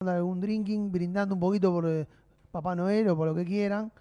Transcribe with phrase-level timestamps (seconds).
[0.00, 2.06] algún drinking, brindando un poquito por eh,
[2.50, 3.92] Papá Noel o por lo que quieran,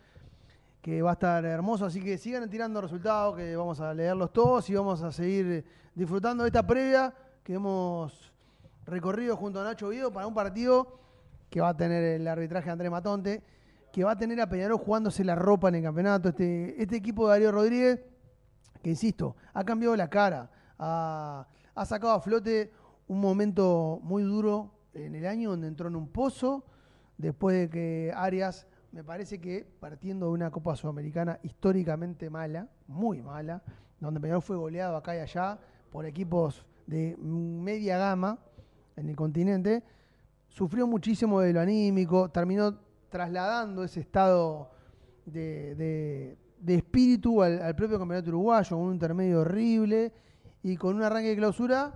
[0.82, 1.86] que va a estar hermoso.
[1.86, 6.44] Así que sigan tirando resultados, que vamos a leerlos todos y vamos a seguir disfrutando
[6.44, 8.34] de esta previa que hemos
[8.86, 11.00] recorrido junto a Nacho Vido para un partido
[11.50, 13.44] que va a tener el arbitraje de Andrés Matonte,
[13.92, 16.30] que va a tener a Peñarol jugándose la ropa en el campeonato.
[16.30, 18.02] Este, este equipo de Darío Rodríguez,
[18.82, 22.74] que insisto, ha cambiado la cara, ha, ha sacado a flote
[23.08, 26.64] un momento muy duro en el año donde entró en un pozo,
[27.18, 33.22] después de que Arias, me parece que partiendo de una Copa Sudamericana históricamente mala, muy
[33.22, 33.64] mala,
[34.00, 35.58] donde Peñarol fue goleado acá y allá
[35.92, 38.40] por equipos de media gama
[38.96, 39.84] en el continente,
[40.48, 42.78] sufrió muchísimo de lo anímico, terminó
[43.10, 44.70] trasladando ese estado
[45.26, 50.12] de, espíritu al, al, propio campeonato uruguayo, un intermedio horrible
[50.62, 51.94] y con un arranque de clausura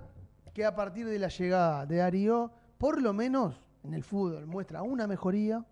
[0.54, 4.82] que a partir de la llegada de Darío, por lo menos en el fútbol, muestra
[4.82, 5.66] una mejoría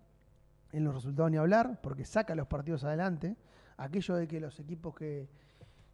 [0.72, 3.36] en los resultados ni hablar, porque saca los partidos adelante.
[3.76, 5.28] Aquello de que los equipos que,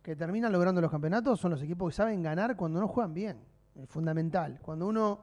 [0.03, 3.39] terminan logrando los campeonatos son los equipos que saben ganar cuando no juegan bien.
[3.75, 4.59] Es fundamental.
[4.63, 5.21] Cuando uno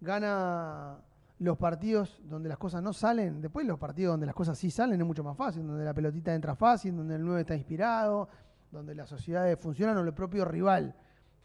[0.00, 0.98] gana
[1.38, 5.00] los partidos donde las cosas no salen, después los partidos donde las cosas sí salen
[5.00, 8.28] es mucho más fácil, donde la pelotita entra fácil, donde el 9 está inspirado,
[8.70, 10.94] donde las sociedades funcionan o el propio rival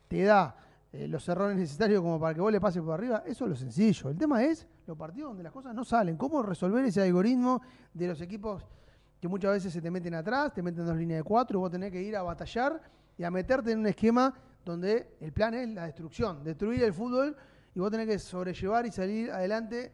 [0.07, 0.55] te da
[0.93, 3.55] eh, los errores necesarios como para que vos le pases por arriba, eso es lo
[3.55, 4.09] sencillo.
[4.09, 7.61] El tema es los partidos donde las cosas no salen, cómo resolver ese algoritmo
[7.93, 8.67] de los equipos
[9.19, 11.71] que muchas veces se te meten atrás, te meten dos líneas de cuatro, y vos
[11.71, 12.81] tenés que ir a batallar
[13.17, 14.33] y a meterte en un esquema
[14.65, 17.35] donde el plan es la destrucción, destruir el fútbol
[17.73, 19.91] y vos tenés que sobrellevar y salir adelante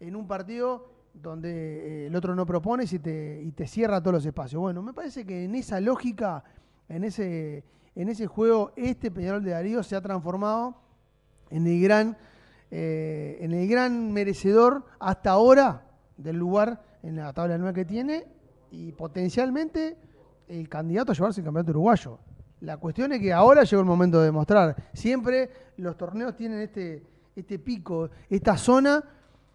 [0.00, 4.14] en un partido donde eh, el otro no propone y te, y te cierra todos
[4.14, 4.60] los espacios.
[4.60, 6.42] Bueno, me parece que en esa lógica,
[6.88, 10.76] en ese, en ese juego, este Peñarol de Darío se ha transformado
[11.50, 12.16] en el gran,
[12.70, 18.26] eh, en el gran merecedor hasta ahora del lugar en la tabla nueva que tiene
[18.70, 19.96] y potencialmente
[20.48, 22.18] el candidato a llevarse el campeonato uruguayo.
[22.60, 24.74] La cuestión es que ahora llegó el momento de demostrar.
[24.92, 27.02] Siempre los torneos tienen este,
[27.36, 29.04] este pico, esta zona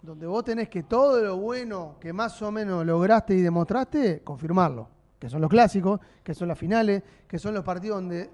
[0.02, 4.99] donde vos tenés que todo lo bueno que más o menos lograste y demostraste, confirmarlo.
[5.20, 8.30] Que son los clásicos, que son las finales, que son los partidos donde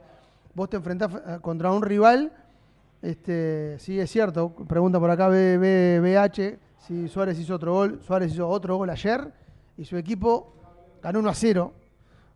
[0.53, 2.31] vos te enfrentás eh, contra un rival.
[3.01, 6.57] Este, sí, es cierto, pregunta por acá BH
[6.87, 7.99] si Suárez hizo otro gol.
[8.03, 9.31] Suárez hizo otro gol ayer
[9.77, 10.53] y su equipo
[11.01, 11.73] ganó 1 a 0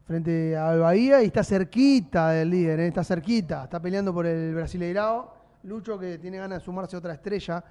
[0.06, 2.88] frente a Bahía y está cerquita del líder, ¿eh?
[2.88, 5.34] está cerquita, está peleando por el Brasileirao.
[5.64, 7.64] Lucho que tiene ganas de sumarse a otra estrella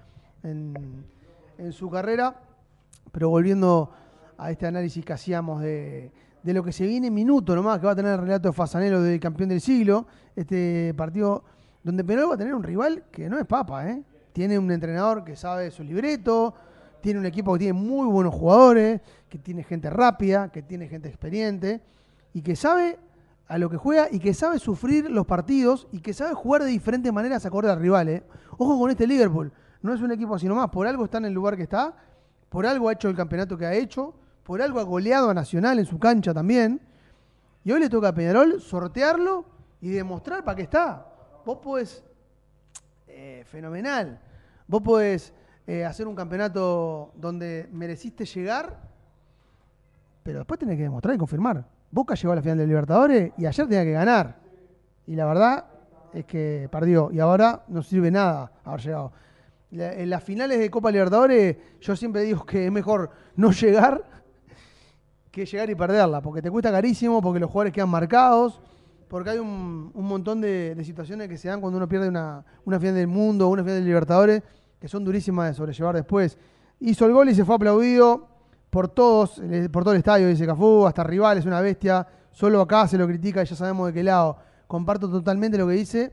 [0.44, 1.04] en,
[1.72, 2.38] su carrera,
[3.10, 3.92] pero volviendo
[4.36, 6.12] a este análisis que hacíamos de,
[6.44, 9.02] lo que se viene en minuto nomás, que va a tener el relato de Fasanelo
[9.02, 11.44] del campeón del siglo, este partido
[11.82, 14.02] donde Penol va a tener un rival que no es papa, ¿eh?
[14.32, 16.54] tiene un entrenador que sabe su libreto,
[17.00, 21.08] tiene un equipo que tiene muy buenos jugadores, que tiene gente rápida, que tiene gente
[21.08, 21.80] experiente
[22.32, 22.98] y que sabe
[23.46, 26.68] a lo que juega y que sabe sufrir los partidos y que sabe jugar de
[26.68, 28.08] diferentes maneras acorde al rival.
[28.08, 28.22] ¿eh?
[28.58, 29.52] Ojo con este Liverpool.
[29.80, 30.68] No es un equipo así nomás.
[30.68, 31.94] Por algo está en el lugar que está.
[32.48, 34.14] Por algo ha hecho el campeonato que ha hecho.
[34.48, 36.80] Por algo ha goleado a Nacional en su cancha también.
[37.64, 39.44] Y hoy le toca a Peñarol sortearlo
[39.78, 41.06] y demostrar para qué está.
[41.44, 42.02] Vos podés.
[43.06, 44.18] Eh, fenomenal.
[44.66, 45.34] Vos podés
[45.66, 48.88] eh, hacer un campeonato donde mereciste llegar.
[50.22, 51.66] Pero después tenés que demostrar y confirmar.
[51.90, 54.38] Boca llegó a la final de Libertadores y ayer tenía que ganar.
[55.06, 55.66] Y la verdad
[56.14, 57.10] es que perdió.
[57.12, 59.12] Y ahora no sirve nada haber llegado.
[59.72, 64.17] En las finales de Copa Libertadores, yo siempre digo que es mejor no llegar
[65.30, 68.60] que llegar y perderla, porque te cuesta carísimo, porque los jugadores quedan marcados,
[69.08, 72.94] porque hay un, montón de, situaciones que se dan cuando uno pierde una, una final
[72.94, 74.42] del mundo, una final de Libertadores,
[74.80, 76.38] que son durísimas de sobrellevar después.
[76.80, 78.28] Hizo el gol y se fue aplaudido
[78.70, 79.40] por todos,
[79.72, 83.06] por todo el estadio, dice Cafú, hasta rival, es una bestia, solo acá se lo
[83.06, 84.36] critica y ya sabemos de qué lado.
[84.66, 86.12] Comparto totalmente lo que dice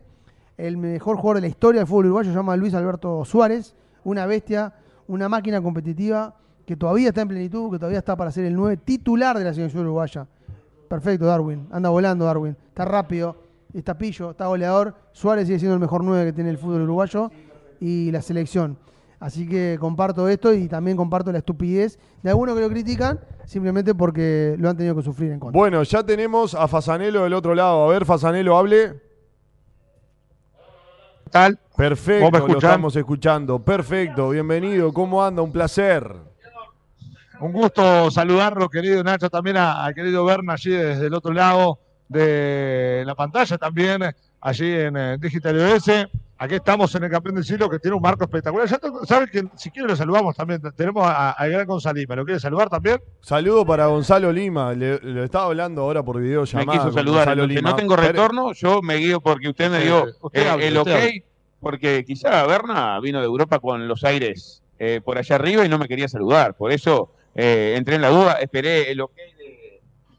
[0.57, 3.75] el mejor jugador de la historia del fútbol uruguayo, se llama Luis Alberto Suárez,
[4.05, 4.73] una bestia,
[5.07, 8.77] una máquina competitiva que todavía está en plenitud, que todavía está para ser el 9
[8.77, 10.27] titular de la selección uruguaya.
[10.89, 13.35] Perfecto, Darwin, anda volando Darwin, está rápido,
[13.73, 14.95] está pillo, está goleador.
[15.11, 17.31] Suárez sigue siendo el mejor 9 que tiene el fútbol uruguayo
[17.79, 18.77] y la selección.
[19.19, 23.95] Así que comparto esto y también comparto la estupidez de algunos que lo critican simplemente
[23.95, 25.57] porque lo han tenido que sufrir en contra.
[25.57, 27.85] Bueno, ya tenemos a Fasanelo del otro lado.
[27.85, 29.01] A ver, Fasanelo, hable.
[31.23, 31.59] ¿Qué tal?
[31.75, 33.59] Perfecto, lo estamos escuchando.
[33.59, 34.93] Perfecto, bienvenido.
[34.93, 35.41] ¿Cómo anda?
[35.41, 36.34] Un placer.
[37.39, 43.03] Un gusto saludarlo, querido Nacho, también al querido Berna allí desde el otro lado de
[43.05, 44.03] la pantalla, también
[44.41, 45.89] allí en eh, Digital OS.
[46.37, 48.67] Aquí estamos en el campeón del siglo que tiene un marco espectacular.
[48.67, 50.61] Ya saben que si quieren lo saludamos también.
[50.75, 53.01] Tenemos al gran Gonzalo ¿Me lo quiere saludar también?
[53.21, 54.73] Saludo para Gonzalo Lima.
[54.73, 56.65] Le, estaba hablando ahora por videollamada.
[56.65, 57.37] Me quiso saludar.
[57.37, 60.89] no tengo retorno, yo me guío porque usted me dio eh, el ok.
[61.61, 65.77] Porque quizá Berna vino de Europa con los aires eh, por allá arriba y no
[65.77, 66.53] me quería saludar.
[66.55, 69.13] Por eso eh, entré en la duda, esperé el ok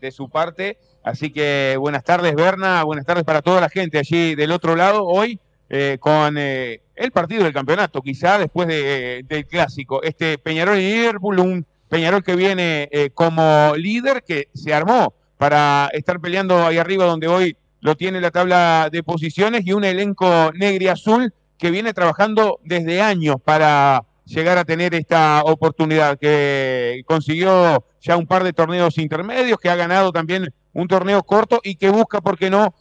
[0.00, 0.78] de su parte.
[1.02, 2.82] Así que buenas tardes, Berna.
[2.84, 5.04] Buenas tardes para toda la gente allí del otro lado.
[5.04, 10.02] Hoy eh, con eh, el partido del campeonato, quizá después del clásico.
[10.02, 15.90] Este Peñarol y Liverpool, un Peñarol que viene eh, como líder, que se armó para
[15.92, 20.50] estar peleando ahí arriba donde hoy lo tiene la tabla de posiciones y un elenco
[20.54, 27.02] negro y azul que viene trabajando desde años para llegar a tener esta oportunidad, que
[27.06, 31.76] consiguió ya un par de torneos intermedios, que ha ganado también un torneo corto y
[31.76, 32.74] que busca, ¿por qué no?,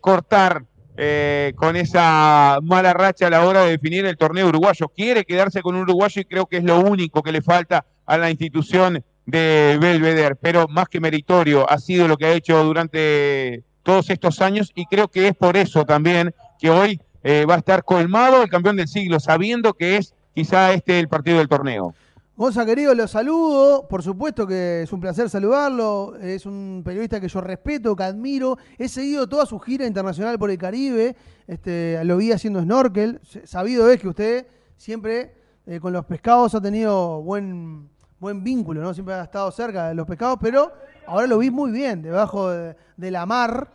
[0.00, 0.64] cortar
[1.00, 4.88] eh, con esa mala racha a la hora de definir el torneo uruguayo.
[4.88, 8.18] Quiere quedarse con un uruguayo y creo que es lo único que le falta a
[8.18, 13.62] la institución de Belvedere, pero más que meritorio ha sido lo que ha hecho durante
[13.84, 17.58] todos estos años y creo que es por eso también que hoy eh, va a
[17.58, 21.92] estar colmado el campeón del siglo, sabiendo que es quizá este el partido del torneo.
[22.36, 23.88] Gonza, querido, lo saludo.
[23.88, 26.14] Por supuesto que es un placer saludarlo.
[26.14, 28.56] Es un periodista que yo respeto, que admiro.
[28.78, 31.16] He seguido toda su gira internacional por el Caribe.
[31.48, 33.20] Este, lo vi haciendo snorkel.
[33.42, 34.46] Sabido es que usted
[34.76, 35.34] siempre
[35.66, 37.88] eh, con los pescados ha tenido buen,
[38.20, 38.94] buen vínculo, ¿no?
[38.94, 40.70] Siempre ha estado cerca de los pescados, pero
[41.08, 42.76] ahora lo vi muy bien, debajo de,
[43.10, 43.72] la mar,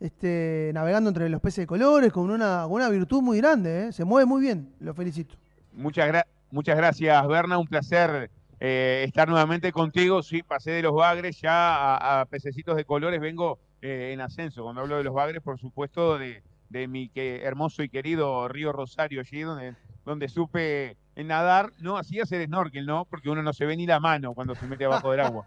[0.00, 3.88] este, navegando entre los peces de colores, con una, una virtud muy grande.
[3.88, 3.92] ¿eh?
[3.92, 4.72] Se mueve muy bien.
[4.80, 5.36] Lo felicito.
[5.76, 6.36] Muchas gracias.
[6.50, 7.58] Muchas gracias, Berna.
[7.58, 8.30] Un placer
[8.60, 10.22] eh, estar nuevamente contigo.
[10.22, 13.20] Sí, pasé de los bagres ya a, pececitos de colores.
[13.20, 14.62] Vengo eh, en ascenso.
[14.62, 16.42] Cuando hablo de los bagres, por supuesto, de,
[16.88, 19.74] mi que, hermoso y querido río Rosario, allí donde,
[20.04, 21.72] donde supe nadar.
[21.80, 23.04] No, así hacer snorkel, ¿no?
[23.04, 25.46] Porque uno no se ve ni la mano cuando se mete abajo del agua.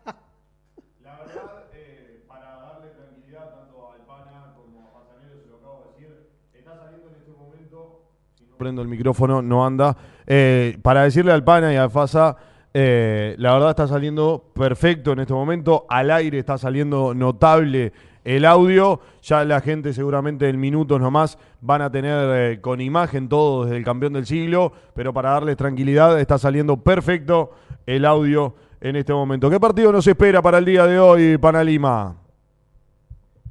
[1.02, 5.94] La verdad, eh, para darle tranquilidad tanto al pana como a Pasanero, se lo acabo
[5.98, 8.04] de decir, está saliendo en este momento.
[8.36, 9.96] Si no prendo el micrófono, no anda.
[10.32, 12.38] Eh, para decirle al Pana y a Fasa,
[12.72, 15.88] eh, la verdad está saliendo perfecto en este momento.
[15.90, 17.92] Al aire está saliendo notable
[18.24, 19.02] el audio.
[19.24, 23.78] Ya la gente seguramente en minutos nomás van a tener eh, con imagen todo desde
[23.78, 24.72] el campeón del siglo.
[24.94, 27.50] Pero para darles tranquilidad está saliendo perfecto
[27.88, 29.50] el audio en este momento.
[29.50, 32.16] ¿Qué partido nos espera para el día de hoy, Pana Lima?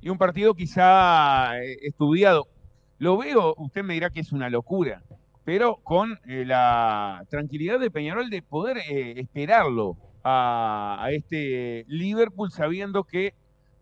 [0.00, 2.46] Y un partido quizá estudiado.
[2.98, 5.02] Lo veo, usted me dirá que es una locura
[5.48, 13.04] pero con eh, la tranquilidad de Peñarol de poder eh, esperarlo a, este Liverpool sabiendo
[13.04, 13.32] que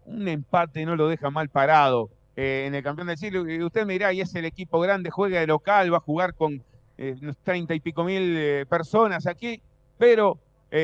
[0.05, 3.43] un empate no lo deja mal parado eh, en el campeón del siglo.
[3.67, 6.63] Usted me dirá, y es el equipo grande, juega de local, va a jugar con
[6.99, 9.61] unos treinta y pico mil personas aquí,
[9.99, 10.39] pero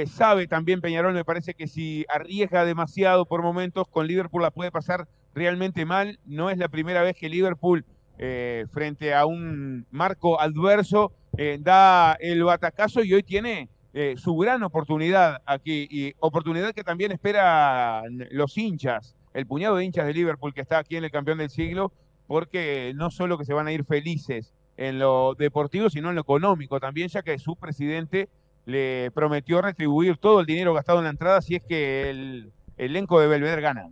[0.06, 4.72] sabe también Peñarol, me parece que si arriesga demasiado por momentos, con Liverpool la puede
[4.72, 6.18] pasar realmente mal.
[6.26, 7.84] No es la primera vez que Liverpool
[8.24, 14.36] eh, frente a un marco adverso, eh, da el batacazo y hoy tiene eh, su
[14.36, 20.14] gran oportunidad aquí, y oportunidad que también esperan los hinchas, el puñado de hinchas de
[20.14, 21.90] Liverpool que está aquí en el campeón del siglo,
[22.28, 26.20] porque no solo que se van a ir felices en lo deportivo, sino en lo
[26.20, 28.28] económico también, ya que su presidente
[28.66, 33.18] le prometió retribuir todo el dinero gastado en la entrada si es que el elenco
[33.18, 33.88] de Belvedere gana.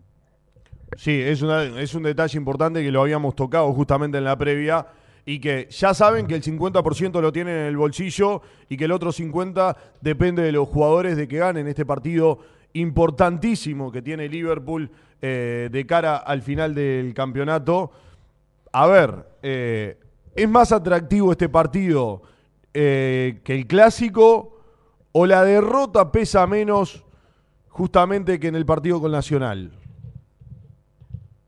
[0.97, 4.87] Sí, es, es un detalle importante que lo habíamos tocado justamente en la previa
[5.25, 8.93] y que ya saben que el 50% lo tienen en el bolsillo y que el
[8.93, 12.39] otro 50% depende de los jugadores de que ganen este partido
[12.73, 14.91] importantísimo que tiene Liverpool
[15.23, 17.93] eh, de cara al final del campeonato.
[18.73, 19.99] A ver, eh,
[20.35, 22.23] ¿es más atractivo este partido
[22.73, 24.61] eh, que el clásico
[25.13, 27.05] o la derrota pesa menos
[27.69, 29.80] justamente que en el partido con Nacional?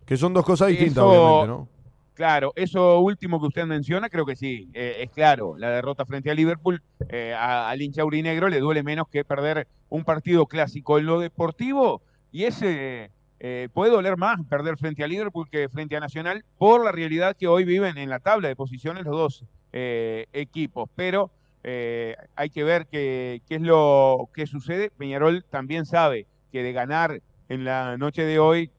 [0.07, 1.69] Que son dos cosas distintas, obviamente, ¿no?
[2.15, 5.57] Claro, eso último que usted menciona, creo que sí, eh, es claro.
[5.57, 10.05] La derrota frente a Liverpool eh, al hincha urinegro le duele menos que perder un
[10.05, 10.99] partido clásico.
[10.99, 15.97] En lo deportivo, y ese eh, puede doler más perder frente a Liverpool que frente
[15.97, 19.45] a Nacional por la realidad que hoy viven en la tabla de posiciones los dos
[19.73, 20.91] equipos.
[20.95, 21.31] Pero
[21.65, 24.91] hay que ver qué es lo que sucede.
[24.91, 28.71] Peñarol también sabe que de ganar en la noche de hoy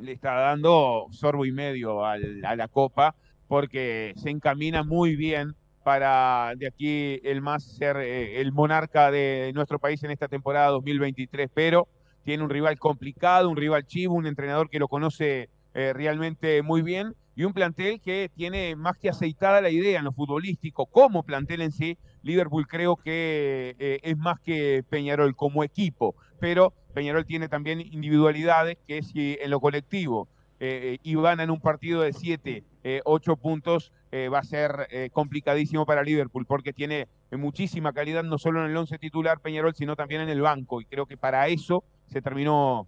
[0.00, 3.14] le está dando sorbo y medio a la Copa
[3.48, 9.52] porque se encamina muy bien para de aquí el más ser eh, el monarca de
[9.54, 11.88] nuestro país en esta temporada 2023, pero
[12.24, 16.82] tiene un rival complicado, un rival chivo, un entrenador que lo conoce eh, realmente muy
[16.82, 21.22] bien y un plantel que tiene más que aceitada la idea en lo futbolístico, como
[21.22, 27.26] plantel en sí, Liverpool creo que eh, es más que Peñarol como equipo, pero Peñarol
[27.26, 30.28] tiene también individualidades que si en lo colectivo
[30.60, 32.64] eh, van en un partido de 7,
[33.04, 38.70] 8 puntos, va a ser complicadísimo para Liverpool porque tiene muchísima calidad no solo en
[38.70, 42.20] el 11 titular Peñarol, sino también en el banco y creo que para eso se
[42.20, 42.86] terminó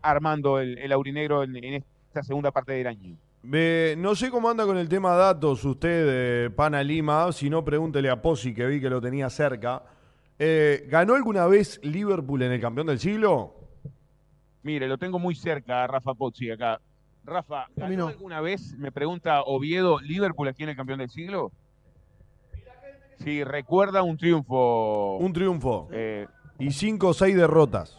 [0.00, 4.88] armando el, aurinegro en esta segunda parte del año no sé cómo anda con el
[4.88, 7.32] tema datos usted, Pana Lima.
[7.32, 9.82] Si no, pregúntele a Pozzi, que vi que lo tenía cerca.
[10.42, 13.54] Eh, ¿Ganó alguna vez Liverpool en el campeón del siglo?
[14.62, 16.80] Mire, lo tengo muy cerca, Rafa Pozzi, acá.
[17.24, 21.52] Rafa, ¿ganó alguna vez, me pregunta Oviedo, Liverpool aquí en el campeón del siglo?
[23.18, 25.18] Sí, recuerda un triunfo.
[25.18, 25.88] Un triunfo.
[25.92, 26.26] Eh,
[26.58, 27.98] y cinco o seis derrotas.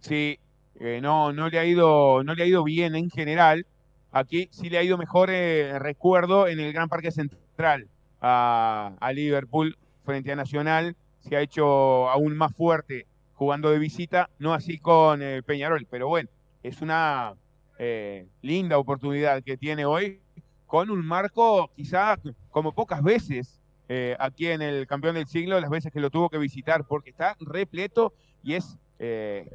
[0.00, 0.38] Sí,
[0.80, 3.66] eh, no, no, le ha ido, no le ha ido bien en general
[4.10, 7.88] Aquí sí le ha ido mejor, eh, recuerdo, en el Gran Parque Central
[8.20, 10.96] a, Liverpool frente a Nacional.
[11.28, 16.08] Se ha hecho aún más fuerte jugando de visita, no así con eh, Peñarol, pero
[16.08, 16.28] bueno,
[16.62, 17.34] es una
[17.78, 20.20] eh, linda oportunidad que tiene hoy
[20.66, 22.18] con un marco quizá
[22.50, 23.54] como pocas veces
[24.18, 27.34] aquí en el campeón del siglo, las veces que lo tuvo que visitar, porque está
[27.40, 28.76] repleto y es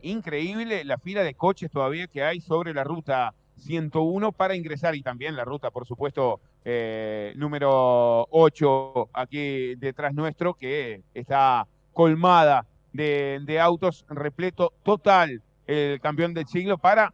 [0.02, 5.02] increíble la fila de coches todavía que hay sobre la ruta 101 para ingresar y
[5.02, 13.60] también la ruta, por supuesto, eh, número 8 aquí detrás nuestro, que está colmada de,
[13.60, 17.14] autos, repleto total el campeón del siglo para,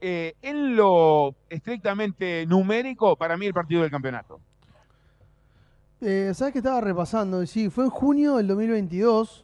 [0.00, 4.40] eh, en lo estrictamente numérico, para mí el partido del campeonato.
[6.00, 7.46] Eh, ¿Sabes que estaba repasando?
[7.46, 9.43] Sí, fue en junio del 2022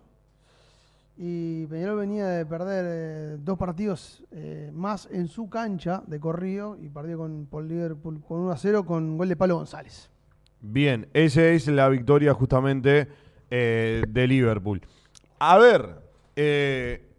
[1.22, 6.78] y Peñarol venía de perder eh, dos partidos eh, más en su cancha de corrido
[6.80, 10.08] y perdió con Liverpool con 1 a 0 con gol de Palo González.
[10.62, 13.06] Bien, esa es la victoria justamente
[13.50, 14.80] eh, de Liverpool.
[15.40, 16.00] A ver,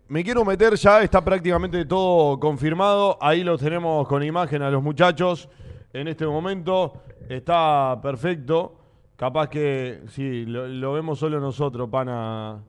[0.08, 3.20] me quiero meter ya, está prácticamente todo confirmado.
[3.22, 5.48] Ahí lo tenemos con imagen a los muchachos
[5.94, 7.04] en este momento.
[7.30, 8.80] Está perfecto.
[9.16, 12.64] Capaz que sí, lo vemos solo nosotros, pana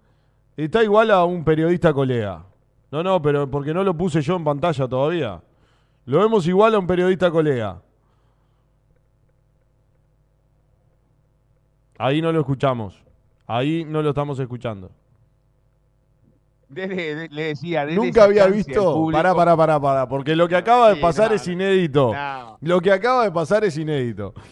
[0.57, 2.45] Está igual a un periodista colega.
[2.91, 5.41] No, no, pero porque no lo puse yo en pantalla todavía.
[6.05, 7.81] Lo vemos igual a un periodista colega.
[11.97, 13.03] Ahí no lo escuchamos.
[13.47, 14.91] Ahí no lo estamos escuchando.
[16.69, 19.09] le decía, Nunca había visto.
[19.11, 20.09] Pará, pará, pará, pará.
[20.09, 22.13] Porque lo que acaba de pasar es inédito.
[22.61, 24.35] Lo que acaba de pasar es inédito.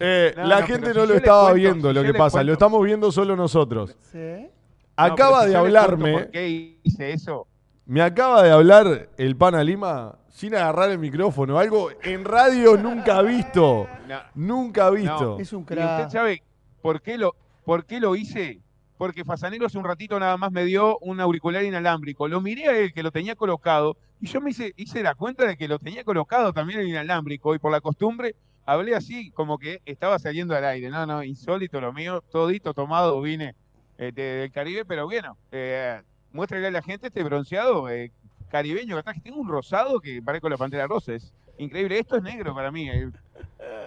[0.00, 2.42] Eh, la gente no, lo estaba viendo lo que pasa.
[2.42, 3.94] Lo estamos viendo solo nosotros.
[4.10, 4.48] ¿Sí?
[4.96, 6.12] Acaba de hablarme.
[6.12, 7.46] ¿Por qué hice eso?
[7.84, 11.58] Me acaba de hablar el pana Lima sin agarrar el micrófono.
[11.58, 13.88] Algo en radio nunca visto.
[14.34, 15.38] Nunca visto.
[15.38, 15.78] Es un crack.
[15.78, 16.42] ¿Y usted sabe
[16.82, 17.34] por qué lo,
[17.64, 18.60] por qué lo hice?
[18.98, 22.28] Porque Fasanero hace un ratito nada más me dio un auricular inalámbrico.
[22.28, 25.46] Lo miré a él que lo tenía colocado y yo me hice, hice la cuenta
[25.46, 28.34] de que lo tenía colocado también el inalámbrico y por la costumbre
[28.64, 30.90] hablé así como que estaba saliendo al aire.
[30.90, 33.54] No, no, insólito lo mío, todito tomado vine
[33.98, 36.00] eh, del Caribe, pero bueno, eh,
[36.32, 38.12] muéstrale a la gente este bronceado eh,
[38.48, 42.54] caribeño que tengo un rosado que parezco la pantera rosa, es increíble, esto es negro
[42.54, 42.88] para mí.
[42.88, 43.10] Eh.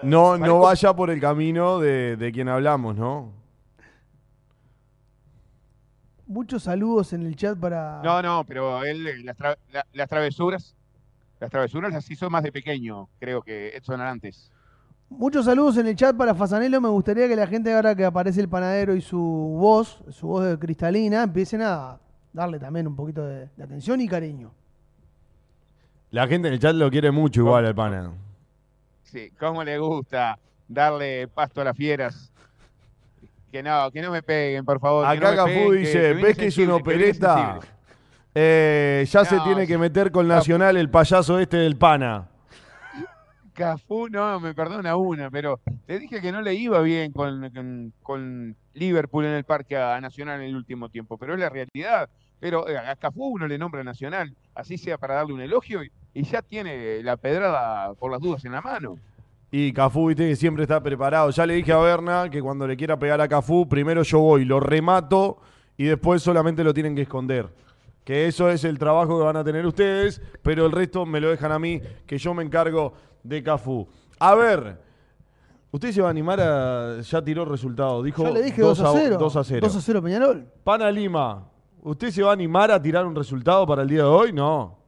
[0.03, 3.31] No, no vaya por el camino de, quien hablamos, ¿no?
[6.27, 8.01] Muchos saludos en el chat para.
[8.03, 9.37] No, no, pero él, las,
[9.93, 10.75] las travesuras,
[11.39, 14.51] las travesuras las hizo más de pequeño, creo que Edson antes.
[15.09, 16.79] Muchos saludos en el chat para Fasanelo.
[16.79, 20.45] Me gustaría que la gente, ahora que aparece el panadero y su voz, su voz
[20.45, 21.97] de cristalina, empiecen a
[22.31, 24.51] darle también un poquito de, atención y cariño.
[26.11, 28.11] La gente en el chat lo quiere mucho igual al pana.
[29.03, 30.37] Sí, cómo le gusta
[30.67, 32.31] darle pasto a las fieras.
[33.51, 35.07] Que no, que no me peguen, por favor.
[35.07, 37.59] Acá Cafú dice, ¿ves que es una opereta?
[38.35, 42.27] Eh, ya se tiene que meter con Nacional el payaso este del pana.
[43.59, 49.25] Cafú, no, me perdona una, pero le dije que no le iba bien con, Liverpool
[49.25, 52.09] en el Parque Nacional en el último tiempo, pero es la realidad.
[52.39, 55.91] Pero eh, a Cafú uno le nombra Nacional, así sea para darle un elogio, y,
[56.23, 58.97] ya tiene la pedrada por las dudas en la mano.
[59.51, 61.29] Y Cafú, viste que siempre está preparado.
[61.31, 64.45] Ya le dije a Berna que cuando le quiera pegar a Cafú, primero yo voy,
[64.45, 65.41] lo remato
[65.75, 67.49] y después solamente lo tienen que esconder.
[68.09, 71.29] Que eso es el trabajo que van a tener ustedes, pero el resto me lo
[71.29, 73.87] dejan a mí, que yo me encargo de Cafú.
[74.17, 74.81] A ver,
[75.69, 77.01] usted se va a animar a.
[77.01, 78.01] Ya tiró el resultado.
[78.01, 79.17] Dijo ya le dije 2 a 0.
[79.19, 79.59] 2 a 0.
[79.61, 80.51] 2 a 0 Peñarol.
[80.63, 81.51] Pana Lima,
[81.83, 84.33] ¿usted se va a animar a tirar un resultado para el día de hoy?
[84.33, 84.79] No.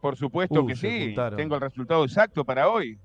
[0.00, 1.14] Por supuesto uh, que sí.
[1.36, 2.98] Tengo el resultado exacto para hoy.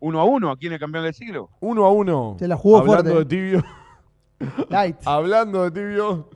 [0.00, 1.48] Uno a uno, aquí en el campeón del siglo.
[1.60, 2.34] Uno a uno.
[2.40, 3.62] Se la jugó Hablando de tibio.
[4.68, 4.96] Light.
[5.04, 6.28] Hablando de tibio.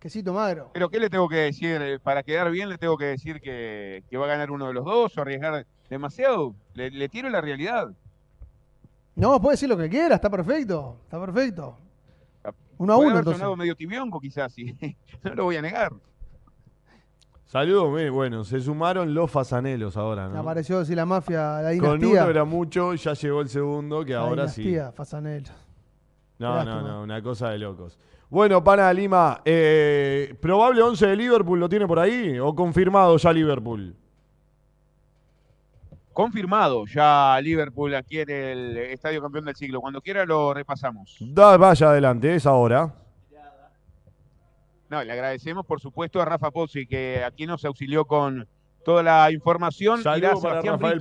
[0.00, 0.70] Quesito magro.
[0.72, 1.80] Pero ¿qué le tengo que decir?
[1.82, 4.82] Eh, para quedar bien, le tengo que decir que, va a ganar uno de los
[4.82, 6.54] dos o arriesgar demasiado.
[6.72, 7.92] Le, tiro la realidad.
[9.14, 10.96] No, puede decir lo que quiera, está perfecto.
[11.04, 11.76] Está perfecto.
[12.78, 13.46] Uno a uno, entonces.
[13.58, 14.74] medio tibionco, quizás, sí.
[15.22, 15.92] no lo voy a negar.
[17.44, 20.38] Saludos, bueno, se sumaron los fasanelos ahora, ¿no?
[20.38, 21.98] Apareció así la mafia, la dinastía.
[21.98, 24.96] Con uno era mucho, ya llegó el segundo, que ahora dinastía, sí.
[24.96, 25.50] Fasanelo.
[26.38, 27.98] No, no, no, una cosa de locos.
[28.30, 33.32] Bueno, pana Lima, eh, ¿probable 11 de Liverpool lo tiene por ahí o confirmado ya
[33.32, 33.96] Liverpool?
[36.12, 39.80] Confirmado ya Liverpool aquí en el Estadio Campeón del Siglo.
[39.80, 41.16] Cuando quiera lo repasamos.
[41.20, 42.94] Da, vaya adelante, es ahora.
[44.88, 48.46] No, le agradecemos por supuesto a Rafa Pozzi que aquí nos auxilió con
[48.84, 50.02] toda la información.
[50.04, 51.00] Saludos para Rafael.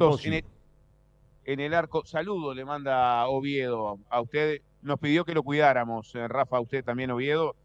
[1.46, 2.06] En el, arco.
[2.06, 4.62] Saludo le manda Oviedo a usted.
[4.82, 6.14] Nos pidió que lo cuidáramos.
[6.16, 7.56] Eh, Rafa, usted también Oviedo.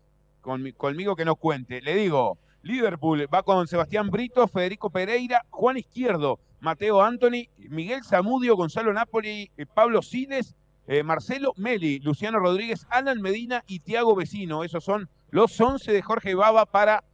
[0.42, 1.80] conmigo que nos cuente.
[1.80, 8.56] Le digo, Liverpool va con Sebastián Brito, Federico Pereira, Juan Izquierdo, Mateo Anthony, Miguel Zamudio,
[8.56, 10.54] Gonzalo Napoli, eh, Pablo Siles,
[10.86, 14.64] eh, Marcelo Meli, Luciano Rodríguez, Alan Medina y Tiago Vecino.
[14.64, 17.04] Esos son los 11 de Jorge Baba para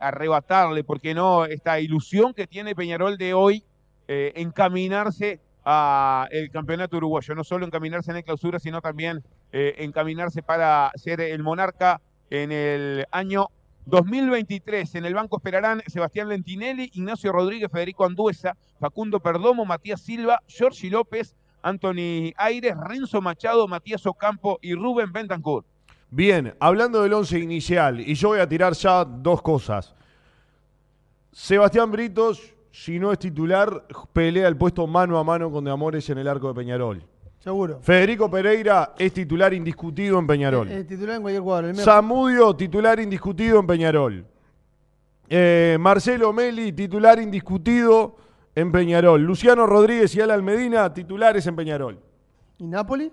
[0.00, 3.62] arrebatarle, porque no, esta ilusión que tiene Peñarol de hoy,
[4.08, 10.42] encaminarse a el campeonato uruguayo, no solo encaminarse en el clausura, sino también eh, encaminarse
[10.42, 13.48] para ser el monarca en el año
[13.86, 14.94] 2023.
[14.94, 20.90] En el banco esperarán Sebastián Lentinelli, Ignacio Rodríguez, Federico Anduesa, Facundo Perdomo, Matías Silva, Giorgi
[20.90, 25.64] López, Anthony Aires, Renzo Machado, Matías Ocampo y Rubén Bentancur.
[26.10, 29.94] Bien, hablando del once inicial, y yo voy a tirar ya dos cosas.
[31.32, 36.10] Sebastián Britos, si no es titular, pelea el puesto mano a mano con De Amores
[36.10, 37.04] en el arco de Peñarol.
[37.40, 37.80] Seguro.
[37.80, 40.70] Federico Pereira es titular indiscutido en Peñarol.
[40.70, 41.74] Es, titular en cualquier cuadro.
[41.74, 44.26] Samudio, titular indiscutido en Peñarol.
[45.28, 48.16] Eh, Marcelo Meli, titular indiscutido
[48.54, 49.22] en Peñarol.
[49.22, 51.98] Luciano Rodríguez y Alan Medina, titulares en Peñarol.
[52.58, 53.10] ¿Y Napoli?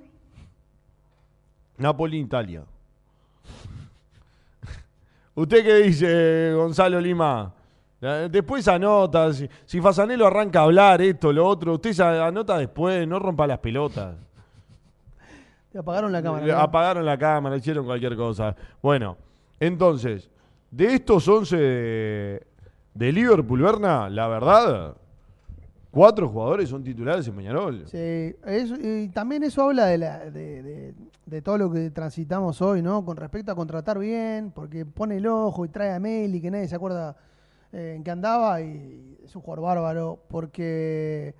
[1.77, 2.63] Napoli, Italia.
[5.35, 7.53] ¿Usted qué dice, Gonzalo Lima?
[7.99, 13.17] Después anota, si, si Fasanelo arranca a hablar esto, lo otro, usted anota después, no
[13.17, 14.15] rompa las pelotas.
[15.71, 16.61] Te apagaron la cámara.
[16.61, 18.55] Apagaron la cámara, hicieron cualquier cosa.
[18.83, 19.17] Bueno,
[19.59, 20.29] entonces,
[20.69, 22.47] de estos 11 de,
[22.93, 24.95] de Liverpool, Berna, la verdad,
[25.89, 27.87] cuatro jugadores son titulares en Peñarol.
[27.87, 28.35] Sí,
[28.79, 30.93] y también eso habla de, la, de,
[31.25, 33.03] de todo lo que transitamos hoy, ¿no?
[33.03, 36.67] Con respecto a contratar bien, porque pone el ojo y trae a Meli, que nadie
[36.67, 37.17] se acuerda
[37.71, 41.35] en qué andaba, y es un jugador bárbaro, porque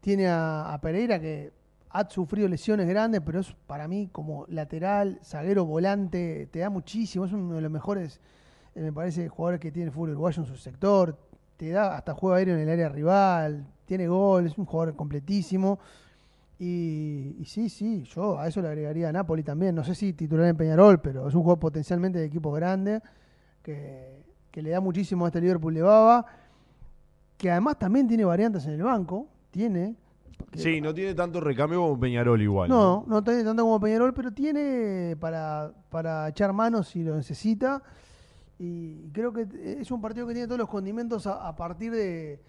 [0.00, 1.52] tiene a, Pereira que
[1.90, 7.24] ha sufrido lesiones grandes, pero es para mí como lateral, zaguero, volante, te da muchísimo,
[7.24, 8.20] es uno de los mejores,
[8.74, 11.18] eh, me parece, jugadores que tiene el fútbol uruguayo en su sector,
[11.56, 15.78] te da hasta juego aéreo en el área rival, tiene gol, es un jugador completísimo.
[16.58, 19.74] Y, sí, sí, yo a eso le agregaría a Napoli también.
[19.74, 23.02] No sé si titular en Peñarol, pero es un juego potencialmente de equipo grande
[23.62, 24.25] que,
[24.62, 26.26] le da muchísimo a este Liverpool de Baba,
[27.36, 29.28] que además también tiene variantes en el banco.
[29.50, 29.94] Tiene.
[30.54, 32.68] Sí, no tiene tanto recambio como Peñarol igual.
[32.68, 37.82] No, no, tiene tanto como Peñarol, pero tiene para, para echar manos si lo necesita.
[38.58, 39.46] Y creo que
[39.80, 42.40] es un partido que tiene todos los condimentos a, partir de,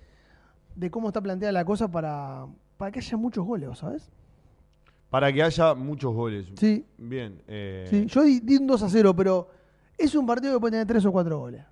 [0.76, 2.46] de cómo está planteada la cosa para,
[2.78, 4.10] para que haya muchos goles, ¿sabes?
[5.10, 6.48] Para que haya muchos goles.
[6.56, 6.86] Sí.
[6.98, 7.42] Bien.
[7.48, 7.88] Eh...
[7.90, 9.50] Sí, yo di, un 2 a 0, pero
[9.98, 11.64] es un partido que puede tener 3 o 4 goles.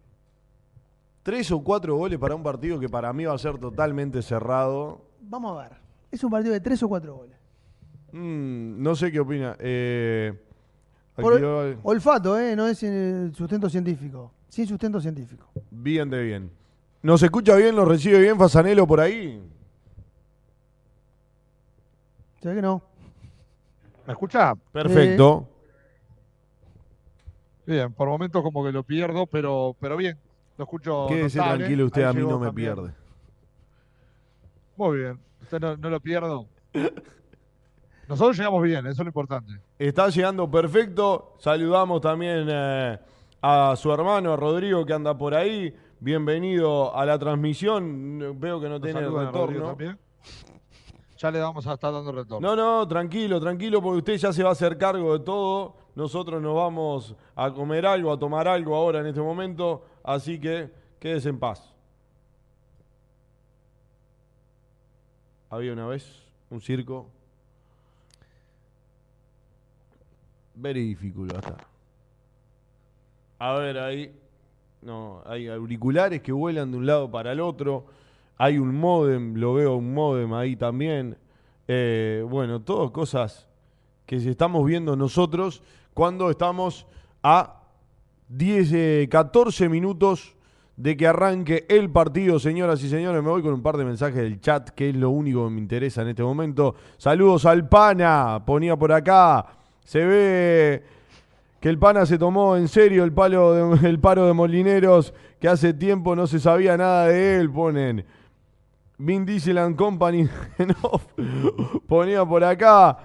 [1.25, 5.01] Tres o cuatro goles para un partido que para mí va a ser totalmente cerrado.
[5.21, 5.71] Vamos a ver.
[6.11, 7.35] Es un partido de 3 o 4 goles.
[8.11, 9.55] Mm, no sé qué opina.
[9.57, 10.39] Eh,
[11.81, 12.55] olfato, ¿eh?
[12.55, 12.77] No es
[13.35, 14.33] sustento científico.
[14.49, 15.49] Sin sustento científico.
[15.71, 16.51] Bien de bien.
[17.01, 17.75] ¿Nos escucha bien?
[17.75, 19.41] ¿Nos recibe bien Fasanelo por ahí?
[22.39, 22.83] Se ve que no.
[24.05, 24.53] ¿Me escucha?
[24.71, 25.49] Perfecto.
[27.65, 30.19] Bien, por momentos como que lo pierdo, pero, pero bien.
[30.57, 31.07] Lo escucho.
[31.07, 32.93] Quédese tranquilo, usted a mí no me pierde.
[34.77, 35.19] Muy bien.
[35.41, 36.47] Usted no, lo pierdo.
[38.07, 39.53] Nosotros llegamos bien, eso es lo importante.
[39.79, 41.35] Está llegando perfecto.
[41.39, 42.99] Saludamos también eh,
[43.41, 45.73] a su hermano, a Rodrigo, que anda por ahí.
[45.99, 48.39] Bienvenido a la transmisión.
[48.39, 49.75] Veo que no tiene retorno
[51.17, 52.47] ya le vamos a estar dando retorno.
[52.47, 55.75] No, no, tranquilo, tranquilo, porque usted ya se va a hacer cargo de todo.
[55.95, 60.69] Nosotros nos vamos a comer algo, a tomar algo ahora en este momento, Así que
[60.99, 61.73] quédese en paz.
[65.49, 67.09] Había una vez un circo.
[70.53, 71.57] Very difícil hasta.
[73.39, 74.15] A ver, ahí.
[74.83, 77.87] No, hay auriculares que vuelan de un lado para el otro.
[78.37, 81.17] Hay un modem, lo veo un modem ahí también.
[81.67, 83.47] Eh, bueno, todas cosas
[84.05, 85.63] que estamos viendo nosotros
[85.95, 86.85] cuando estamos
[87.23, 87.54] a
[88.29, 90.35] 10, 14 minutos
[90.77, 93.23] de que arranque el partido, señoras y señores.
[93.23, 95.61] Me voy con un par de mensajes del chat, que es lo único que me
[95.61, 96.75] interesa en este momento.
[96.97, 99.45] Saludos al Pana, ponía por acá.
[99.83, 100.83] Se ve
[101.59, 105.73] que el Pana se tomó en serio el, palo el paro de Molineros, que hace
[105.73, 108.05] tiempo no se sabía nada de él, ponen.
[108.97, 110.27] Vin Diesel and Company
[111.87, 112.97] ponía por acá.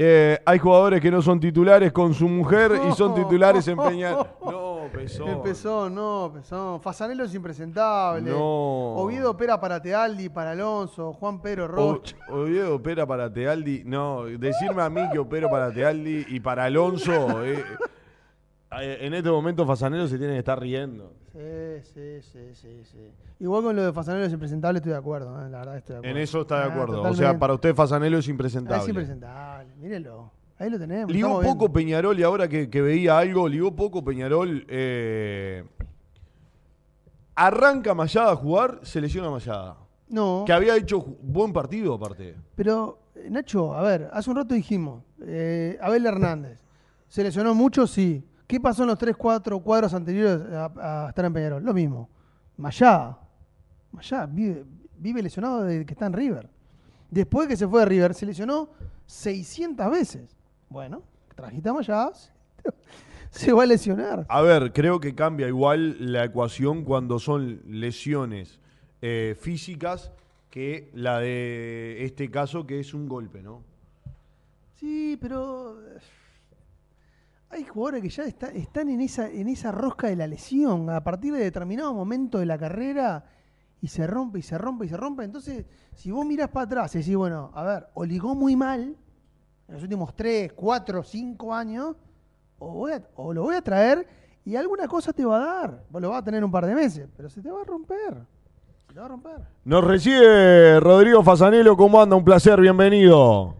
[0.00, 4.26] Eh, hay jugadores que no son titulares con su mujer y son titulares en Peñarol.
[4.44, 5.28] No, Pesón.
[5.28, 6.80] Empezó, no, Pesón.
[6.80, 8.30] Fasanelo es impresentable.
[8.30, 8.94] No.
[8.96, 12.16] Oviedo opera para Tealdi, para Alonso, Juan Pedro Rocha.
[12.28, 13.82] Oviedo opera para Tealdi.
[13.84, 17.44] No, decirme a mí que opero para Tealdi y para Alonso.
[17.44, 17.64] Eh,
[18.80, 21.14] eh, en este momento Fasanelo se tiene que estar riendo.
[21.32, 23.12] Sí, sí, sí, sí, sí.
[23.40, 25.48] Igual con lo de Fasanelo es impresentable, estoy de acuerdo, ¿eh?
[25.48, 26.16] la verdad estoy de acuerdo.
[26.16, 27.02] En eso está de ah, acuerdo.
[27.02, 28.82] o sea, para usted Fasanelo es impresentable.
[28.82, 30.32] Es impresentable, mírenlo.
[30.58, 31.12] Ahí lo tenemos.
[31.12, 34.66] Ligó poco Peñarol y ahora que, veía algo, ligó poco Peñarol.
[34.68, 35.64] Eh,
[37.34, 39.76] arranca Mayada a jugar, se lesiona Mayada.
[40.08, 40.44] No.
[40.46, 42.34] Que había hecho buen partido aparte.
[42.56, 42.98] Pero,
[43.30, 46.58] Nacho, a ver, hace un rato dijimos, eh, Abel Hernández,
[47.08, 47.86] ¿se lesionó mucho?
[47.86, 48.24] Sí.
[48.46, 51.62] ¿Qué pasó en los 3, 4 cuadros anteriores a, estar en Peñarol?
[51.62, 52.08] Lo mismo.
[52.56, 53.16] Mayá.
[53.92, 56.50] Mayá vive, lesionado desde que está en River.
[57.10, 58.70] Después que se fue de River, se lesionó
[59.06, 60.37] 600 veces.
[60.70, 61.02] Bueno,
[61.34, 62.10] trajiste a Mayá,
[63.30, 64.26] se va a lesionar.
[64.28, 68.60] A ver, creo que cambia igual la ecuación cuando son lesiones
[69.00, 70.12] eh, físicas
[70.50, 73.62] que la de este caso que es un golpe, ¿no?
[74.74, 75.78] Sí, pero
[77.50, 81.32] hay jugadores que ya están en esa, en esa rosca de la lesión a partir
[81.32, 83.24] de determinado momento de la carrera
[83.80, 85.24] y se rompe y se rompe y se rompe.
[85.24, 88.96] Entonces, si vos mirás para atrás y decís, bueno, a ver, o ligó muy mal
[89.68, 91.96] en los últimos 3, 4, 5 años,
[92.58, 94.06] o, o lo voy a traer
[94.44, 95.84] y alguna cosa te va a dar.
[95.90, 98.14] Vos lo vas a tener un par de meses, pero se te va a romper.
[98.86, 99.36] Se te va a romper.
[99.64, 101.76] Nos recibe Rodrigo Fasanelo.
[101.76, 102.16] ¿Cómo anda?
[102.16, 103.54] Un placer, bienvenido.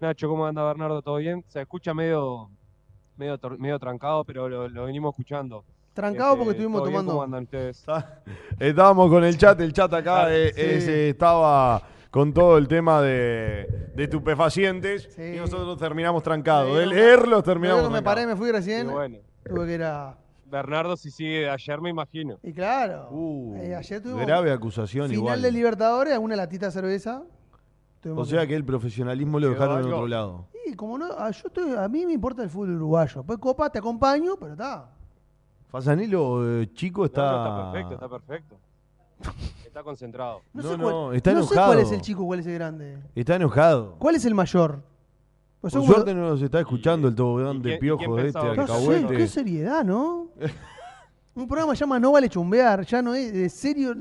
[0.00, 1.02] Nacho, ¿cómo anda Bernardo?
[1.02, 1.44] ¿Todo bien?
[1.48, 2.48] Se escucha medio,
[3.18, 5.62] medio, medio trancado, pero lo, venimos escuchando.
[5.92, 7.12] Trancado porque este, estuvimos tomando.
[7.12, 7.84] ¿Cómo andan ustedes?
[8.58, 13.90] Estábamos con el chat, el chat acá ah, eh, estaba con todo el tema de,
[13.94, 16.76] de estupefacientes y nosotros terminamos trancados.
[16.76, 17.84] de leerlos terminamos.
[17.84, 18.90] Yo me paré, me fui recién.
[18.90, 19.18] bueno.
[19.44, 20.16] Tuve que ir a.
[20.50, 22.38] Bernardo, si sigue de ayer, me imagino.
[22.42, 23.08] Y claro.
[23.10, 25.42] Uh, eh, ayer tuvo grave acusación final igual.
[25.42, 27.22] de Libertadores, alguna latita de cerveza.
[28.16, 30.46] O sea que el profesionalismo lo dejaron en otro lado.
[30.64, 33.22] Sí, como no, a, yo estoy, a mí me importa el fútbol uruguayo.
[33.22, 34.88] Pues Copa te acompaño, pero está.
[35.68, 37.36] Fasanilo, eh, chico, está.
[37.36, 38.56] está perfecto, está perfecto.
[39.64, 40.42] Está concentrado.
[40.52, 41.56] No, no, está enojado.
[41.56, 42.98] No sé cuál es el chico, cuál es el grande.
[43.14, 43.96] Está enojado.
[43.98, 44.82] ¿Cuál es el mayor?
[45.60, 49.16] Pues Por suerte no nos está escuchando el tobogán de piojo de este alcahuete.
[49.16, 50.28] Qué seriedad, ¿no?
[51.34, 53.94] Un programa se llama No vale chumbear, ya no es de serio.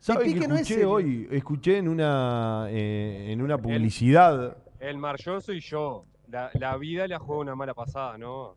[0.00, 1.28] ¿Sabe que escuché hoy?
[1.30, 4.56] Escuché en una, eh, en una publicidad.
[4.78, 6.04] El, el Marjón soy yo.
[6.28, 8.56] La, vida le ha jugado una mala pasada, ¿no?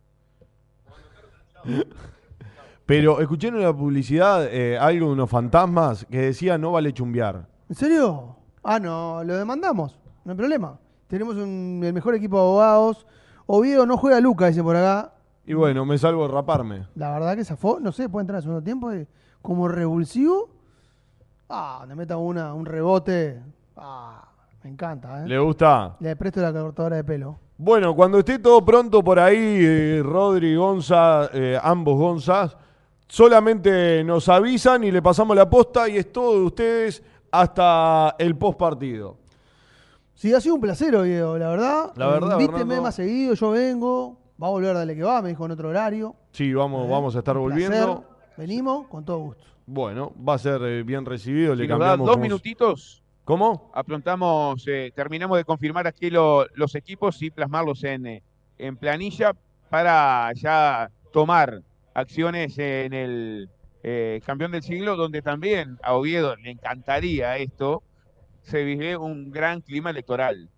[2.90, 7.48] Pero escuché en una publicidad eh, algo de unos fantasmas que decía no vale chumbear.
[7.70, 8.36] ¿En serio?
[8.64, 10.80] Ah, no, lo demandamos, no hay problema.
[11.06, 13.06] Tenemos un, el mejor equipo de abogados.
[13.46, 15.14] Oviedo no juega Luca, dice por acá.
[15.46, 16.88] Y bueno, me salvo de raparme.
[16.96, 19.08] La verdad que zafó, no sé, puede entrar a segundo tiempo eh,
[19.44, 20.50] como revulsivo
[21.48, 23.40] Ah, donde meta una, un rebote.
[23.78, 24.28] Ah,
[24.64, 25.28] me encanta, ¿eh?
[25.28, 25.96] ¿Le gusta?
[26.00, 27.38] Le presto la cortadora de pelo.
[27.56, 32.58] Bueno, cuando esté todo pronto por ahí, eh, Rodri, Gonza, eh, ambos Gonzas,
[33.10, 38.38] solamente nos avisan y le pasamos la posta y es todo de ustedes hasta el
[38.38, 39.18] post partido.
[40.14, 41.92] Sí, ha sido un placer, Diego, la verdad.
[41.96, 44.18] La verdad, Invíteme más seguido, yo vengo.
[44.42, 46.16] Va a volver a darle que va, me dijo en otro horario.
[46.32, 46.92] Sí, vamos, ¿Eh?
[46.92, 48.06] vamos a estar volviendo.
[48.38, 49.44] Venimos con todo gusto.
[49.66, 51.56] Bueno, va a ser eh, bien recibido.
[51.56, 53.04] le cambiamos dos minutitos.
[53.26, 53.70] ¿Cómo?
[53.74, 58.24] Aprontamos, eh, terminamos de confirmar aquí los equipos y plasmarlos en, eh,
[58.58, 59.34] en planilla
[59.70, 61.62] para ya tomar
[61.94, 63.50] acciones en el
[64.26, 67.82] campeón del siglo, donde también a Oviedo le encantaría esto,
[68.42, 70.50] se vive un gran clima electoral.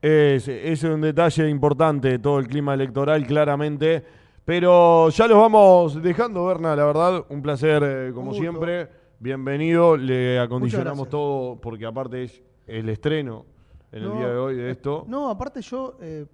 [0.00, 4.04] Ese es un detalle importante, todo el clima electoral, claramente
[4.50, 8.88] pero ya los vamos dejando, Berna, la verdad, un placer eh, como siempre.
[9.20, 9.96] bienvenido.
[9.96, 13.46] Le acondicionamos todo porque aparte es el estreno
[13.92, 15.04] en el día de hoy de esto.
[15.06, 16.26] No, aparte yo, eh,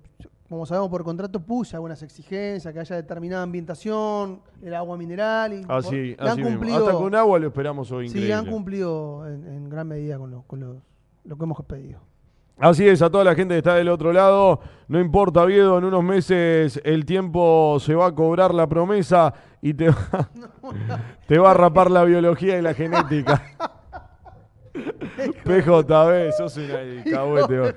[0.48, 5.52] como sabemos por contrato, puse algunas exigencias, que haya determinada ambientación, el agua mineral.
[5.52, 6.76] Y así, así mismo.
[6.76, 8.08] Hasta con agua lo esperamos hoy.
[8.08, 10.82] Sí, han cumplido en, gran medida con, con
[11.24, 12.00] lo que hemos pedido.
[12.58, 15.84] Así es, a toda la gente que está del otro lado, no importa, Viedo, en
[15.84, 20.30] unos meses el tiempo se va a cobrar la promesa y te va,
[21.26, 23.42] te va a rapar la biología y la genética.
[25.44, 27.74] PJB, sos una cahuete.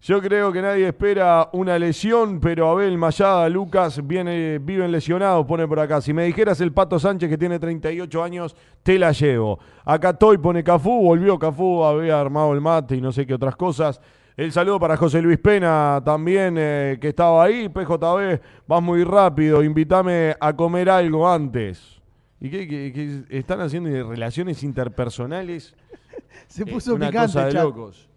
[0.00, 5.66] Yo creo que nadie espera una lesión, pero Abel, Mayada, Lucas viene, viven lesionados, pone
[5.66, 6.00] por acá.
[6.00, 9.58] Si me dijeras el Pato Sánchez que tiene 38 años, te la llevo.
[9.84, 13.56] Acá Toy pone Cafú, volvió Cafú, había armado el mate y no sé qué otras
[13.56, 14.00] cosas.
[14.36, 17.68] El saludo para José Luis Pena también, eh, que estaba ahí.
[17.68, 22.00] PJB, vas muy rápido, invítame a comer algo antes.
[22.40, 25.74] ¿Y qué, están haciendo relaciones interpersonales?
[26.46, 28.08] Se puso eh, una Cosa de locos.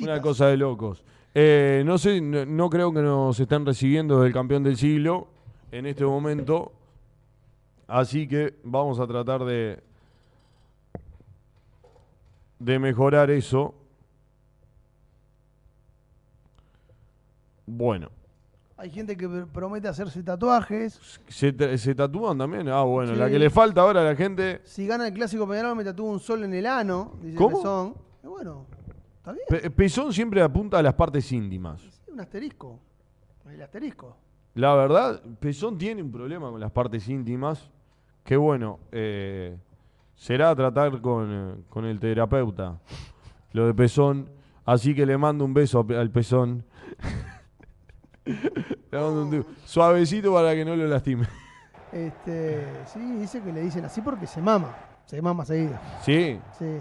[0.00, 1.04] Una cosa de locos.
[1.36, 5.26] Eh, no sé, no, creo que nos estén recibiendo del campeón del siglo
[5.72, 6.72] en este momento.
[7.88, 9.82] Así que vamos a tratar de,
[12.60, 13.74] de mejorar eso.
[17.66, 18.10] Bueno.
[18.76, 21.00] Hay gente que promete hacerse tatuajes.
[21.28, 21.52] ¿Se,
[21.94, 22.68] tatúan también?
[22.68, 23.14] Ah, bueno.
[23.14, 24.60] La que le falta ahora a la gente.
[24.64, 27.14] Si gana el clásico Peñarol, me tatúo un sol en el ano.
[27.22, 27.96] Dice ¿Cómo?
[28.22, 28.66] bueno,
[29.74, 31.82] Pezón siempre apunta a las partes íntimas.
[32.08, 32.78] un asterisco.
[33.50, 34.16] El asterisco.
[34.54, 37.70] La verdad, Pezón tiene un problema con las partes íntimas.
[38.22, 39.56] Que bueno, eh,
[40.14, 42.78] será tratar con, con, el terapeuta.
[43.52, 44.30] Lo de Pezón.
[44.64, 46.64] Así que le mando un beso al Pezón.
[49.64, 51.26] Suavecito para que no lo lastime.
[51.92, 54.74] Este, sí, dice que le dicen así porque se mama.
[55.04, 55.78] Se mama seguido.
[56.02, 56.40] ¿Sí?
[56.58, 56.80] Sí.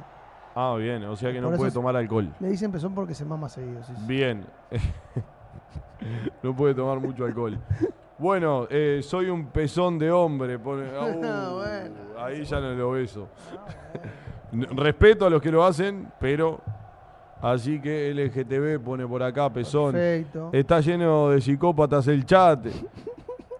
[0.55, 2.29] Ah, bien, o sea que no puede tomar alcohol.
[2.39, 3.81] Le dicen pezón porque se mama seguido.
[4.05, 4.45] Bien.
[6.43, 7.57] no puede tomar mucho alcohol.
[8.17, 10.59] Bueno, eh, soy un pezón de hombre.
[11.25, 11.85] Ah,
[12.25, 13.27] ahí ya no lo beso.
[14.51, 16.61] Respeto a los que lo hacen, pero
[17.43, 19.91] Así que LGTB pone por acá, pezón.
[19.91, 20.49] Perfecto.
[20.53, 22.65] Está lleno de psicópatas el chat.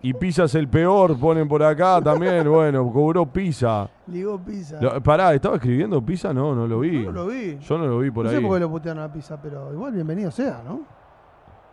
[0.06, 2.50] Y Pisa es el peor, ponen por acá también.
[2.52, 3.90] Bueno, cobró Pisa.
[4.08, 4.78] Ligó Pisa.
[5.02, 6.34] pará, ¿estaba escribiendo Pisa?
[6.34, 7.06] No, no lo vi.
[7.06, 7.58] No lo vi.
[7.58, 8.34] Yo no lo vi por ahí.
[8.34, 10.82] No sé por qué lo putearon a Pisa, pero igual bienvenido sea, ¿no?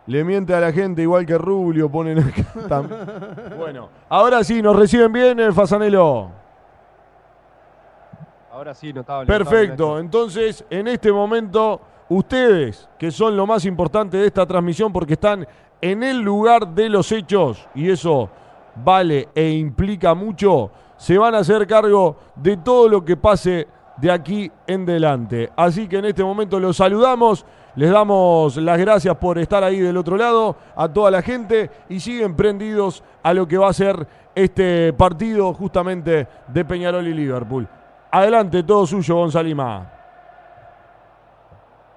[0.07, 2.83] Le miente a la gente igual que Rubio, ponen acá.
[3.57, 6.31] bueno, ahora sí, nos reciben bien, el Fasanelo.
[8.53, 9.27] Ahora sí, notable.
[9.27, 15.13] Perfecto, entonces en este momento ustedes, que son lo más importante de esta transmisión porque
[15.13, 15.45] están
[15.81, 18.29] en el lugar de los hechos, y eso
[18.75, 23.67] vale e implica mucho, se van a hacer cargo de todo lo que pase
[23.97, 25.51] de aquí en delante.
[25.55, 29.97] Así que en este momento los saludamos, les damos las gracias por estar ahí del
[29.97, 34.07] otro lado, a toda la gente, y siguen prendidos a lo que va a ser
[34.35, 37.67] este partido justamente de Peñarol y Liverpool.
[38.11, 39.91] Adelante, todo suyo, Gonzalima.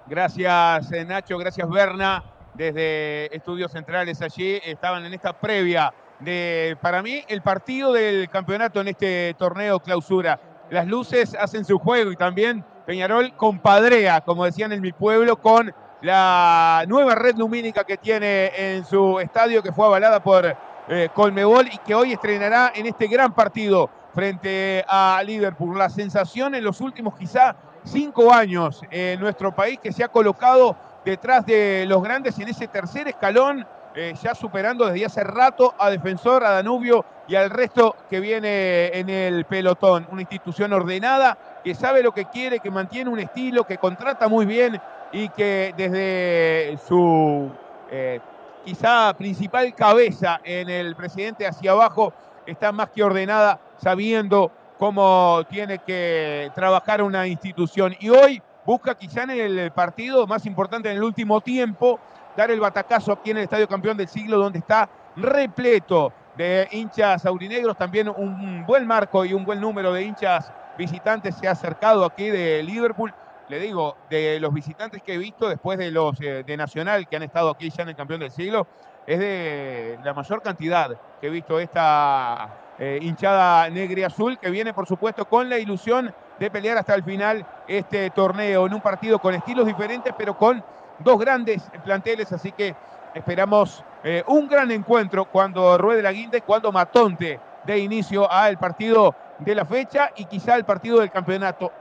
[0.07, 7.03] Gracias, eh, Nacho, gracias, Berna desde Estudios Centrales allí, estaban en esta previa de, para
[7.03, 10.41] mí, el partido del campeonato en este torneo clausura.
[10.71, 15.75] Las luces hacen su juego y también Peñarol compadrea, como decían en mi pueblo, con
[16.03, 20.57] la nueva red lumínica que tiene en su estadio, que fue avalada por
[20.89, 25.79] eh, Colmebol y que hoy estrenará en este gran partido frente a Liverpool.
[25.79, 30.77] La sensación en los últimos quizá cinco años en nuestro país que se ha colocado
[31.05, 35.91] detrás de los grandes en ese tercer escalón, eh, ya superando desde hace rato a
[35.91, 40.07] Defensor, a Danubio y al resto que viene en el pelotón.
[40.11, 44.47] Una institución ordenada, que sabe lo que quiere, que mantiene un estilo, que contrata muy
[44.47, 44.81] bien
[45.13, 47.51] y que desde su
[47.91, 48.21] eh,
[48.65, 52.13] quizá principal cabeza en el presidente hacia abajo
[52.47, 57.95] está más que ordenada, sabiendo cómo tiene que trabajar una institución.
[58.01, 62.01] Y hoy busca quizá en el partido más importante en el último tiempo,
[62.37, 67.25] dar el batacazo aquí en el Estadio Campeón del Siglo, donde está repleto de hinchas
[67.27, 72.05] aurinegros, también un buen marco y un buen número de hinchas visitantes se ha acercado
[72.05, 73.13] aquí de Liverpool.
[73.49, 77.17] Le digo, de los visitantes que he visto después de los eh, de Nacional que
[77.17, 78.67] han estado aquí ya en el Campeón del Siglo,
[79.07, 84.51] es de la mayor cantidad que he visto esta eh, hinchada negra y azul, que
[84.51, 88.81] viene por supuesto con la ilusión de pelear hasta el final este torneo en un
[88.81, 90.63] partido con estilos diferentes, pero con
[90.99, 92.75] dos grandes planteles, así que
[93.15, 98.59] esperamos eh, un gran encuentro cuando ruede la guinda y cuando Matonte de inicio al
[98.59, 101.73] partido de la fecha y quizá el partido del campeonato.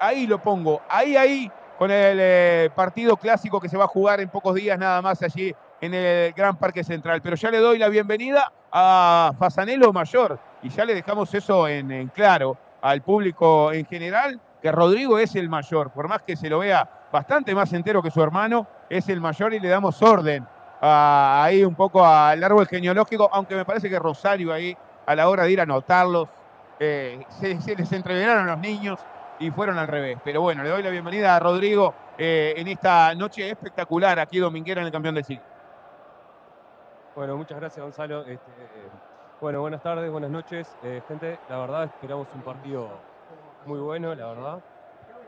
[0.00, 4.20] Ahí lo pongo, ahí, ahí, con el eh, partido clásico que se va a jugar
[4.20, 7.22] en pocos días nada más allí en el Gran Parque Central.
[7.22, 12.08] Pero ya le doy la bienvenida a Fasanelo Mayor y ya le dejamos eso en,
[12.08, 16.58] claro al público en general, que Rodrigo es el mayor, por más que se lo
[16.58, 20.46] vea bastante más entero que su hermano, es el mayor y le damos orden
[20.82, 25.44] ahí un poco al árbol genealógico, aunque me parece que Rosario ahí, a la hora
[25.44, 26.28] de ir a anotarlos,
[26.80, 28.98] eh, se, les entreveraron los niños
[29.38, 30.18] y fueron al revés.
[30.24, 34.80] Pero bueno, le doy la bienvenida a Rodrigo eh, en esta noche espectacular aquí dominguera
[34.80, 35.44] en el campeón del siglo.
[37.14, 38.22] Bueno, muchas gracias Gonzalo.
[38.22, 38.50] Este,
[39.42, 40.72] bueno, buenas tardes, buenas noches.
[40.84, 42.88] Eh, gente, la verdad esperamos un partido
[43.66, 44.62] muy bueno, la verdad.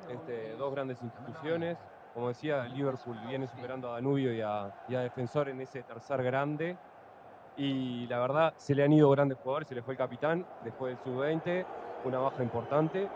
[0.09, 1.77] Este, dos grandes instituciones.
[2.15, 6.77] Como decía, Liverpool viene superando a Danubio y a, Defensor en ese tercer grande.
[7.57, 9.67] Y la verdad, se le han ido grandes jugadores.
[9.67, 11.67] Se le fue el capitán después del sub-20,
[12.05, 13.09] una baja importante.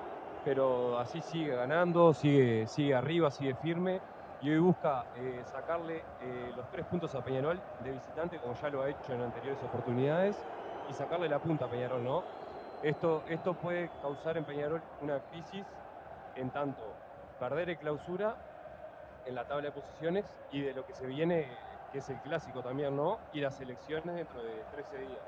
[0.44, 4.00] Pero así sigue ganando, sigue, sigue arriba, sigue firme
[4.40, 8.68] y hoy busca eh, sacarle eh, los tres puntos a Peñarol de visitante, como ya
[8.68, 10.37] lo ha hecho en anteriores oportunidades,
[10.88, 12.22] y sacarle la punta a Peñarol, ¿no?
[12.83, 15.66] Esto, esto puede causar en Peñarol una crisis
[16.37, 16.83] en tanto
[17.38, 18.37] perder el clausura
[19.27, 21.48] en la tabla de posiciones y de lo que se viene,
[21.92, 23.18] que es el clásico también, ¿no?
[23.33, 25.20] Y las elecciones dentro de 13 días.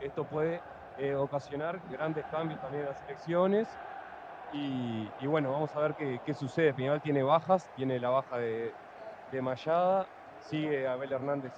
[0.00, 0.60] Esto puede
[0.98, 3.68] eh, ocasionar grandes cambios también en las elecciones
[4.52, 6.74] y, bueno, vamos a ver qué, sucede.
[6.74, 8.72] Peñarol tiene bajas, tiene la baja de,
[9.30, 10.06] de Mayada,
[10.40, 11.52] sigue Abel Hernández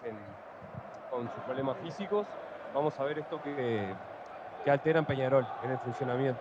[1.10, 2.26] con sus problemas físicos.
[2.74, 3.94] Vamos a ver esto que,
[4.64, 6.40] que altera en Peñarol en el funcionamiento.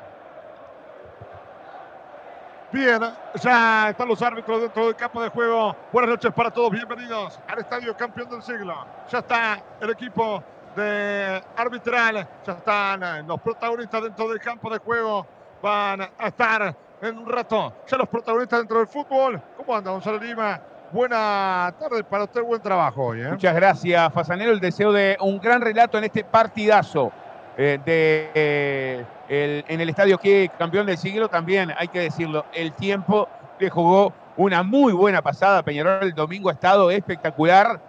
[2.71, 3.01] Bien,
[3.35, 5.75] ya están los árbitros dentro del campo de juego.
[5.91, 8.85] Buenas noches para todos, bienvenidos al Estadio Campeón del Siglo.
[9.09, 10.41] Ya está el equipo
[10.75, 15.27] de arbitral, ya están los protagonistas dentro del campo de juego
[15.61, 19.41] van a estar en un rato ya los protagonistas dentro del fútbol.
[19.57, 20.59] ¿Cómo anda Gonzalo Lima?
[20.91, 23.21] Buena tarde para usted, buen trabajo hoy.
[23.21, 23.29] ¿eh?
[23.29, 24.51] Muchas gracias, Fasanero.
[24.51, 27.13] El deseo de un gran relato en este partidazo
[27.57, 31.29] eh, de, eh, en el estadio que campeón del siglo.
[31.29, 35.63] También hay que decirlo, el tiempo le jugó una muy buena pasada.
[35.63, 37.79] Peñarol el domingo ha estado espectacular,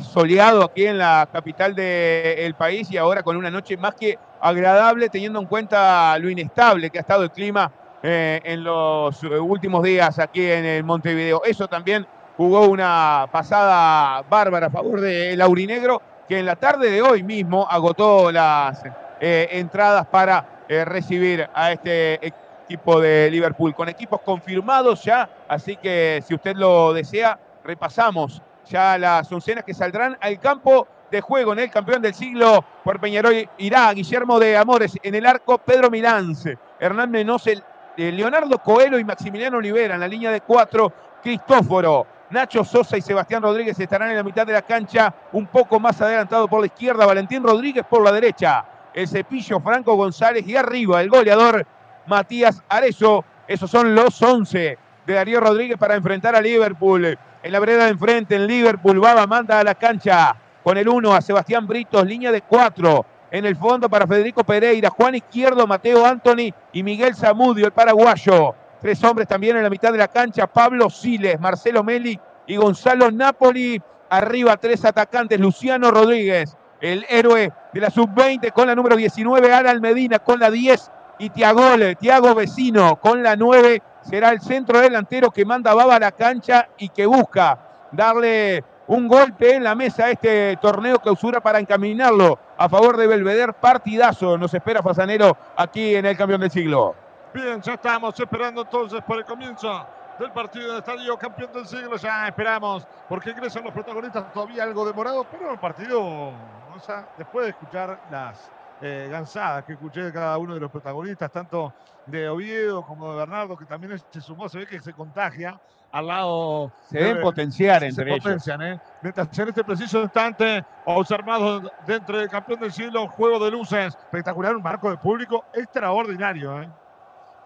[0.00, 5.08] soleado aquí en la capital del país y ahora con una noche más que agradable
[5.08, 7.70] teniendo en cuenta lo inestable que ha estado el clima
[8.02, 11.42] en los últimos días aquí en el Montevideo.
[11.44, 12.06] Eso también
[12.38, 17.66] jugó una pasada bárbara a favor del Aurinegro, que en la tarde de hoy mismo
[17.68, 18.80] agotó las
[19.20, 25.76] eh, entradas para eh, recibir a este equipo de Liverpool, con equipos confirmados ya, así
[25.78, 31.54] que si usted lo desea, repasamos ya las oncenas que saldrán al campo de juego
[31.54, 35.90] en el campeón del siglo por Peñarol irá Guillermo de Amores en el arco Pedro
[35.90, 37.60] Milance, Hernán Menose,
[37.96, 42.17] eh, Leonardo Coelho y Maximiliano Olivera en la línea de cuatro, Cristóforo.
[42.30, 46.00] Nacho Sosa y Sebastián Rodríguez estarán en la mitad de la cancha, un poco más
[46.00, 51.00] adelantado por la izquierda, Valentín Rodríguez por la derecha, el cepillo Franco González y arriba
[51.00, 51.66] el goleador
[52.06, 53.24] Matías Arezo.
[53.46, 57.18] Esos son los 11 de Darío Rodríguez para enfrentar a Liverpool.
[57.42, 61.14] En la vereda de enfrente, en Liverpool, Baba manda a la cancha con el 1
[61.14, 63.06] a Sebastián Britos, línea de 4.
[63.30, 68.54] En el fondo para Federico Pereira, Juan Izquierdo, Mateo Anthony y Miguel Zamudio, el paraguayo.
[68.80, 73.10] Tres hombres también en la mitad de la cancha, Pablo Siles, Marcelo Meli y Gonzalo
[73.10, 73.80] Napoli.
[74.10, 79.80] Arriba tres atacantes, Luciano Rodríguez, el héroe de la sub-20 con la número 19, Aral
[79.80, 81.62] Medina con la 10 y Tiago,
[81.98, 83.82] Tiago Vecino con la 9.
[84.02, 87.58] Será el centro delantero que manda Baba a la cancha y que busca
[87.92, 93.52] darle un golpe en la mesa este torneo clausura para encaminarlo a favor de Belvedere.
[93.52, 97.07] Partidazo nos espera Fasanero aquí en el campeón del siglo.
[97.32, 99.86] Bien, ya estamos esperando entonces por el comienzo
[100.18, 101.96] del partido del estadio campeón del siglo.
[101.96, 107.44] Ya esperamos porque ingresan los protagonistas todavía algo demorados, pero el partido, o sea, después
[107.44, 111.72] de escuchar las eh, gansadas que escuché de cada uno de los protagonistas, tanto
[112.06, 115.60] de Oviedo como de Bernardo, que también se sumó, se ve que se contagia
[115.92, 116.72] al lado.
[116.88, 118.24] Se deben potenciar entre ellos.
[118.24, 118.80] Potencian, ¿eh?
[119.02, 124.56] Mientras en este preciso instante, observado dentro del campeón del siglo, juego de luces, espectacular,
[124.56, 126.68] un marco de público extraordinario, ¿eh?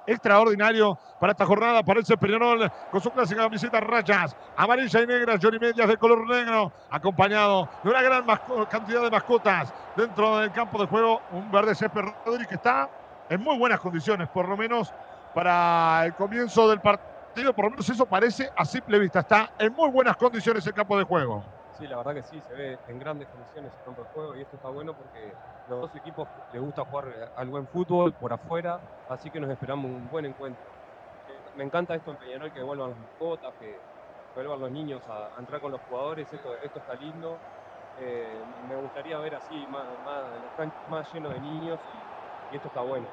[0.07, 1.82] Extraordinario para esta jornada.
[1.82, 6.72] Parece Peñarol con su clásica camiseta rayas amarilla y negra, Johnny Medias de color negro,
[6.90, 8.24] acompañado de una gran
[8.68, 11.20] cantidad de mascotas dentro del campo de juego.
[11.32, 12.88] Un verde césped Rodríguez que está
[13.28, 14.92] en muy buenas condiciones, por lo menos
[15.34, 17.12] para el comienzo del partido
[17.55, 19.20] por lo menos eso parece a simple vista.
[19.20, 21.42] Está en muy buenas condiciones el campo de juego.
[21.83, 24.43] Sí, la verdad que sí, se ve en grandes condiciones el campo de juego y
[24.43, 25.35] esto está bueno porque
[25.68, 28.78] los dos equipos les gusta jugar al buen fútbol por afuera,
[29.09, 30.62] así que nos esperamos un buen encuentro.
[31.28, 33.76] Eh, me encanta esto en Peñarol, que vuelvan las mascotas, que
[34.37, 37.37] vuelvan los niños a, entrar con los jugadores, esto, esto está lindo.
[37.99, 38.33] Eh,
[38.68, 41.80] me gustaría ver así, más, más, más lleno de niños
[42.53, 43.09] y esto está bueno.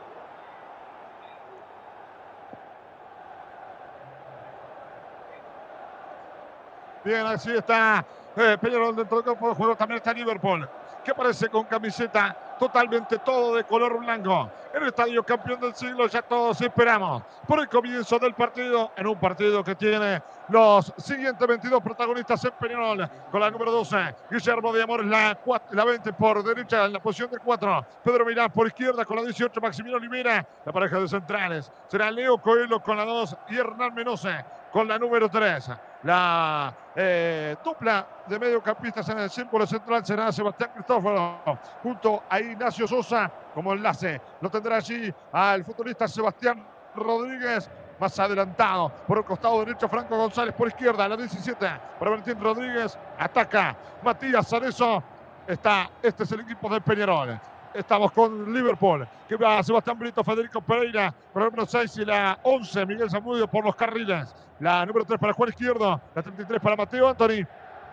[7.04, 8.06] Bien, así está
[8.36, 9.76] eh, Peñarol dentro del campo de juego.
[9.76, 10.68] También está Liverpool,
[11.04, 14.50] que aparece con camiseta totalmente todo de color blanco.
[14.72, 19.20] El estadio campeón del siglo ya todos esperamos por el comienzo del partido, en un
[19.20, 24.84] partido que tiene los siguientes 22 protagonistas en Peñarol, con la número 12, Guillermo de
[24.84, 25.38] Amor, la,
[25.72, 29.24] la 20 por derecha, en la posición de 4, Pedro Milán por izquierda, con la
[29.24, 33.96] 18, Maximiliano Olivera, la pareja de centrales, será Leo Coelho con la 2 y Hernán
[33.96, 35.72] Menose con la número 3.
[36.04, 41.42] La eh, dupla de mediocampistas en el símbolo central será Sebastián Cristóforo
[41.84, 44.22] junto a Ignacio Sosa como enlace.
[44.42, 47.70] Lo tendrá allí al futbolista Sebastián Rodríguez
[48.00, 51.60] más adelantado por el costado derecho Franco González por izquierda la 17
[52.00, 55.04] para Valentín Rodríguez ataca Matías Zarezo
[55.46, 57.38] está este es el equipo de Peñarol
[57.74, 62.40] Estamos con Liverpool, que va Sebastián Brito, Federico Pereira, por el número 6 y la
[62.42, 64.34] 11, Miguel Zamudio por los carriles.
[64.60, 67.46] La número 3 para Juan Izquierdo, la 33 para Mateo Anthony.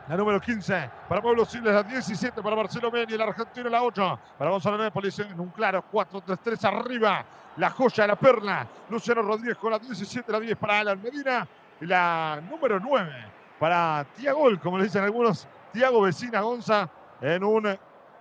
[0.09, 4.18] La número 15 para Pablo Siles, la 17 para Marcelo Meni, el argentino la 8
[4.38, 7.24] para Gonzalo Népolis en un claro 4-3-3 arriba.
[7.57, 11.48] La joya, la perla, Luciano Rodríguez con la 17, la 10 para Alan Medina
[11.80, 13.12] y la número 9
[13.59, 16.88] para Tiago, como le dicen algunos, Tiago Vecina Gonza
[17.20, 17.76] en un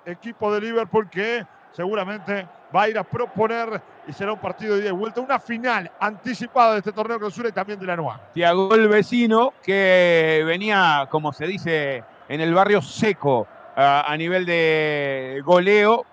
[0.06, 4.82] equipo de Liverpool que seguramente va a ir a proponer y será un partido de
[4.82, 8.20] ida y vuelta, una final anticipada de este torneo clausura y también de la NUA.
[8.34, 15.42] Tiago el vecino que venía, como se dice en el barrio seco a nivel de
[15.44, 16.06] goleo,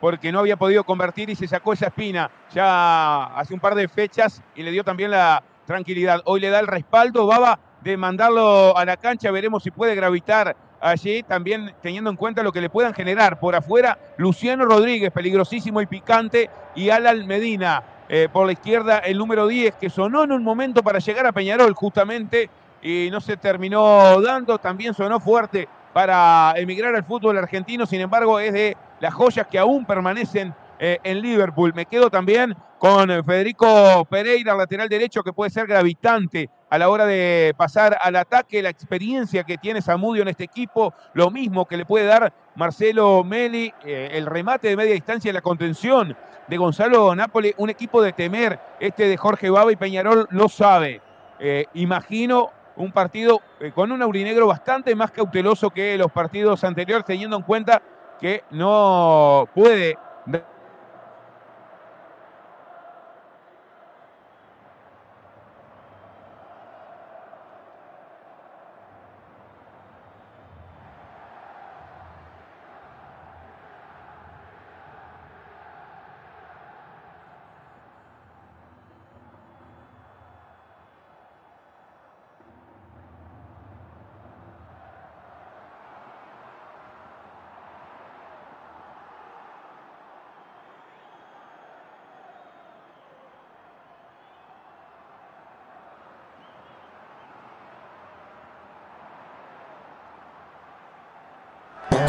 [0.00, 3.86] porque no había podido convertir y se sacó esa espina ya hace un par de
[3.86, 6.22] fechas y le dio también la tranquilidad.
[6.24, 10.56] Hoy le da el respaldo, Baba, de mandarlo a la cancha, veremos si puede gravitar
[10.80, 13.38] allí, también teniendo en cuenta lo que le puedan generar.
[13.38, 19.18] Por afuera Luciano Rodríguez, peligrosísimo y picante, y Alan Medina eh, por la izquierda, el
[19.18, 22.50] número 10, que sonó en un momento para llegar a Peñarol justamente
[22.82, 28.40] y no se terminó dando, también sonó fuerte para emigrar al fútbol argentino, sin embargo
[28.40, 31.72] es de las joyas que aún permanecen eh, en Liverpool.
[31.74, 37.04] Me quedo también con Federico Pereira, lateral derecho, que puede ser gravitante a la hora
[37.04, 41.76] de pasar al ataque, la experiencia que tiene Samudio en este equipo, lo mismo que
[41.76, 46.16] le puede dar Marcelo Meli, eh, el remate de media distancia y la contención
[46.46, 51.02] de Gonzalo Nápoles, un equipo de temer, este de Jorge Baba y Peñarol lo sabe.
[51.40, 53.40] Eh, imagino un partido
[53.74, 57.82] con un aurinegro bastante más cauteloso que los partidos anteriores, teniendo en cuenta
[58.20, 59.98] que no puede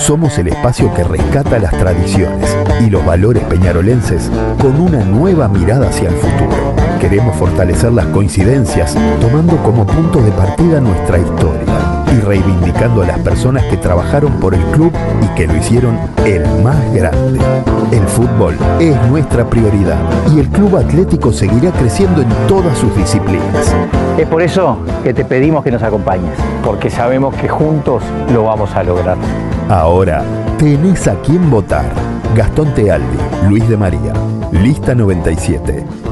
[0.01, 5.89] Somos el espacio que rescata las tradiciones y los valores peñarolenses con una nueva mirada
[5.89, 6.73] hacia el futuro.
[6.99, 11.65] Queremos fortalecer las coincidencias tomando como punto de partida nuestra historia
[12.11, 14.91] y reivindicando a las personas que trabajaron por el club
[15.21, 17.39] y que lo hicieron el más grande.
[17.91, 19.99] El fútbol es nuestra prioridad
[20.35, 23.71] y el club atlético seguirá creciendo en todas sus disciplinas.
[24.17, 26.33] Es por eso que te pedimos que nos acompañes,
[26.65, 28.01] porque sabemos que juntos
[28.33, 29.17] lo vamos a lograr.
[29.71, 30.21] Ahora
[30.57, 31.85] tenés a quién votar.
[32.35, 33.17] Gastón Tealdi,
[33.47, 34.11] Luis de María,
[34.51, 36.10] lista 97.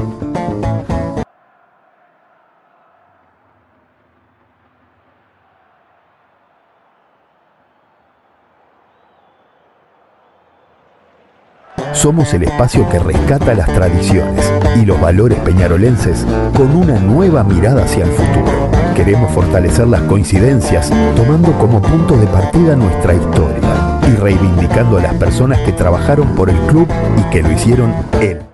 [12.00, 16.24] Somos el espacio que rescata las tradiciones y los valores peñarolenses
[16.56, 18.70] con una nueva mirada hacia el futuro.
[18.96, 25.14] Queremos fortalecer las coincidencias tomando como punto de partida nuestra historia y reivindicando a las
[25.16, 26.88] personas que trabajaron por el club
[27.18, 27.92] y que lo hicieron
[28.22, 28.49] él.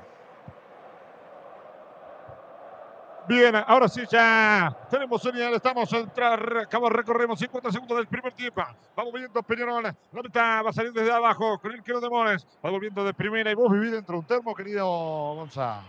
[3.28, 8.32] Bien, ahora sí ya tenemos señal, estamos a entrar, acabamos, recorremos 50 segundos del primer
[8.32, 8.62] tiempo.
[8.94, 12.46] Vamos viendo Peñarol, la mitad va a salir desde abajo con el Quero de Mores.
[12.64, 15.82] Va volviendo de primera y vos vivís dentro de un termo, querido Gonzalo.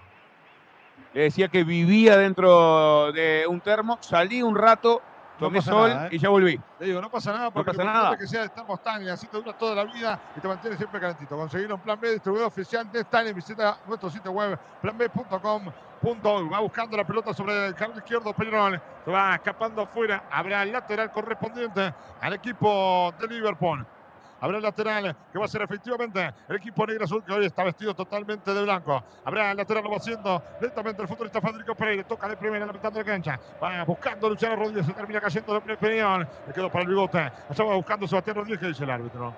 [1.14, 5.04] Decía que vivía dentro de un termo, salí un rato,
[5.38, 6.10] tomé sol nada, ¿eh?
[6.14, 6.60] y ya volví.
[6.80, 8.18] Le digo, no pasa nada porque pasa lo nada.
[8.18, 11.00] que sea de termo Stanley, así te dura toda la vida y te mantiene siempre
[11.00, 11.36] calentito.
[11.36, 16.50] Conseguir un plan B, distribuidor oficial de Stanley, visita nuestro sitio web planb.com.uy.
[16.50, 18.82] Va buscando la pelota sobre el carril izquierdo, Peñarol.
[19.06, 20.24] Se va escapando afuera.
[20.32, 23.86] Habrá el lateral correspondiente al equipo de Liverpool.
[24.40, 27.64] Habrá el lateral que va a ser efectivamente el equipo negro azul que hoy está
[27.64, 29.04] vestido totalmente de blanco.
[29.26, 32.04] Habrá el lateral, lo va haciendo lentamente el futbolista Federico Pereira.
[32.04, 33.40] Toca de primera en la mitad de la cancha.
[33.62, 34.86] Va buscando Luciano Rodríguez.
[34.86, 36.28] Se termina cayendo de Peñarol.
[36.48, 37.20] Le quedó para el bigote.
[37.20, 39.34] Allá va buscando Sebastián Rodríguez, que dice el árbitro.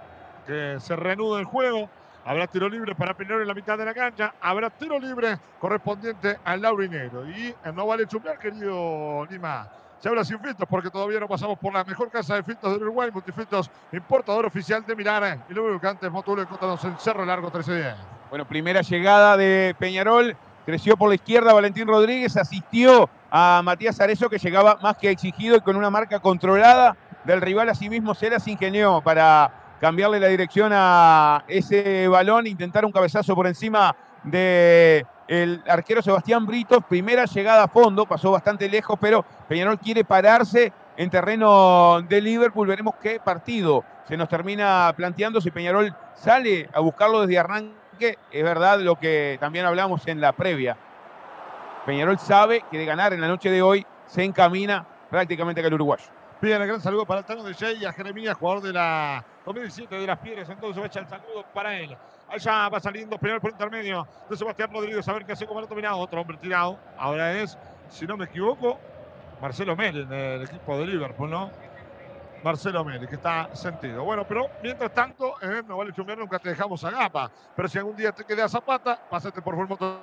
[0.46, 1.90] Que se reanuda el juego.
[2.26, 4.34] Habrá tiro libre para Peñarol en la mitad de la cancha.
[4.42, 7.26] Habrá tiro libre correspondiente al Laurinero.
[7.30, 9.70] Y no vale chumbear, querido Lima.
[10.00, 12.84] Se habla sin filtros porque todavía no pasamos por la mejor casa de filtros de
[12.84, 16.40] Uruguay, Multifiltros, importador oficial de Mirar y lubricantes Motul.
[16.40, 17.96] Encontramos en Cerro Largo 1310.
[18.30, 24.30] Bueno, primera llegada de Peñarol, creció por la izquierda Valentín Rodríguez, asistió a Matías Arezo
[24.30, 26.96] que llegaba más que exigido y con una marca controlada
[27.26, 27.68] del rival.
[27.68, 33.48] Asimismo se las ingenió para cambiarle la dirección a ese balón, intentar un cabezazo por
[33.48, 33.94] encima
[34.24, 40.04] de el arquero Sebastián Britos, primera llegada a fondo, pasó bastante lejos, pero Peñarol quiere
[40.04, 42.68] pararse en terreno de Liverpool.
[42.68, 45.40] Veremos qué partido se nos termina planteando.
[45.40, 50.32] Si Peñarol sale a buscarlo desde arranque, es verdad lo que también hablamos en la
[50.32, 50.76] previa.
[51.86, 56.06] Peñarol sabe que de ganar en la noche de hoy se encamina prácticamente al uruguayo.
[56.42, 59.96] Bien, gran saludo para el Tano de Jay y a Jeremías, jugador de la 2017
[59.96, 60.50] de las Piedras.
[60.50, 61.96] Entonces va a echar el saludo para él.
[62.32, 65.08] Allá va saliendo Peñarol por intermedio de Sebastián Rodríguez.
[65.08, 65.98] A ver qué hace balón dominado.
[65.98, 66.78] Otro hombre tirado.
[66.98, 67.58] Ahora es,
[67.90, 68.80] si no me equivoco,
[69.42, 71.50] Marcelo Mel el equipo de Liverpool, ¿no?
[72.44, 74.04] Marcelo Meli, que está sentido.
[74.04, 77.30] Bueno, pero mientras tanto, eh, no vale chumbear, nunca te dejamos a Gapa.
[77.56, 80.02] Pero si algún día te queda Zapata, pásate por Moto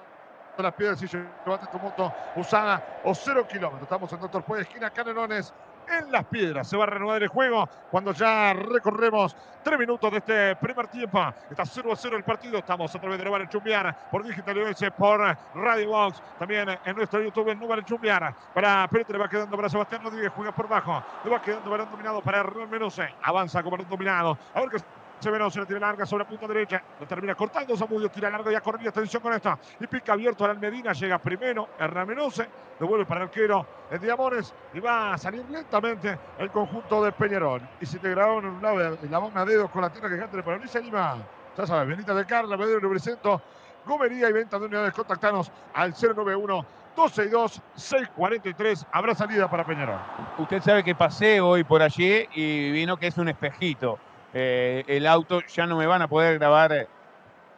[0.57, 3.83] de las Piedras y llévate tu moto usada o cero kilómetros.
[3.83, 5.53] Estamos en Doctor Puede, esquina Canelones,
[5.89, 6.69] en las Piedras.
[6.69, 11.21] Se va a reanudar el juego cuando ya recorremos tres minutos de este primer tiempo.
[11.51, 12.59] Está 0 a 0 el partido.
[12.59, 16.23] Estamos a través de Nueva Chumbiar por Digital US, por Radio Box.
[16.39, 18.35] También en nuestro YouTube en Nueva Chumbiar.
[18.55, 20.33] Para Pérez le va quedando para Sebastián Rodríguez.
[20.35, 21.03] Juega por bajo.
[21.25, 23.09] Le va quedando balón dominado para Hernán Menose.
[23.23, 24.39] Avanza con balón dominado.
[24.55, 24.71] A ver
[25.19, 26.83] Severo se la tira larga sobre la punta derecha.
[27.01, 27.77] Lo termina cortando.
[27.77, 28.89] Zamudio tira larga y a correr.
[28.89, 29.59] Atención con esta.
[29.81, 30.93] Y pica abierto a la Medina.
[30.93, 32.49] Llega primero Hernán Menose.
[32.79, 34.55] Devuelve para el arquero de Diamores.
[34.75, 37.63] Y va a salir lentamente el conjunto de Peñarol.
[37.81, 40.09] Y si te grabaron en un lado y la mano a dedos con la tierra
[40.09, 41.17] que cante para Luis Lima.
[41.57, 43.41] Ya sabes, Benita de Carla, Pedro Lubricento,
[43.87, 44.93] Gomería y venta de unidades.
[44.93, 48.87] Contactanos al 091 262 643.
[48.93, 49.99] Habrá salida para Peñarol.
[50.39, 53.99] Usted sabe que pasé hoy por allí y vino que es un espejito.
[54.35, 56.89] Eh, el auto ya no me van a poder grabar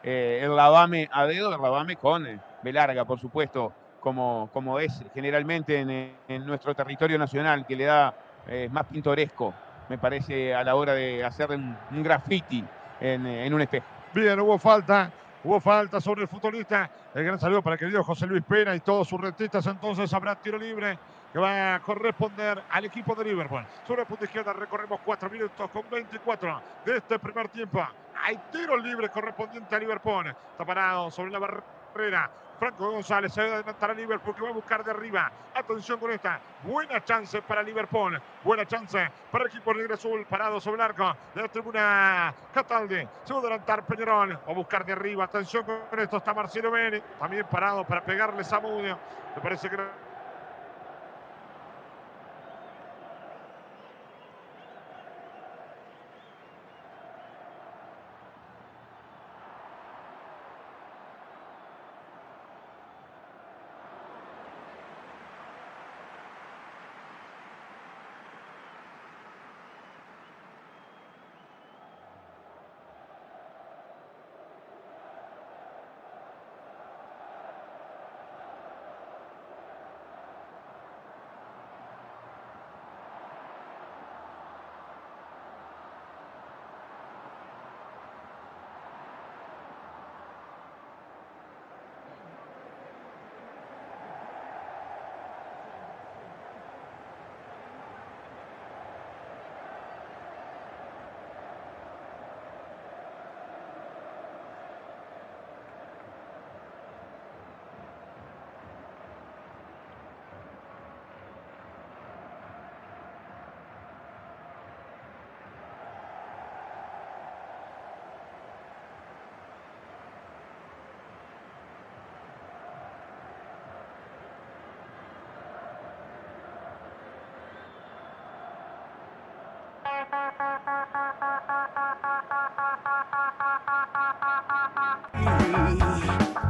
[0.03, 4.79] eh, el lavame a dedo, el lavame con eh, B larga, por supuesto, como, como
[4.79, 5.81] es generalmente
[6.29, 8.15] en, nuestro territorio nacional, que le da
[8.47, 9.53] eh, más pintoresco,
[9.89, 12.65] me parece, a la hora de hacer un, graffiti
[13.01, 13.87] en, en un espejo.
[14.15, 15.11] Bien, hubo falta.
[15.45, 16.91] Hubo falta sobre el futbolista.
[17.15, 19.67] El gran saludo para el querido José Luis Pena y todos sus rentistas.
[19.67, 20.99] Entonces habrá tiro libre
[21.33, 23.65] que va a corresponder al equipo de Liverpool.
[23.87, 27.87] Sobre punta izquierda recorremos 4 minutos con 24 de este primer tiempo.
[28.23, 30.27] Hay tiro libre correspondiente a Liverpool.
[30.27, 32.31] Está parado sobre la barrera.
[32.59, 35.31] Franco González se va a adelantar a Liverpool que va a buscar de arriba.
[35.55, 36.41] Atención con esta.
[36.65, 38.21] Buena chance para Liverpool.
[38.43, 43.07] Buena chance para el equipo negro azul parado sobre el arco de la tribuna Cataldi.
[43.23, 44.33] Se va a adelantar Peñarol.
[44.33, 45.25] Va a buscar de arriba.
[45.25, 46.17] Atención con esto.
[46.17, 47.01] Está Marcelo Bene.
[47.21, 48.99] También parado para pegarle Samudio.
[49.37, 49.77] Me parece que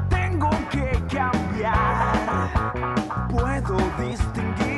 [0.09, 2.51] Tengo que cambiar,
[3.30, 4.78] puedo distinguir.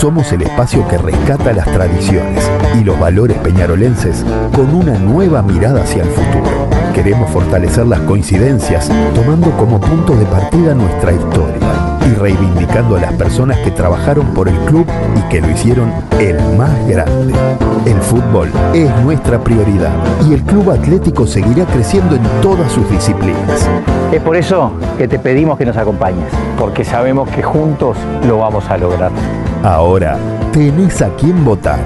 [0.00, 4.24] Somos el espacio que rescata las tradiciones y los valores peñarolenses
[4.56, 6.70] con una nueva mirada hacia el futuro.
[6.94, 13.12] Queremos fortalecer las coincidencias tomando como punto de partida nuestra historia y reivindicando a las
[13.12, 14.86] personas que trabajaron por el club
[15.18, 17.34] y que lo hicieron el más grande.
[17.84, 19.92] El fútbol es nuestra prioridad
[20.26, 23.68] y el Club Atlético seguirá creciendo en todas sus disciplinas.
[24.12, 28.64] Es por eso que te pedimos que nos acompañes, porque sabemos que juntos lo vamos
[28.70, 29.12] a lograr.
[29.62, 30.16] Ahora
[30.52, 31.80] tenés a quién votar.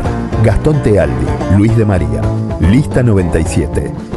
[0.44, 2.20] Gastón Tealdi, Luis de María,
[2.60, 4.13] lista 97.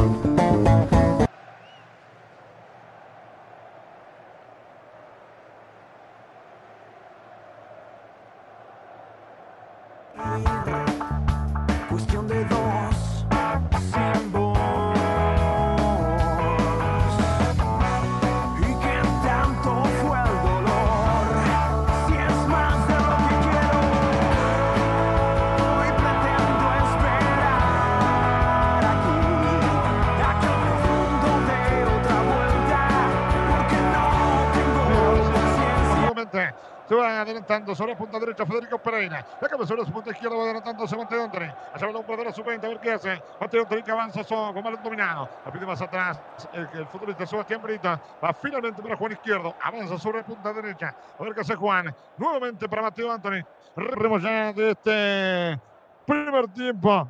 [43.98, 45.28] Avanza con balón dominado.
[45.44, 46.20] La pide más atrás
[46.52, 48.00] el, futbolista Sebastián Brita.
[48.22, 49.56] Va finalmente para Juan Izquierdo.
[49.60, 50.94] Avanza sobre la punta derecha.
[51.18, 51.92] A ver qué hace Juan.
[52.16, 53.42] Nuevamente para Mateo Antoni.
[53.74, 55.60] Remo ya de este
[56.06, 57.08] primer tiempo.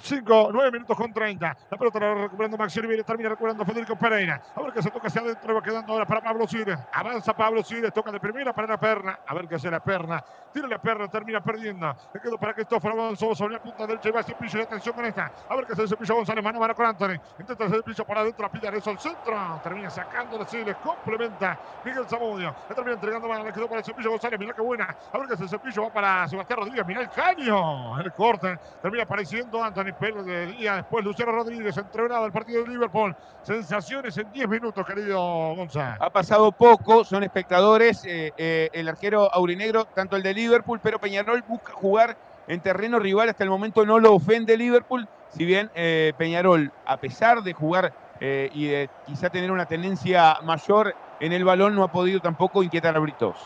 [0.00, 1.56] 5, 9 minutos con 30.
[1.70, 4.42] La pelota la va recuperando Maxi Oliveira, termina recuperando Federico Pereira.
[4.54, 6.78] A ver qué se toca hacia adentro, va quedando ahora para Pablo Cires.
[6.92, 9.20] Avanza Pablo Cires, toca de primera para la perna.
[9.26, 10.22] A ver qué hace la perna.
[10.52, 11.94] Tira la perna, termina perdiendo.
[12.14, 14.58] Le quedó para Cristóforo Alonso sobre la punta derecha y va Cepillo.
[14.58, 15.30] Y atención con esta.
[15.48, 17.18] A ver qué hace Cepillo González, mano a con Anthony.
[17.38, 19.60] Intenta hacer Cepillo para adentro, a pillar eso al centro.
[19.62, 22.54] Termina sacando Cires, complementa Miguel Zamudio.
[22.68, 24.38] Le termina entregando mano, le quedó para Cepillo González.
[24.38, 24.96] Mira qué buena.
[25.12, 26.86] A ver qué hace Cepillo, va para Sebastián Rodríguez.
[26.86, 27.98] Mira el caño.
[28.00, 28.58] El corte.
[28.80, 33.14] Termina apareciendo Anthony Pérez de día Después Luciano Rodríguez, entrenado el partido de Liverpool.
[33.42, 35.18] Sensaciones en 10 minutos, querido
[35.54, 35.96] Gonzalo.
[36.02, 38.04] Ha pasado poco, son espectadores.
[38.04, 42.16] Eh, eh, el arquero aurinegro, tanto el de Liverpool, pero Peñarol busca jugar
[42.46, 43.28] en terreno rival.
[43.28, 45.08] Hasta el momento no lo ofende Liverpool.
[45.30, 50.92] Si bien eh, Peñarol, a pesar de jugar y de quizá tener una tendencia mayor
[51.20, 53.36] en el balón, no ha podido tampoco inquietar a Britos.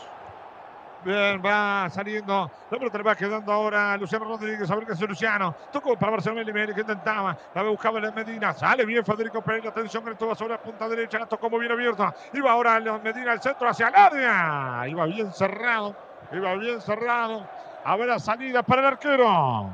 [1.03, 2.49] Bien, va saliendo.
[2.69, 4.69] La pelota le va quedando ahora a Luciano Rodríguez.
[4.69, 5.53] A ver qué hace Luciano.
[5.71, 7.37] Tocó para Barcelona Limeri que intentaba.
[7.53, 8.53] La buscaba en Medina.
[8.53, 9.69] Sale bien Federico Pereira.
[9.69, 11.19] Atención que estuvo sobre la punta derecha.
[11.19, 12.13] La tocó muy bien abierta.
[12.33, 14.87] Iba ahora Medina al centro hacia el área.
[14.87, 15.95] Iba bien cerrado.
[16.31, 17.45] Iba bien cerrado.
[17.83, 19.69] A ver la salida para el arquero.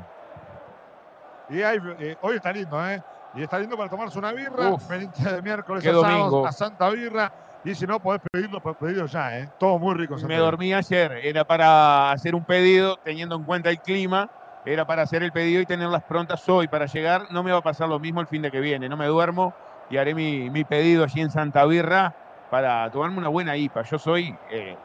[1.48, 3.02] Y eh, hoy está lindo, ¿eh?
[3.34, 4.70] Y está lindo para tomarse una birra.
[4.70, 6.46] Uf, de miércoles a, domingo.
[6.46, 7.32] a Santa Birra.
[7.64, 9.48] Y si no, podés pedirlo, podés pedirlo ya, ¿eh?
[9.58, 10.16] Todo muy rico.
[10.26, 14.30] Me dormí ayer, era para hacer un pedido, teniendo en cuenta el clima,
[14.64, 17.30] era para hacer el pedido y tenerlas prontas hoy para llegar.
[17.30, 19.54] No me va a pasar lo mismo el fin de que viene, no me duermo
[19.90, 22.14] y haré mi, pedido allí en Santa Birra
[22.50, 23.82] para tomarme una buena IPA.
[23.82, 24.76] Yo soy eh,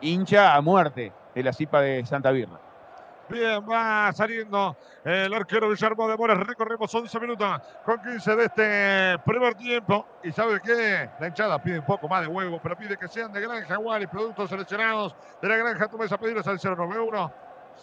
[0.00, 2.63] hincha a muerte de la IPA de Santa Birra.
[3.28, 6.38] Bien, va saliendo el arquero Guillermo de Mores.
[6.38, 10.06] Recorremos 11 minutos con 15 de este primer tiempo.
[10.22, 11.08] Y ¿sabe qué?
[11.18, 14.06] La hinchada pide un poco más de huevo, pero pide que sean de Granja y
[14.06, 15.88] productos seleccionados de la Granja.
[15.88, 17.32] Tú a pedirlos al 091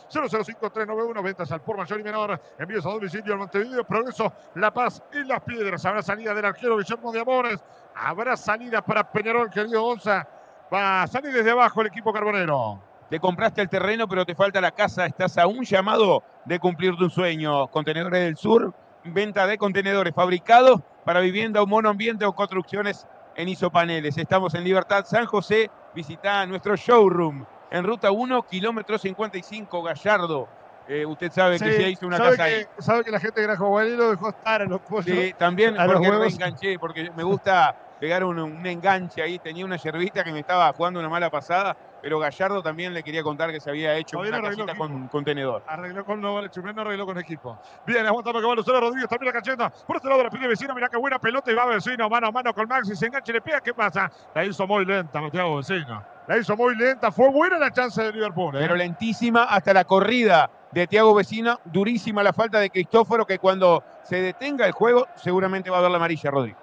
[0.10, 5.02] 005391, ventas al por mayor y menor, envíos a domicilio al Montevideo, Progreso, La Paz
[5.12, 5.84] y Las Piedras.
[5.86, 7.64] Habrá salida del arquero Guillermo de Amores,
[7.96, 10.28] habrá salida para Peñarol, querido Gonza.
[10.74, 12.91] Va a salir desde abajo el equipo carbonero.
[13.12, 15.06] Te compraste el terreno, pero te falta la casa.
[15.06, 17.68] Estás a un llamado de cumplir tu sueño.
[17.68, 23.06] Contenedores del Sur, venta de contenedores fabricados para vivienda o monoambiente o construcciones
[23.36, 24.18] en isopaneles.
[24.18, 25.70] Estamos en Libertad San José.
[25.94, 30.48] Visita nuestro showroom en ruta 1, kilómetro 55, Gallardo.
[30.88, 32.66] Eh, usted sabe que se hizo una casa ahí.
[32.80, 35.06] Sabe que la gente de Grajo lo dejó estar en los pollos.
[35.06, 39.38] Sí, también porque me enganché, porque me gusta pegar un, enganche ahí.
[39.38, 43.24] Tenía una yerbita que me estaba jugando una mala pasada, pero Gallardo también le quería
[43.24, 45.64] contar que se había hecho una casita con contenedor.
[45.68, 47.58] Arregló con no no arregló con equipo.
[47.86, 49.70] Bien, aguanta que va Lucero Rodríguez, también la cacheta.
[49.70, 52.32] Por este lado la pide vecino, mira qué buena pelota y va vecino, mano a
[52.32, 54.12] mano con Maxi, se engancha y le pega, ¿qué pasa?
[54.34, 56.04] La hizo muy lenta, Mateo Vecino.
[56.28, 58.56] La hizo muy lenta, fue buena la chance de Liverpool.
[58.56, 58.60] ¿eh?
[58.62, 63.84] Pero lentísima hasta la corrida de Thiago Vecino, durísima la falta de Cristóforo, que cuando
[64.04, 66.61] se detenga el juego seguramente va a ver la amarilla, Rodríguez.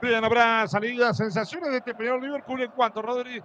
[0.00, 1.12] Bien, habrá salida.
[1.14, 3.42] Sensaciones de este primer Liverpool en cuanto, Rodri.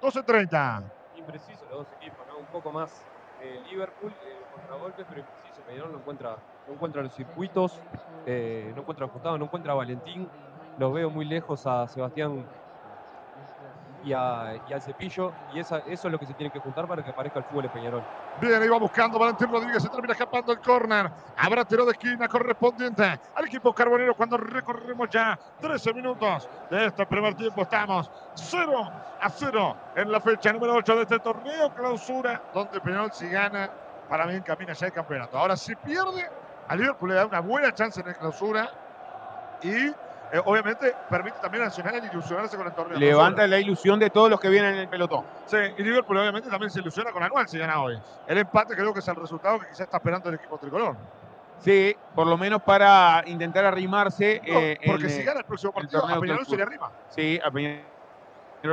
[0.00, 0.92] 12-30.
[1.14, 2.38] Impreciso los dos equipos, ¿no?
[2.38, 3.06] Un poco más
[3.38, 5.64] eh, Liverpool, eh, contragolpes, pero impreciso.
[5.64, 7.84] Peñarol no encuentra, no encuentra los circuitos,
[8.24, 10.32] eh, no encuentra ajustado, no encuentra a Valentín.
[10.74, 12.48] Los veo muy lejos a Sebastián
[14.04, 15.32] y, al cepillo.
[15.54, 17.68] Y eso es lo que se tiene que juntar para que aparezca el fútbol de
[17.70, 18.02] Peñarol.
[18.40, 19.82] Bien, ahí va buscando Valentín Rodríguez.
[19.82, 21.10] Se termina escapando el córner.
[21.36, 27.06] Habrá tiro de esquina correspondiente al equipo carbonero cuando recorremos ya 13 minutos de este
[27.06, 27.62] primer tiempo.
[27.62, 28.90] Estamos 0
[29.20, 33.70] a 0 en la fecha número 8 de este torneo clausura, donde Peñarol si gana,
[34.08, 35.38] para mí encamina ya el campeonato.
[35.38, 36.28] Ahora si pierde,
[36.68, 38.70] a Liverpool le da una buena chance en la clausura
[39.62, 39.92] y
[40.32, 42.98] eh, obviamente permite también a Nacional ilusionarse con el torneo.
[42.98, 45.26] Levanta la ilusión de todos los que vienen en el pelotón.
[45.44, 47.98] Sí, y Liverpool obviamente también se ilusiona con Anual si gana hoy.
[48.26, 50.96] El empate creo que es el resultado que quizás está esperando el equipo tricolor.
[51.58, 54.40] Sí, por lo menos para intentar arrimarse.
[54.42, 56.90] Eh, porque si gana el próximo partido, a Peñarol se le arrima.
[57.10, 57.84] Sí, a Peñarol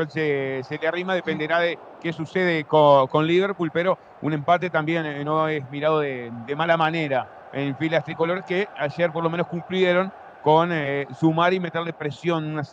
[0.10, 5.50] se, le arrima, dependerá de qué sucede con, Liverpool, pero un empate también eh, no
[5.50, 10.10] es mirado de, de mala manera en filas tricolores que ayer por lo menos cumplieron
[10.42, 12.64] con eh, sumar y meterle presión, una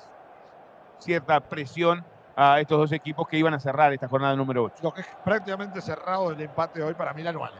[0.98, 2.04] cierta presión
[2.36, 4.74] a estos dos equipos que iban a cerrar esta jornada número 8.
[4.82, 7.52] Lo que es prácticamente cerrado el empate hoy para mí el anual.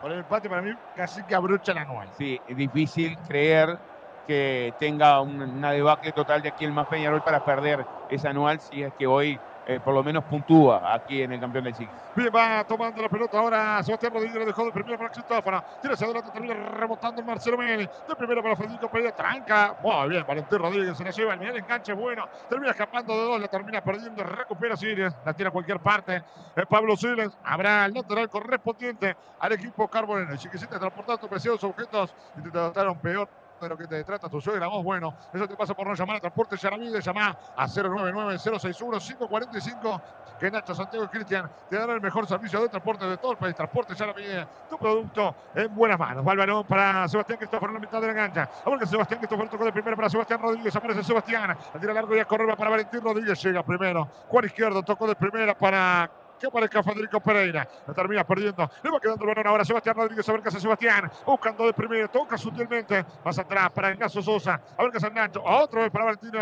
[0.00, 2.10] Por el empate para mí casi que abrocha el anual.
[2.12, 3.78] Sí, es difícil creer
[4.26, 8.82] que tenga una debacle total de aquí el más Peñarol para perder ese anual si
[8.82, 11.92] es que hoy eh, por lo menos puntúa aquí en el campeón del siglo.
[12.14, 15.64] Bien, va tomando la pelota ahora Sebastián Rodríguez, lo dejó de primera para Cristófano.
[15.80, 17.88] Tira hacia adelante, termina remontando el Marcelo Meli.
[18.08, 19.76] De primera para Federico Pereira, tranca.
[19.82, 21.34] Muy bien, Valentín Rodríguez se la lleva.
[21.34, 22.28] El enganche bueno.
[22.48, 24.22] Termina escapando de dos, la termina perdiendo.
[24.24, 26.22] Recupera Siles, la tira a cualquier parte.
[26.56, 27.30] Es Pablo Siles.
[27.44, 30.36] Habrá el lateral correspondiente al equipo Carbonero.
[30.36, 32.14] Chiquisita transportando preciosos objetos.
[32.36, 33.28] Intentaron peor
[33.62, 36.16] de lo que te trata tu suegra, vos, bueno, eso te pasa por no llamar
[36.16, 40.00] a Transporte Yaramide, llama a 099-061-545,
[40.38, 43.38] que Nacho Santiago y Cristian te darán el mejor servicio de transporte de todo el
[43.38, 43.54] país.
[43.54, 46.26] Transporte Yaramide, tu producto en buenas manos.
[46.26, 48.50] Va el para Sebastián Cristóforo en la mitad de la cancha.
[48.64, 52.18] Ahora Sebastián Cristóforo tocó de primero para Sebastián Rodríguez, aparece Sebastián, la tira largo y
[52.18, 54.08] a correr para Valentín Rodríguez, llega primero.
[54.28, 56.10] Juan Izquierdo tocó de primera para
[56.42, 57.68] que aparezca Federico Pereira.
[57.86, 58.68] La termina perdiendo.
[58.82, 60.28] Le va quedando el balón ahora Sebastián Rodríguez.
[60.28, 61.10] A ver qué hace Sebastián.
[61.24, 62.08] Buscando de primero.
[62.08, 63.04] Toca sutilmente.
[63.24, 64.60] Más atrás para Ignacio Sosa.
[64.76, 65.40] A ver qué hace Nacho.
[65.44, 66.40] Otro vez para Valentino.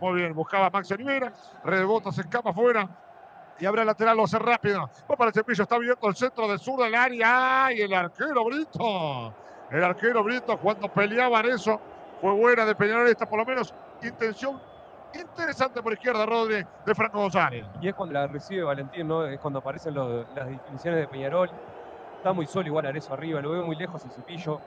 [0.00, 0.34] Muy bien.
[0.34, 1.32] Buscaba Max Olivera.
[1.64, 2.88] Rebota, se escapa afuera.
[3.58, 4.90] Y abre el lateral, lo hace rápido.
[5.10, 5.62] Va para el cepillo.
[5.62, 7.66] Está abierto el centro del sur del área.
[7.66, 7.82] ¡Ay!
[7.82, 9.34] El arquero Brito.
[9.70, 11.78] El arquero Brito cuando peleaban eso.
[12.22, 14.60] Fue buena de pelear esta, por lo menos intención
[15.14, 17.66] interesante por izquierda, Rodri, de Franco González.
[17.80, 19.26] Y es cuando la recibe Valentín, ¿no?
[19.26, 21.50] Es cuando aparecen las definiciones de Peñarol.
[22.16, 24.60] Está muy solo igual Arezo arriba, lo veo muy lejos el Cepillo.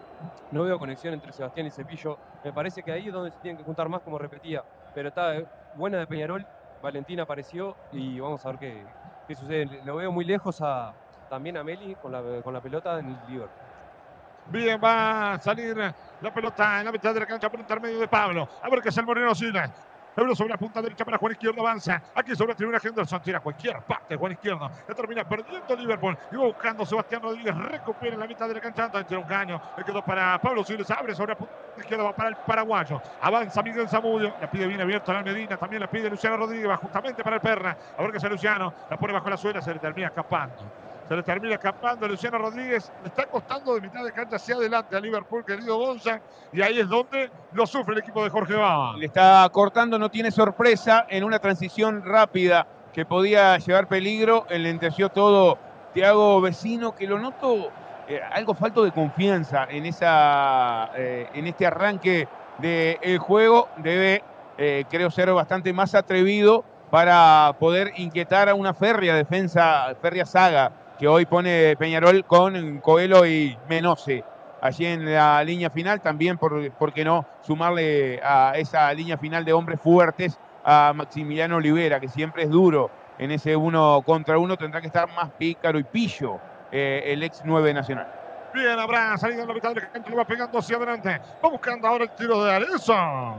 [0.51, 2.17] No veo conexión entre Sebastián y Cepillo.
[2.43, 4.63] Me parece que ahí es donde se tienen que juntar más, como repetía.
[4.93, 6.45] Pero está eh, buena de Peñarol.
[6.81, 8.83] Valentín apareció y vamos a ver qué,
[9.27, 9.81] qué sucede.
[9.85, 10.93] Lo veo muy lejos a,
[11.29, 13.65] también a Meli con la, con la pelota en el Liverpool.
[14.47, 15.75] Bien, va a salir
[16.21, 18.47] la pelota en la mitad de la cancha por intermedio de Pablo.
[18.61, 19.71] A ver qué es el Moreno Siles.
[20.16, 22.01] Pablo sobre la punta derecha para Juan Izquierdo, avanza.
[22.16, 24.72] Aquí sobre la tribuna Henderson, tira cualquier parte Juan Izquierdo.
[24.88, 26.18] La termina perdiendo Liverpool.
[26.34, 28.89] Va buscando Sebastián Rodríguez, recupera en la mitad de la cancha.
[28.93, 32.30] Entre un caño, le quedó para Pablo Siles, abre sobre la punta izquierda, va para
[32.30, 33.01] el paraguayo.
[33.22, 36.70] Avanza Miguel Zamudio, la pide bien abierto a la Medina, también la pide Luciano Rodríguez,
[36.70, 37.76] va justamente para el Perna.
[37.97, 40.55] A ver qué hace Luciano, la pone bajo la suela, se le termina escapando.
[41.07, 42.91] Se le termina escapando Luciano Rodríguez.
[43.03, 46.19] Le está costando de mitad de cancha hacia adelante a Liverpool, querido Gonza.
[46.51, 48.97] Y ahí es donde lo sufre el equipo de Jorge Baba.
[48.97, 54.47] Le está cortando, no tiene sorpresa en una transición rápida que podía llevar peligro.
[54.49, 55.59] Le enterció todo
[55.93, 57.69] Thiago Vecino, que lo noto
[58.07, 62.27] eh, algo falto de confianza en, esa, eh, en este arranque
[62.57, 63.69] del juego.
[63.77, 64.23] Debe,
[64.57, 70.71] eh, creo, ser bastante más atrevido para poder inquietar a una férrea defensa, férrea saga
[70.97, 74.23] que hoy pone Peñarol con Coelho y Menose.
[74.61, 79.45] Allí en la línea final, también, por, ¿por qué no sumarle a esa línea final
[79.45, 82.89] de hombres fuertes a Maximiliano Olivera, que siempre es duro
[83.19, 86.39] en ese uno contra uno, tendrá que estar más pícaro y pillo
[86.71, 88.07] eh, el ex 9 nacional.
[88.53, 91.21] Bien, habrá salido en la mitad del lo va pegando hacia adelante.
[91.43, 92.95] Va buscando ahora el tiro de Arezzo.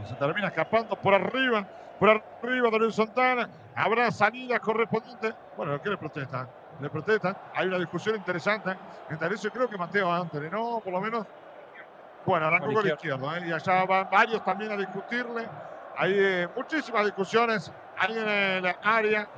[0.07, 1.67] Se termina escapando por arriba,
[1.99, 3.49] por arriba de Luis Santana.
[3.75, 5.33] Habrá salida correspondiente.
[5.57, 6.47] Bueno, ¿qué le protesta?
[6.81, 7.37] Le protestan.
[7.55, 8.77] Hay una discusión interesante
[9.09, 10.81] entre eso creo que Mateo Anthony, ¿no?
[10.81, 11.27] Por lo menos.
[12.25, 13.49] Bueno, arrancó con la izquierda, ¿eh?
[13.49, 15.47] y allá van varios también a discutirle.
[15.97, 19.29] Hay eh, muchísimas discusiones ahí en el área.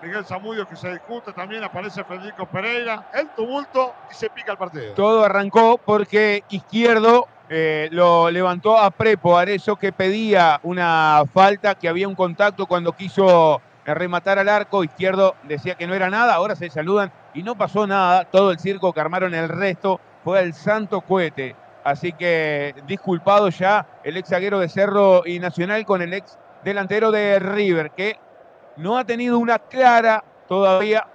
[0.00, 4.58] Miguel Zamudio que se discute también, aparece Federico Pereira, el tumulto y se pica el
[4.58, 4.94] partido.
[4.94, 11.88] Todo arrancó porque Izquierdo eh, lo levantó a Prepo Arezo que pedía una falta, que
[11.88, 13.60] había un contacto cuando quiso
[13.94, 14.84] rematar al arco.
[14.84, 18.24] Izquierdo decía que no era nada, ahora se saludan y no pasó nada.
[18.24, 21.54] Todo el circo que armaron el resto fue el santo cohete.
[21.84, 27.12] Así que disculpado ya el ex zaguero de Cerro y Nacional con el ex delantero
[27.12, 28.18] de River, que
[28.76, 31.06] no ha tenido una clara todavía,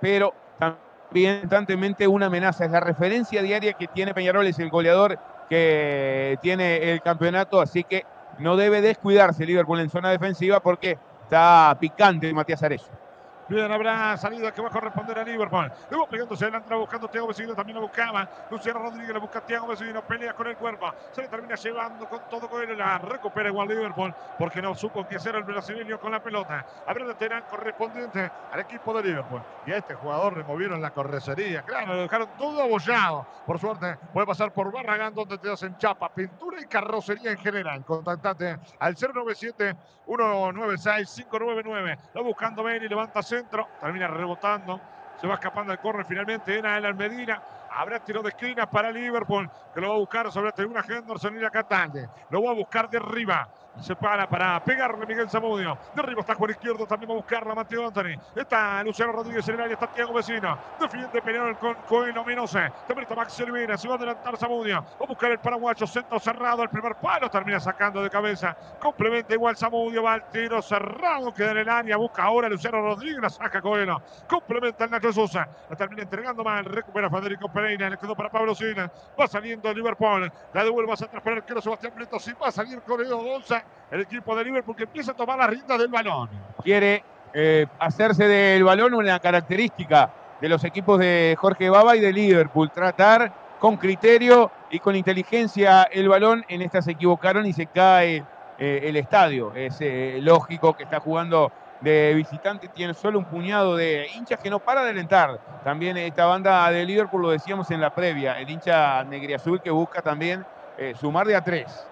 [0.00, 1.48] pero también
[2.08, 2.66] una amenaza.
[2.66, 5.18] Es la referencia diaria que tiene Peñarol, es el goleador
[5.48, 8.04] que tiene el campeonato, así que
[8.38, 10.98] no debe descuidarse Liverpool en zona defensiva porque
[11.28, 12.88] Está picante Matías Arezzo.
[13.48, 15.72] Bien, habrá salida que va a corresponder a Liverpool.
[15.90, 18.28] Luego pegándose adelante, buscando Thiago Vecino, también lo buscaba.
[18.50, 20.92] Luciano Rodríguez le busca a Thiago Vecino, pelea con el cuerpo.
[21.12, 22.76] Se le termina llevando con todo con él.
[22.76, 26.66] La recupera igual Liverpool porque no supo qué hacer el brasileño con la pelota.
[26.86, 29.42] Habrá lateral correspondiente al equipo de Liverpool.
[29.66, 31.62] Y a este jugador le movieron la correcería.
[31.62, 33.26] Claro, lo dejaron todo abollado.
[33.46, 37.82] Por suerte, puede pasar por Barragán donde te hacen chapa, pintura y carrocería en general.
[37.86, 39.74] Contactate al 097
[40.04, 41.98] 196 599.
[42.14, 44.80] Lo buscando y levanta termina rebotando,
[45.20, 47.42] se va escapando el corre finalmente en el Medina.
[47.70, 51.36] Habrá tiro de esquina para Liverpool, que lo va a buscar sobre la tribuna Henderson
[51.36, 52.08] y la Catalde.
[52.30, 53.48] Lo va a buscar de arriba.
[53.80, 55.78] Se para para pegarle Miguel Zamudio.
[55.94, 56.84] De arriba está Juan Izquierdo.
[56.86, 58.20] También va a buscarla Mateo Anthony.
[58.34, 59.74] Está Luciano Rodríguez en el área.
[59.74, 60.58] Está Tiago Vecino.
[60.80, 62.70] Defiende Peñarol con Coelho Menose.
[62.86, 63.78] También está Maxi Olivera.
[63.78, 64.82] Se va a adelantar Zamudio.
[64.82, 65.86] Va a buscar el paraguayo.
[65.86, 66.64] Centro cerrado.
[66.64, 68.56] El primer palo termina sacando de cabeza.
[68.80, 70.02] Complementa igual Zamudio.
[70.02, 71.32] Va al tiro cerrado.
[71.32, 71.96] Queda en el área.
[71.96, 73.22] Busca ahora Luciano Rodríguez.
[73.22, 74.02] La saca Coelho.
[74.28, 75.48] Complementa el Nacho Sosa.
[75.70, 76.64] La termina entregando mal.
[76.64, 77.88] Recupera Federico Pereira.
[77.88, 78.90] Le quedó para Pablo Sina.
[79.18, 80.30] Va saliendo Liverpool.
[80.52, 82.18] La devuelve a centro para el arquero Sebastián Brito.
[82.18, 85.46] Si va a salir Coelho Gonza el equipo de Liverpool que empieza a tomar la
[85.46, 86.28] rienda del balón.
[86.62, 87.02] Quiere
[87.32, 90.10] eh, hacerse del balón una característica
[90.40, 95.84] de los equipos de Jorge Baba y de Liverpool, tratar con criterio y con inteligencia
[95.84, 96.44] el balón.
[96.48, 98.24] En esta se equivocaron y se cae
[98.58, 99.52] eh, el estadio.
[99.54, 101.50] Es eh, lógico que está jugando
[101.80, 105.38] de visitante, tiene solo un puñado de hinchas que no para de alentar.
[105.62, 110.02] También esta banda de Liverpool, lo decíamos en la previa, el hincha negriazul que busca
[110.02, 110.44] también
[111.00, 111.86] sumar de a tres,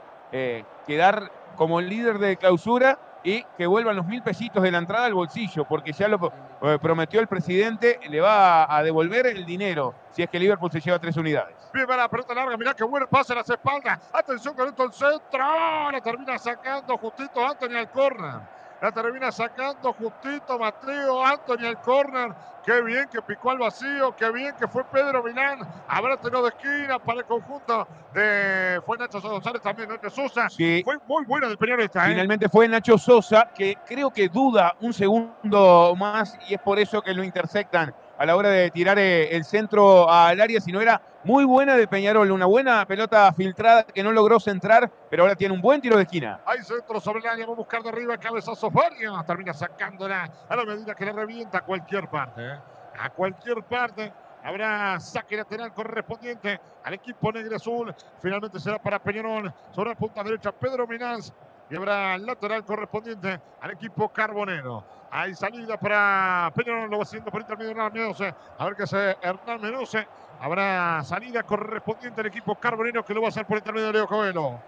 [0.87, 5.15] quedar como líder de clausura y que vuelvan los mil pesitos de la entrada al
[5.15, 6.33] bolsillo, porque ya lo
[6.63, 10.81] eh, prometió el presidente, le va a devolver el dinero si es que Liverpool se
[10.81, 11.57] lleva tres unidades.
[11.75, 13.99] Bien, la pelota larga, mirá qué buen pase a las espaldas.
[14.13, 18.56] Atención con esto el centro, la termina sacando justito Anthony al.
[18.81, 22.33] La termina sacando justito Mateo Anthony al córner.
[22.65, 24.15] Qué bien que picó al vacío.
[24.17, 25.61] Qué bien que fue Pedro Milán.
[25.89, 28.81] Habrá tenido de esquina para el conjunto de.
[28.85, 30.51] Fue Nacho González también, Nacho Sosa.
[30.51, 30.83] Sí.
[30.85, 32.05] Fue muy buena del periodista.
[32.07, 32.11] ¿eh?
[32.11, 37.01] Finalmente fue Nacho Sosa, que creo que duda un segundo más y es por eso
[37.01, 40.81] que lo intersectan a la hora de tirar eh, el centro al área, si no
[40.81, 45.35] era muy buena de Peñarol, una buena pelota filtrada que no logró centrar, pero ahora
[45.35, 46.41] tiene un buen tiro de esquina.
[46.47, 50.57] Hay centro sobre el área, va a buscar de arriba, cabezazo Faria, termina sacándola a
[50.57, 52.59] la medida que le revienta a cualquier parte, ¿eh?
[52.99, 54.13] a cualquier parte.
[54.45, 57.93] Habrá saque lateral correspondiente al equipo negro azul.
[58.23, 59.53] Finalmente será para Peñarol.
[59.73, 61.33] Sobre la punta derecha, Pedro Minás
[61.71, 64.85] y habrá lateral correspondiente al equipo carbonero.
[65.11, 68.35] Hay salida para Peñarol, lo va haciendo por intermedio Hernán Menose.
[68.59, 70.07] A ver qué hace Hernán Menose.
[70.41, 74.07] Habrá salida correspondiente al equipo carbonero que lo va a hacer por intermedio de Leo
[74.07, 74.59] Coelho.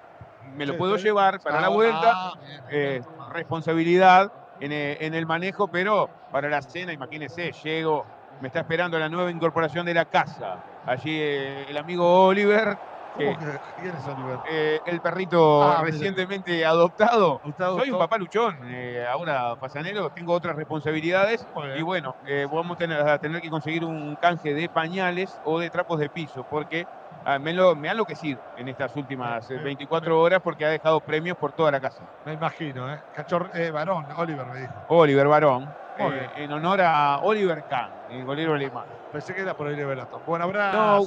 [0.56, 2.12] me lo puedo llevar para la vuelta.
[2.14, 2.34] Ah,
[2.72, 3.02] eh,
[3.34, 8.06] responsabilidad en, eh, en el manejo, pero para la cena, imagínense, llego
[8.42, 10.64] me está esperando la nueva incorporación de la casa.
[10.86, 12.78] Allí eh, el amigo Oliver.
[13.16, 14.40] ¿Quién es Oliver?
[14.50, 17.40] Eh, el perrito ah, recientemente adoptado.
[17.58, 21.48] Soy un papá luchón, eh, ahora pasanero, tengo otras responsabilidades
[21.78, 22.16] y bueno,
[22.52, 26.10] vamos a tener, a tener, que conseguir un canje de pañales o de trapos de
[26.10, 26.86] piso porque
[27.26, 31.38] ah, me, lo, me ha enloquecido en estas últimas 24 horas porque ha dejado premios
[31.38, 32.04] por toda la casa.
[32.26, 33.00] Me imagino, ¿eh?
[33.14, 34.74] Cachor, Varón, Oliver me dijo.
[34.88, 35.68] Oliver Varón.
[35.98, 38.86] Eh, en honor a Oliver Kahn, el golero alemán.
[39.12, 40.22] Pensé que era por Oliver Atom.
[40.26, 40.72] Bueno, habrá.
[40.74, 41.02] No,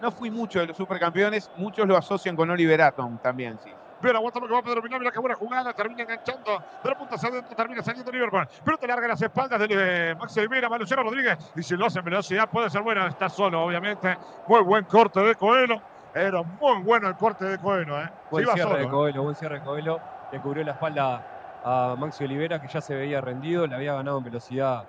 [0.00, 3.70] no fui mucho de los supercampeones, muchos lo asocian con Oliver Atom también, sí.
[4.02, 6.98] Bien, aguanta lo que va Pedro Milán, mira qué buena jugada, termina enganchando de la
[6.98, 8.48] punta hacia adentro, termina saliendo Liverpool.
[8.64, 9.66] Pero te larga las espaldas de
[10.10, 11.38] eh, Maxi Oliveira, Luciano Rodríguez.
[11.54, 13.06] Y si lo hace en velocidad, puede ser buena.
[13.06, 14.18] Está solo, obviamente.
[14.48, 15.80] Muy buen corte de Coelho.
[16.14, 18.10] Era muy bueno el corte de Coelho, ¿eh?
[18.30, 18.88] Buen cierre de ¿eh?
[18.88, 20.00] Coelho, buen cierre de Coelho.
[20.32, 24.18] Le cubrió la espalda a Maxi Olivera, que ya se veía rendido, le había ganado
[24.18, 24.84] en velocidad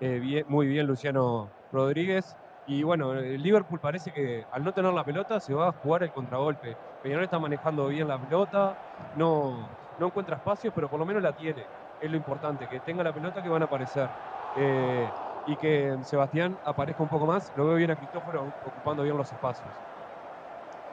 [0.00, 2.36] eh, muy bien Luciano Rodríguez.
[2.68, 6.02] Y bueno, el Liverpool parece que al no tener la pelota se va a jugar
[6.02, 6.78] el contragolpe.
[7.00, 8.76] Peñarol está manejando bien la pelota,
[9.12, 11.68] no, no encuentra espacios, pero por lo menos la tiene.
[12.00, 14.10] Es lo importante, que tenga la pelota que van a aparecer.
[14.52, 15.12] Eh,
[15.44, 17.52] y que Sebastián aparezca un poco más.
[17.54, 19.80] Lo veo bien a Cristóforo ocupando bien los espacios.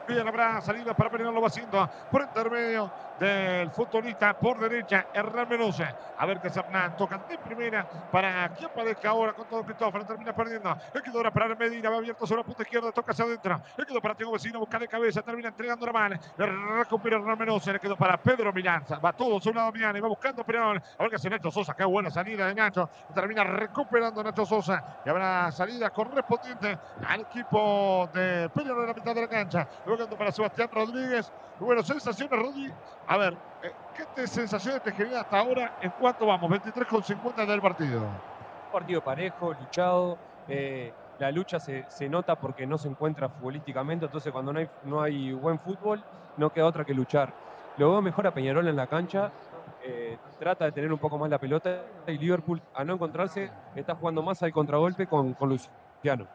[0.08, 5.48] Bien, habrá salida para Peñarol, lo va haciendo por intermedio del futbolista por derecha, Hernán
[5.48, 5.88] Menose.
[6.18, 6.96] A ver qué es Hernán.
[6.98, 10.06] Toca de primera para que aparezca ahora con todo Cristóforo.
[10.06, 10.76] Termina perdiendo.
[10.94, 11.90] El quedó ahora para Medina.
[11.90, 12.92] Va abierto sobre la punta izquierda.
[12.92, 13.62] Toca hacia adentro.
[13.78, 14.60] El quedó para Tiago Vecino.
[14.60, 15.22] Busca de cabeza.
[15.22, 16.16] Termina entregando la mano.
[16.38, 17.74] Le recupera Hernán Menose.
[17.74, 19.00] Le quedó para Pedro Milanza.
[19.00, 19.96] Va todo su lado Milán.
[19.96, 20.78] Y va buscando Peñarol.
[20.78, 21.74] A ver qué hace Nacho Sosa.
[21.76, 22.90] Qué buena salida de Nacho.
[23.14, 25.02] Termina recuperando Nacho Sosa.
[25.06, 26.78] Y habrá salida correspondiente
[27.08, 29.68] al equipo de Peñarol en la mitad de la cancha.
[30.18, 31.32] Para Sebastián Rodríguez.
[31.60, 32.74] Bueno, sensaciones, Rodríguez.
[33.08, 33.72] A ver, eh,
[34.16, 35.78] ¿qué sensaciones te genera hasta ahora?
[35.82, 36.50] ¿En cuánto vamos?
[36.50, 38.02] 23 con 50 del partido.
[38.72, 40.18] partido parejo, luchado.
[40.48, 45.02] Eh, la lucha se, nota porque no se encuentra futbolísticamente, entonces cuando no hay, no
[45.02, 46.04] hay buen fútbol,
[46.38, 47.32] no queda otra que luchar.
[47.78, 49.32] Luego mejor a Peñarol en la cancha,
[49.84, 53.96] eh, trata de tener un poco más la pelota y Liverpool, a no encontrarse, está
[53.96, 56.28] jugando más al contragolpe con, con Luciano.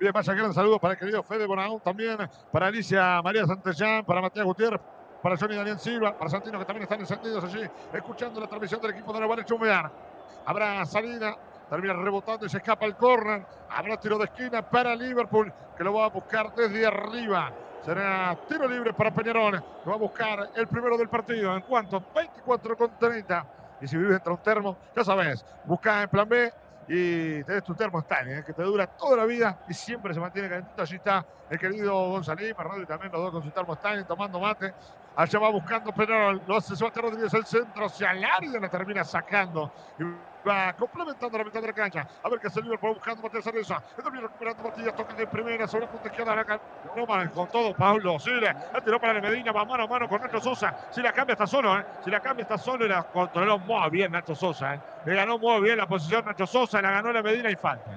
[0.00, 2.16] Bien, vaya gran saludo para el querido Fede Bonao, también
[2.52, 4.80] para Alicia María Santellán, para Matías Gutiérrez,
[5.20, 8.92] para Johnny Daniel Silva, para Santino que también están encendidos allí, escuchando la transmisión del
[8.92, 9.90] equipo de la Chumear.
[10.46, 11.36] Habrá salida,
[11.68, 13.44] termina rebotando y se escapa el córner.
[13.70, 17.50] Habrá tiro de esquina para Liverpool, que lo va a buscar desde arriba.
[17.84, 21.56] Será tiro libre para Peñarol, que va a buscar el primero del partido.
[21.56, 23.46] En cuanto 24 con 30.
[23.80, 26.52] Y si vives entre un termo, ya sabes, busca en plan B,
[26.88, 28.42] y tenés tu termo ¿eh?
[28.44, 30.82] que te dura toda la vida y siempre se mantiene calentito.
[30.82, 33.76] Allí está el querido González, y también los dos con su termo
[34.06, 34.72] tomando mate.
[35.14, 39.70] Allá va buscando, pero lo hace Sebastián Rodríguez el centro el área, la termina sacando.
[40.48, 42.08] Va complementando la mitad de la cancha.
[42.22, 43.82] A ver qué el Liverpool buscando Matías Areza.
[44.02, 46.34] También recuperando Matías, toca de primera sobre la punta izquierda.
[46.34, 46.60] La
[46.96, 48.54] no con todo Pablo Sile.
[48.72, 50.74] La tiró para la Medina, va mano a mano con Nacho Sosa.
[50.90, 51.84] Si la cambia está solo, ¿eh?
[52.04, 54.80] Si la cambia está solo y la controló muy bien Nacho Sosa, ¿eh?
[55.04, 57.90] Le ganó muy bien la posición Nacho Sosa, la ganó la Medina y falta.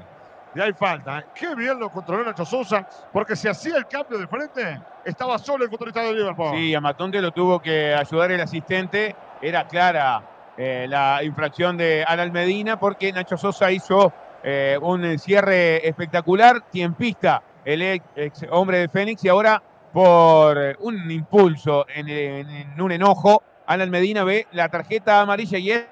[0.54, 1.20] Y hay falta.
[1.20, 1.26] ¿eh?
[1.34, 5.64] Qué bien lo controló Nacho Sosa, porque si hacía el cambio de frente, estaba solo
[5.64, 6.56] el futbolista de Liverpool.
[6.56, 9.16] Sí, a Matonte lo tuvo que ayudar el asistente.
[9.42, 10.22] Era clara
[10.64, 17.42] eh, la infracción de Alan Medina porque Nacho Sosa hizo eh, un cierre espectacular, tiempista
[17.66, 19.60] el ex hombre de Fénix y ahora
[19.92, 25.88] por un impulso, en, un enojo, Alan Medina ve la tarjeta amarilla y es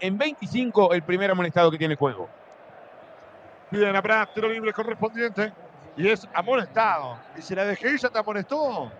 [0.00, 2.28] en 25 el primer amonestado que tiene el juego.
[3.70, 5.50] Bien, habrá tiro libre correspondiente
[5.96, 7.16] y es amonestado.
[7.38, 8.92] Y si la DGI ya te amonestó,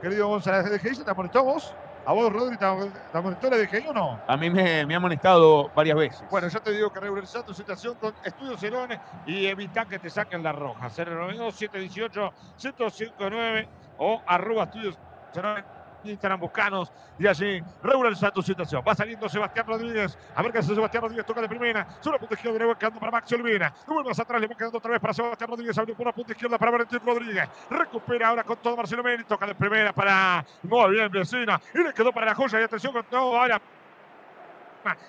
[0.00, 1.74] querido González, ¿la DGI ya te amonestó vos?
[2.06, 2.66] ¿A vos, Rodri, te
[3.12, 4.22] amonestó la DGI o no?
[4.26, 6.28] A mí me, me, ha amonestado varias veces.
[6.28, 10.10] Bueno, ya te digo que regularizar tu situación con Estudios Cerones y evita que te
[10.10, 10.90] saquen la roja.
[10.90, 15.00] 092-718-1059 o arroba Estudios
[15.32, 15.64] Cerones
[16.12, 18.82] Estarán buscanos y allí regularizar tu situación.
[18.86, 20.18] Va saliendo Sebastián Rodríguez.
[20.34, 21.26] A ver qué hace Sebastián Rodríguez.
[21.26, 21.86] Toca de primera.
[22.00, 22.58] Solo punta izquierda.
[22.58, 23.72] Le quedando para Maxi Olvera.
[23.86, 24.40] No vuelve atrás.
[24.40, 25.78] Le va quedando otra vez para Sebastián Rodríguez.
[25.78, 27.48] Abrió por la punta izquierda para Valentín Rodríguez.
[27.70, 29.24] Recupera ahora con todo Marcelo Meni.
[29.24, 30.44] Toca de primera para.
[30.62, 31.60] Muy bien, vecina.
[31.74, 32.60] Y le quedó para la joya.
[32.60, 33.60] Y atención con todo ahora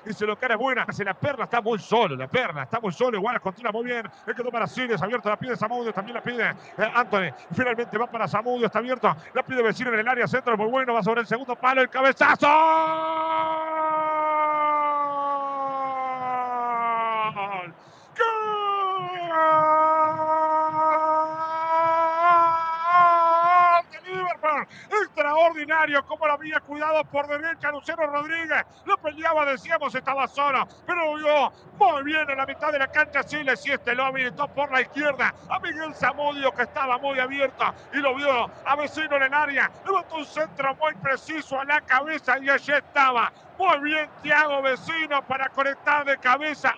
[0.06, 0.86] y se lo cara buena.
[0.88, 3.18] Hace la perla, está muy solo, la perla, está muy solo.
[3.18, 4.08] Igual continúa muy bien.
[4.26, 7.32] Le quedó para Siles, abierto la pide Samudio, también la pide eh, Anthony.
[7.54, 9.16] Finalmente va para Samudio, está abierto.
[9.34, 10.94] La pide vecino en el área centro, muy bueno.
[10.94, 12.48] Va sobre el segundo palo, el cabezazo.
[25.26, 28.64] Extraordinario como lo había cuidado por derecha Lucero Rodríguez.
[28.86, 33.24] Lo peleaba, decíamos, estaba solo, pero vio muy bien en la mitad de la cancha
[33.24, 37.74] Siles y este lo habilitó por la izquierda a Miguel Zamudio que estaba muy abierto
[37.94, 39.72] y lo vio a vecino en el área.
[39.86, 43.32] Levantó un centro muy preciso a la cabeza y allí estaba.
[43.58, 46.76] Muy bien Thiago Vecino para conectar de cabeza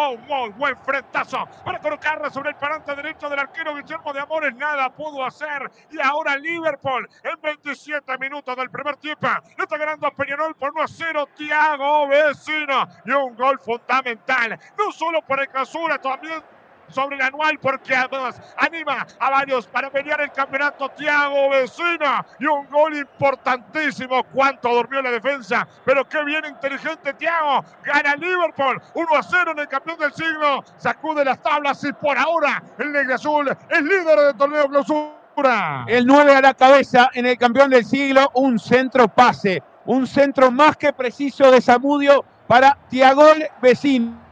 [0.00, 4.54] Oh, muy buen frentazo para colocarla sobre el parante derecho del arquero Guillermo de Amores.
[4.54, 5.68] Nada pudo hacer.
[5.90, 9.26] Y ahora Liverpool en 27 minutos del primer tiempo.
[9.56, 11.28] Le está ganando a Peñarol por 1 a 0.
[11.36, 12.86] Tiago Vecino.
[13.06, 14.56] Y un gol fundamental.
[14.78, 16.44] No solo por el clausura, también
[16.90, 22.46] sobre el anual porque además anima a varios para pelear el campeonato Tiago Vecina y
[22.46, 24.22] un gol importantísimo.
[24.32, 27.64] Cuánto durmió la defensa, pero qué bien inteligente Tiago.
[27.84, 30.64] Gana Liverpool 1 a 0 en el campeón del siglo.
[30.76, 35.84] Sacude las tablas y por ahora el Negro Azul es líder del torneo clausura.
[35.86, 40.50] El 9 a la cabeza en el campeón del siglo, un centro pase, un centro
[40.50, 43.24] más que preciso de Samudio para Tiago
[43.62, 44.27] Vecino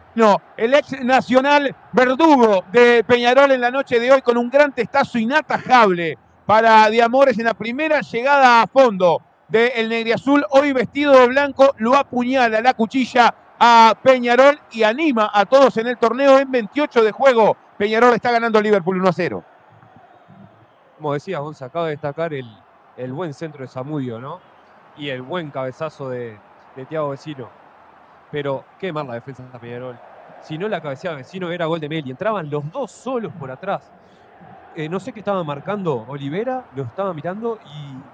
[0.56, 5.18] el ex nacional verdugo de Peñarol en la noche de hoy con un gran testazo
[5.18, 11.74] inatajable para Diamores en la primera llegada a fondo del Negriazul, hoy vestido de blanco,
[11.76, 17.04] lo apuñala la cuchilla a Peñarol y anima a todos en el torneo en 28
[17.04, 17.54] de juego.
[17.76, 19.44] Peñarol está ganando a Liverpool 1 a 0.
[20.96, 22.46] Como decía Gonza, acaba de destacar el,
[22.96, 24.40] el buen centro de Samudio, ¿no?
[24.96, 26.38] Y el buen cabezazo de,
[26.74, 27.65] de Tiago Vecino
[28.30, 29.96] pero qué mal la defensa de Peñarol.
[30.42, 32.10] Si no la cabeceaba vecino era gol de Meli.
[32.10, 33.90] Entraban los dos solos por atrás.
[34.74, 37.58] Eh, no sé qué estaba marcando Olivera, lo estaba mirando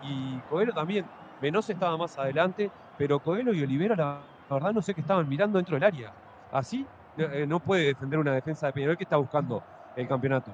[0.03, 1.05] y, y Coelho también.
[1.41, 5.59] Menose estaba más adelante, pero Coelho y Olivera, la, verdad, no sé qué estaban mirando
[5.59, 6.13] dentro del área.
[6.53, 6.87] Así
[7.19, 9.61] eh, no puede defender una defensa de Peñarol que está buscando
[9.97, 10.53] el campeonato.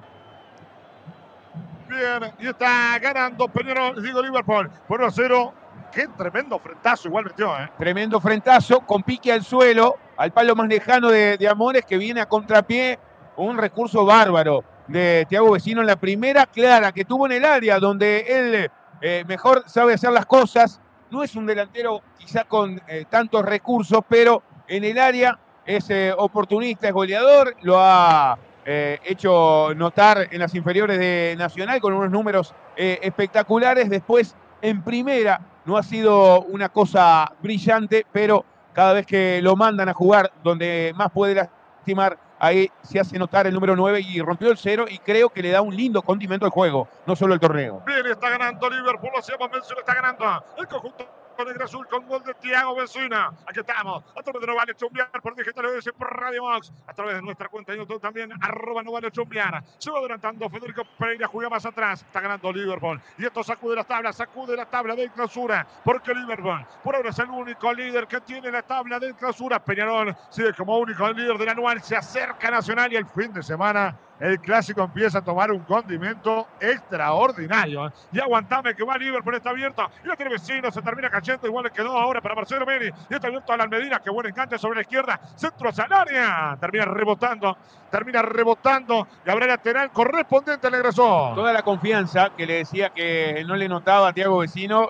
[1.87, 5.53] Bien, y está ganando Peñarol, digo Liverpool, por 1 0
[5.91, 7.69] Qué tremendo frentazo igual metió, ¿eh?
[7.77, 12.27] Tremendo frentazo, con pique al suelo, al palo más lejano de, Amores, que viene a
[12.27, 12.99] contrapié.
[13.37, 17.79] Un recurso bárbaro de Tiago Vecino en la primera clara que tuvo en el área,
[17.79, 18.71] donde él
[19.01, 20.81] eh, mejor sabe hacer las cosas.
[21.09, 26.13] No es un delantero quizá con eh, tantos recursos, pero en el área es eh,
[26.17, 32.53] oportunista, es goleador, lo ha hecho notar en las inferiores de Nacional con unos números
[32.75, 33.89] espectaculares.
[33.89, 38.43] Después en primera no ha sido una cosa brillante, pero
[38.73, 43.45] cada vez que lo mandan a jugar donde más puede lastimar, ahí se hace notar
[43.45, 46.43] el número 9 y rompió el cero y creo que le da un lindo condimento
[46.45, 47.83] al juego, no solo el torneo.
[47.85, 53.31] Bien, está ganando Liverpool, mención, está ganando el conjunto Azul con gol de Tiago Benzina.
[53.47, 56.93] Aquí estamos, a través de No Vale Chumbiar por Digital y por Radio Max, a
[56.93, 59.63] través de nuestra cuenta de YouTube también, arroba No Vale Chumbiar.
[59.77, 63.01] Se va adelantando Federico Pereira, juega más atrás, está ganando Liverpool.
[63.17, 67.19] Y esto sacude la tabla, sacude la tabla de clausura, porque Liverpool por ahora es
[67.19, 69.63] el único líder que tiene la tabla de clausura.
[69.63, 73.97] Peñarol sigue como único líder del anual, se acerca Nacional y el fin de semana
[74.19, 77.87] el clásico empieza a tomar un condimento extraordinario.
[77.87, 77.91] ¿eh?
[78.11, 79.89] Y aguantame que va Liverpool, está abierto.
[80.03, 81.47] Y lo tiene vecino, se termina cayendo.
[81.47, 82.89] Igual le quedó ahora para Marcelo Meni.
[83.09, 85.19] Y está abierto a la Almedina, que buen enganche sobre la izquierda.
[85.35, 86.57] Centro Salaria.
[86.59, 87.57] Termina rebotando,
[87.89, 89.07] termina rebotando.
[89.25, 91.35] Y habrá lateral correspondiente al agresor.
[91.35, 94.89] Toda la confianza que le decía que no le notaba a Tiago Vecino,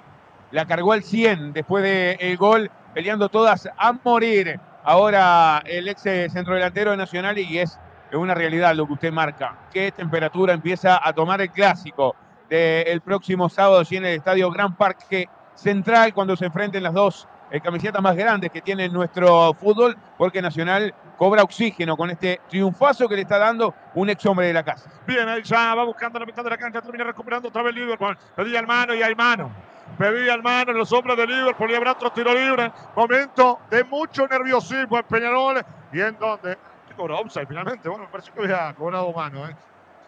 [0.52, 4.60] la cargó al 100 después del gol, peleando todas a morir.
[4.84, 7.78] Ahora el ex centro delantero de Nacional y es
[8.10, 9.56] es una realidad lo que usted marca.
[9.72, 12.15] ¿Qué temperatura empieza a tomar el clásico
[12.49, 17.61] del próximo sábado en el Estadio Gran Parque Central cuando se enfrenten las dos eh,
[17.61, 19.95] camisetas más grandes que tiene nuestro fútbol?
[20.18, 24.53] Porque Nacional cobra oxígeno con este triunfazo que le está dando un ex hombre de
[24.53, 24.90] la casa.
[25.06, 28.18] Bien, ahí ya va buscando la mitad de la cancha, termina recuperando otra vez Liverpool.
[28.36, 29.52] Pedía el mano y hay mano.
[29.98, 32.72] Pedía el mano los hombros de Liverpool y habrá otro tiro libre.
[32.95, 35.61] Momento de mucho nerviosismo en Peñarol
[35.91, 36.57] y en donde
[37.00, 37.88] cobró offside finalmente.
[37.88, 39.48] Bueno, me parece que había cobrado mano.
[39.48, 39.56] ¿eh?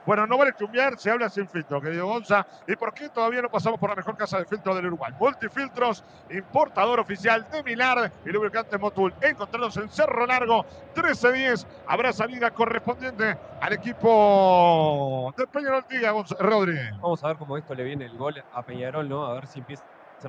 [0.05, 2.45] Bueno, no vale chumbear, se habla sin filtro, querido Gonza.
[2.67, 5.13] ¿Y por qué todavía no pasamos por la mejor casa de filtro del Uruguay?
[5.17, 9.13] Multifiltros, importador oficial de Milar y lubricante Motul.
[9.21, 10.65] Encontrados en Cerro Largo,
[10.95, 11.65] 13-10.
[11.87, 16.91] Habrá salida correspondiente al equipo de Peñarol Tiga, Rodríguez.
[16.99, 19.25] Vamos a ver cómo esto le viene el gol a Peñarol, ¿no?
[19.25, 19.61] A ver si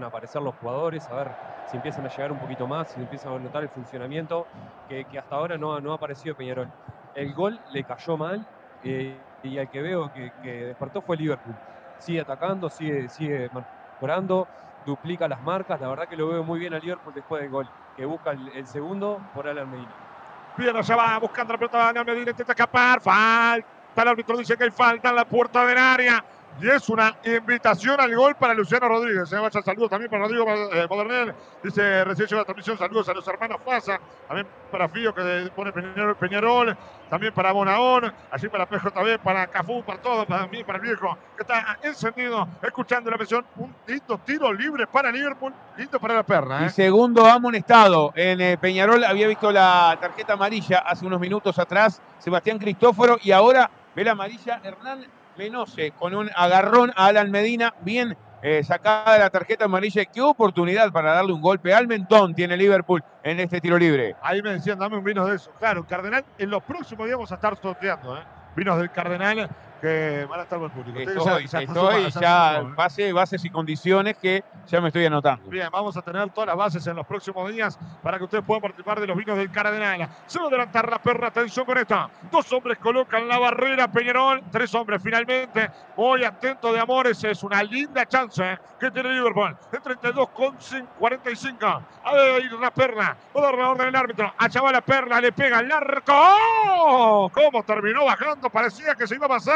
[0.01, 1.29] a aparecer los jugadores, a ver
[1.71, 4.47] si empiezan a llegar un poquito más, si empiezan a notar el funcionamiento
[4.89, 6.69] que, hasta ahora no, no ha aparecido Peñarol.
[7.15, 8.47] El gol le cayó mal
[8.85, 10.33] eh, y al que veo que,
[10.67, 11.55] despertó fue Liverpool.
[11.99, 13.51] Sigue atacando, sigue, sigue
[14.01, 14.49] mejorando,
[14.87, 15.81] duplica las marcas.
[15.81, 18.67] La verdad que lo veo muy bien a Liverpool después del gol, que busca el,
[18.67, 19.93] segundo por Alan Medina.
[20.57, 23.67] Bien, allá va buscando la pelota de Alan Medina, intenta escapar, falta.
[23.95, 26.25] El árbitro dice que hay falta en la puerta del área.
[26.61, 29.29] Y es una invitación al gol para Luciano Rodríguez.
[29.29, 31.35] Se vaya saludos también para Rodrigo eh, Modernel.
[31.63, 32.79] Dice, recién llegó la transmisión.
[32.79, 33.99] Saludos a los hermanos Faza.
[34.29, 36.77] También para Fío, que pone Peñarol.
[37.09, 38.13] También para Bonaón.
[38.31, 40.27] Allí para PJB, para Cafú, para todo.
[40.27, 43.45] Para mí, para el viejo, que está encendido, escuchando la presión.
[43.57, 45.53] Un lindo tiro libre para Liverpool.
[45.77, 46.63] Lindo para la perna.
[46.63, 46.71] Y ¿eh?
[46.71, 48.13] segundo amonestado.
[48.15, 52.01] En eh, Peñarol había visto la tarjeta amarilla hace unos minutos atrás.
[52.19, 53.19] Sebastián Cristóforo.
[53.23, 55.07] Y ahora ve la amarilla Hernán
[55.37, 60.05] Menose con un agarrón a Alan Medina, bien eh, sacada la tarjeta amarilla.
[60.05, 64.17] Qué oportunidad para darle un golpe al mentón tiene Liverpool en este tiro libre.
[64.21, 65.53] Ahí me decían, dame un vino de eso.
[65.59, 68.23] Claro, Cardenal, en los próximos días vamos a estar sorteando, ¿eh?
[68.57, 69.49] Vinos del Cardenal
[69.83, 71.01] que van a estar el público.
[71.01, 75.51] Estoy, estoy ya base, bases y condiciones que ya me estoy anotando.
[75.51, 78.63] Bien, vamos a tener todas las bases en los próximos días para que ustedes puedan
[78.63, 80.09] participar de los vinos del Cardenal.
[80.27, 82.09] Se va a adelantar la perra, atención con esta.
[82.31, 84.45] Dos hombres colocan la barrera, Peñarol.
[84.53, 85.69] Tres hombres finalmente.
[85.97, 88.59] Muy atento de Amores, es una linda chance ¿eh?
[88.79, 89.57] que tiene Liverpool.
[89.73, 90.57] En 32 con
[91.01, 91.67] 45.
[92.05, 93.17] A ver, la perla.
[93.37, 94.33] Va a dar la orden del árbitro.
[94.39, 96.13] Allá va la perla, le pega el arco.
[96.15, 97.31] ¡Oh!
[97.35, 98.49] ¿Cómo terminó bajando?
[98.49, 99.49] Parecía que se iba más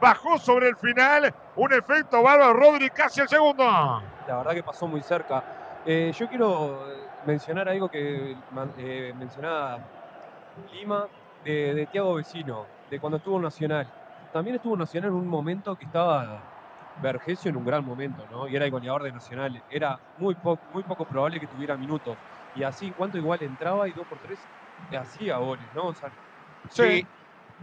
[0.00, 1.34] Bajó sobre el final.
[1.56, 2.52] Un efecto bárbaro.
[2.52, 3.64] Rodri casi el segundo.
[3.64, 5.42] La verdad que pasó muy cerca.
[5.86, 6.86] Eh, yo quiero
[7.26, 8.36] mencionar algo que
[8.78, 9.78] eh, mencionaba
[10.72, 11.06] Lima
[11.44, 13.88] de, de Tiago Vecino, de cuando estuvo en Nacional.
[14.32, 16.40] También estuvo en Nacional en un momento que estaba
[17.00, 18.48] Vergesio en un gran momento, ¿no?
[18.48, 19.62] Y era el goleador de Nacional.
[19.70, 20.36] Era muy,
[20.72, 22.16] muy poco probable que tuviera minutos.
[22.54, 24.38] Y así, en cuanto igual entraba y dos por tres,
[24.98, 25.94] hacía goles, ¿no?
[26.70, 27.06] sí,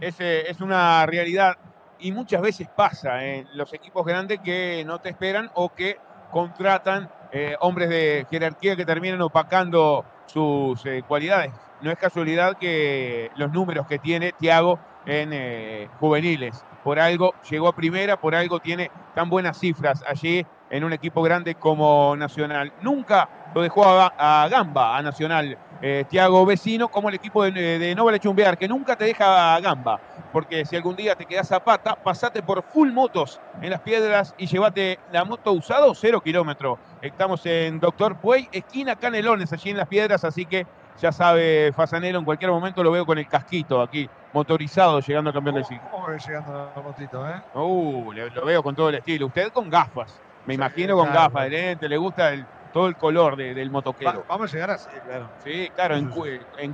[0.00, 1.56] es, es una realidad.
[1.98, 5.96] Y muchas veces pasa en los equipos grandes que no te esperan o que
[6.30, 11.52] contratan eh, hombres de jerarquía que terminan opacando sus eh, cualidades.
[11.80, 17.68] No es casualidad que los números que tiene Tiago en eh, juveniles por algo llegó
[17.68, 22.72] a primera, por algo tiene tan buenas cifras allí en un equipo grande como Nacional.
[22.82, 27.94] Nunca lo dejó a, Gamba, a Nacional, eh, Tiago Vecino, como el equipo de, de
[27.94, 30.00] No Vale Chumbear, que nunca te deja a Gamba.
[30.32, 34.46] Porque si algún día te quedas zapata, pasate por full motos en las piedras y
[34.46, 36.78] llévate la moto usada o cero kilómetro.
[37.00, 40.66] Estamos en Doctor Puey, esquina Canelones, allí en las piedras, así que
[41.00, 45.34] ya sabe Fasanelo, en cualquier momento lo veo con el casquito aquí, motorizado, llegando al
[45.34, 45.82] campeón del siglo.
[45.90, 47.42] ¿Cómo ve llegando la motito, eh?
[47.54, 49.26] Uh, lo veo con todo el estilo.
[49.26, 52.32] Usted con gafas, me imagino con gafas de lente, le gusta
[52.72, 54.24] todo el color del motoquero.
[54.28, 55.30] vamos a llegar así, claro.
[55.42, 56.08] Sí, claro, en,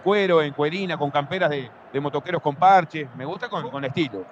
[0.01, 1.71] cuero, en cuerina, con camperas de,
[2.01, 3.09] motoqueros con parches.
[3.17, 4.25] Me gusta con, estilo.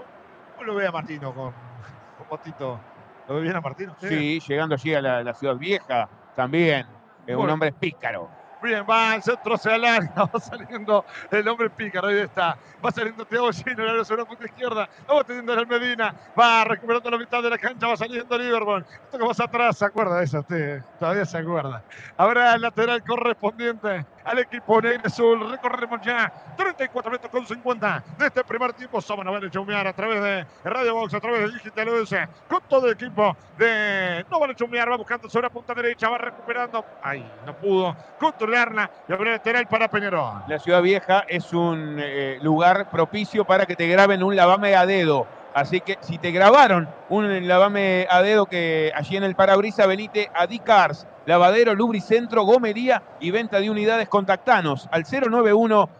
[0.54, 1.52] ¿Cómo lo ve a Martino con,
[2.30, 2.80] motito?
[3.28, 3.94] ¿Lo ve bien a Martino?
[4.00, 6.86] Sí, llegando allí a la, ciudad vieja también.
[7.26, 8.39] Es un hombre pícaro.
[8.62, 12.56] Bien, va el centro hacia el área, va saliendo el hombre pícaro, ahí está.
[12.84, 17.10] Va saliendo Teo Gino, la sobre la punta izquierda, va teniendo el Medina, va recuperando
[17.10, 18.84] la mitad de la cancha, va saliendo Liverpool.
[19.04, 20.82] Esto que más atrás, ¿se acuerda de eso usted?
[20.98, 21.82] Todavía se acuerda.
[22.16, 25.50] Habrá el lateral correspondiente al equipo negro azul.
[25.50, 29.00] Recorremos ya 34 metros con 50 de este primer tiempo.
[29.00, 32.14] Somos a ver chumear a través de Radio Box, a través de Digital US,
[32.48, 34.84] con todo el equipo de No van a.
[34.90, 36.84] Va buscando sobre la punta derecha, va recuperando.
[37.02, 40.42] Ay, no pudo controlarla y habrá lateral para Peñarol.
[40.48, 44.86] La Ciudad Vieja es un eh, lugar propicio para que te graben un lavame a
[44.86, 45.26] dedo.
[45.52, 50.28] Así que si te grabaron un lavame a dedo que allí en el parabrisa, venite
[50.34, 54.08] a D-Cars lavadero, lubricentro, gomería y venta de unidades.
[54.08, 55.90] Contactanos al 091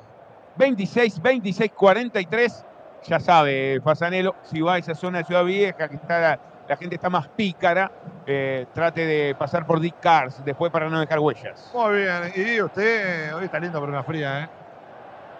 [0.56, 2.64] 26 26 43.
[3.08, 6.96] Ya sabe, Fasanelo, si va a esa zona de Ciudad Vieja, que está la, gente
[6.96, 7.90] está más pícara,
[8.26, 11.70] eh, trate de pasar por Dick Cars después para no dejar huellas.
[11.74, 14.59] Muy bien, y usted hoy está lindo pero una fría, ¿eh?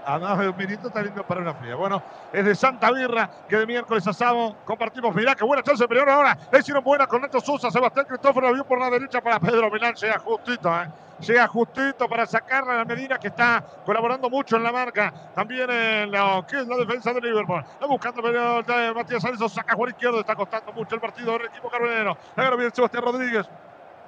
[0.07, 1.75] Además de un minuto está lindo para una fría.
[1.75, 2.03] Bueno,
[2.33, 5.15] es de Santa Birra que de miércoles a sábado compartimos.
[5.15, 6.37] Mirá qué buena chance pero ahora.
[6.53, 7.71] Le hicieron buena con Nacho Sosa.
[7.71, 9.95] Sebastián Cristóforo la vio por la derecha para Pedro Milán.
[9.95, 10.89] Llega justito, ¿eh?
[11.21, 15.13] Llega justito para sacarla a la Medina que está colaborando mucho en la marca.
[15.35, 17.61] También en lo que es la defensa de Liverpool.
[17.61, 19.53] Está buscando de Matías Sánchez.
[19.53, 20.21] Saca Juan Izquierdo.
[20.21, 22.17] Está costando mucho el partido del equipo carbonero.
[22.37, 23.47] Ahora viene Sebastián Rodríguez.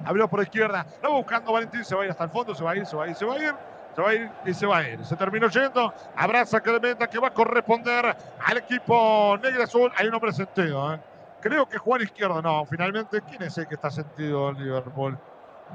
[0.05, 0.87] Abrió por izquierda.
[0.89, 1.85] Está buscando Valentín.
[1.85, 2.55] Se va a ir hasta el fondo.
[2.55, 3.55] Se va a ir, se va a ir, se va a ir.
[3.95, 5.05] Se va a ir y se va a ir.
[5.05, 5.93] Se terminó yendo.
[6.17, 9.93] Abraza Clementa que va a corresponder al equipo negro azul.
[9.97, 10.95] Hay un hombre sentido.
[10.95, 11.01] ¿eh?
[11.41, 12.65] Creo que Juan Izquierdo no.
[12.67, 15.19] Finalmente, ¿quién es el que está sentido en Liverpool?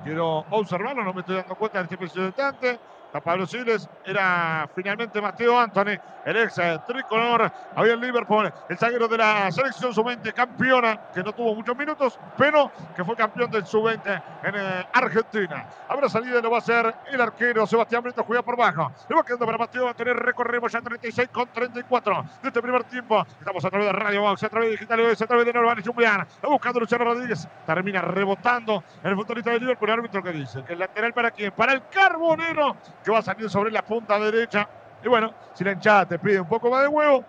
[0.04, 2.80] Quiero observarlo, no me estoy dando cuenta de este preciso instante.
[3.14, 7.52] A Pablo Siles era finalmente Mateo Anthony, el ex tricolor.
[7.76, 12.20] Había el Liverpool, el zaguero de la selección sub-20, campeona, que no tuvo muchos minutos,
[12.38, 15.68] pero que fue campeón del sub-20 en eh, Argentina.
[15.88, 18.92] Habrá salida, lo va a hacer el arquero Sebastián Brito, juega por bajo.
[19.10, 23.26] Le va quedando para Mateo Anthony, recorremos ya 36 con 34 de este primer tiempo.
[23.40, 26.28] Estamos a través de Radio Box, a través de Digital a través de Norman Jumbian.
[26.44, 29.90] Buscando Luciano Rodríguez, termina rebotando el futbolista de Liverpool.
[29.90, 31.52] El árbitro que dice que el lateral para quién?
[31.52, 32.76] Para el Carbonero
[33.08, 34.68] que va a salir sobre la punta derecha.
[35.02, 37.24] Y bueno, si la hinchada te pide un poco más de huevo,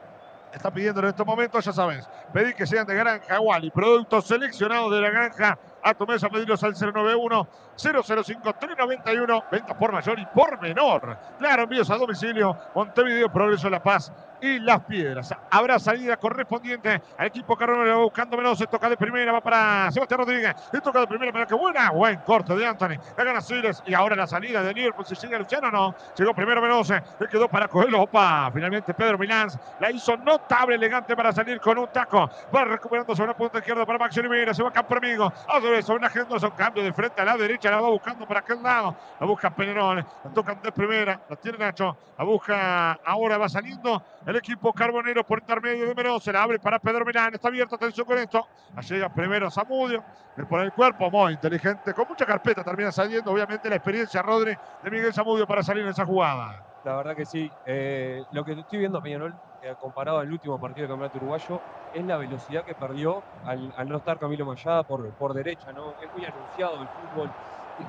[0.53, 4.91] está pidiendo en estos momentos, ya sabes, pedir que sean de Granja Wally, productos seleccionados
[4.91, 5.57] de la granja.
[5.85, 7.47] A tu mesa, pedirlos al 091
[7.79, 11.17] 005 391, ventas por mayor y por menor.
[11.39, 15.35] Claro, envíos a domicilio, Montevideo, Progreso, La Paz y Las Piedras.
[15.51, 18.59] Habrá salida correspondiente al equipo Carrero buscando menos.
[18.59, 20.55] Se toca de primera, va para Sebastián Rodríguez.
[20.71, 21.91] Se toca de primera, pero qué buena.
[21.91, 22.99] Buen corte de Anthony.
[23.17, 25.07] La gana Siles y ahora la salida de Liverpool.
[25.07, 25.95] Si sigue Luciano, no.
[26.17, 26.91] Llegó primero menos.
[26.91, 28.03] Le quedó para cogerlo.
[28.03, 29.49] Opa, finalmente Pedro Milán
[29.81, 32.31] la hizo notable, elegante para salir con un taco.
[32.55, 34.55] Va recuperando sobre la punta izquierda para Maxi Mira.
[34.55, 35.33] Se va Campermigo.
[35.49, 37.68] A sobre una agenda, son cambio de frente a la derecha.
[37.71, 38.95] La va buscando para aquel lado.
[39.21, 39.99] La busca Penerón.
[39.99, 41.21] La tocan de primera.
[41.29, 41.97] La tiene Nacho.
[42.17, 46.23] La busca ahora, va saliendo el equipo carbonero por intermedio de Menos.
[46.23, 47.35] Se la abre para Pedro Milán.
[47.35, 47.77] Está abierto.
[47.77, 48.47] Atención con esto.
[48.89, 50.03] Llega primero Zamudio.
[50.49, 51.93] Por el cuerpo, muy inteligente.
[51.93, 53.33] Con mucha carpeta termina saliendo.
[53.33, 56.65] Obviamente la experiencia, Rodri, de Miguel Zamudio para salir en esa jugada.
[56.85, 57.51] La verdad que sí.
[57.67, 61.61] Eh, lo que estoy viendo, Peñarol, eh, comparado al último partido del Campeonato Uruguayo,
[61.93, 65.73] es la velocidad que perdió al, no estar Camilo Mayada por, por derecha.
[65.73, 65.95] ¿no?
[66.01, 67.31] Es muy anunciado el fútbol.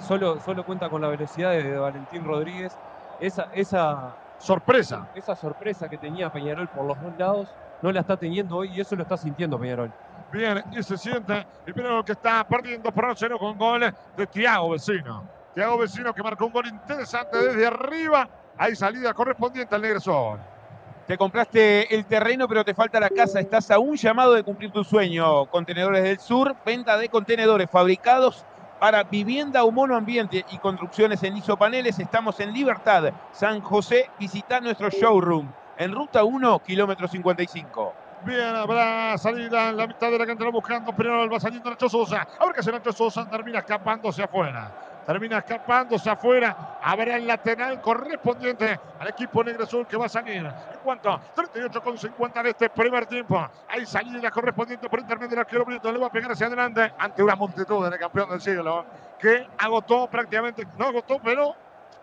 [0.07, 2.75] Solo, solo cuenta con la velocidad de, Valentín Rodríguez.
[3.19, 5.07] Esa, esa, sorpresa.
[5.13, 7.49] Esa sorpresa que tenía Peñarol por los dos lados
[7.81, 9.91] no la está teniendo hoy y eso lo está sintiendo Peñarol.
[10.31, 14.71] Bien, y se siente el primero que está perdiendo por 0 con gol de Tiago
[14.71, 15.23] Vecino.
[15.53, 18.27] Tiago Vecino que marcó un gol interesante desde arriba.
[18.57, 20.39] Hay salida correspondiente al Negresón.
[21.07, 23.39] Te compraste el terreno, pero te falta la casa.
[23.39, 25.47] Estás a un llamado de cumplir tu sueño.
[25.47, 28.45] Contenedores del Sur, venta de contenedores fabricados
[28.79, 31.99] para vivienda o monoambiente y construcciones en isopaneles.
[31.99, 34.09] Estamos en Libertad, San José.
[34.19, 37.93] Visita nuestro showroom en ruta 1, kilómetro 55.
[38.25, 42.27] Bien, habrá salida en la mitad de la cancha buscando, pero va saliendo Nacho Sosa.
[42.39, 46.79] Ahora que se Nacho Sosa termina escapándose afuera termina escapándose afuera.
[46.81, 50.45] Habrá el lateral correspondiente al equipo negro azul que va a salir.
[50.45, 53.47] En cuanto 38 con 50 de este primer tiempo.
[53.67, 55.91] Hay salida correspondiente por intermedio del arquero Brito.
[55.91, 58.85] Le va a pegar hacia adelante ante una multitud del campeón del siglo
[59.19, 61.53] que agotó prácticamente, no agotó, pero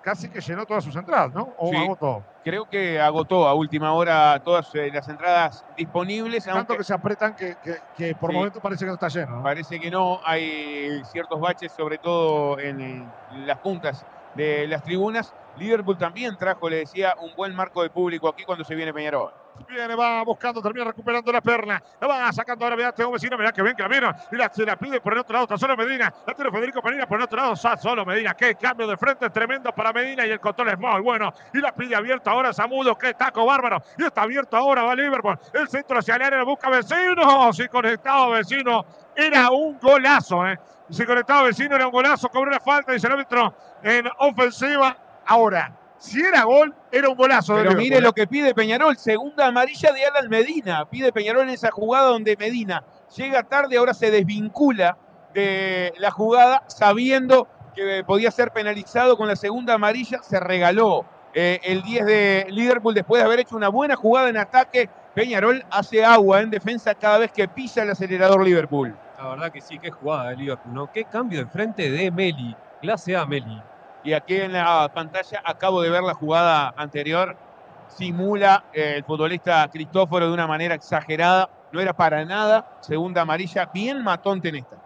[0.07, 1.53] casi que llenó todas sus entradas, ¿no?
[1.59, 2.23] ¿O agotó?
[2.45, 6.45] Creo que agotó a última hora todas eh, las entradas disponibles.
[6.45, 7.57] Tanto que se apretan que,
[7.97, 9.43] que, por momento parece que no está lleno.
[9.43, 10.21] Parece que no.
[10.25, 13.05] Hay ciertos baches, sobre todo en
[13.47, 14.07] las puntas
[14.37, 15.35] de las tribunas.
[15.57, 19.33] Liverpool también trajo, le decía, un buen marco de público aquí cuando se viene Peñarol.
[19.69, 21.83] Viene, va buscando, termina recuperando la perla.
[22.01, 24.17] La va sacando ahora, mirá, tengo vecino, mirá que ven que la mira.
[24.31, 26.13] Y la, se la pide por el otro lado, está solo Medina.
[26.27, 28.35] La tiene Federico Medina por el otro lado, está solo Medina.
[28.35, 31.33] Qué cambio de frente tremendo para Medina y el control es muy bueno.
[31.55, 33.83] Y la pide abierto ahora Samudo, qué taco bárbaro.
[33.99, 35.39] Y está abierto ahora, va Liverpool.
[35.55, 37.53] El centro hacia el área, busca vecino.
[37.53, 38.85] Si conectado vecino,
[39.17, 40.59] era un golazo, ¿eh?
[40.91, 42.29] Si conectado vecino, era un golazo.
[42.29, 44.97] Cobró una falta, dice el árbitro en ofensiva.
[45.27, 47.55] Ahora, si era gol, era un golazo.
[47.55, 50.85] Pero mire lo que pide Peñarol, segunda amarilla de Alan Medina.
[50.89, 52.85] Pide Peñarol en esa jugada donde Medina
[53.15, 54.97] llega tarde, ahora se desvincula
[55.35, 60.23] de la jugada sabiendo que podía ser penalizado con la segunda amarilla.
[60.23, 61.05] Se regaló
[61.35, 64.89] eh, el 10 de Liverpool después de haber hecho una buena jugada en ataque.
[65.15, 68.95] Peñarol hace agua en defensa cada vez que pisa el acelerador Liverpool.
[69.19, 70.93] La verdad que sí, qué jugada de Liverpool, ¿no?
[70.93, 72.55] Qué cambio de frente de Meli.
[72.83, 73.63] Clase A, Meli.
[74.07, 77.37] Y aquí en la pantalla acabo de ver la jugada anterior.
[77.89, 81.51] Simula eh, el futbolista Cristóforo de una manera exagerada.
[81.73, 82.79] No era para nada.
[82.83, 83.69] Segunda amarilla.
[83.75, 84.77] Bien matón Tenesta.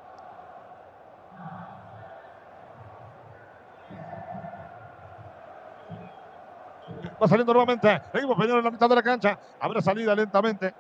[7.23, 8.01] Va saliendo nuevamente.
[8.13, 9.39] Seguimos Peñarol en la mitad de la cancha.
[9.61, 10.73] Abre salida lentamente.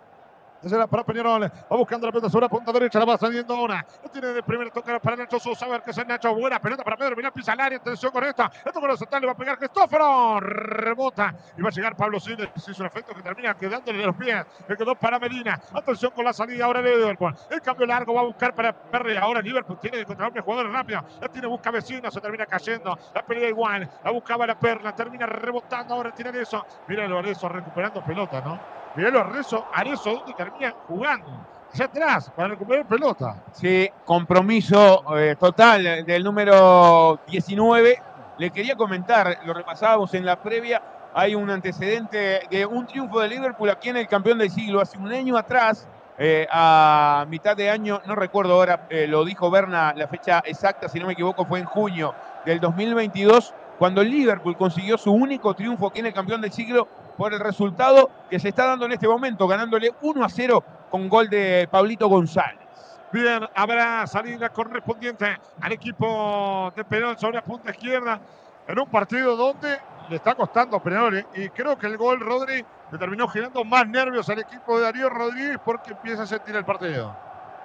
[0.68, 1.42] Será para Peñarol.
[1.42, 2.98] Va buscando la pelota sobre la punta derecha.
[2.98, 3.84] La va saliendo ahora.
[4.02, 5.66] No tiene de primera tocar para Nacho Sosa.
[5.66, 6.34] A ver qué es Nacho.
[6.34, 7.16] Buena pelota para Pedro.
[7.16, 7.78] Mira, pisa al área.
[7.78, 8.50] Atención con esta.
[8.64, 10.40] Esto con los central va a pegar Cristóforo.
[10.40, 11.34] Rebota.
[11.56, 12.50] Y va a llegar Pablo Siles.
[12.56, 14.44] Es un efecto que termina quedándole de los pies.
[14.68, 15.60] Le quedó para Medina.
[15.72, 17.34] Atención con la salida ahora de Liverpool.
[17.48, 19.16] El cambio largo va a buscar para Perry.
[19.16, 21.02] Ahora Liverpool tiene que controlar un jugador rápido.
[21.20, 22.10] La tiene, busca vecino.
[22.10, 22.98] Se termina cayendo.
[23.14, 23.88] La pelea igual.
[24.04, 24.94] La buscaba la Perla.
[24.94, 25.94] Termina rebotando.
[25.94, 26.64] Ahora tiene eso.
[26.86, 28.79] Mira eso recuperando pelota, ¿no?
[28.96, 31.26] Mirá Arezzo, Arezzo donde termina jugando.
[31.72, 33.36] Hacia atrás para recuperar pelota.
[33.52, 38.02] Sí, compromiso eh, total del número 19.
[38.38, 40.82] Le quería comentar, lo repasábamos en la previa,
[41.14, 44.80] hay un antecedente de un triunfo de Liverpool aquí en el campeón del siglo.
[44.80, 45.86] Hace un año atrás,
[46.18, 50.88] eh, a mitad de año, no recuerdo ahora, eh, lo dijo Berna, la fecha exacta,
[50.88, 52.14] si no me equivoco, fue en junio
[52.44, 56.88] del 2022, cuando Liverpool consiguió su único triunfo aquí en el campeón del siglo
[57.20, 61.06] por el resultado que se está dando en este momento, ganándole 1 a 0 con
[61.06, 62.66] gol de Pablito González.
[63.12, 68.18] Bien, habrá salida correspondiente al equipo de Penal sobre la punta izquierda
[68.66, 69.76] en un partido donde
[70.08, 71.26] le está costando a ¿eh?
[71.34, 75.10] y creo que el gol Rodri le terminó generando más nervios al equipo de Darío
[75.10, 77.14] Rodríguez porque empieza a sentir el partido.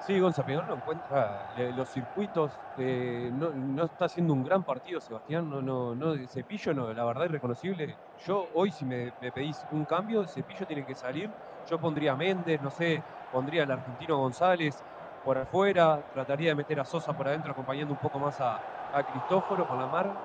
[0.06, 5.95] Sí, Gonza no encuentra los circuitos, eh, no, está haciendo un gran partido Sebastián, no,
[6.27, 7.99] Cepillo no, la verdad es reconocible.
[8.15, 11.34] Yo hoy si me, pedís un cambio, Cepillo tiene que salir,
[11.64, 14.86] yo pondría a Méndez, no sé, pondría al argentino González
[15.23, 19.03] por afuera, trataría de meter a Sosa por adentro acompañando un poco más a, a
[19.03, 20.19] Cristóforo con la mar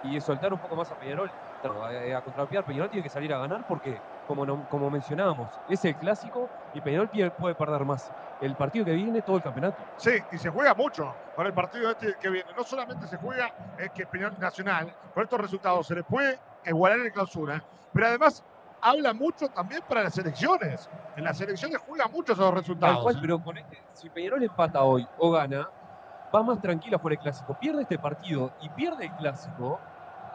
[0.00, 1.32] y soltar un poco más a Peñarol,
[1.70, 5.96] a, a contrapiar, Peñarol tiene que salir a ganar porque como, como mencionábamos, es el
[5.96, 9.82] clásico y Peñarol puede perder más el partido que viene, todo el campeonato.
[9.96, 12.50] Sí, y se juega mucho con el partido este que viene.
[12.56, 13.50] No solamente se juega
[13.94, 18.42] que Peñarol Nacional, con estos resultados se le puede igualar en clausura, pero además
[18.80, 20.88] habla mucho también para las elecciones.
[21.14, 23.16] En las elecciones juega mucho esos resultados.
[23.20, 25.66] pero con este, si Peñarol empata hoy o gana,
[26.34, 27.54] va más tranquilo por el clásico.
[27.54, 29.80] Pierde este partido y pierde el clásico,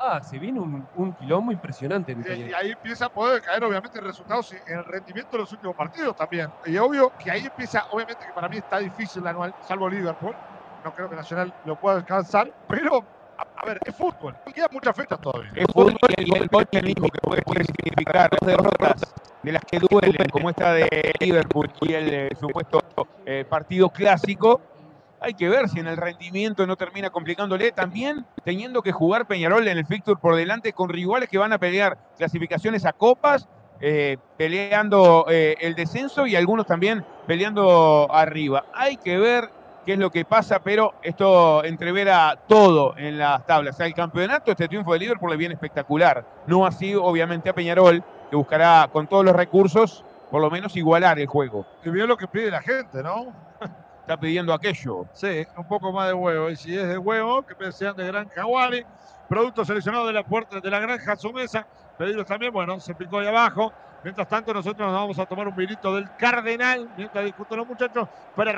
[0.02, 2.14] ah, se viene un, un quilombo impresionante.
[2.14, 5.76] y, ahí empieza a poder caer, obviamente, el resultados en el rendimiento de los últimos
[5.76, 6.50] partidos también.
[6.66, 10.36] Y obvio que ahí empieza, obviamente, que para mí está difícil la anual, salvo Liverpool.
[10.84, 13.06] No creo que Nacional lo pueda alcanzar, pero
[13.38, 14.36] a, ver, es fútbol.
[14.54, 15.52] Quedan muchas fechas todavía.
[15.56, 19.14] Es fútbol y el gol que puede, significar dos derrotas
[19.44, 22.82] de las que duelen, como esta de Liverpool y el eh, supuesto
[23.26, 24.62] eh, partido clásico
[25.22, 27.72] hay que ver si en el rendimiento no termina complicándole.
[27.72, 31.60] También teniendo que jugar Peñarol en el fixture por delante con rivales que van a
[31.60, 33.48] pelear clasificaciones a copas,
[33.80, 38.66] eh, peleando eh, el descenso y algunos también peleando arriba.
[38.74, 39.50] Hay que ver
[39.86, 43.80] qué es lo que pasa, pero esto entrevera todo en las tablas.
[43.80, 46.26] el campeonato, este triunfo de Liverpool le viene espectacular.
[46.48, 51.20] No así, obviamente, a Peñarol, que buscará con todos los recursos, por lo menos, igualar
[51.20, 51.68] el juego.
[51.84, 53.28] Y bien lo que pide la gente, ¿no?
[54.02, 55.06] Está pidiendo aquello.
[55.14, 56.50] Sí, un poco más de huevo.
[56.50, 58.86] Y si es de huevo, que sean de Granja Wally.
[59.30, 61.66] Producto seleccionado de la puerta de la granja su mesa.
[61.98, 63.72] Pedidos también, bueno, se picó ahí abajo.
[64.04, 68.10] Mientras tanto, nosotros nos vamos a tomar un vinito del Cardenal, mientras discuten los muchachos,
[68.36, 68.52] para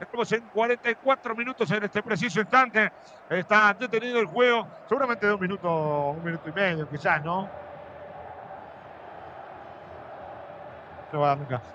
[0.00, 2.90] Estamos en 44 minutos en este preciso instante.
[3.28, 4.66] Está detenido el juego.
[4.88, 7.63] Seguramente de un minuto, un minuto y medio, quizás, ¿no?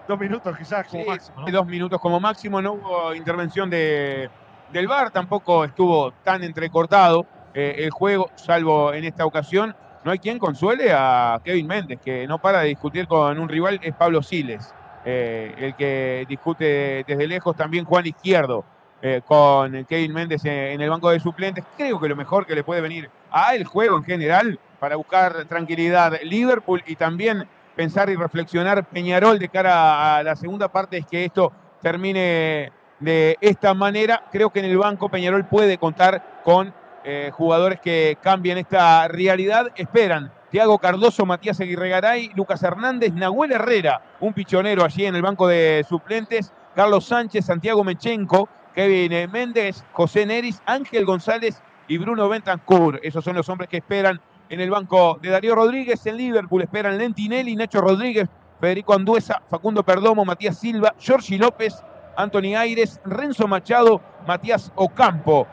[0.07, 1.45] Dos minutos quizás como máximo.
[1.49, 4.29] Dos minutos como máximo, no hubo intervención de,
[4.71, 9.75] del VAR, tampoco estuvo tan entrecortado eh, el juego, salvo en esta ocasión.
[10.03, 13.79] No hay quien consuele a Kevin Méndez, que no para de discutir con un rival,
[13.83, 14.73] es Pablo Siles,
[15.05, 18.63] eh, el que discute desde lejos también Juan Izquierdo.
[19.01, 21.63] Eh, con Kevin Méndez en el banco de suplentes.
[21.77, 25.45] Creo que lo mejor que le puede venir a el juego en general para buscar
[25.45, 27.47] tranquilidad Liverpool y también
[27.80, 33.38] pensar y reflexionar Peñarol de cara a la segunda parte es que esto termine de
[33.39, 34.26] esta manera.
[34.34, 36.73] Creo que en el banco Peñarol puede contar con
[37.06, 39.68] eh, jugadores que cambien esta realidad.
[39.77, 45.47] Esperan Tiago Cardoso, Matías Aguirre Lucas Hernández, Nahuel Herrera, un pichonero allí en el banco
[45.47, 52.99] de suplentes, Carlos Sánchez, Santiago Mechenco, Kevin Méndez, José Neris, Ángel González y Bruno Bentancur.
[53.03, 54.19] Esos son los hombres que esperan
[54.49, 56.05] en el banco de Darío Rodríguez.
[56.05, 58.27] En Liverpool esperan Lentinelli, Nacho Rodríguez,
[58.59, 61.81] Federico Anduesa, Facundo Perdomo, Matías Silva, Giorgi López,
[62.17, 65.47] Anthony Aires, Renzo Machado, Matías Ocampo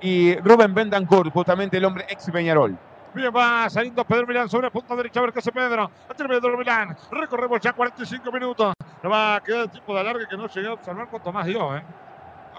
[0.00, 2.76] y Rubén Bendancourt, justamente el hombre ex Peñarol.
[3.14, 5.20] Bien, va saliendo Pedro Milán sobre la punta derecha.
[5.20, 5.90] A ver qué hace Pedro.
[6.08, 6.96] Ante Pedro Milán.
[7.10, 8.72] Recorremos ya 45 minutos.
[9.02, 11.44] No va a quedar el tiempo de alargue que no llegué a observar cuánto más
[11.44, 11.82] dio, ¿eh?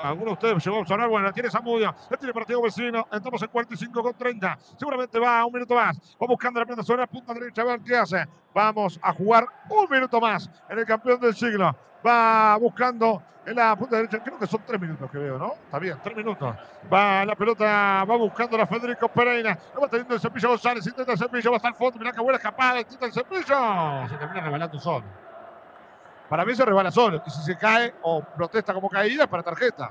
[0.02, 3.42] Alguno de ustedes llegó a observar, bueno, la tiene Zamudio, la tiene partido vecino, estamos
[3.42, 7.02] en 45 con 30, seguramente va a un minuto más, va buscando la pelota sobre
[7.02, 10.86] la punta derecha, a ver qué hace, vamos a jugar un minuto más en el
[10.86, 11.76] campeón del siglo,
[12.06, 15.54] va buscando en la punta derecha, creo que son tres minutos que veo, ¿no?
[15.66, 16.56] Está bien, tres minutos.
[16.92, 20.50] Va la pelota, va buscando la Federico Pereira, lo va teniendo el cepillo.
[20.50, 24.08] González, intenta el cepillo, va hasta el fondo, mirá qué buena escapada, intenta el cepillo,
[24.08, 25.06] se termina rebalando solo.
[26.34, 29.44] Para mí se rebala solo, y si se cae o protesta como caída, es para
[29.44, 29.88] tarjeta.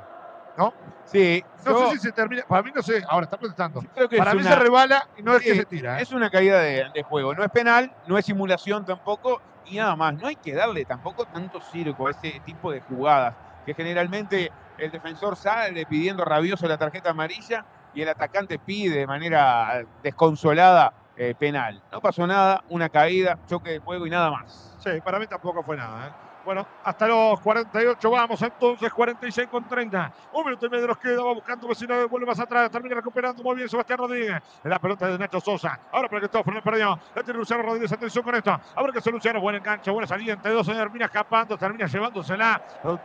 [0.57, 0.75] ¿No?
[1.05, 1.41] Sí.
[1.65, 2.43] No yo- sé si se termina.
[2.49, 3.01] Para mí no sé.
[3.09, 3.81] Ahora está protestando.
[3.95, 6.01] creo que Para mí una- se rebala y no es que se tira.
[6.01, 6.03] ¿eh?
[6.03, 7.33] Es una caída de, de juego.
[7.33, 10.17] No es penal, no es simulación tampoco y nada más.
[10.17, 14.91] No hay que darle tampoco tanto circo a ese tipo de jugadas que generalmente el
[14.91, 21.35] defensor sale pidiendo rabioso la tarjeta amarilla y el atacante pide de manera desconsolada eh,
[21.39, 21.81] penal.
[21.93, 24.77] No pasó nada, una caída, choque de juego y nada más.
[24.81, 26.09] Sí, para mí tampoco fue nada.
[26.09, 26.13] ¿eh?
[26.45, 30.13] Bueno, hasta los 48 vamos entonces, 46 con 30.
[30.33, 33.57] Un minuto y medio nos queda, va buscando vecino, vuelve más atrás, termina recuperando muy
[33.57, 34.43] bien Sebastián Rodríguez.
[34.65, 35.79] La pelota de Nacho Sosa.
[35.93, 36.99] Ahora para Cristóforo, le perdió.
[37.15, 38.51] La tiene Luciano Rodríguez, atención con esto.
[38.51, 42.61] A ver qué hace Luciano, buen enganche, buena salida entre dos, termina escapando, termina llevándosela.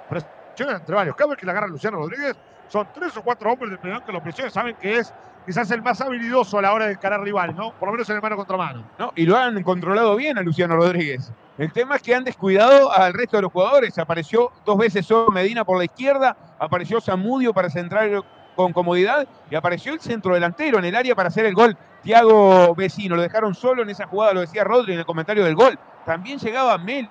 [0.10, 1.16] Presiona entre varios.
[1.16, 2.36] Vez que la agarra Luciano Rodríguez,
[2.68, 5.14] son tres o cuatro hombres de penal que lo presionan, saben que es
[5.46, 7.72] quizás el más habilidoso a la hora de encarar rival, ¿no?
[7.72, 8.84] Por lo menos en el mano contra mano.
[9.00, 9.14] ¿no?
[9.16, 11.32] Y lo han controlado bien a Luciano Rodríguez.
[11.58, 13.98] El tema es que han descuidado al resto de los jugadores.
[13.98, 18.24] Apareció dos veces solo Medina por la izquierda, apareció Zamudio para centrar
[18.56, 21.78] con comodidad y apareció el centro delantero en el área para hacer el gol.
[22.04, 25.56] Tiago Vecino lo dejaron solo en esa jugada, lo decía Rodri en el comentario del
[25.56, 25.80] gol.
[26.06, 27.10] También llegaba Mel.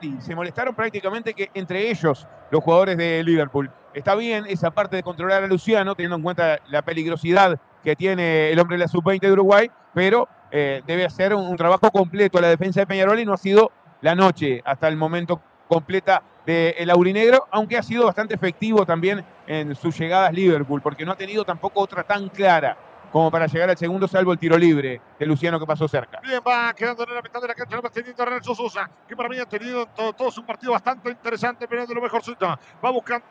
[0.00, 3.70] y Se molestaron prácticamente que entre ellos los jugadores de Liverpool.
[3.94, 8.50] Está bien esa parte de controlar a Luciano, teniendo en cuenta la peligrosidad que tiene
[8.50, 12.48] el hombre de la sub-20 de Uruguay, pero eh, debe hacer un, trabajo completo la
[12.48, 17.46] defensa de Peñarol y no ha sido la noche hasta el momento completa del aurinegro,
[17.52, 21.80] aunque ha sido bastante efectivo también en sus llegadas Liverpool, porque no ha tenido tampoco
[21.80, 22.76] otra tan clara
[23.12, 26.20] como para llegar al segundo, salvo el tiro libre de Luciano que pasó cerca.
[26.20, 29.14] Bien, va quedando en la mitad de la cancha, lo va teniendo Renzo Sosa, que
[29.14, 32.58] para mí ha tenido todo, todo un partido bastante interesante, pero de lo mejorcito.
[32.84, 33.24] Va buscando.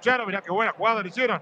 [0.00, 1.40] Charo, mirá qué buena jugada le hicieron.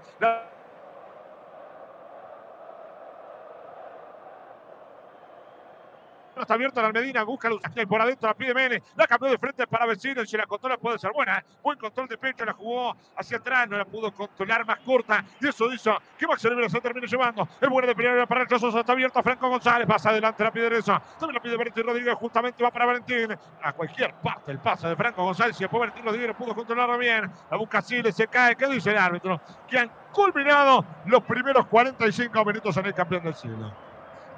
[6.41, 9.37] Está abierta la Medina, busca Luciano y por adentro la pide Mene, la cambió de
[9.37, 11.43] frente para Vecino y si la controla puede ser buena.
[11.63, 15.47] Buen control de pecho, la jugó hacia atrás, no la pudo controlar más corta y
[15.47, 17.47] eso hizo que Max Olivera se termine llevando.
[17.61, 20.69] Es buena de primera para el Sosa, está abierta Franco González, pasa adelante la pide
[20.69, 23.35] Reza, también la pide Valentín Rodríguez, justamente va para Valentín.
[23.61, 26.97] A cualquier parte el pase de Franco González y después Valentín Rodríguez no pudo controlarlo
[26.97, 27.31] bien.
[27.49, 29.39] La busca Siles, se cae, ¿qué dice el árbitro?
[29.67, 33.73] Que han culminado los primeros 45 minutos en el campeón del siglo.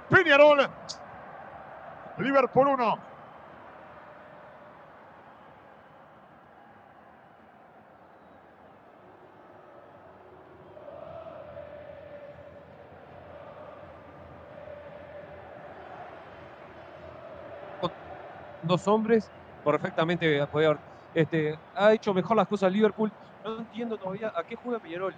[0.10, 0.70] Peñarol
[2.18, 3.08] Liverpool 1.
[18.62, 19.32] dos hombres,
[19.64, 20.82] perfectamente podía haber-
[21.14, 23.12] este, ha hecho mejor las cosas Liverpool.
[23.44, 25.18] No entiendo todavía a qué juega Peñarol,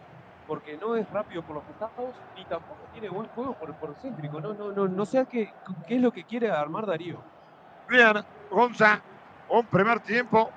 [0.50, 4.42] porque no es rápido por los costados y tampoco tiene buen juego por, por céntrico.
[4.42, 5.54] No, no, no, no sé qué,
[5.88, 7.22] qué es lo que quiere armar Darío.
[7.88, 9.00] Bien, Gonza,
[9.48, 10.50] un primer tiempo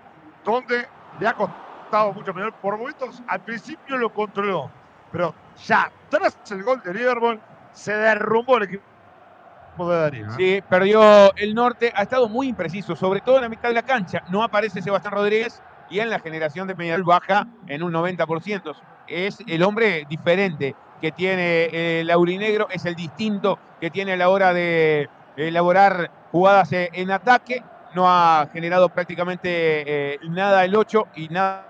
[0.42, 0.88] donde
[1.20, 2.54] le ha costado mucho Peñarol.
[2.54, 4.70] Por momentos, al principio lo controló,
[5.12, 7.38] pero ya tras el gol de Liverpool
[7.72, 10.26] se derrumbó el equipo de Darío.
[10.26, 10.34] ¿eh?
[10.38, 13.82] Sí, perdió el norte, ha estado muy impreciso, sobre todo en la mitad de la
[13.82, 14.22] cancha.
[14.30, 18.74] No aparece Sebastián Rodríguez y en la generación de Peñarol baja en un 90%.
[19.12, 24.30] Es el hombre diferente que tiene el aurinegro, es el distinto que tiene a la
[24.30, 27.62] hora de elaborar jugadas eh, en ataque.
[27.94, 31.66] No ha generado prácticamente eh, nada el 8 y nada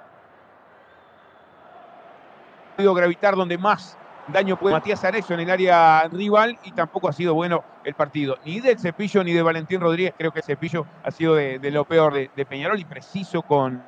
[2.72, 3.98] ha podido gravitar donde más
[4.28, 8.38] daño puede Matías Arezzo en el área rival y tampoco ha sido bueno el partido.
[8.44, 10.14] Ni del Cepillo ni de Valentín Rodríguez.
[10.16, 13.82] Creo que el Cepillo ha sido de, lo peor de Peñarol y preciso con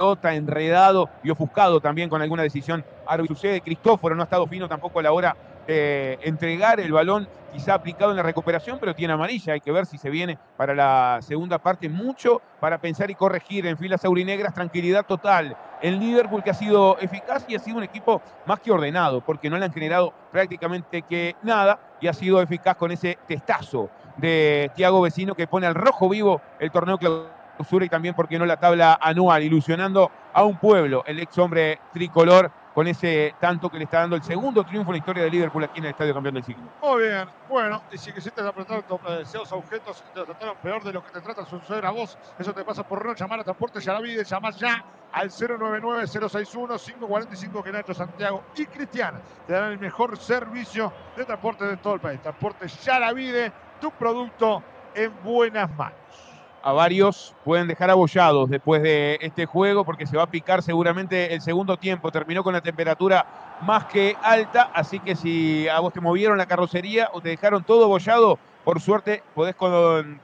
[0.00, 2.82] pelota, enredado y ofuscado también con alguna decisión.
[3.06, 3.36] árbitro.
[3.36, 5.36] Sucede, Cristóforo no ha estado fino tampoco a la hora
[5.66, 9.52] de entregar el balón, quizá aplicado en la recuperación, pero tiene amarilla.
[9.52, 11.90] Hay que ver si se viene para la segunda parte.
[11.90, 14.54] Mucho para pensar y corregir en filas aurinegras.
[14.54, 15.54] Tranquilidad total.
[15.82, 19.50] El Liverpool que ha sido eficaz y ha sido un equipo más que ordenado, porque
[19.50, 24.70] no le han generado prácticamente que nada y ha sido eficaz con ese testazo de
[24.74, 27.39] Tiago Vecino que pone al rojo vivo el torneo clausura
[27.70, 32.50] y también, porque no, la tabla anual, ilusionando a un pueblo, el ex hombre tricolor
[32.74, 35.64] con ese tanto que le está dando el segundo triunfo en la historia de Liverpool
[35.64, 36.62] aquí en el Estadio Campeón del Siglo.
[36.82, 38.40] Muy bien, bueno, y si quisiste
[38.88, 42.52] tus deseos objetos te trataron peor de lo que te trata suceder a vos, eso
[42.52, 48.44] te pasa por no llamar a Transporte Yaravide, llamás ya al 099-061-545 que Nacho Santiago
[48.56, 52.22] y Cristian te darán el mejor servicio de transporte de todo el país.
[52.22, 53.50] Transporte Yaravide,
[53.80, 54.62] tu producto
[54.94, 56.29] en buenas manos
[56.62, 61.34] a varios pueden dejar abollados después de este juego porque se va a picar seguramente
[61.34, 62.10] el segundo tiempo.
[62.10, 63.26] Terminó con la temperatura
[63.62, 67.64] más que alta, así que si a vos te movieron la carrocería o te dejaron
[67.64, 69.54] todo abollado, por suerte podés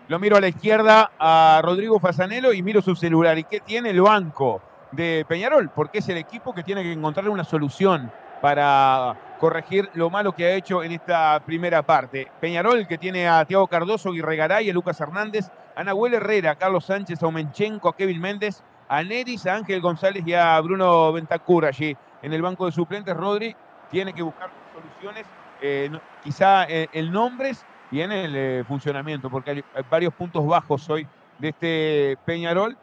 [0.08, 3.40] Lo miro a la izquierda a Rodrigo Fasanelo y miro su celular.
[3.40, 4.62] ¿Y qué tiene el banco
[4.92, 5.72] de Peñarol?
[5.74, 10.46] Porque es el equipo que tiene que encontrar una solución para corregir lo malo que
[10.46, 12.32] ha hecho en esta primera parte.
[12.40, 16.86] Peñarol que tiene a Tiago Cardoso, Guirregaray, a Lucas Hernández, a Nahuel Herrera, a Carlos
[16.86, 21.70] Sánchez, a Omenchenko, a Kevin Méndez, a Neris, a Ángel González y a Bruno Ventacura
[21.70, 23.18] allí en el banco de suplentes.
[23.18, 23.56] Rodri
[23.90, 25.26] tiene que buscar soluciones,
[25.64, 25.90] eh,
[26.24, 31.08] quizá en eh, nombres y en el eh, funcionamiento, porque hay, varios puntos bajos hoy
[31.38, 32.78] de este Peñarol,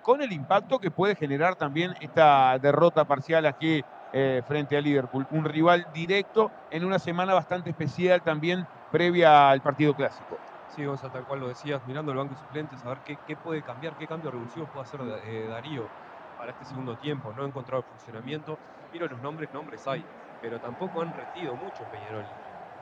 [0.00, 3.82] con el impacto que puede generar también esta derrota parcial aquí
[4.12, 5.26] eh, frente a Liverpool.
[5.30, 10.38] Un rival directo en una semana bastante especial también previa al partido clásico.
[10.66, 13.96] Sí, Gonzalo, tal cual lo decías, mirando el banco a ver qué, qué puede cambiar,
[13.96, 15.90] qué cambio revulsivo puede hacer eh, Darío
[16.36, 17.32] para este segundo tiempo.
[17.34, 18.58] No ha encontrado funcionamiento.
[18.92, 20.04] Miro los nombres, nombres hay,
[20.40, 22.24] pero tampoco han retido mucho Peñarol.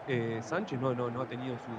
[0.06, 1.72] Eh, Sánchez no, no, no ha tenido su.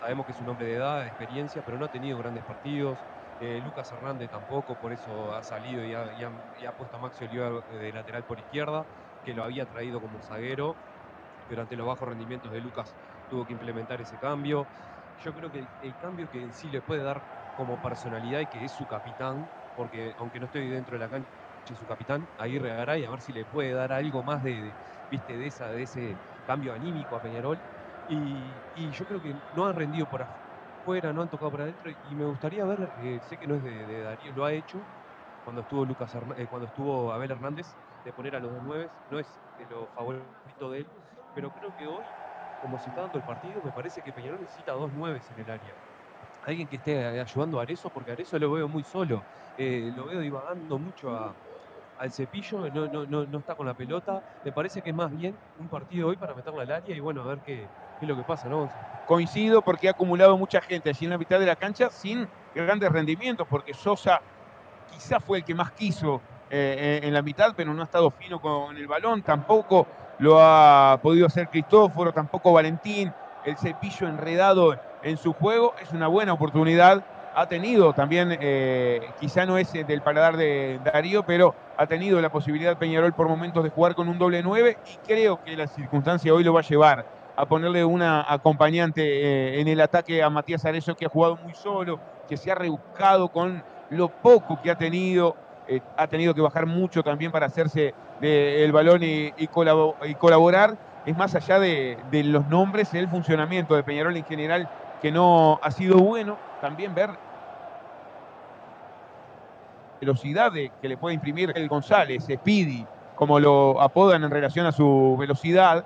[0.00, 2.98] Sabemos que es un hombre de edad, de experiencia, pero no ha tenido grandes partidos.
[3.40, 7.92] Eh, Lucas Hernández tampoco, por eso ha salido y ha, puesto a Maxi Oliva de
[7.92, 8.84] lateral por izquierda,
[9.24, 10.74] que lo había traído como zaguero,
[11.48, 12.94] pero ante los bajos rendimientos de Lucas
[13.28, 14.66] tuvo que implementar ese cambio.
[15.22, 17.20] Yo creo que el, cambio que en sí le puede dar
[17.56, 21.28] como personalidad y que es su capitán, porque aunque no estoy dentro de la cancha,
[21.74, 24.72] su capitán, Aguirre Garay, a ver si le puede dar algo más de,
[25.10, 26.16] viste, de, esa, de ese
[26.46, 27.58] cambio anímico a Peñarol.
[28.08, 31.90] Y, yo creo que no han rendido por afuera, no han tocado por adentro.
[31.90, 34.80] Y me gustaría ver, eh, sé que no es de, Darío, lo ha hecho
[35.44, 37.66] cuando estuvo Lucas eh, cuando estuvo Abel Hernández,
[38.04, 39.26] de poner a los dos nueve, no es
[39.58, 40.86] de lo favorito de él,
[41.34, 42.04] pero creo que hoy,
[42.60, 45.50] como se está dando el partido, me parece que Peñarol necesita dos nueves en el
[45.50, 45.74] área.
[46.42, 49.24] Alguien que esté ayudando a Arezo, porque Arezo lo veo muy solo,
[49.56, 51.36] eh, lo veo divagando mucho a,
[51.98, 54.22] al cepillo, no, no, no, no, está con la pelota.
[54.44, 57.22] Me parece que es más bien un partido hoy para meterla al área y bueno,
[57.22, 57.66] a ver qué,
[58.00, 58.68] es lo que pasa, ¿no?
[59.06, 62.90] Coincido porque ha acumulado mucha gente allí en la mitad de la cancha sin grandes
[62.90, 64.20] rendimientos, porque Sosa
[64.90, 66.20] quizá fue el que más quiso
[66.50, 69.86] eh, en la mitad, pero no ha estado fino con el balón, tampoco
[70.18, 73.12] lo ha podido hacer Cristóforo, tampoco Valentín,
[73.44, 77.04] el cepillo enredado en su juego, es una buena oportunidad
[77.36, 82.30] ha tenido también, eh, quizá no es del paladar de Darío, pero ha tenido la
[82.30, 86.32] posibilidad Peñarol por momentos de jugar con un doble 9 y creo que la circunstancia
[86.32, 87.04] hoy lo va a llevar
[87.36, 91.52] a ponerle una acompañante eh, en el ataque a Matías Arezzo que ha jugado muy
[91.52, 95.36] solo, que se ha rebuscado con lo poco que ha tenido,
[95.68, 99.30] eh, ha tenido que bajar mucho también para hacerse del balón y,
[100.16, 100.74] colaborar.
[101.04, 104.70] Es más allá de, de los nombres, el funcionamiento de Peñarol en general
[105.02, 106.38] que no ha sido bueno.
[106.62, 107.10] También ver
[110.00, 115.16] velocidad que le puede imprimir el González, Speedy, como lo apodan en relación a su
[115.18, 115.84] velocidad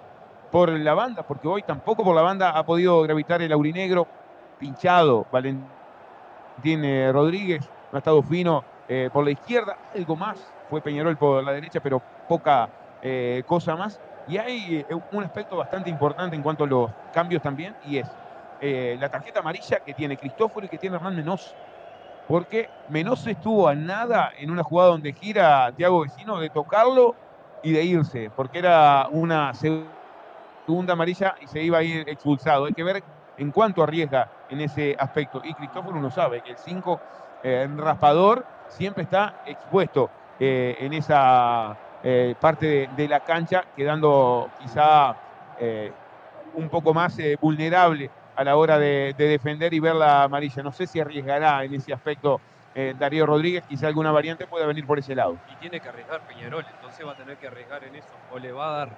[0.51, 4.07] por la banda, porque hoy tampoco por la banda ha podido gravitar el aurinegro,
[4.59, 10.39] pinchado Valentín eh, Rodríguez, no ha estado fino eh, por la izquierda, algo más
[10.69, 12.69] fue Peñarol por la derecha, pero poca
[13.03, 14.01] eh, cosa más.
[14.29, 18.09] Y hay un aspecto bastante importante en cuanto a los cambios también, y es
[18.61, 21.55] la tarjeta amarilla que tiene Cristóforo y que tiene Hernán Menos
[22.31, 27.15] porque Menos estuvo a nada en una jugada donde gira Tiago Vecino de tocarlo
[27.63, 32.65] y de irse, porque era una segunda amarilla y se iba a ir expulsado.
[32.67, 33.03] Hay que ver
[33.37, 35.41] en cuánto arriesga en ese aspecto.
[35.45, 37.01] Y Cristóforo no sabe el 5
[37.43, 45.17] eh, raspador siempre está expuesto eh, en esa eh, parte de, la cancha, quedando quizá
[46.55, 48.11] un poco más eh, vulnerable
[48.41, 50.63] a la hora de, defender y ver la amarilla.
[50.63, 52.41] No sé si arriesgará en ese aspecto
[52.75, 55.37] eh, Darío Rodríguez, quizá alguna variante pueda venir por ese lado.
[55.47, 58.51] Y tiene que arriesgar Peñarol, entonces va a tener que arriesgar en eso, o le
[58.51, 58.97] va a dar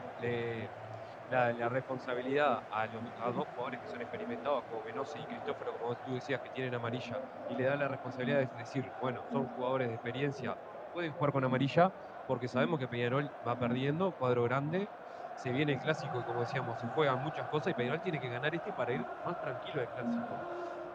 [1.59, 6.41] la, responsabilidad a, dos jugadores que son experimentados, como Venosa y Cristóforo, como tú decías,
[6.41, 7.19] que tienen amarilla,
[7.51, 10.57] y le da la responsabilidad de decir, bueno, son jugadores de experiencia,
[10.93, 11.91] pueden jugar con amarilla,
[12.29, 14.89] porque sabemos que Peñarol va perdiendo, cuadro grande,
[15.35, 18.29] se viene el clásico y como decíamos, se juegan muchas cosas y Peñarol tiene que
[18.29, 20.39] ganar este para ir más tranquilo al clásico.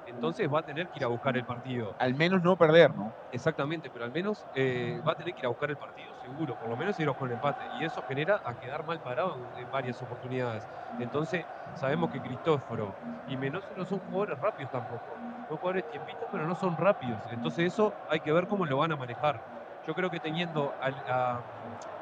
[0.07, 1.93] Entonces va a tener que ir a buscar el partido.
[1.99, 3.13] Al menos no perder, ¿no?
[3.29, 6.55] Exactamente, pero al menos eh, va a tener que ir a buscar el partido, seguro.
[6.55, 7.67] Por lo menos irnos con el empate.
[7.67, 10.69] Y eso genera a quedar mal parado en, varias oportunidades.
[10.97, 11.45] Entonces
[11.75, 12.95] sabemos que Cristóforo
[13.25, 15.17] y Menoso no son jugadores rápidos tampoco.
[15.47, 17.29] Son jugadores tiempitos, pero no son rápidos.
[17.29, 19.41] Entonces eso hay que ver cómo lo van a manejar.
[19.85, 21.43] Yo creo que teniendo a,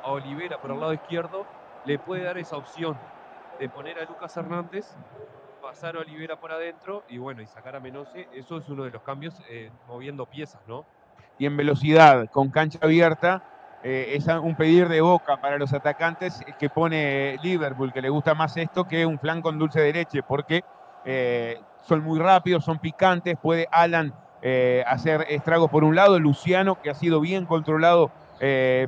[0.03, 1.47] a Olivera por el lado izquierdo,
[1.85, 2.97] le puede dar esa opción
[3.59, 4.85] de poner a Lucas Hernández,
[5.61, 8.27] pasar a Olivera por adentro y bueno, y sacar a Menose.
[8.33, 10.85] Eso es uno de los cambios eh, moviendo piezas, ¿no?
[11.37, 13.43] Y en velocidad, con cancha abierta,
[13.83, 18.33] eh, es un pedir de boca para los atacantes que pone Liverpool, que le gusta
[18.33, 20.61] más esto que un flan con dulce de porque
[21.05, 24.13] eh, son muy rápidos, son picantes, puede Alan
[24.85, 28.11] hacer estragos por un lado, Luciano, que ha sido bien controlado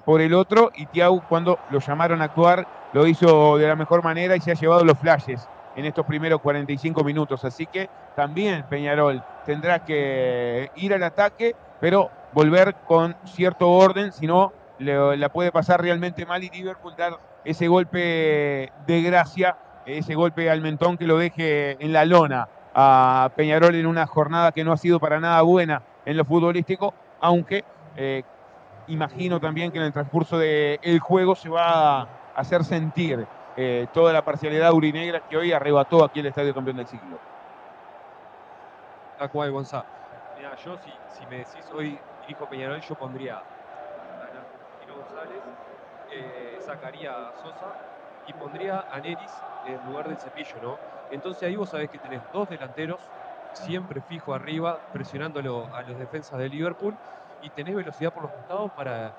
[0.05, 4.03] por el otro, y Tiago, cuando lo llamaron a actuar, lo hizo de la mejor
[4.03, 7.45] manera y se ha llevado los flashes en estos primeros 45 minutos.
[7.45, 14.27] Así que también Peñarol tendrá que ir al ataque, pero volver con cierto orden, si
[14.27, 20.49] no la puede pasar realmente mal y Liverpool dar ese golpe de gracia, ese golpe
[20.49, 24.71] al mentón que lo deje en la lona a Peñarol en una jornada que no
[24.71, 27.63] ha sido para nada buena en lo futbolístico, aunque
[27.95, 28.23] eh,
[28.87, 34.13] imagino también que en el transcurso del juego se va a hacer sentir eh, toda
[34.13, 37.17] la parcialidad urinegra que hoy arrebató aquí el Estadio Campeón del Siglo.
[39.19, 39.87] Acuay González.
[40.37, 43.47] Mira, yo si, si, me decís hoy dirijo Peñarol, yo pondría a
[44.87, 45.41] González,
[46.11, 47.75] eh, sacaría a Sosa
[48.27, 49.31] y pondría a Neris
[49.65, 50.77] en lugar del cepillo, ¿no?
[51.11, 53.01] Entonces ahí vos sabés que tenés dos delanteros
[53.53, 56.95] siempre fijo arriba, presionándolo a los defensas de Liverpool
[57.47, 59.15] y tenés velocidad por los costados para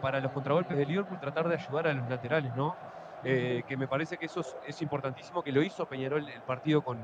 [0.00, 2.76] para los contragolpes de Liverpool tratar de ayudar a los laterales, ¿no?
[3.24, 6.98] Eh, que me parece que eso es, importantísimo, que lo hizo Peñarol el partido con,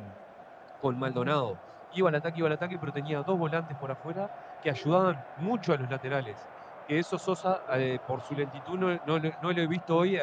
[0.81, 1.59] con Maldonado.
[1.95, 4.31] Iba al ataque, iba al ataque, pero tenía dos volantes por afuera
[4.63, 6.37] que ayudaban mucho a los laterales.
[6.87, 10.19] Que eso Sosa, eh, por su lentitud, no, no, lo he visto hoy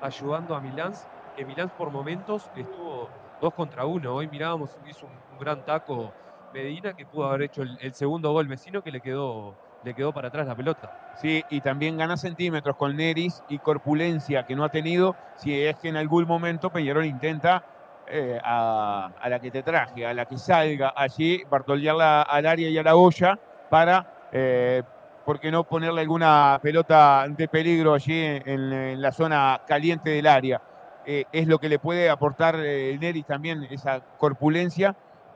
[0.00, 0.92] ayudando a Milán,
[1.36, 3.08] que Milán por momentos estuvo
[3.40, 4.16] dos contra uno.
[4.16, 6.12] Hoy mirábamos, hizo un, gran taco
[6.52, 10.28] Medina que pudo haber hecho el, segundo gol vecino que le quedó le quedó para
[10.28, 10.88] atrás la pelota.
[11.20, 15.16] Sí, y también gana centímetros con Neris y corpulencia que no ha tenido.
[15.36, 17.64] Si es que en algún momento Peñarol intenta
[18.06, 22.78] eh, a, la que te traje, a la que salga allí, bartolearla al área y
[22.78, 23.36] a la olla
[23.68, 24.82] para, eh,
[25.24, 30.60] ¿por qué no ponerle alguna pelota de peligro allí en, la zona caliente del área?
[31.04, 34.94] Eh, es lo que le puede aportar Neris también, esa corpulencia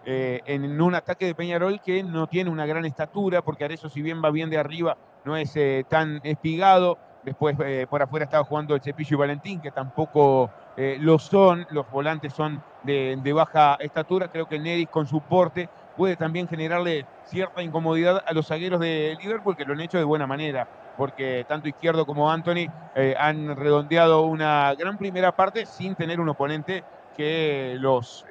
[0.08, 4.02] eh, en un ataque de Peñarol que no tiene una gran estatura, porque Arezzo si
[4.02, 6.96] bien va bien de arriba, no es eh, tan espigado.
[7.24, 11.66] Después eh, por afuera estaba jugando el Cepillo y Valentín, que tampoco lo son.
[11.70, 14.28] Los volantes son de, baja estatura.
[14.28, 19.18] Creo que Nedis con su porte puede también generarle cierta incomodidad a los zagueros de
[19.20, 22.70] Liverpool, que lo han hecho de buena manera, porque tanto Izquierdo como Anthony
[23.18, 26.84] han redondeado una gran primera parte sin tener un oponente
[27.16, 28.24] que los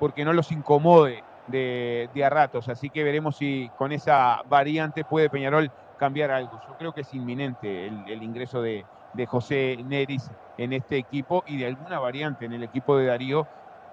[0.00, 2.68] porque no los incomode de, a ratos.
[2.68, 6.58] Así que veremos si con esa variante puede Peñarol cambiar algo.
[6.66, 8.84] Yo creo que es inminente el, ingreso de,
[9.28, 13.46] José Neris en este equipo y de alguna variante en el equipo de Darío,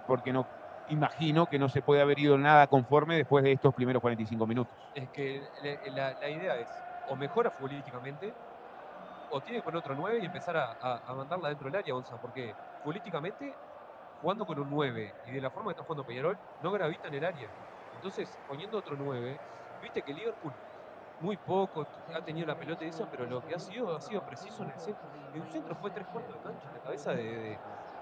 [0.08, 0.48] porque no
[0.90, 4.74] imagino que no se puede haber ido nada conforme después de estos primeros 45 minutos.
[4.96, 5.42] Es que
[5.94, 6.70] la, idea es
[7.10, 8.34] o mejora políticamente
[9.30, 12.54] o tiene que poner otro 9 y empezar a, mandarla dentro del área, Onza, porque
[12.86, 13.54] políticamente
[14.22, 17.14] jugando con un 9 y de la forma que está jugando Peñarol, no gravita en
[17.16, 17.50] el área.
[17.96, 19.40] Entonces, poniendo otro 9,
[19.82, 20.54] viste que Liverpool
[21.20, 24.22] muy poco ha tenido la pelota y eso, pero lo que ha sido ha sido
[24.22, 25.08] preciso en el centro.
[25.34, 27.58] En un centro fue tres cuartos de cancha en la cabeza de,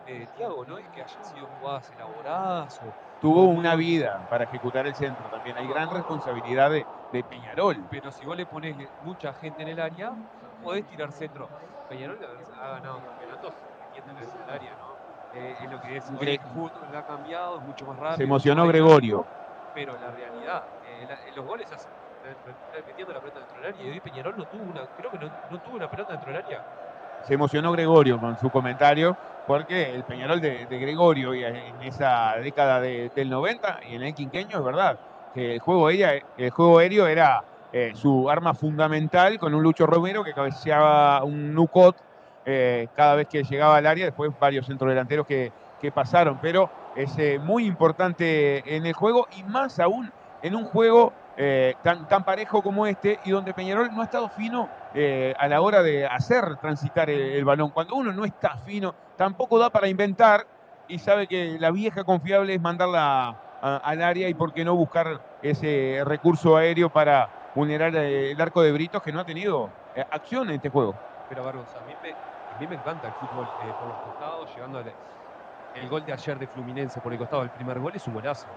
[0.06, 0.80] de, Tiago, ¿no?
[0.80, 2.82] Y que hayan sido jugadas elaboradas.
[3.22, 5.58] Tuvo una vida para ejecutar el centro también.
[5.58, 6.86] Hay gran responsabilidad de,
[7.30, 7.82] Peñarol.
[7.90, 8.76] Pero si vos le pones
[9.06, 10.14] mucha gente en el área,
[10.62, 11.48] podés tirar centro.
[11.88, 12.20] Peñarol
[12.62, 13.54] ha ganado campeonatos
[13.96, 14.85] en el área, ¿no?
[15.36, 18.18] Eh, lo que es el fútbol ha cambiado, es mucho más rápido.
[18.18, 19.26] Se emocionó Gregorio.
[19.74, 21.92] Pero la realidad, eh, los goles hacen
[22.88, 25.32] metiendo la pelota dentro del área y hoy Peñarol no tuvo una, creo que no,
[25.52, 26.66] no tuvo una pelota dentro del área.
[27.28, 32.80] se emocionó Gregorio con su comentario, porque el Peñarol de, Gregorio y en esa década
[32.82, 34.98] del 90 y en el quinqueño es verdad
[35.34, 37.44] que el juego, el juego aéreo era
[37.74, 41.96] eh, su arma fundamental con un Lucho Romero que cabeceaba un Nucot
[42.46, 45.52] eh, cada vez que llegaba al área, después varios centrodelanteros que,
[45.82, 50.12] que pasaron, pero es eh, muy importante en el juego y más aún
[50.42, 51.14] en un juego
[51.84, 54.70] tan, tan parejo como este y donde Peñarol no ha estado fino
[55.38, 57.72] a la hora de hacer transitar el, balón.
[57.72, 60.48] Cuando uno no está fino, tampoco da para inventar
[60.88, 65.20] y sabe que la vieja confiable es mandarla al área y por qué no buscar
[65.42, 70.50] ese recurso aéreo para vulnerar el arco de Britos que no ha tenido eh, acción
[70.50, 70.94] en este juego.
[71.30, 72.14] Pero a mí me,
[72.56, 74.94] a mí me encanta el fútbol eh, por los costados, llegando al,
[75.76, 78.48] el gol de ayer de Fluminense por el costado del primer gol es un golazo.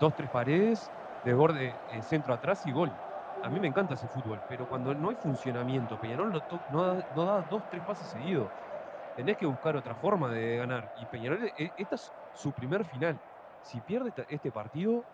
[0.00, 0.88] Dos, tres paredes,
[1.24, 2.90] de borde, eh, centro atrás y gol.
[3.42, 6.40] A mí me encanta ese fútbol, pero cuando no hay funcionamiento, Peñarol no,
[6.70, 8.48] no, da, no da dos, tres pases seguidos.
[9.16, 10.92] Tenés que buscar otra forma de ganar.
[11.00, 13.18] Y Peñarol, esta es su primer final.
[13.62, 15.04] Si pierde este partido,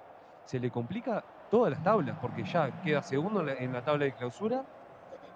[0.45, 4.65] se le complica todas las tablas, porque ya queda segundo en la, tabla de clausura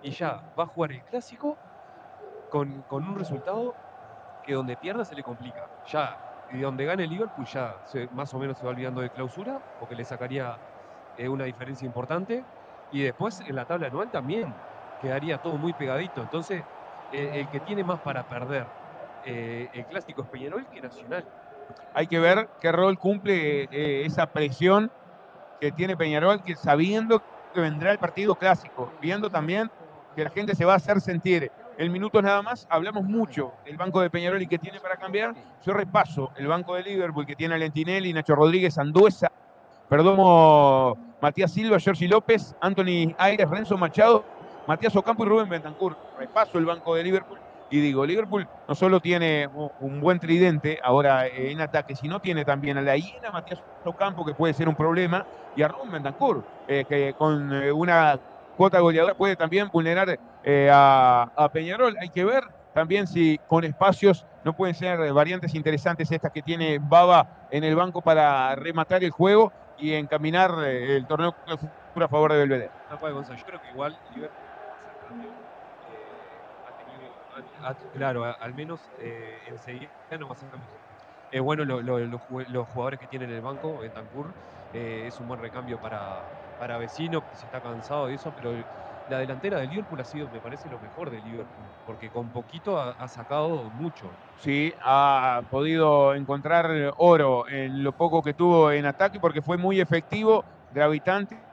[0.02, 1.56] y ya va a jugar el clásico
[2.48, 3.74] con, un resultado
[4.43, 5.68] que donde pierda se le complica.
[5.86, 6.18] Ya,
[6.51, 7.74] y donde gane el Liverpool ya
[8.12, 10.59] más o menos se va olvidando de clausura, porque le sacaría
[11.16, 12.44] eh, una diferencia importante.
[12.90, 14.55] Y después en la tabla anual también
[15.01, 16.23] quedaría todo muy pegadito.
[16.23, 16.64] Entonces,
[17.12, 18.66] el que tiene más para perder
[19.27, 21.24] eh, el clásico es Peñarol que Nacional.
[21.94, 24.90] Hay que ver qué rol cumple eh, esa presión
[25.60, 27.20] que tiene Peñarol, que sabiendo
[27.52, 29.68] que vendrá el partido clásico, viendo también
[30.14, 31.51] que la gente se va a hacer sentir.
[31.78, 35.34] El minuto nada más, hablamos mucho del banco de Peñarol y que tiene para cambiar.
[35.64, 39.30] Yo repaso el banco de Liverpool que tiene a Lentinelli, Nacho Rodríguez, Anduesa,
[39.88, 44.24] Perdomo, Matías Silva, Jersey López, Anthony Aires, Renzo Machado,
[44.66, 45.96] Matías Ocampo y Rubén Bentancur.
[46.18, 47.38] Repaso el banco de Liverpool
[47.70, 49.48] y digo, Liverpool no solo tiene
[49.80, 54.34] un buen tridente ahora en ataque, sino tiene también a la hiena Matías Ocampo, que
[54.34, 55.26] puede ser un problema,
[55.56, 58.18] y a Ron Bentancur, eh, que con eh, una
[58.56, 61.96] cuota goleadora puede también vulnerar eh, a, Peñarol.
[62.00, 66.78] Hay que ver también si con espacios no pueden ser variantes interesantes estas que tiene
[66.80, 71.34] Baba en el banco para rematar el juego y encaminar el torneo
[71.94, 72.70] a favor de Belvedere.
[72.90, 74.46] yo creo que igual Liverpool
[77.94, 80.48] claro, al menos eh, enseguida no va a ser
[81.32, 84.32] eh, bueno, los jugadores que tienen en el banco, Bentancur,
[84.72, 86.22] eh, es un buen recambio para,
[86.56, 88.54] para Vecino, que se está cansado de eso, pero
[89.06, 92.78] la delantera de Liverpool ha sido, me parece, lo mejor de Liverpool, porque con poquito
[92.78, 94.18] ha, sacado mucho.
[94.38, 99.80] Sí, ha podido encontrar oro en lo poco que tuvo en ataque, porque fue muy
[99.80, 101.45] efectivo, gravitante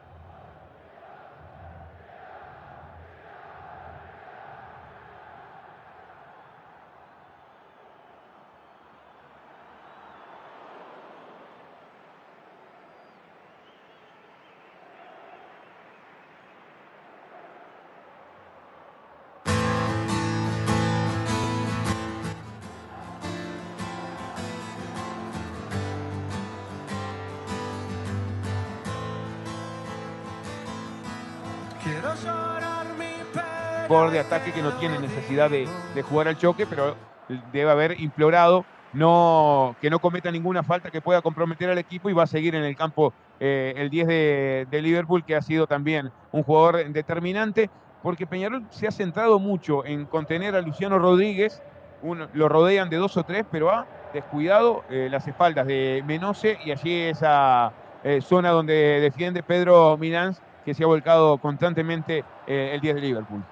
[34.13, 35.67] de ataque que no tiene necesidad de,
[36.03, 36.95] jugar al choque, pero
[37.51, 38.63] debe haber implorado
[38.93, 42.53] no, que no cometa ninguna falta que pueda comprometer al equipo y va a seguir
[42.53, 44.07] en el campo eh, el 10
[44.69, 47.71] de, Liverpool, que ha sido también un jugador determinante,
[48.03, 51.63] porque Peñarol se ha centrado mucho en contener a Luciano Rodríguez,
[52.33, 56.69] lo rodean de dos o tres, pero ha descuidado eh, las espaldas de Menose y
[56.69, 57.73] allí esa
[58.03, 63.43] eh, zona donde defiende Pedro Milán, que se ha volcado constantemente el 10 de Liverpool.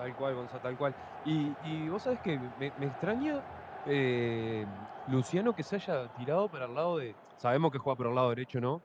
[0.00, 0.94] Tal cual, Gonzalo, tal cual.
[1.26, 3.42] Y, vos sabés que me, extraña
[3.86, 4.64] eh,
[5.08, 7.14] Luciano que se haya tirado para el lado de.
[7.36, 8.80] Sabemos que juega por el lado derecho, ¿no?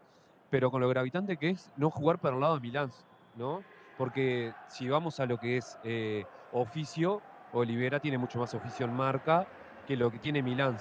[0.50, 2.90] Pero con lo gravitante que es no jugar para el lado de Milán,
[3.38, 3.64] ¿no?
[3.98, 7.22] Porque si vamos a lo que es eh, oficio,
[7.54, 9.48] Olivera tiene mucho más oficio en marca
[9.88, 10.76] que lo que tiene Milán.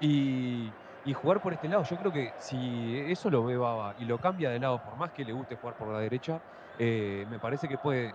[0.00, 0.70] Y,
[1.12, 4.50] jugar por este lado, yo creo que si eso lo ve Baba y lo cambia
[4.50, 6.40] de lado, por más que le guste jugar por la derecha,
[6.78, 8.14] eh, me parece que puede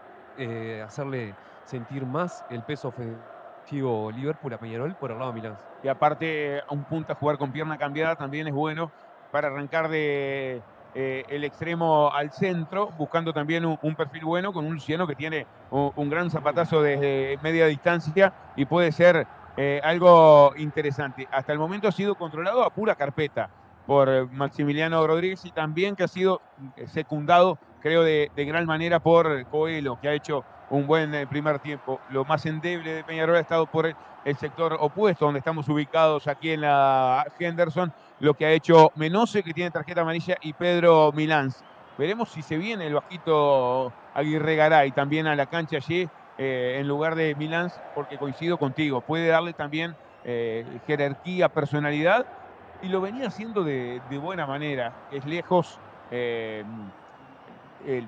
[0.81, 1.33] hacerle
[1.67, 5.57] sentir más el peso ofensivo Liverpool a Peñarol por el lado de Milán.
[5.83, 8.91] Y aparte, a un punto a jugar con pierna cambiada también es bueno
[9.31, 10.61] para arrancar de
[10.95, 15.45] eh, el extremo al centro, buscando también un, perfil bueno con un Luciano que tiene
[15.69, 19.27] un, gran zapatazo desde media distancia y puede ser
[19.57, 21.27] eh, algo interesante.
[21.31, 23.49] Hasta el momento ha sido controlado a pura carpeta
[23.85, 26.41] por Maximiliano Rodríguez y también que ha sido
[26.87, 31.59] secundado, creo, de, de gran manera por Coelho, que ha hecho un buen eh, primer
[31.59, 31.99] tiempo.
[32.09, 33.95] Lo más endeble de Peñarol ha estado por el,
[34.37, 39.53] sector opuesto, donde estamos ubicados aquí en la Henderson, lo que ha hecho Menose, que
[39.53, 41.53] tiene tarjeta amarilla, y Pedro Milán.
[41.97, 46.87] Veremos si se viene el bajito Aguirre Garay también a la cancha allí, eh, en
[46.87, 49.95] lugar de Milán, porque coincido contigo, puede darle también
[50.25, 52.25] eh, jerarquía, personalidad,
[52.81, 54.93] y lo venía haciendo de, buena manera.
[55.11, 55.79] Es lejos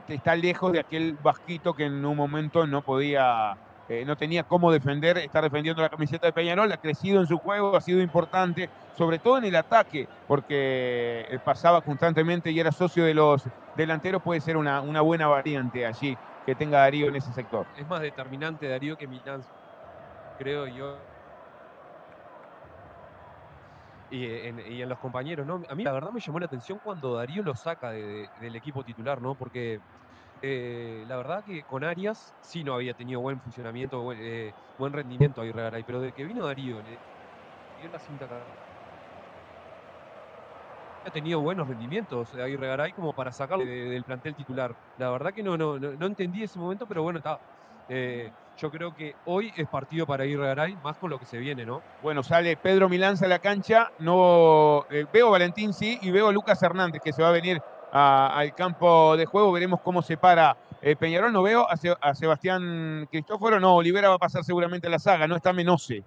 [0.07, 4.71] está lejos de aquel Vasquito que en un momento no podía, eh, no tenía cómo
[4.71, 8.69] defender, está defendiendo la camiseta de Peñarol, ha crecido en su juego, ha sido importante,
[8.97, 13.43] sobre todo en el ataque, porque eh, pasaba constantemente y era socio de los
[13.75, 17.65] delanteros, puede ser una, una buena variante allí que tenga Darío en ese sector.
[17.77, 19.41] Es más determinante Darío que Milán,
[20.37, 20.97] creo yo
[24.09, 25.61] y en, los compañeros, ¿no?
[25.69, 29.21] A mí la verdad me llamó la atención cuando Darío lo saca del equipo titular,
[29.21, 29.35] ¿no?
[29.35, 29.79] Porque
[30.41, 34.93] eh, la verdad que con Arias sí no había tenido buen funcionamiento, buen, eh, buen
[34.93, 36.99] rendimiento ahí Garay, pero de que vino Darío, le
[37.91, 38.27] la cinta
[41.05, 44.75] ha tenido buenos rendimientos ahí Garay como para sacarlo del plantel titular.
[44.97, 47.39] La verdad que no, no, no, entendí ese momento, pero bueno, está.
[47.87, 51.37] Eh, yo creo que hoy es partido para ir Garay, más con lo que se
[51.37, 51.81] viene, ¿no?
[52.03, 56.27] Bueno, sale Pedro Milanza a la cancha, no eh, veo a Valentín sí y veo
[56.27, 57.61] a Lucas Hernández que se va a venir
[57.91, 63.59] al campo de juego, veremos cómo se para eh, Peñarol, no veo a, Sebastián Cristóforo,
[63.59, 66.03] no, Olivera va a pasar seguramente a la saga, no está Menose,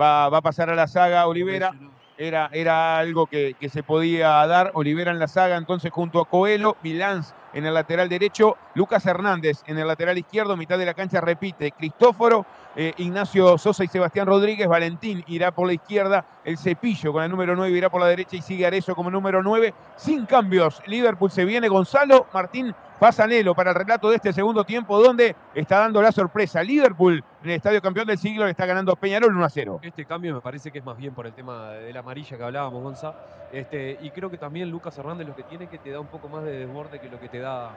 [0.00, 1.72] va, va a pasar a la saga Olivera.
[2.18, 4.70] Era, era algo que, se podía dar.
[4.74, 9.62] Olivera en la saga, entonces junto a Coelho, Milán en el lateral derecho, Lucas Hernández
[9.66, 12.46] en el lateral izquierdo, mitad de la cancha repite Cristóforo,
[12.76, 17.30] eh, Ignacio Sosa y Sebastián Rodríguez, Valentín irá por la izquierda, el cepillo con el
[17.30, 20.80] número 9 irá por la derecha y sigue Arezo como número 9, sin cambios.
[20.86, 25.80] Liverpool se viene Gonzalo, Martín Pasanelo para el relato de este segundo tiempo, donde está
[25.80, 26.62] dando la sorpresa.
[26.62, 29.80] Liverpool en el estadio campeón del siglo le está ganando Peñarol 1 a 0.
[29.82, 32.44] Este cambio me parece que es más bien por el tema de la amarilla que
[32.44, 33.12] hablábamos, Gonza.
[33.52, 36.28] Este, y creo que también Lucas Hernández lo que tiene que te da un poco
[36.28, 37.72] más de desborde que lo que te da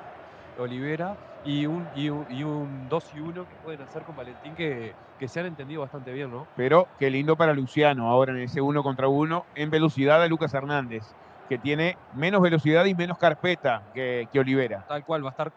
[0.57, 5.27] Olivera y un, y un, 2 y 1 que pueden hacer con Valentín que, que,
[5.27, 6.47] se han entendido bastante bien, ¿no?
[6.55, 10.53] Pero qué lindo para Luciano ahora en ese 1 contra 1 en velocidad de Lucas
[10.53, 11.03] Hernández
[11.47, 14.85] que tiene menos velocidad y menos carpeta que, que Olivera.
[14.87, 15.51] Tal cual, va a, estar,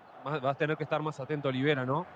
[0.45, 2.07] va a tener que estar más atento Olivera, ¿no?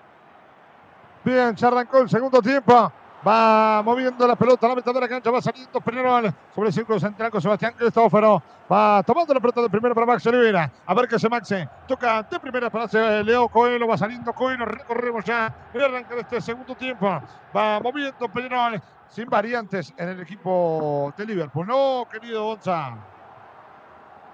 [1.23, 2.91] Bien, ya arrancó el segundo tiempo.
[3.25, 5.31] Va moviendo la pelota la mitad de la cancha.
[5.31, 8.43] Va saliendo Peñarol sobre el círculo central con Sebastián Cristóforo.
[8.69, 10.69] Va tomando la pelota de primero para Max Olivera.
[10.85, 11.69] A ver qué se Maxe.
[11.87, 13.87] Toca de primera para Leo Coelho.
[13.87, 14.65] Va saliendo Coelho.
[14.65, 17.21] Recorremos ya el arranque de este segundo tiempo.
[17.55, 21.67] Va moviendo Peñarol sin variantes en el equipo de Liverpool.
[21.67, 22.97] No, querido Gonza.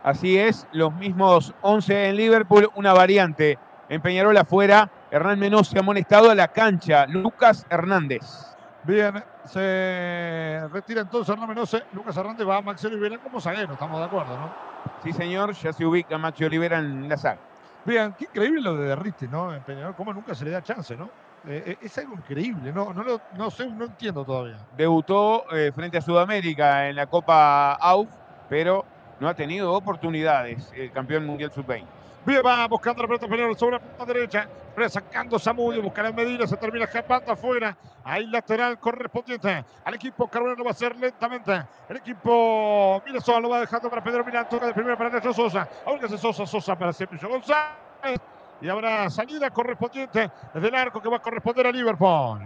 [0.02, 3.60] Así es, los mismos 11 en Liverpool, una variante.
[3.90, 7.06] En Peñarol afuera, Hernán Menos se ha amonestado a la cancha.
[7.08, 8.49] Lucas Hernández.
[8.84, 11.84] Bien, se retira entonces Hernán Menose.
[11.92, 14.56] Lucas Hernández va a Maxi Olivera como zaguero, estamos de acuerdo, ¿no?
[15.04, 17.40] Sí, señor, ya se ubica Maxi Olivera en la saga.
[17.86, 19.54] Bien, qué increíble lo de Derrite, ¿no?
[19.54, 21.10] En Peñarol, cómo nunca se le da chance, ¿no?
[21.48, 23.04] Eh, eh, es algo increíble, no, no,
[23.38, 24.58] no sé, no entiendo todavía.
[24.78, 28.10] Debutó eh, frente a Sudamérica en la Copa AUF,
[28.50, 28.86] pero
[29.20, 31.99] no ha tenido oportunidades el campeón mundial sub-20.
[32.26, 34.48] Bien, va buscando la pelota Peñarol sobre la punta derecha.
[34.88, 37.76] Sacando Samudio, buscará Medina, se termina escapando afuera.
[38.04, 41.64] Ahí lateral correspondiente al equipo Carbonero va a ser lentamente.
[41.90, 44.48] El equipo Mirasol lo va dejando para Pedro Milán.
[44.48, 45.68] Toca de primera para Nacho Sosa.
[45.86, 48.22] Ahora que Sosa, Sosa para Cepillo González.
[48.62, 52.40] Y habrá salida correspondiente desde el arco que va a corresponder a Liverpool.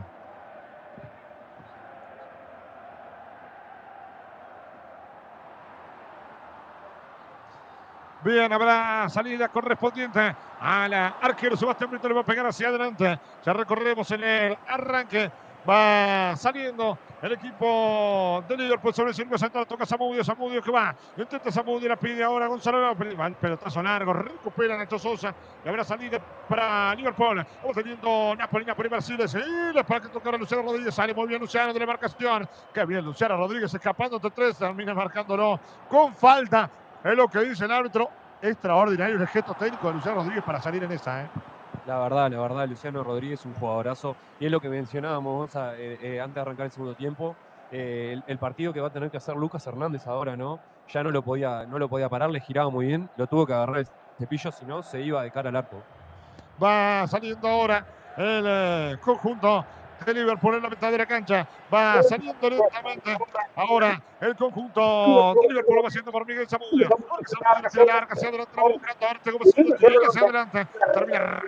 [8.23, 12.07] Bien, habrá salida correspondiente a la arquero Sebastián Brito.
[12.07, 13.19] Le va a pegar hacia adelante.
[13.45, 15.29] Ya recorremos en el arranque.
[15.69, 19.67] Va saliendo el equipo de Liverpool sobre el circo central.
[19.67, 20.23] Toca Samudio.
[20.23, 20.95] Samudio que va.
[21.17, 21.89] Intenta Samudio.
[21.89, 22.95] La pide ahora Gonzalo.
[22.95, 24.13] Va el pelotazo largo.
[24.13, 25.35] Recupera Nacho Sosa.
[25.65, 27.45] Y habrá salida para Liverpool.
[27.61, 29.35] Vamos teniendo Napoli, Napoli, Mercedes.
[29.35, 30.95] Y para que tocara Luciano Rodríguez.
[30.95, 32.47] Sale muy bien Luciano de la marcación.
[32.73, 34.57] Qué bien Luciano Rodríguez escapando entre tres.
[34.57, 35.59] Termina marcándolo
[35.89, 36.69] con falta.
[37.03, 38.09] Es lo que dice el árbitro.
[38.41, 41.23] Extraordinario el gesto técnico de Luciano Rodríguez para salir en esa.
[41.23, 41.27] ¿eh?
[41.85, 44.15] La verdad, la verdad, Luciano Rodríguez es un jugadorazo.
[44.39, 47.35] Y es lo que mencionábamos eh, eh, antes de arrancar el segundo tiempo.
[47.71, 50.59] Eh, el, partido que va a tener que hacer Lucas Hernández ahora, ¿no?
[50.89, 53.09] Ya no lo podía, no lo podía parar, le giraba muy bien.
[53.17, 55.81] Lo tuvo que agarrar el cepillo, si no, se iba de cara al arco.
[56.61, 57.85] Va saliendo ahora
[58.15, 59.65] el conjunto
[60.05, 61.47] de Liverpool en la mitad de la cancha.
[61.73, 63.17] Va saliendo lentamente.
[63.55, 66.89] Ahora el conjunto de Liverpool va haciendo por Miguel Zamudio.
[66.89, 70.67] Zamudio se larga hacia adelante, buscando Arte como se llega hacia adelante.
[70.93, 71.41] Termina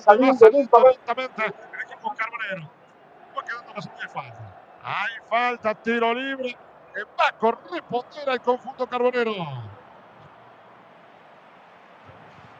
[0.00, 2.70] saliendo lentamente el equipo Carbonero.
[3.36, 4.54] Va quedando más de falta.
[4.82, 6.56] Hay falta, tiro libre
[6.94, 9.34] que va a corresponder al conjunto Carbonero.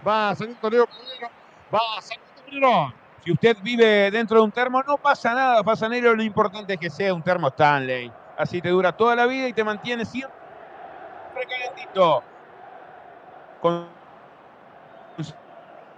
[0.07, 1.29] Va saliendo Leo Carbonero.
[1.73, 3.08] Va saliendo Carbonero.
[3.25, 6.15] Si usted vive dentro de un termo, no pasa nada, pasanero.
[6.15, 8.11] Lo importante es que sea un termo Stanley.
[8.37, 10.39] Así te dura toda la vida y te mantiene siempre
[11.49, 12.23] calentito.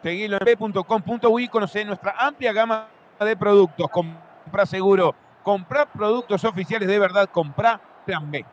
[0.03, 2.89] Seguilo en p.com.uy conocer nuestra amplia gama
[3.21, 3.87] de productos.
[3.91, 8.45] Compra seguro, compra productos oficiales de verdad, compra Plan B.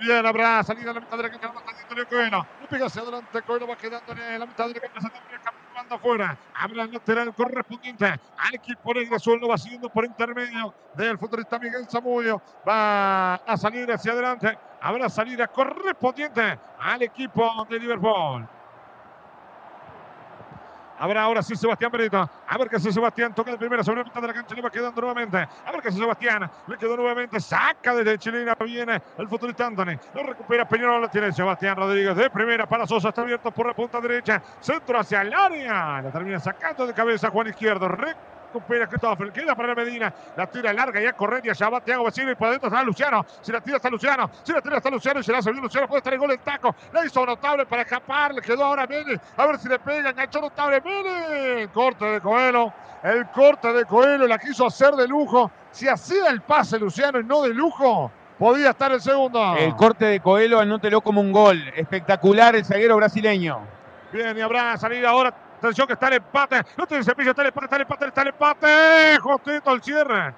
[0.00, 1.52] Bien, habrá salida a la mitad de la cancha,
[1.88, 2.46] saliendo Coelho.
[2.60, 5.12] No pega hacia adelante, Coelho va quedando en la mitad de la cancha,
[5.72, 6.38] jugando afuera.
[6.54, 11.58] Habrá el lateral correspondiente al equipo negro azul, lo va haciendo por intermedio del futbolista
[11.58, 12.40] Miguel Zamudio.
[12.66, 14.56] Va a salir hacia adelante.
[14.80, 18.46] Habrá salida correspondiente al equipo de Liverpool.
[20.98, 22.30] Habrá ahora sí Sebastián Benito.
[22.48, 23.34] A ver qué hace Sebastián.
[23.34, 24.54] Toca de primera sobre la mitad de la cancha.
[24.54, 25.36] Le va quedando nuevamente.
[25.36, 26.50] A ver qué hace Sebastián.
[26.66, 27.40] Le quedó nuevamente.
[27.40, 28.54] Saca desde Chilena.
[28.54, 29.98] Viene el futbolista Anthony.
[30.14, 31.00] Lo recupera Peñarol.
[31.00, 33.08] Lo tiene Sebastián Rodríguez de primera para Sosa.
[33.08, 34.42] Está abierto por la punta derecha.
[34.60, 36.02] Centro hacia el área.
[36.02, 41.00] La termina sacando de cabeza Juan Izquierdo recupera Cristóbal, queda para Medina, la tira larga
[41.00, 43.60] y a correr y allá va Thiago Vecino y por adentro está Luciano, si la
[43.60, 46.12] tira está Luciano, si la tira está Luciano y se la subió Luciano, puede estar
[46.12, 49.58] el gol en taco, la hizo notable para escapar, le quedó ahora Mene, a ver
[49.58, 52.72] si le pega, enganchó notable Mene, corte de Coelho,
[53.02, 57.24] el corte de Coelho la quiso hacer de lujo, si hacía el pase Luciano y
[57.24, 59.56] no de lujo, podía estar el segundo.
[59.56, 63.60] El corte de Coelho anótelo como un gol, espectacular el zaguero brasileño.
[64.12, 65.32] Bien, y habrá salida ahora
[65.62, 66.60] Atención que está el empate.
[66.76, 69.18] No tiene cepillo, está el empate, está el empate, está el empate.
[69.20, 70.34] Justito el cierre.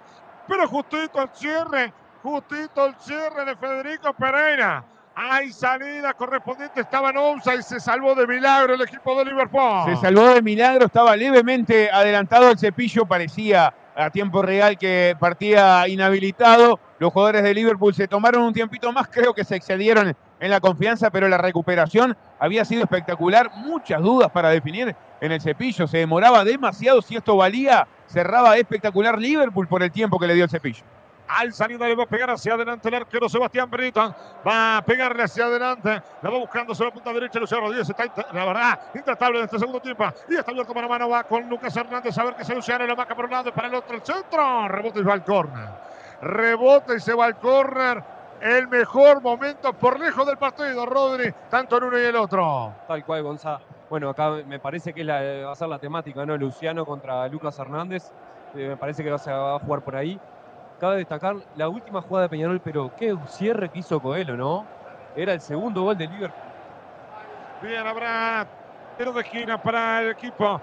[0.46, 1.94] Pero justito el cierre.
[2.22, 4.84] Justito el cierre de Federico Pereira.
[5.16, 7.16] Hay salida correspondiente, estaba en
[7.58, 9.84] y se salvó de milagro el equipo de Liverpool.
[9.86, 15.86] Se salvó de milagro, estaba levemente adelantado el cepillo, parecía a tiempo real que partía
[15.88, 16.78] inhabilitado.
[16.98, 20.60] Los jugadores de Liverpool se tomaron un tiempito más, creo que se excedieron en la
[20.60, 23.50] confianza, pero la recuperación había sido espectacular.
[23.56, 25.86] Muchas dudas para definir en el cepillo.
[25.86, 27.02] Se demoraba demasiado.
[27.02, 30.84] Si esto valía, cerraba espectacular Liverpool por el tiempo que le dio el cepillo.
[31.28, 34.14] Al salida le va a pegar hacia adelante el arquero Sebastián Brito.
[34.46, 36.02] Va a pegarle hacia adelante.
[36.22, 37.38] La va buscando sobre la punta derecha.
[37.38, 40.04] Luciano Rodríguez está, la verdad, intratable en este segundo tiempo.
[40.28, 41.08] Y está abierto mano a mano.
[41.08, 42.16] Va con Lucas Hernández.
[42.18, 42.86] A ver que se Luciano.
[42.86, 43.96] La marca por un lado y para el otro.
[43.96, 44.68] El centro.
[44.68, 45.68] Rebote y va al córner.
[46.20, 48.02] Rebote y se va al córner
[48.40, 52.74] el mejor momento por lejos del partido, Rodri, tanto en uno y el otro.
[52.86, 53.60] Tal cual, Gonzalo.
[53.88, 56.36] Bueno, acá me parece que va a ser la temática, ¿no?
[56.36, 58.10] Luciano contra Lucas Hernández.
[58.54, 60.18] Eh, me parece que va a, jugar por ahí.
[60.84, 64.66] Cabe destacar la última jugada de Peñarol, pero qué cierre que hizo Coelho, ¿no?
[65.16, 66.42] Era el segundo gol de Liverpool.
[67.62, 68.46] Bien, habrá
[68.98, 70.60] tiro de esquina para el equipo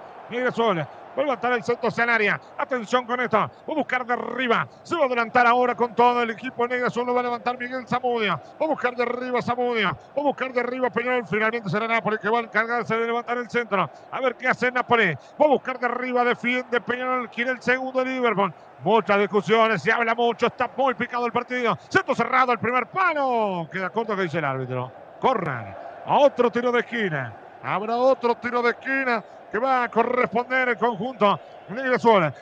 [0.54, 0.86] Sol.
[1.18, 2.40] Va a levantar el centro escenaria.
[2.58, 3.38] Atención con esto.
[3.38, 4.68] Va a buscar de arriba.
[4.84, 6.90] Se va a adelantar ahora con todo el equipo negro.
[6.90, 8.36] Solo va a levantar Miguel Zamudia.
[8.36, 9.92] Va a buscar de arriba Zamudia.
[9.92, 11.28] Va a buscar de arriba Peñarol.
[11.28, 13.90] Finalmente será Napoli que va a encargarse de levantar el centro.
[14.10, 15.14] A ver qué hace Napoli.
[15.14, 16.24] Va a buscar de arriba.
[16.24, 17.30] Defiende Peñarol.
[17.30, 18.54] Quiere el segundo Liverpool.
[18.84, 21.78] Muchas discusiones, se habla mucho, está muy picado el partido.
[21.88, 23.70] Centro cerrado, el primer palo.
[23.72, 24.92] Queda corto que dice el árbitro.
[25.20, 25.76] Corran.
[26.06, 27.32] A otro tiro de esquina.
[27.62, 31.40] Habrá otro tiro de esquina que va a corresponder el conjunto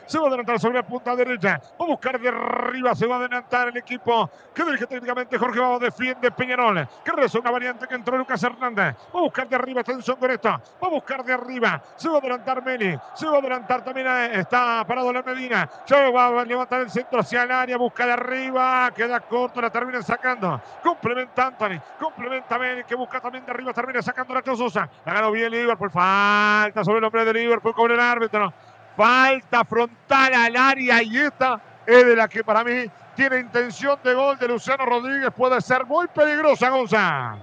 [0.05, 1.61] Se va a adelantar sobre la punta derecha.
[1.79, 2.95] Va a buscar de arriba.
[2.95, 5.79] Se va a adelantar el equipo que dirige técnicamente Jorge Babo.
[5.79, 6.87] Defiende Peñarol.
[7.03, 8.95] Que reza una variante que entró Lucas Hernández.
[9.13, 9.81] Va a buscar de arriba.
[9.81, 10.49] Atención con esto.
[10.49, 11.81] Va a buscar de arriba.
[11.95, 12.97] Se va a adelantar Meli.
[13.13, 14.07] Se va a adelantar también.
[14.07, 15.69] Eh, está parado la Medina.
[15.85, 17.77] Ya va a levantar el centro hacia el área.
[17.77, 18.91] Busca de arriba.
[18.95, 19.61] Queda corto.
[19.61, 20.61] La termina sacando.
[20.83, 21.79] Complementa Anthony.
[21.99, 22.83] Complementa Meli.
[22.83, 23.73] Que busca también de arriba.
[23.73, 24.89] Termina sacando la Chososa.
[25.05, 25.91] La ganó bien Liverpool.
[25.91, 28.53] Falta sobre el hombre de Liverpool con el árbitro.
[28.99, 32.83] Falta frontal al área y esta es de la que para mí
[33.15, 35.29] tiene intención de gol de Luciano Rodríguez.
[35.33, 37.37] Puede ser muy peligrosa, Gonzalo.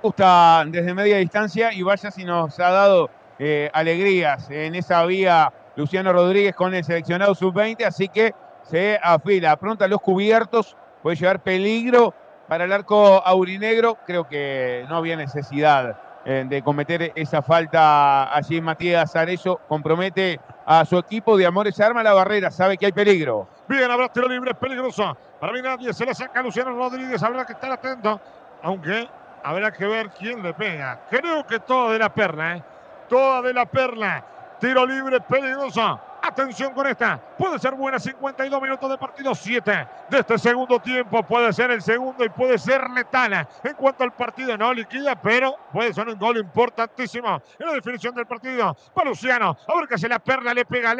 [0.00, 5.52] Gusta desde media distancia y vaya si nos ha dado eh, alegrías en esa vía
[5.76, 8.32] Luciano Rodríguez con el seleccionado sub-20, así que
[8.62, 9.54] se afila.
[9.56, 12.14] Pronto a los cubiertos, puede llevar peligro
[12.48, 13.98] para el arco aurinegro.
[14.06, 19.60] Creo que no había necesidad eh, de cometer esa falta allí Matías Arezzo.
[19.68, 23.48] Compromete a su equipo de Amores, arma la barrera, sabe que hay peligro.
[23.68, 25.16] Bien, habrá tiro libre, peligroso.
[25.40, 28.20] Para mí nadie se la saca Luciano Rodríguez, habrá que estar atento,
[28.62, 29.08] aunque
[29.42, 31.00] habrá que ver quién le pega.
[31.10, 32.62] Creo que toda de la perla, ¿eh?
[33.08, 34.24] Toda de la perla.
[34.60, 36.00] Tiro libre, peligroso.
[36.24, 37.18] Atención con esta.
[37.36, 41.24] Puede ser buena 52 minutos de partido 7 de este segundo tiempo.
[41.24, 43.48] Puede ser el segundo y puede ser letal.
[43.64, 48.14] En cuanto al partido no liquida, pero puede ser un gol importantísimo en la definición
[48.14, 48.76] del partido.
[48.94, 49.56] Para Luciano.
[49.66, 50.98] A que se la perla le pega al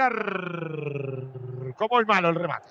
[1.77, 2.66] Como el malo el remate.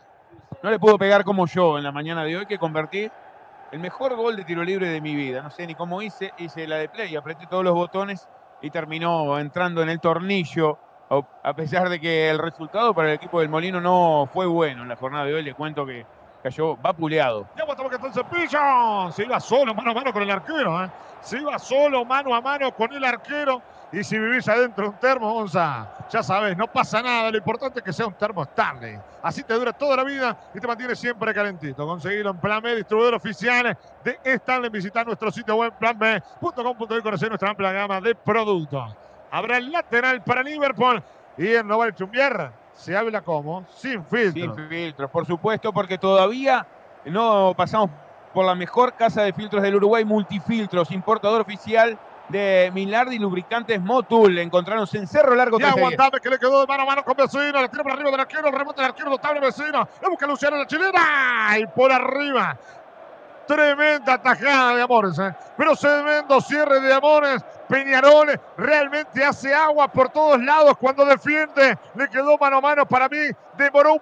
[0.62, 3.10] No le puedo pegar como yo en la mañana de hoy que convertí
[3.72, 5.42] el mejor gol de tiro libre de mi vida.
[5.42, 6.34] No sé ni cómo hice.
[6.38, 8.28] Hice la de play, apreté todos los botones
[8.62, 10.78] y terminó entrando en el tornillo
[11.44, 14.90] a pesar de que el resultado para el equipo del Molino no fue bueno en
[14.90, 16.06] la jornada de hoy, le cuento que
[16.42, 17.48] cayó vapuleado.
[17.58, 19.12] Ya que está el cepillo.
[19.12, 20.84] Se iba solo mano a mano con el arquero.
[20.84, 20.90] ¿eh?
[21.22, 23.62] Se iba solo mano a mano con el arquero.
[23.92, 27.30] Y si vivís adentro de un termo, Gonza, ya sabes, no pasa nada.
[27.30, 28.98] Lo importante es que sea un termo Stanley.
[29.22, 31.86] Así te dura toda la vida y te mantiene siempre calentito.
[31.86, 34.70] Conseguilo en Plan B, distribuidor oficial de Stanley.
[34.70, 38.96] Visitar nuestro sitio web planb.com.de conocer nuestra amplia gama de productos.
[39.32, 41.02] Habrá el lateral para Liverpool.
[41.38, 44.56] Y en Noval Chumbier se habla como sin filtros.
[44.56, 46.68] Sin filtros, por supuesto, porque todavía
[47.06, 47.90] no pasamos
[48.34, 51.98] por la mejor casa de filtros del Uruguay, Multifiltros, importador oficial
[52.30, 54.38] de Milardi Lubricantes Motul.
[54.40, 55.60] Encontraron en Cerro Largo.
[55.60, 57.62] Y aguantame que le quedó de mano a mano con Vecino.
[57.62, 58.48] Le tira por arriba del arquero.
[58.48, 59.88] El remote del arquero notable Vecino.
[60.02, 61.58] Le busca Luciano la chilena.
[61.60, 62.58] Y por arriba.
[63.48, 65.20] Tremenda tajada de Amores.
[65.20, 65.34] ¿eh?
[65.58, 71.78] Pero tremendo cierre de Amores Peñarol realmente hace agua por todos lados cuando defiende.
[71.96, 73.18] Le quedó mano a mano para mí.
[73.58, 74.02] Demoró un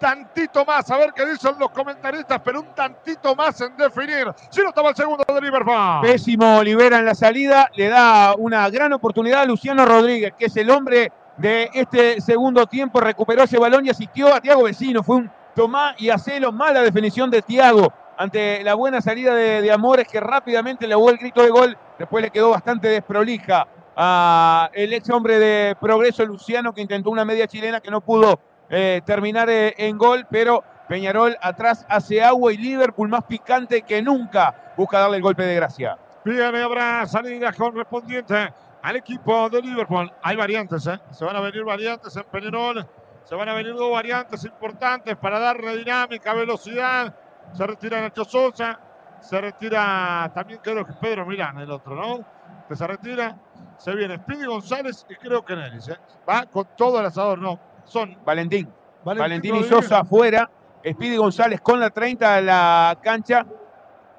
[0.00, 4.26] tantito más, a ver qué dicen los comentaristas, pero un tantito más en definir.
[4.50, 6.00] Si no estaba el segundo de Liverpool.
[6.02, 10.56] Pésimo Olivera en la salida, le da una gran oportunidad a Luciano Rodríguez, que es
[10.56, 13.00] el hombre de este segundo tiempo.
[13.00, 15.02] Recuperó ese balón y asistió a Tiago Vecino.
[15.04, 16.50] Fue un tomá y hacelo.
[16.50, 21.18] Mala definición de Tiago ante la buena salida de, Amores que rápidamente le hubo el
[21.18, 21.76] grito de gol.
[21.98, 23.66] Después le quedó bastante desprolija
[23.96, 28.40] a el ex hombre de Progreso Luciano que intentó una media chilena que no pudo
[28.68, 34.02] eh, terminar eh, en gol, pero Peñarol atrás hace agua y Liverpool más picante que
[34.02, 35.98] nunca busca darle el golpe de gracia.
[36.24, 40.10] Bien, habrá salida correspondiente al equipo de Liverpool.
[40.22, 40.98] Hay variantes, ¿eh?
[41.10, 42.86] Se van a venir variantes en Peñarol.
[43.24, 47.14] Se van a venir dos variantes importantes para darle dinámica, velocidad
[47.52, 48.78] se retira Nacho Sosa,
[49.20, 52.24] se retira también creo que Pedro Milán, el otro, ¿no?
[52.68, 53.36] Que se retira,
[53.78, 55.96] se viene Speedy González y creo que Neris, ¿eh?
[56.28, 58.16] Va con todo el asador, no, son...
[58.24, 58.68] Valentín.
[59.04, 60.50] Valentín, y Sosa afuera,
[60.80, 63.46] Speedy González con la 30 de la cancha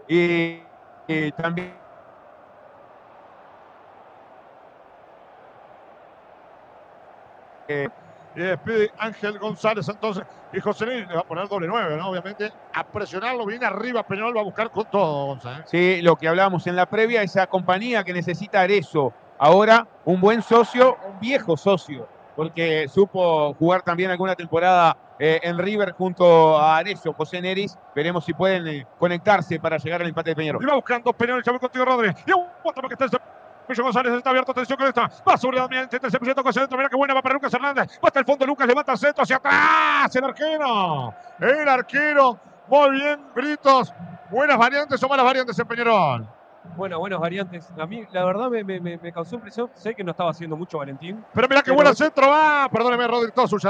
[0.07, 0.59] y,
[1.37, 1.75] también...
[7.67, 7.89] Eh,
[8.35, 10.23] y despide Ángel González entonces.
[10.53, 12.09] Y José Luis le va a poner doble nueve, ¿no?
[12.09, 14.03] Obviamente, a presionarlo bien arriba.
[14.03, 15.65] Peñol va a buscar con todo, González.
[15.67, 19.13] Sí, lo que hablábamos en la previa, esa compañía que necesita Arezo.
[19.37, 25.57] Ahora, un buen socio, un viejo socio, porque supo jugar también alguna temporada eh, en
[25.57, 27.77] River junto a Arezo, José Neris.
[27.93, 30.63] Veremos si pueden eh, conectarse para llegar al empate de Peñarol.
[30.63, 32.23] Y va buscando Peñarol, el contigo, Rodríguez.
[32.25, 33.34] Y aguanta que está
[33.67, 35.09] Pillo González está abierto, atención con esta.
[35.27, 36.77] Va sobre la media, se presenta con centro.
[36.77, 37.99] Mira qué buena va para Lucas Hernández.
[38.03, 40.15] Va hasta el fondo, Lucas levanta el centro hacia atrás.
[40.15, 41.13] El arquero.
[41.39, 42.39] El arquero.
[42.67, 43.93] Muy bien, Britos.
[44.29, 46.27] Buenas variantes o malas variantes en Peñarol.
[46.75, 47.71] Bueno, buenas variantes.
[47.79, 49.69] A mí, la verdad, me, me, me causó impresión.
[49.75, 51.23] Sé que no estaba haciendo mucho Valentín.
[51.33, 52.67] Pero mira qué bueno centro va.
[52.71, 53.69] Perdóneme, Rodri, todo suya,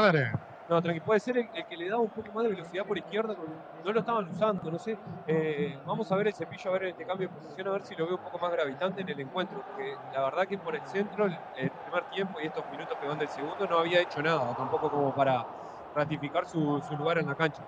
[0.70, 1.06] no, tranquilo.
[1.06, 3.36] Puede ser el, que le da un poco más de velocidad por izquierda.
[3.84, 4.98] No lo estaban usando, no sé.
[5.28, 7.96] Eh, vamos a ver el cepillo, a ver este cambio de posición, a ver si
[7.96, 9.64] lo veo un poco más gravitante en el encuentro.
[9.64, 13.20] Porque la verdad que por el centro, el, primer tiempo y estos minutos que van
[13.20, 14.56] del segundo, no había hecho nada.
[14.56, 15.46] Tampoco como para
[15.94, 17.64] ratificar su lugar en la cancha.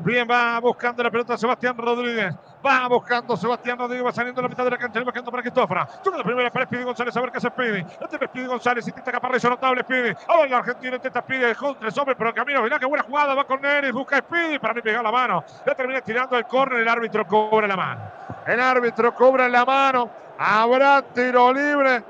[0.00, 2.32] Bien, va buscando la pelota Sebastián Rodríguez.
[2.64, 4.06] Va buscando Sebastián Rodríguez.
[4.06, 5.00] Va saliendo a la mitad de la cancha.
[5.00, 5.86] buscando para Cristófora.
[6.04, 7.16] Toca la primera para Speedy González.
[7.16, 7.84] A ver qué se pide.
[8.08, 8.86] Tiene Speedy González.
[8.86, 9.82] Intenta caparrillo notable.
[9.82, 10.14] Speedy.
[10.28, 11.52] Ahora el argentino intenta Speedy.
[11.80, 12.62] Tres hombres, pero el camino.
[12.62, 13.34] Mirá qué buena jugada.
[13.34, 13.92] Va con Neris.
[13.92, 14.60] Busca Speedy.
[14.60, 15.44] Para mí pegar la mano.
[15.66, 16.80] Ya termina tirando el córner.
[16.80, 18.00] El árbitro cobra la mano.
[18.46, 20.10] El árbitro cobra la mano.
[20.38, 22.04] Habrá tiro libre.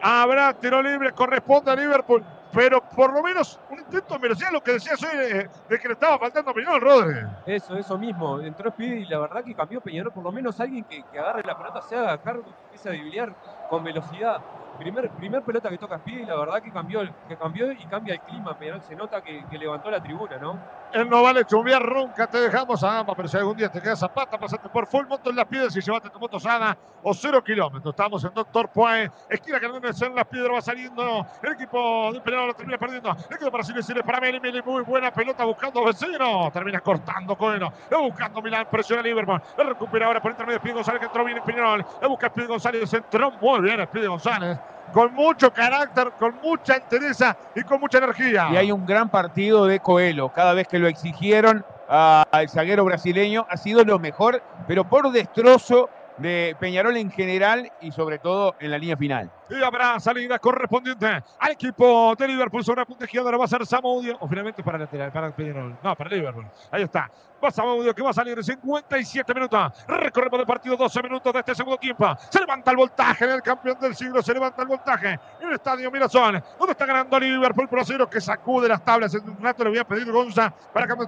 [0.00, 1.10] Habrá tiro libre.
[1.12, 2.24] Corresponde a Liverpool
[2.54, 6.18] pero por lo menos un intento merecía lo que decía hoy de, que le estaba
[6.18, 7.20] faltando a Peñarol, Rodri.
[7.46, 8.40] Eso, eso mismo.
[8.40, 11.56] Entró Speedy y la verdad que cambió Peñarol, por lo menos alguien que, agarre la
[11.56, 13.34] pelota, se haga cargo, empiece a debiliar
[13.68, 14.40] con velocidad.
[14.78, 18.20] Primer, primer pelota que toca Speedy, la verdad que cambió, que cambió y cambia el
[18.20, 18.58] clima.
[18.58, 20.58] Peñarol se nota que, levantó la tribuna, ¿no?
[20.92, 23.96] Él no vale chumbiar, nunca te dejamos a gamba, pero si algún día te queda
[23.96, 27.42] zapata, pasate por full monto en las piedras y llevate tu moto sana o cero
[27.42, 27.92] kilómetros.
[27.92, 31.26] Estamos en Doctor Puey, esquina que en las piedras va saliendo.
[31.42, 33.14] El equipo de Peñarol lo termina perdiendo.
[33.30, 36.50] Le quedó para Silvestre, para Meli, Meli, muy buena pelota buscando vecino.
[36.52, 37.72] Termina cortando Coeno.
[37.90, 39.40] Buscando Milán, presiona Liverpool.
[39.56, 41.84] Le recupera ahora por intermedio de González que entró bien en Peñarol.
[42.08, 44.58] Busca Speedy González, entró muy bien Speedy González.
[44.92, 48.48] Con mucho carácter, con mucha entereza y con mucha energía.
[48.52, 50.28] Y hay un gran partido de Coelho.
[50.30, 55.90] Cada vez que lo exigieron al zaguero brasileño, ha sido lo mejor, pero por destrozo
[56.18, 59.30] de Peñarol en general y sobre todo en la línea final.
[59.50, 63.36] Y habrá salida correspondiente al equipo de Liverpool sobre la punta izquierda.
[63.36, 64.16] Va a ser Samudio.
[64.20, 65.76] O finalmente para lateral, para Peñarol.
[65.82, 66.46] No, para Liverpool.
[66.70, 67.10] Ahí está.
[67.44, 69.84] Va Samudio que va a salir en 57 minutos.
[69.86, 72.16] Recorremos el partido 12 minutos de este segundo tiempo.
[72.30, 74.22] Se levanta el voltaje en el campeón del siglo.
[74.22, 76.42] Se levanta el voltaje en el estadio Mirazón.
[76.58, 79.14] Donde está ganando Liverpool por que sacude las tablas.
[79.14, 81.06] En un rato le voy a pedir Gonza para que me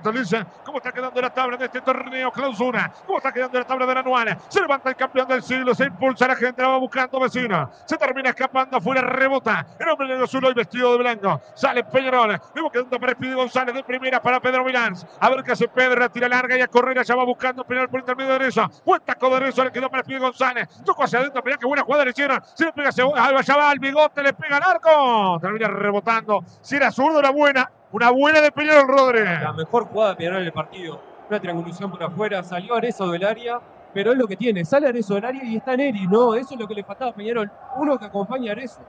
[0.64, 2.92] cómo está quedando la tabla de este torneo clausura.
[3.06, 4.38] Cómo está quedando la tabla de la anual.
[4.48, 5.74] Se levanta el campeón del siglo.
[5.74, 6.62] Se impulsa la gente.
[6.62, 7.70] La va buscando vecino.
[7.86, 9.66] Se termina escapando afuera, rebota.
[9.78, 11.40] El hombre de azul hoy vestido de blanco.
[11.54, 12.38] Sale Peñarol.
[12.54, 14.94] Luego quedando para Espíritu González de primera para Pedro Milán.
[15.20, 16.00] A ver qué hace Pedro.
[16.00, 16.98] La tira larga y a correr.
[16.98, 18.68] Allá va buscando Peñarol por intermedio de derecha.
[18.84, 19.46] Buen taco de.
[19.46, 20.68] Le quedó para Espíritu González.
[20.84, 21.42] Tocó hacia adentro.
[21.44, 22.40] Mirá qué buena jugada le hicieron.
[22.54, 24.22] Se le pega allá va al bigote.
[24.22, 25.38] Le pega al arco.
[25.40, 26.44] Termina rebotando.
[26.60, 27.70] Si era zurdo, era buena.
[27.92, 29.42] Una buena de Peñarol Rodríguez.
[29.42, 31.00] La mejor jugada de Peñarol en el partido.
[31.28, 32.42] Una triangulación por afuera.
[32.42, 33.60] Salió Arezo del área
[33.97, 34.62] pero es lo que tiene.
[34.62, 36.35] Sale Arezo del área y está Neri, ¿no?
[36.35, 37.51] Eso es lo que le faltaba a Peñarol.
[37.77, 38.82] Uno que acompaña a Arezo.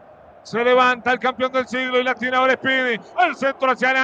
[0.44, 3.00] Se levanta el campeón del siglo y la tiene ahora Speedy.
[3.16, 3.98] Al centro hacia el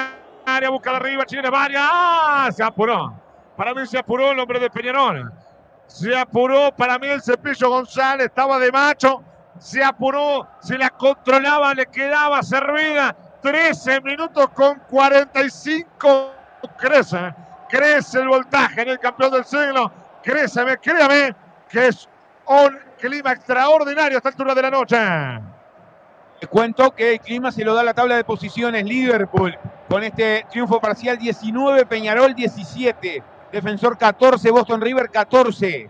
[0.46, 1.84] área, busca de arriba, Chile varias.
[1.86, 2.50] ¡Ah!
[2.54, 3.14] Se apuró.
[3.58, 5.30] Para mí se apuró el hombre de Peñarol.
[5.88, 9.22] Se apuró, para mí el cepillo González estaba de macho.
[9.60, 13.14] Se apuró, se la controlaba, le quedaba servida.
[13.42, 16.32] 13 minutos con 45.
[16.78, 17.36] Crece,
[17.68, 19.92] crece el voltaje en el campeón del siglo
[20.24, 21.36] Créame, créame
[21.70, 22.08] que es
[22.48, 24.98] un clima extraordinario a esta altura de la noche.
[26.40, 29.58] Te cuento que el clima se lo da la tabla de posiciones Liverpool
[29.90, 35.90] con este triunfo parcial 19, Peñarol 17, Defensor 14, Boston River 14,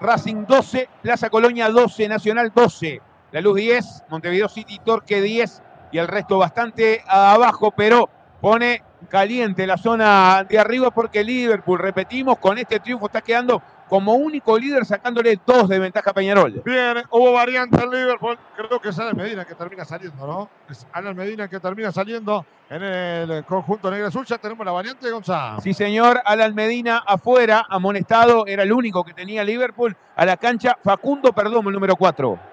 [0.00, 3.00] Racing 12, Plaza Colonia 12, Nacional 12,
[3.32, 5.62] La Luz 10, Montevideo City Torque 10
[5.92, 8.08] y el resto bastante abajo, pero
[8.40, 14.14] pone caliente la zona de arriba porque Liverpool, repetimos, con este triunfo está quedando como
[14.14, 16.62] único líder sacándole dos de ventaja a Peñarol.
[16.64, 18.38] Bien, hubo variante en Liverpool.
[18.56, 20.48] Creo que es Alan Medina que termina saliendo, ¿no?
[20.70, 24.24] Es Alan Medina que termina saliendo en el conjunto negro azul.
[24.24, 25.60] Ya tenemos la variante, Gonzalo.
[25.60, 26.22] Sí, señor.
[26.24, 28.46] Alan Medina afuera, amonestado.
[28.46, 30.78] Era el único que tenía Liverpool a la cancha.
[30.82, 32.51] Facundo Perdomo, el número 4.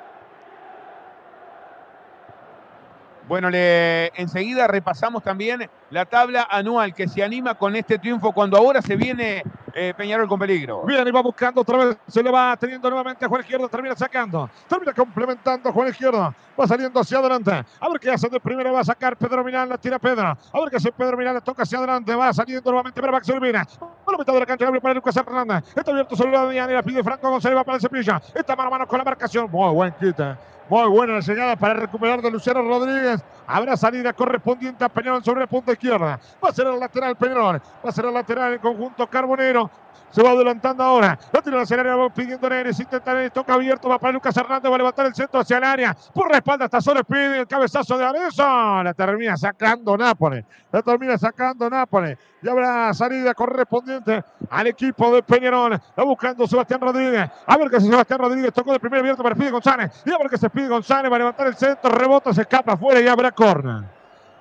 [3.29, 8.81] Bueno, enseguida repasamos también la tabla anual que se anima con este triunfo cuando ahora
[8.81, 9.43] se viene
[9.75, 10.81] eh, Peñarol con peligro.
[10.81, 13.95] Bien, y va buscando otra vez, se le va teniendo nuevamente a Juan Izquierdo, termina
[13.95, 18.39] sacando, termina complementando a Juan Izquierdo, va saliendo hacia adelante, a ver qué hace de
[18.39, 21.35] primera, va a sacar Pedro Milán, la tira Pedro, a ver qué hace Pedro Milán,
[21.35, 24.45] le toca hacia adelante, va saliendo nuevamente para Max Urbina, a la mitad de la
[24.47, 27.63] cancha, abre para Lucas Hernández, está abierto sobre la y la pide Franco González, va
[27.63, 30.35] para el cepilla, está mano a mano con la marcación, muy buen quita.
[30.69, 33.23] Muy buena la llegada para recuperar de Luciano Rodríguez.
[33.47, 36.19] Habrá salida correspondiente a Peñarol sobre el punto izquierda.
[36.43, 37.59] Va a ser el lateral Peñarol.
[37.83, 39.71] Va a ser el lateral el conjunto Carbonero.
[40.11, 41.17] Se va adelantando ahora.
[41.31, 42.79] Lo tira hacia el área, pidiendo Neres.
[42.79, 43.89] Intenta Neres, toca abierto.
[43.89, 44.71] Va para Lucas Hernández.
[44.71, 45.95] Va a levantar el centro hacia el área.
[46.13, 48.83] Por la espalda está solo pide el cabezazo de Arezzo.
[48.83, 50.45] La termina sacando Nápoles.
[50.71, 52.17] La termina sacando Nápoles.
[52.41, 55.73] Y habrá salida correspondiente al equipo de Peñarol.
[55.73, 57.29] Está buscando Sebastián Rodríguez.
[57.45, 60.03] A ver qué Sebastián Rodríguez tocó de primer abierto para Pide González.
[60.05, 61.11] Y a ver qué se pide González.
[61.11, 61.91] Va a levantar el centro.
[61.91, 63.83] Rebota, se escapa afuera y habrá corner.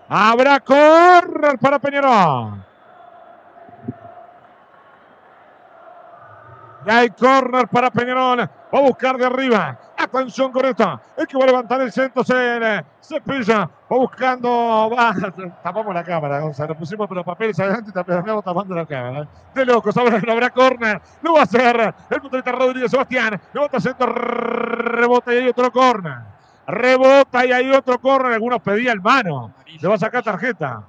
[0.09, 2.68] Habrá corner para Peñarol.
[6.89, 8.39] Y hay corner para Peñarol.
[8.39, 9.79] Va a buscar de arriba.
[9.99, 10.99] Atención con esto.
[11.19, 12.25] Es que va a levantar el centro.
[12.25, 13.69] Se, se pilla.
[13.93, 14.49] Va buscando.
[14.97, 15.15] Va.
[15.63, 16.75] Tapamos la cámara, Gonzalo.
[16.75, 19.29] Pusimos los papeles adelante y terminamos tapando la cámara.
[19.55, 19.95] De locos.
[19.99, 21.03] Ahora no habrá corner.
[21.21, 23.39] Lo va a hacer el puntista Rodríguez Sebastián.
[23.53, 24.07] Levanta centro.
[24.07, 26.21] Rebota y hay otro corner.
[26.67, 28.33] Rebota y hay otro corner.
[28.33, 29.53] Algunos pedían mano.
[29.79, 30.85] Le va a sacar tarjeta.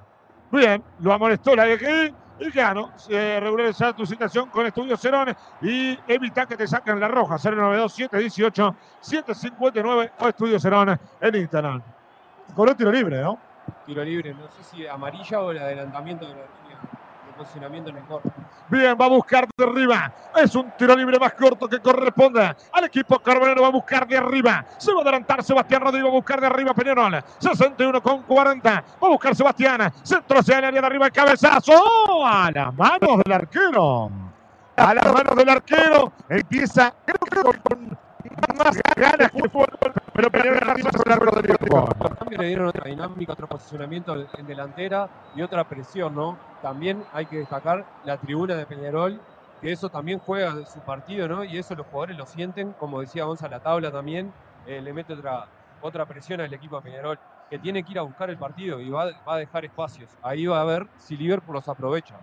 [0.50, 0.82] Bien.
[1.00, 5.96] Lo amonestó la de aquí y gano, eh, regularizar tu situación con Estudios Cerón y
[6.08, 7.36] evita que te saquen la roja.
[7.36, 11.82] 092-718-759 o Estudios Cerón en Instagram.
[12.54, 13.38] Con un tiro libre, ¿no?
[13.86, 16.40] Tiro libre, no sé si amarilla o el adelantamiento de la
[18.68, 20.12] Bien, va a buscar de arriba.
[20.36, 23.62] Es un tiro libre más corto que corresponde al equipo carbonero.
[23.62, 24.64] Va a buscar de arriba.
[24.78, 26.06] Se va a adelantar Sebastián Rodríguez.
[26.06, 27.22] Va a buscar de arriba Peñarol.
[27.38, 28.70] 61 con 40.
[28.70, 29.92] Va a buscar Sebastián.
[30.02, 31.06] Centro hacia el área de arriba.
[31.06, 32.26] El cabezazo.
[32.26, 34.10] A las manos del arquero.
[34.76, 36.12] A las manos del arquero.
[36.28, 37.98] Empieza, creo que con
[38.56, 39.66] más ganas que fue
[40.28, 40.28] pero
[41.16, 41.56] Rodríguez.
[41.70, 46.36] Los cambios le dieron otra dinámica, otro posicionamiento en delantera y otra presión, ¿no?
[46.62, 49.20] También hay que destacar la tribuna de Peñarol,
[49.60, 51.44] que eso también juega su partido, ¿no?
[51.44, 54.32] Y eso los jugadores lo sienten, como decía Gonzalo, la tabla también
[54.66, 55.46] eh, le mete otra,
[55.80, 57.18] otra presión al equipo de Peñarol,
[57.48, 60.10] que tiene que ir a buscar el partido y va, va a dejar espacios.
[60.22, 62.16] Ahí va a ver si Liverpool los aprovecha.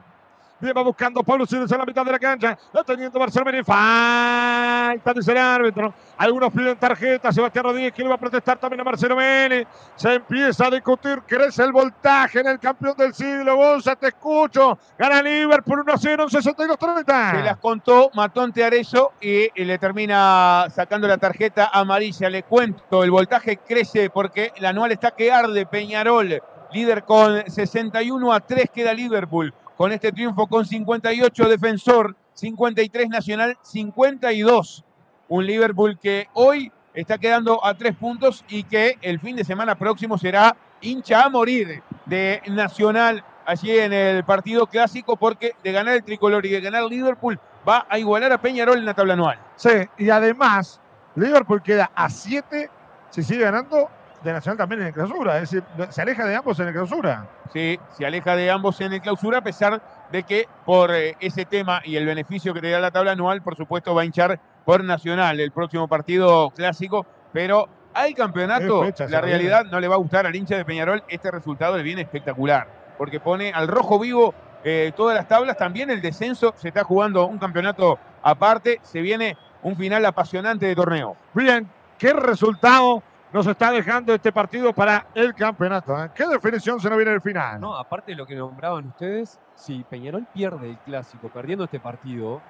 [0.59, 2.57] Bien, va buscando Pablo Siles en la mitad de la cancha.
[2.73, 3.63] Lo teniendo Barcelona.
[3.63, 5.93] Falta, dice el árbitro.
[6.17, 7.31] Algunos piden tarjeta.
[7.31, 9.67] Sebastián Rodríguez que le va a protestar también a Marcelo Mene.
[9.95, 11.21] Se empieza a discutir.
[11.27, 13.55] Crece el voltaje en el campeón del siglo.
[13.55, 14.79] Gonza, te escucho.
[14.97, 17.31] Gana Liverpool 1-0 en 62-30.
[17.31, 22.31] Se las contó Matonte Arezzo y, y le termina sacando la tarjeta amarilla.
[22.31, 25.67] Le cuento, el voltaje crece porque el anual está que arde.
[25.67, 26.41] Peñarol,
[26.73, 33.57] líder con 61 a 3 queda Liverpool con este triunfo con 58 defensor, 53 nacional,
[33.61, 34.83] 52.
[35.29, 39.75] Un Liverpool que hoy está quedando a tres puntos y que el fin de semana
[39.75, 45.95] próximo será hincha a morir de Nacional allí en el partido clásico porque de ganar
[45.95, 49.39] el tricolor y de ganar Liverpool va a igualar a Peñarol en la tabla anual.
[49.55, 50.81] Sí, y además
[51.15, 52.69] Liverpool queda a siete
[53.11, 53.89] si sigue ganando
[54.27, 57.25] de Nacional también en el clausura, es decir, se aleja de ambos en el clausura.
[57.53, 59.81] Sí, se aleja de ambos en el clausura, a pesar
[60.11, 63.41] de que por eh, ese tema y el beneficio que te da la tabla anual,
[63.41, 69.21] por supuesto va a hinchar por Nacional el próximo partido clásico, pero al campeonato, la
[69.21, 72.67] realidad no le va a gustar al hincha de Peñarol, este resultado le viene espectacular,
[72.97, 77.25] porque pone al rojo vivo eh, todas las tablas, también el descenso, se está jugando
[77.25, 81.15] un campeonato aparte, se viene un final apasionante de torneo.
[81.33, 81.67] Bien,
[81.97, 83.01] qué resultado
[83.33, 86.03] nos está dejando este partido para el campeonato.
[86.03, 86.09] ¿eh?
[86.13, 87.59] ¿Qué definición se nos viene el final?
[87.59, 92.41] No, aparte de lo que nombraban ustedes, si Peñarol pierde el clásico perdiendo este partido,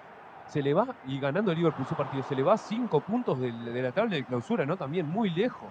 [0.47, 3.51] se le va, y ganando el Liverpool su partido, se le va cinco puntos de,
[3.51, 4.77] la tabla de clausura, ¿no?
[4.77, 5.67] También muy lejos.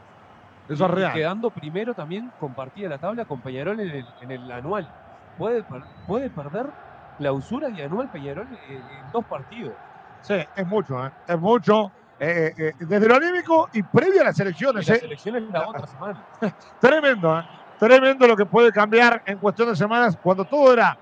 [0.69, 1.13] Eso es real.
[1.13, 4.89] quedando primero también compartida la tabla con Peñarol en el, anual.
[5.39, 5.65] Puede,
[6.07, 6.67] puede perder
[7.19, 9.75] clausura y anual Peñarol en, dos partidos.
[10.23, 11.11] Sí, es mucho, ¿eh?
[11.29, 11.93] es mucho.
[12.19, 14.89] Eh, eh, desde lo anímico y previo a las elecciones.
[14.89, 16.25] las elecciones la otra semana.
[16.81, 17.45] Tremendo,
[17.79, 20.17] tremendo lo que puede cambiar en cuestión de semanas.
[20.23, 20.97] Cuando todo era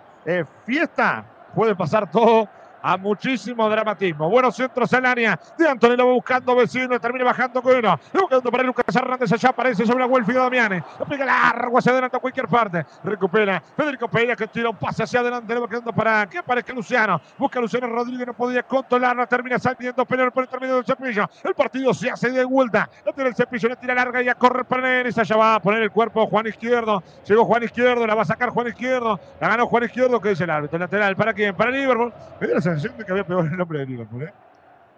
[0.64, 1.24] fiesta,
[1.54, 2.48] puede pasar todo
[2.84, 4.28] a muchísimo dramatismo.
[4.28, 7.98] Buenos centros en área de Antonio va buscando vecino, termina bajando con uno.
[8.12, 10.82] Buscando para Lucas Hernández, allá aparece sobre la Wolfi Damiani.
[10.98, 12.84] Lo pega largo hacia adelante a cualquier parte.
[13.02, 15.54] Recupera Federico Peña que tira un pase hacia adelante.
[15.54, 17.18] Le va quedando para que aparezca Luciano.
[17.38, 19.26] Busca Luciano Rodríguez, no podía controlarla.
[19.26, 21.26] Termina saliendo pelear por el término del cepillo.
[21.42, 22.90] El partido se hace de vuelta.
[23.06, 25.16] La tira el cepillo, la tira larga y a correr para Neres.
[25.16, 27.02] Allá va a poner el cuerpo Juan Izquierdo.
[27.26, 29.18] Llegó Juan Izquierdo, la va a sacar Juan Izquierdo.
[29.40, 31.16] La ganó Juan Izquierdo, que es el árbitro lateral.
[31.16, 31.54] ¿Para quién?
[31.56, 32.12] Para Liverpool.
[32.82, 34.32] De de ¿eh?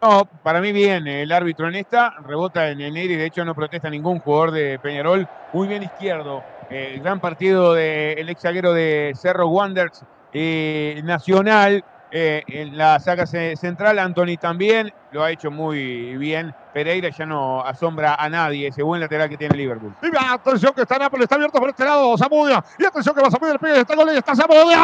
[0.03, 3.55] No, para mí bien, el árbitro en esta, rebota en el y de hecho no
[3.55, 5.27] protesta ningún jugador de Peñarol.
[5.53, 11.83] Muy bien izquierdo, el gran partido del zaguero de Cerro Wanderers eh, Nacional.
[12.13, 16.55] Eh, en la saga central, Anthony también lo ha hecho muy bien.
[16.75, 19.95] Pereira ya no asombra a nadie, ese buen lateral que tiene Liverpool.
[20.03, 22.63] Y atención que está Nápoles, está abierto por este lado, Zamudio.
[22.79, 24.77] Y atención que va Zamudio, el pegue, está gol y está Zamudio.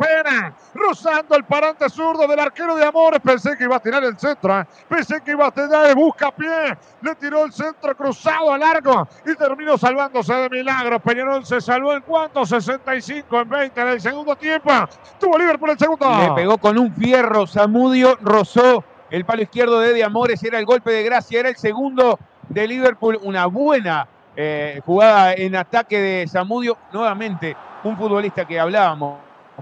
[0.00, 3.20] Pena, rozando el parante zurdo del arquero de Amores.
[3.20, 4.66] Pensé que iba a tirar el centro, ¿eh?
[4.88, 6.76] pensé que iba a tener busca pie.
[7.02, 10.98] Le tiró el centro cruzado a largo y terminó salvándose de milagro.
[10.98, 12.44] Peñarol se salvó en cuánto?
[12.44, 14.72] 65 en 20 del segundo tiempo.
[15.20, 16.18] Tuvo Liverpool el segundo.
[16.18, 18.82] Le pegó con un fierro, Zamudio rozó
[19.16, 22.18] el palo izquierdo de Eddie Amores era el golpe de gracia, era el segundo
[22.50, 23.18] de Liverpool.
[23.22, 24.06] Una buena
[24.36, 26.76] eh, jugada en ataque de Zamudio.
[26.92, 29.18] Nuevamente, un futbolista que hablábamos.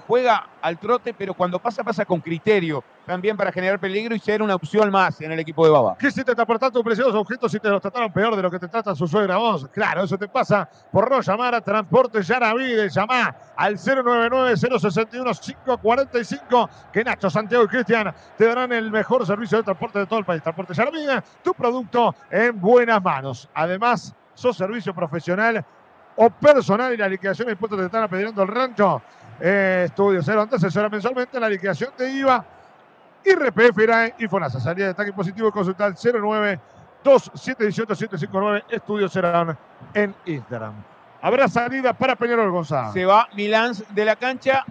[0.09, 4.43] Juega al trote, pero cuando pasa, pasa con criterio también para generar peligro y ser
[4.43, 5.97] una opción más en el equipo de Baba.
[5.99, 8.59] ¿Qué si te transportan tus preciosos objetos si te los trataron peor de lo que
[8.59, 9.69] te trata su suegra vos?
[9.73, 12.89] Claro, eso te pasa por no llamar a Transporte Yaravide.
[12.89, 20.01] Llama al 099-061-545 que Nacho, Santiago y Cristian te darán el mejor servicio de transporte
[20.01, 20.43] de todo el país.
[20.43, 23.49] Transporte Yaravide, tu producto en buenas manos.
[23.55, 25.65] Además, sos servicio profesional
[26.17, 29.03] o personal y la liquidación de impuestos te están apedreando el rancho.
[29.41, 32.45] Eh, estudio Cero antes asesora mensualmente la liquidación de IVA
[33.25, 34.61] IRPF IRAE y FONASA.
[34.61, 36.61] Salida de ataque positivo y consultar 09
[37.03, 39.57] 2718 759 Estudio Serán
[39.93, 40.75] en Instagram.
[41.21, 42.93] Habrá salida para Peñarol González.
[42.93, 44.65] Se va Milán de la cancha.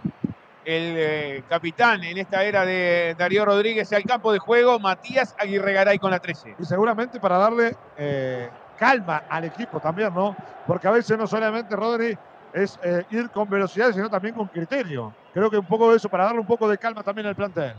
[0.65, 5.73] El eh, capitán en esta era de Darío Rodríguez al campo de juego, Matías Aguirre
[5.73, 6.55] Garay con la 13.
[6.57, 10.35] Y seguramente para darle eh, calma al equipo también, ¿no?
[10.65, 12.17] Porque a veces no solamente Rodri
[12.53, 15.13] es eh, ir con velocidad, sino también con criterio.
[15.33, 17.73] Creo que un poco de eso para darle un poco de calma también al plantel.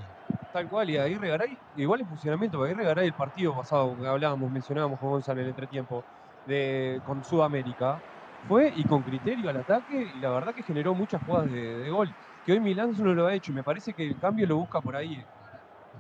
[0.53, 4.51] Tal cual, y Aguirre Garay, igual en funcionamiento, Aguirre Garay el partido pasado que hablábamos,
[4.51, 6.05] mencionábamos con Gonzalo en el entretiempo,
[6.47, 8.01] de, con Sudamérica,
[8.49, 12.09] fue y con criterio al ataque, y la verdad que generó muchas jugadas de, gol,
[12.45, 14.81] que hoy Milán no lo ha hecho, y me parece que el cambio lo busca
[14.81, 15.25] por ahí.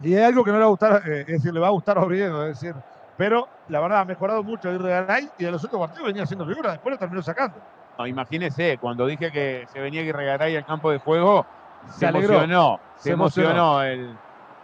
[0.03, 1.71] Y es algo que no le va a gustar, eh, es decir, le va a
[1.71, 2.75] gustar a Oviedo, es decir,
[3.17, 6.47] pero la verdad ha mejorado mucho de Garay y de los otros partidos venía haciendo
[6.47, 7.57] figura, después lo terminó sacando.
[7.99, 11.47] No, imagínese, cuando dije que se venía Garay al campo de juego,
[11.91, 14.17] se, emocionó, se, emocionó, el,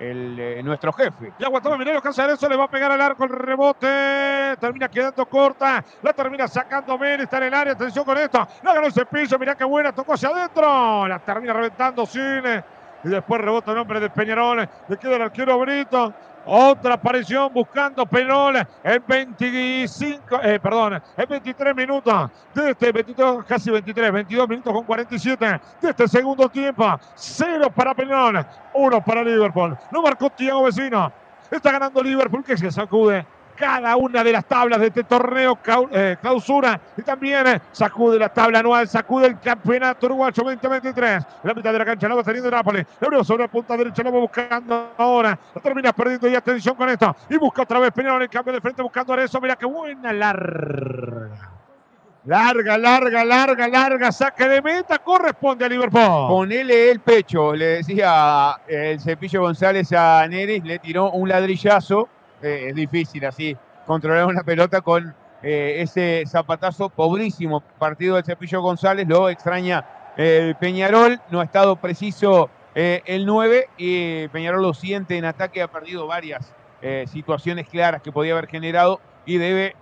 [0.03, 1.33] eh, nuestro jefe.
[1.39, 4.57] Y aguantó Minero eso le va a pegar al arco el rebote.
[4.59, 5.85] Termina quedando corta.
[6.03, 7.73] La termina sacando Men, está en el área.
[7.75, 8.49] Atención con esto.
[8.63, 9.39] La ganó el cepillo.
[9.39, 9.93] Mirá qué buena.
[9.93, 11.07] Tocó hacia adentro.
[11.07, 12.65] La termina reventando Cine.
[13.05, 14.67] Y después rebota el nombre de Peñarol.
[14.89, 16.15] Le queda el arquero Brito.
[16.47, 23.71] Otra aparición buscando Penol en 25, eh, perdón, en 23 minutos de este 22, casi
[23.71, 26.99] 23, 22 minutos con 47 de este segundo tiempo.
[27.15, 28.45] Cero para Penol,
[28.75, 29.77] uno para Liverpool.
[29.91, 31.13] No marcó Tiago Vecino.
[31.51, 33.27] Está ganando Liverpool que se sacude
[33.61, 35.59] cada una de las tablas de este torneo
[35.93, 41.27] eh, clausura y también eh, sacude la tabla anual, sacude el campeonato uruguayo 2023.
[41.43, 42.87] La mitad de la cancha la va teniendo Nápoles.
[42.99, 45.39] La sobre la punta derecha, lo va buscando ahora.
[45.55, 47.15] La termina perdiendo y atención con esto.
[47.29, 49.39] Y busca otra vez Peñarol en cambio de frente buscando a eso.
[49.43, 51.51] Mira qué buena larga.
[52.25, 56.29] Larga, larga, larga, larga, saque de meta, corresponde a Liverpool.
[56.29, 62.09] Ponele el pecho, le decía el Cepillo González a Neris, le tiró un ladrillazo
[62.43, 63.57] eh, es difícil así
[63.87, 69.85] controlar una pelota con eh, ese zapatazo pobrísimo partido del Cepillo González, lo extraña
[70.17, 75.63] el Peñarol, no ha estado preciso eh, el 9 y Peñarol lo siente en ataque,
[75.63, 76.53] ha perdido varias
[77.13, 79.77] situaciones claras que podía haber generado y debe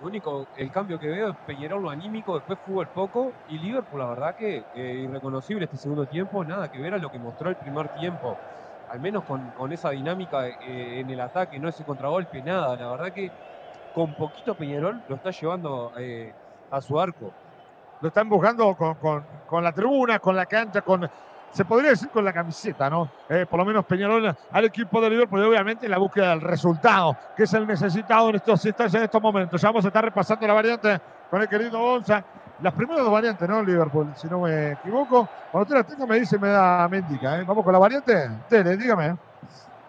[0.00, 4.00] Lo único, el cambio que veo es Peñarol lo anímico, después fútbol poco y Liverpool,
[4.00, 7.56] la verdad que irreconocible este segundo tiempo, nada que ver a lo que mostró el
[7.56, 8.36] primer tiempo
[8.90, 12.76] al menos con, esa dinámica eh, en el ataque, no ese contragolpe, nada.
[12.76, 13.30] La verdad que
[13.94, 16.32] con poquito Peñarol lo está llevando eh,
[16.70, 17.32] a su arco.
[18.00, 21.08] Lo está empujando con, la tribuna, con la cancha, con,
[21.50, 23.08] se podría decir con la camiseta, ¿no?
[23.28, 27.44] Eh, por lo menos Peñarol al equipo de Liverpool, obviamente la búsqueda del resultado, que
[27.44, 29.60] es el necesitado en estos en estos momentos.
[29.60, 31.00] Ya vamos a estar repasando la variante
[31.30, 32.22] con el querido Gonza
[32.62, 33.62] las primeras dos variantes, ¿no?
[33.62, 35.28] Liverpool, si no me equivoco.
[35.50, 37.38] Cuando usted las tenga, me dice, me da, me indica.
[37.38, 37.44] ¿eh?
[37.46, 38.30] Vamos con la variante.
[38.48, 39.16] Tele, dígame.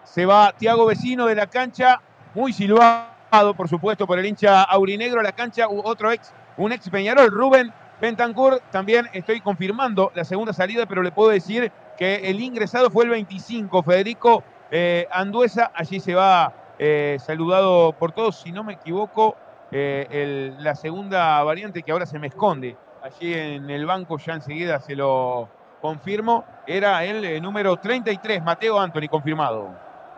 [0.04, 2.00] Se va Tiago Vecino de la cancha,
[2.34, 5.22] muy silbado, por supuesto, por el hincha aurinegro.
[5.22, 8.60] La cancha, otro ex, un ex Peñarol, Rubén Bentancur.
[8.70, 13.10] También estoy confirmando la segunda salida, pero le puedo decir que el ingresado fue el
[13.10, 15.70] 25, Federico eh, Anduesa.
[15.74, 19.36] Allí se va eh, saludado por todos, si no me equivoco.
[19.70, 24.80] Eh, la segunda variante que ahora se me esconde allí en el banco, ya enseguida
[24.80, 25.48] se lo
[25.80, 29.70] confirmo, era el eh, número 33, Mateo Anthony, confirmado.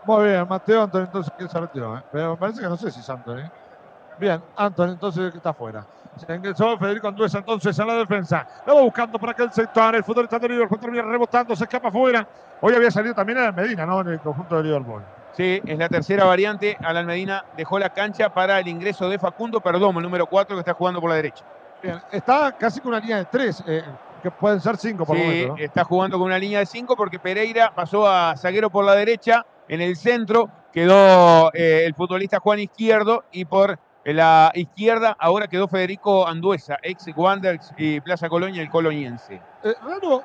[0.05, 2.02] Muy bien, Mateo Anthony, entonces que se retiró, ¿eh?
[2.10, 3.51] pero me parece que no sé si es Anthony.
[4.18, 5.86] Bien, Anthony, entonces que está afuera.
[6.16, 8.47] Se ingresó Federico Anduesa entonces a la defensa.
[8.66, 9.94] Lo va buscando por aquel sector.
[9.94, 12.27] El futbolista de Liverpool termina rebotando, se escapa afuera.
[12.60, 14.01] Hoy había salido también a Medina, ¿no?
[14.02, 15.02] En el conjunto de Liverpool.
[15.36, 16.77] Sí, es la tercera variante.
[16.81, 20.61] Alan Medina dejó la cancha para el ingreso de Facundo Perdomo, el número 4, que
[20.61, 21.44] está jugando por la derecha.
[21.82, 23.82] Bien, está casi con una línea de 3, eh,
[24.23, 27.73] que pueden ser 5 por sí, está jugando con una línea de 5 porque Pereira
[27.74, 33.24] pasó a zaguero por la derecha, en el centro quedó eh, el futbolista Juan Izquierdo
[33.32, 39.40] y por la izquierda ahora quedó Federico Anduesa, ex Wanderers y Plaza Colonia, el coloniense.
[39.62, 40.23] Eh, raro,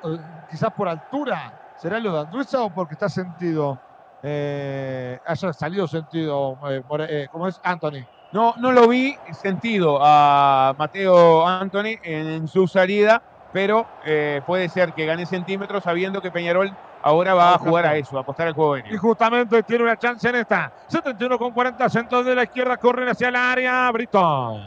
[0.50, 3.78] quizás por altura, ¿será lo de Anduesa o porque está sentido?
[4.22, 8.04] Eh, haya salido sentido, eh, eh, como es Anthony.
[8.32, 13.22] No, no lo vi sentido a Mateo Anthony en, su salida,
[13.52, 17.96] pero eh, puede ser que gane centímetros sabiendo que Peñarol ahora va a jugar a
[17.96, 18.84] eso, a apostar al juego.
[18.90, 20.72] Y justamente tiene una chance en esta.
[20.88, 23.90] 71 con 40 centros de la izquierda, corren hacia el área.
[23.92, 24.60] Brito.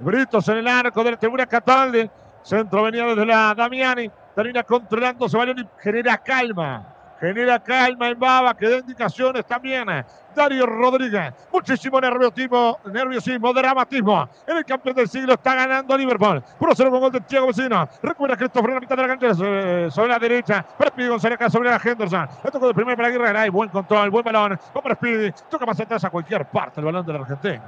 [0.00, 2.10] Britos en el arco de la tribuna Cataldi.
[2.42, 4.10] Centro venía desde la Damiani.
[4.34, 9.86] Termina controlando, se y genera calma genera calma en Baba, que da indicaciones también.
[10.34, 14.28] Dario Rodríguez, muchísimo nerviosismo, nerviosismo, dramatismo.
[14.46, 16.42] En el campeón del siglo está ganando Liverpool.
[16.58, 17.88] Por cero con gol de Thiago Vecino.
[18.02, 20.62] Recupera Christopher en la mitad de la cancha sobre la derecha.
[20.76, 22.28] Para Speedy González acá sobre la Henderson.
[22.44, 23.48] Le tocó de primero para Aguirre Garay.
[23.48, 24.58] Buen control, buen balón.
[24.76, 25.32] Va para Speedy.
[25.48, 27.62] Toca más atrás a cualquier parte el balón del argentino.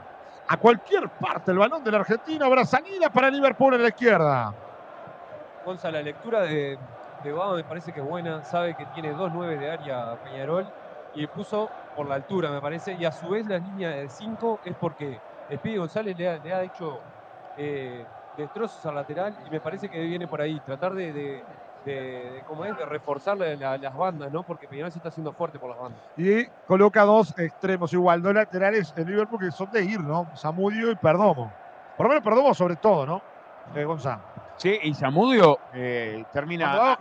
[0.49, 2.45] A cualquier parte el balón del argentino.
[2.45, 4.55] Habrá salida para Liverpool en la izquierda.
[5.65, 6.79] Gonzalo, la lectura de,
[7.23, 8.45] de Baba me parece que es buena.
[8.45, 10.67] Sabe que tiene dos nueve de área Peñarol
[11.15, 12.97] y puso por la altura, me parece.
[12.99, 15.19] Y a su vez la línea de 5 es porque
[15.53, 17.01] Speedy González le ha, hecho
[17.57, 18.05] eh,
[18.37, 20.61] destrozos al lateral y me parece que viene por ahí.
[20.61, 21.45] Tratar de, de,
[21.85, 22.77] de, ¿cómo es?
[22.77, 24.43] de reforzar la, las bandas, ¿no?
[24.45, 26.01] Porque Peñarol se está haciendo fuerte por las bandas.
[26.17, 30.29] Y coloca dos extremos igual, dos laterales en Liverpool que son de ir, ¿no?
[30.37, 31.53] Samudio y Perdomo.
[31.97, 33.23] Por lo menos Perdomo sobre todo, ¿no?
[33.75, 34.38] Eh, Gonzalo.
[34.59, 36.99] Sí, y Zamudio eh, termina,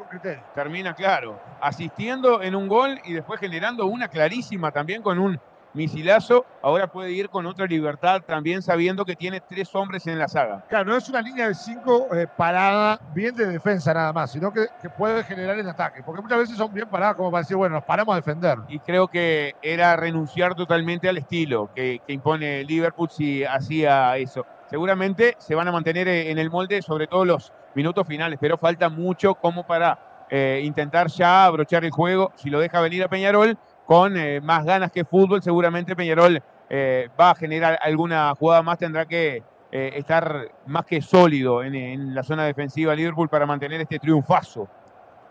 [0.54, 5.40] termina, claro, asistiendo en un gol y después generando una clarísima también con un
[5.78, 6.46] misilazo.
[6.62, 10.66] Ahora puede ir con otra libertad también sabiendo que tiene tres hombres en la saga.
[10.68, 14.52] Claro, no es una línea de cinco eh, parada bien de defensa nada más, sino
[14.52, 16.04] que, que puede generar el ataque.
[16.04, 18.58] Porque muchas veces son bien paradas como para decir, bueno, nos paramos a defender.
[18.68, 24.46] Y creo que era renunciar totalmente al estilo que, que impone Liverpool si hacía eso.
[24.70, 28.90] Seguramente se van a mantener en el molde, sobre todo los minutos finales, pero falta
[28.90, 32.34] mucho como para eh, intentar ya abrochar el juego.
[32.36, 33.58] Si lo deja venir a Peñarol
[33.88, 38.78] con eh, más ganas que fútbol, seguramente Peñarol eh, va a generar alguna jugada más,
[38.78, 39.42] tendrá que
[39.72, 44.68] eh, estar más que sólido en, en la zona defensiva Liverpool para mantener este triunfazo.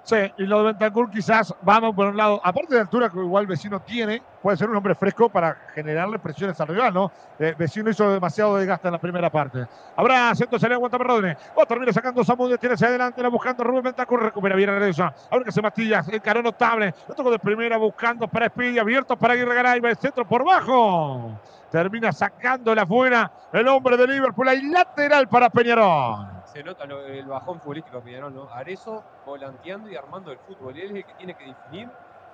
[0.06, 3.44] Sí, y lo de Bentancur quizás, vamos por un lado, aparte de altura que igual
[3.48, 7.10] Vecino tiene, puede ser un hombre fresco para generarle presiones al rival, ¿no?
[7.40, 9.66] Eh, Vecino hizo demasiado desgaste en la primera parte.
[9.96, 11.36] Habrá centro, se le aguanta Perrodne.
[11.56, 15.12] O termina sacando Samudio, tiene hacia adelante, la buscando Rubén Bentancur, recupera bien Areza.
[15.28, 16.94] Ahora que se Mastillas, encaró notable.
[17.08, 20.44] Lo tocó de primera buscando para Speedy, abierto para Aguirre Garay, va el centro por
[20.44, 21.32] bajo.
[21.72, 26.35] Termina sacándola afuera el hombre de Liverpool, hay lateral para Peñarol.
[26.56, 28.48] Se nota el bajón futbolístico de Peñarol, ¿no?
[28.48, 30.74] Arezo volanteando y armando el fútbol.
[30.74, 31.90] Él es el que tiene que definir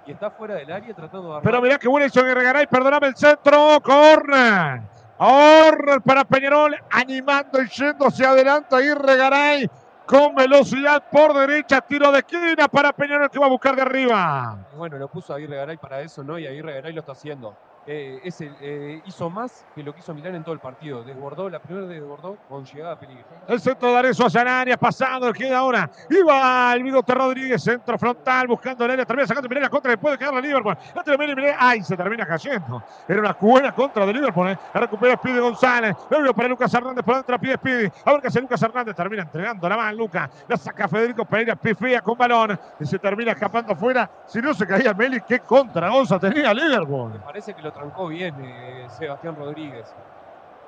[0.07, 1.43] y está fuera del área tratando de armar.
[1.43, 4.83] Pero mirá que bueno hizo Aguirre Garay, perdóname el centro, corner.
[5.19, 9.69] Corner para Peñarol, animando y yendo hacia adelante Aguirre Garay
[10.07, 14.57] con velocidad por derecha, tiro de esquina para Peñarol que va a buscar de arriba.
[14.77, 16.39] Bueno, lo puso Aguirre Garay para eso, ¿no?
[16.39, 17.57] Y Aguirre Garay lo está haciendo.
[17.85, 21.03] Eh, es el- eh, hizo más que lo que hizo Milán en todo el partido.
[21.03, 23.25] Desbordó, la primera desbordó con llegada a peligro.
[23.49, 25.91] El centro de el área, pasando, queda ahora.
[26.09, 30.17] Iba el Bigote Rodríguez, centro frontal, buscando el área, termina sacando Mireia contra, le puede
[30.17, 30.77] quedar a Liverpool.
[30.95, 32.83] La termina Mireia, ay, se termina cayendo.
[33.09, 34.59] Era una buena contra de Liverpool, ¿eh?
[34.75, 37.91] La recupera Speedy González, luego para Lucas Hernández, por dentro pide Speedy.
[38.05, 40.31] A ver qué hace Lucas Hernández, termina entregando la mano, Lucas.
[40.47, 44.09] La saca Federico Pereira, pifía con balón y se termina escapando afuera.
[44.27, 47.13] Si no se caía Meli, qué contra Gonza tenía Liverpool.
[47.15, 49.95] Me parece que lo trancó bien eh, Sebastián Rodríguez.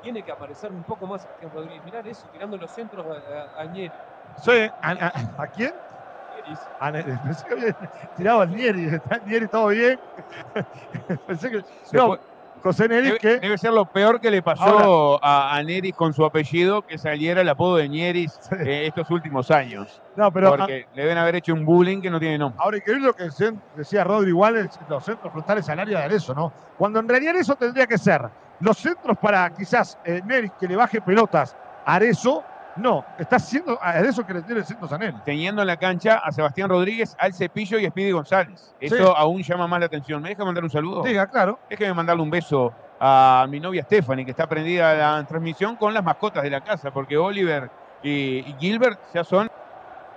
[0.00, 1.82] Tiene que aparecer un poco más Sebastián Rodríguez.
[1.84, 3.68] Mirá eso, tirando los centros a, a, a.
[4.36, 5.72] Sí, ¿a, a- a quién?
[6.78, 6.92] Ah,
[7.22, 7.76] pensé que había
[8.14, 8.84] tirado al Nieri.
[8.94, 10.00] ¿Está el Nieri todo bien?
[11.26, 11.62] pensé que.
[11.92, 12.18] No,
[12.64, 13.38] José Neri, Debe, que.
[13.40, 17.42] debe ser lo peor que le pasó a, a Neris con su apellido, que saliera
[17.42, 18.56] el apodo de Neris Sí.
[18.66, 20.00] eh, estos últimos años.
[20.16, 20.56] No, pero.
[20.56, 22.58] porque le deben haber hecho un bullying que no tiene nombre.
[22.62, 23.24] Ahora, increíble lo que
[23.76, 26.52] decía- Rodri, igual los centros frontales al área de Arezo, ¿no?
[26.78, 28.22] Cuando en realidad eso tendría que ser
[28.60, 32.42] los centros para quizás eh, Neri que le baje pelotas a Arezo.
[32.76, 35.16] No, está haciendo a Arezo que le tiene a Neri.
[35.24, 38.74] Teniendo en la cancha a Sebastián Rodríguez, al Cepillo y a Speedy González.
[38.80, 39.12] Eso Sí.
[39.16, 40.22] aún llama más la atención.
[40.22, 41.02] ¿Me deja mandar un saludo?
[41.02, 41.58] Diga, claro.
[41.70, 45.94] Déjeme mandarle un beso a mi novia Stephanie, que está prendida a la transmisión con
[45.94, 47.70] las mascotas de la casa, porque Oliver
[48.02, 49.48] y, Gilbert ya son,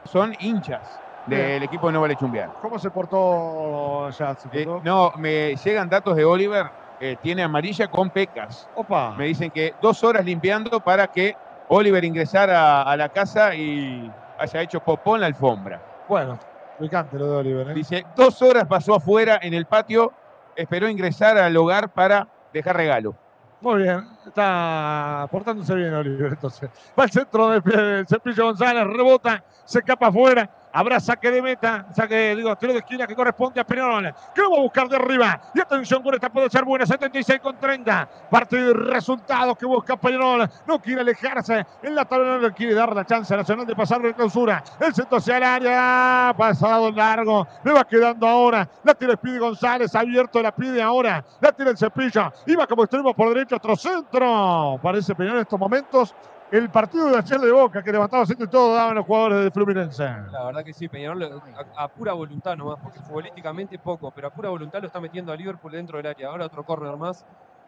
[0.06, 2.50] son hinchas del equipo de Nueva Lechumbiar.
[2.62, 4.36] ¿Cómo se portó ya?
[4.36, 6.68] ¿Se Eh, no, me llegan datos de Oliver,
[7.00, 8.68] eh, tiene amarilla con pecas.
[8.76, 9.14] Opa.
[9.18, 11.36] Me dicen que dos horas limpiando para que
[11.70, 15.82] Oliver ingresara a la casa y haya hecho popó en la alfombra.
[16.08, 16.40] Bueno,
[16.80, 17.74] picante lo de Oliver, ¿eh?
[17.74, 20.14] Dice, dos horas pasó afuera en el patio,
[20.56, 23.16] esperó ingresar al hogar para dejar regalo.
[23.60, 26.70] Muy bien, está portándose bien Oliver entonces.
[26.98, 31.86] Va al centro del del Cepillo González, rebota, se escapa afuera, habrá saque de meta,
[31.94, 35.40] saque, digo, tiro de esquina que corresponde a Peñarol, que va a buscar de arriba.
[35.54, 38.10] Y atención con esta puede ser buena, 76 con 30.
[38.30, 42.96] Partido y resultado que busca Peñarol, no quiere alejarse, en la tabla no quiere dar
[42.96, 44.64] la chance a Nacional de pasar de clausura.
[44.80, 49.96] El centro hacia el área, pasado largo, le va quedando ahora, la tira Speedy González,
[49.96, 54.80] abierto, la pide ahora, la tira el Cepillo, iba como extremo por derecho, otro centro.
[54.82, 56.16] Parece Peñarol en estos momentos
[56.52, 60.04] el partido de ayer de Boca, que levantaba y todo daban los jugadores de Fluminense.
[60.32, 61.42] La verdad que sí, Peñarol
[61.76, 65.36] a, pura voluntad nomás, porque futbolísticamente poco, pero a pura voluntad lo está metiendo a
[65.36, 66.30] Liverpool dentro del área.
[66.30, 67.26] Ahora otro córner más.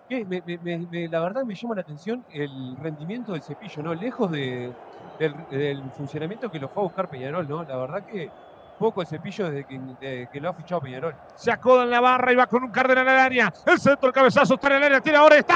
[0.09, 3.93] la verdad me llama la atención el rendimiento del cepillo, ¿no?
[3.93, 4.71] Lejos de,
[5.19, 7.63] del, funcionamiento que lo fue a buscar Peñarol, ¿no?
[7.63, 8.31] La verdad que
[8.79, 11.13] poco el cepillo desde que, lo ha fichado Peñarol.
[11.35, 13.53] Se acoda en la barra y va con un Cardenal al área.
[13.65, 15.55] El centro, el cabezazo está en el área, tira ahora, está.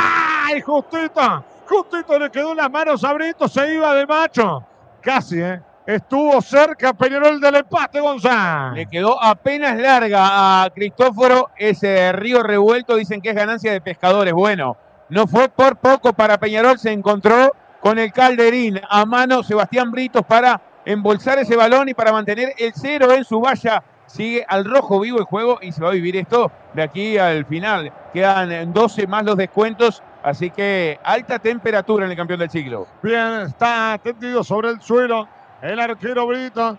[0.56, 1.46] ¡Y justito!
[1.68, 4.64] Justito le quedó en las manos a Brito, se iba de macho.
[5.02, 5.62] Casi, ¿eh?
[5.86, 8.76] Estuvo cerca Peñarol del empate, Gonzalo.
[8.76, 12.96] Le quedó apenas larga a Cristóforo ese río revuelto.
[12.96, 14.34] Dicen que es ganancia de pescadores.
[14.34, 14.78] Bueno,
[15.10, 16.80] no fue por poco para Peñarol.
[16.80, 22.12] Se encontró con el Calderín a mano Sebastián Britos para embolsar ese balón y para
[22.12, 23.84] mantener el cero en su valla.
[24.06, 27.46] Sigue al rojo vivo el juego y se va a vivir esto de aquí al
[27.46, 27.92] final.
[28.14, 32.88] Quedan 12 más los descuentos Así que alta temperatura en el campeón del siglo.
[33.04, 35.28] Bien, está tendido sobre el suelo
[35.62, 36.78] el arquero Brito.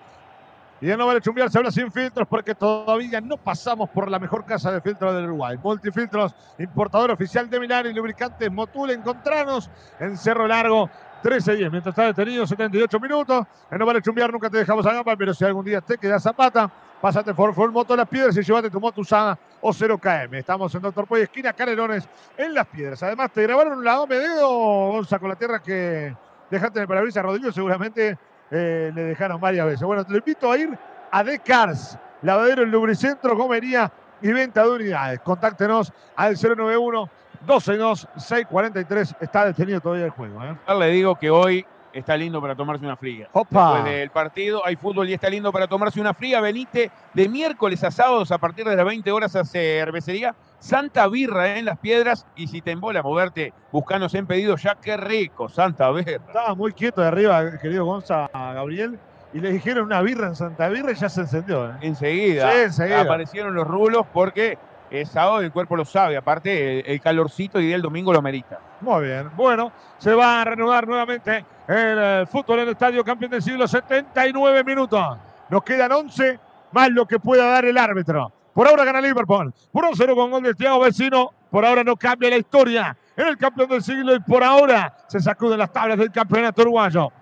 [0.81, 4.45] Y el no vale chumbearse habla sin filtros porque todavía no pasamos por la mejor
[4.45, 5.59] casa de filtros del Uruguay.
[5.63, 8.91] Multifiltros, importador oficial de Milán y lubricantes Motul.
[8.91, 10.91] Encontranos en Cerro Largo
[11.25, 11.71] 13-10.
[11.71, 13.47] Mientras está detenido, 78 minutos.
[13.71, 16.21] El no vale chumbear, nunca te dejamos a gamba, pero si algún día te queda
[16.21, 16.71] zapata,
[17.05, 20.37] Pásate por Full Moto Las Piedras y llévate tu moto usada o 0KM.
[20.39, 23.03] Estamos en Doctor Poy, esquina Canelones, en Las Piedras.
[23.03, 26.17] Además, te grabaron la de dedo, Gonza, con la tierra que
[26.51, 27.23] dejaste en el parabrisas.
[27.23, 28.17] Rodrigo seguramente
[28.51, 29.83] eh, le dejaron varias veces.
[29.83, 30.79] Bueno, te invito a ir
[31.11, 35.21] a Decars, lavadero en Lubricentro, comería y venta de unidades.
[35.21, 37.11] Contáctenos al 091
[37.45, 39.17] 122 643.
[39.21, 40.43] Está detenido todavía el juego.
[40.43, 40.57] ¿eh?
[40.79, 43.29] Le digo que hoy está lindo para tomarse una fría.
[43.33, 43.75] Opa.
[43.75, 46.41] Después del partido hay fútbol y está lindo para tomarse una fría.
[46.41, 51.57] Venite de miércoles a sábados a partir de las 20 horas a cervecería Santa Birra
[51.59, 52.27] en Las Piedras.
[52.37, 54.75] Y si te embola moverte, buscanos en pedido ya.
[54.75, 56.13] Qué rico, Santa Birra.
[56.13, 58.99] Estaba muy quieto de arriba, querido Gonza Gabriel.
[59.33, 61.69] Y le dijeron una birra en Santa Birra y ya se encendió.
[61.69, 61.73] ¿eh?
[61.81, 64.57] Enseguida, sí, enseguida aparecieron los rulos porque
[65.01, 66.17] es sábado y el cuerpo lo sabe.
[66.17, 68.61] Aparte, el, calorcito y el domingo lo merita.
[68.81, 69.31] Muy bien.
[69.37, 73.67] Bueno, se va a reanudar nuevamente el eh, fútbol en el estadio campeón del siglo.
[73.67, 75.19] 79 minutos.
[75.51, 76.39] Nos quedan 11
[76.73, 78.33] más lo que pueda dar el árbitro.
[78.53, 79.53] Por ahora gana Liverpool.
[79.73, 81.31] Por 1-0 con gol de Thiago Vecino.
[81.51, 85.21] Por ahora no cambia la historia en el campeón del siglo y por ahora se
[85.21, 87.13] sacuden las tablas del campeonato uruguayo.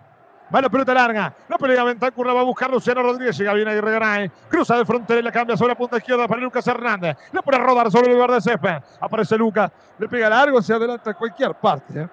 [0.55, 1.33] Va la pelota larga.
[1.49, 3.39] La pelea Bentancur la va a buscar Luciano Rodríguez.
[3.39, 4.31] Llega bien ahí Regaray.
[4.49, 7.17] Cruza de frontera y la cambia sobre la punta izquierda para Lucas Hernández.
[7.33, 8.83] Le pone a rodar sobre el lugar de césped.
[9.01, 9.71] Aparece Lucas.
[9.99, 12.03] Le pega largo hacia adelante a cualquier parte.
[12.03, 12.09] ¿eh?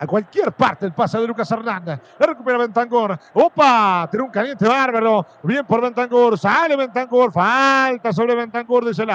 [0.00, 2.00] A cualquier parte el pase de Lucas Hernández.
[2.18, 3.16] La recupera Bentancur.
[3.34, 4.08] ¡Opa!
[4.10, 5.26] Tiene un caliente bárbaro.
[5.42, 6.38] Bien por Bentancur.
[6.38, 7.30] Sale Bentancur.
[7.32, 9.10] Falta sobre Bentancur, dice el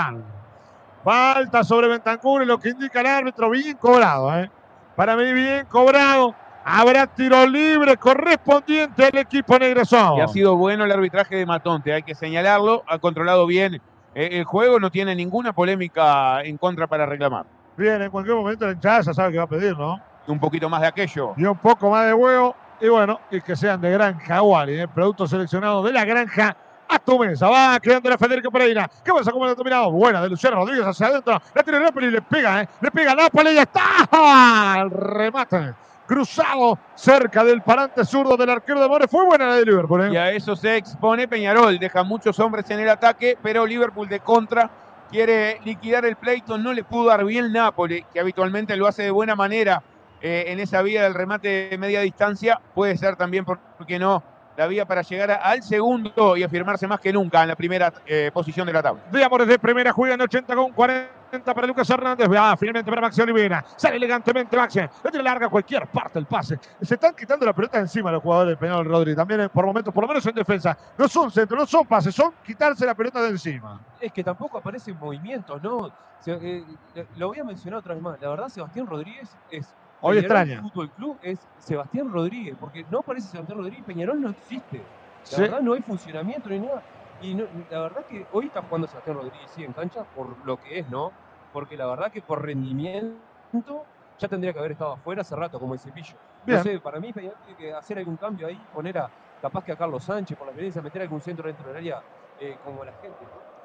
[1.03, 3.49] Falta sobre Bentancur y lo que indica el árbitro.
[3.49, 4.49] Bien cobrado, ¿eh?
[4.95, 6.33] Para mí, bien cobrado.
[6.67, 9.83] Habrá tiro libre correspondiente al equipo negro.
[10.17, 12.83] Y ha sido bueno el arbitraje de Matonte, hay que señalarlo.
[12.87, 13.75] Ha controlado bien
[14.15, 17.45] eh, el juego, no tiene ninguna polémica en contra para reclamar.
[17.77, 20.01] Bien, en cualquier momento la hinchada ya sabe que va a pedir, ¿no?
[20.25, 21.35] Un poquito más de aquello.
[21.37, 22.55] Y un poco más de huevo.
[22.81, 24.87] Y bueno, y que sean de granja Wally, ¿eh?
[24.87, 26.57] producto seleccionado de la granja
[26.89, 27.47] a tu mesa.
[27.47, 28.89] Va quedando la Federico Pereira.
[29.03, 29.31] ¿Qué pasa?
[29.31, 29.91] ¿Cómo lo ha dominado?
[29.91, 31.39] Buena de Luciano Rodríguez hacia adentro.
[31.53, 32.69] La tiene Napoli y le pega, ¿eh?
[32.81, 34.79] Le pega Napoli y ya está.
[34.81, 39.07] El remate cruzado cerca del parante zurdo del arquero de More.
[39.07, 40.05] Fue buena la de Liverpool.
[40.05, 40.13] ¿eh?
[40.13, 41.77] Y a eso se expone Peñarol.
[41.79, 44.69] Deja muchos hombres en el ataque, pero Liverpool de contra
[45.09, 46.57] quiere liquidar el pleito.
[46.57, 49.81] No le pudo dar bien Napoli, que habitualmente lo hace de buena manera
[50.21, 52.59] eh, en esa vía del remate de media distancia.
[52.73, 54.23] Puede ser también, porque no?
[54.57, 58.31] La vía para llegar al segundo y afirmarse más que nunca en la primera eh,
[58.33, 59.03] posición de la tabla.
[59.11, 62.27] Veamos desde primera, juegan 80 con 40 para Lucas Hernández.
[62.37, 63.63] Ah, finalmente para Maxi Olivera.
[63.75, 64.79] Sale elegantemente Maxi.
[64.79, 66.59] Le tiene larga cualquier parte el pase.
[66.81, 69.17] Se están quitando la pelota encima los jugadores del Peñarol Rodríguez.
[69.17, 70.77] También eh, por momentos, por lo menos en defensa.
[70.97, 73.81] No son centros, no son pases, son quitarse la pelota de encima.
[73.99, 75.91] Es que tampoco aparecen movimientos, ¿no?
[76.27, 76.63] Eh,
[77.17, 78.19] lo voy a mencionar otra vez más.
[78.19, 80.55] La verdad, Sebastián Rodríguez es Hoy extraña.
[80.55, 84.81] El Fútbol Club es Sebastián Rodríguez, porque no aparece Sebastián Rodríguez, Peñarol no existe.
[85.31, 86.83] La verdad no hay funcionamiento ni nada.
[87.21, 90.79] Y la verdad que hoy está jugando Sebastián Rodríguez sí en cancha por lo que
[90.79, 91.11] es, ¿no?
[91.55, 93.85] Porque la verdad que por rendimiento
[94.19, 96.15] ya tendría que haber estado afuera hace rato, como el cepillo.
[96.45, 99.09] No sé, para mí tiene que hacer algún cambio ahí, poner a
[99.41, 102.01] capaz que a Carlos Sánchez por la experiencia, meter algún centro dentro del área
[102.41, 103.19] eh, como la gente.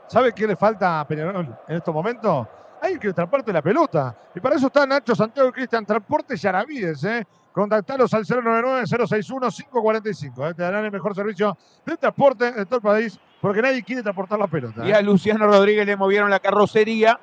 [0.06, 2.46] ¿Sabe qué le falta a Peñarol en estos momentos?
[2.80, 4.14] Hay que transporte la pelota.
[4.36, 7.26] Y para eso está Nacho Santiago y Cristian Transporte y Aravides, ¿eh?
[7.50, 10.48] Contactalos al 099-061-545.
[10.48, 10.54] ¿eh?
[10.54, 14.38] Te darán el mejor servicio de transporte de todo el país porque nadie quiere transportar
[14.38, 14.86] la pelota.
[14.86, 15.02] Y a ¿eh?
[15.02, 17.18] Luciano Rodríguez le movieron la carrocería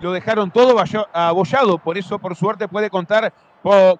[0.00, 0.76] lo dejaron todo
[1.12, 3.32] abollado, por eso por suerte puede contar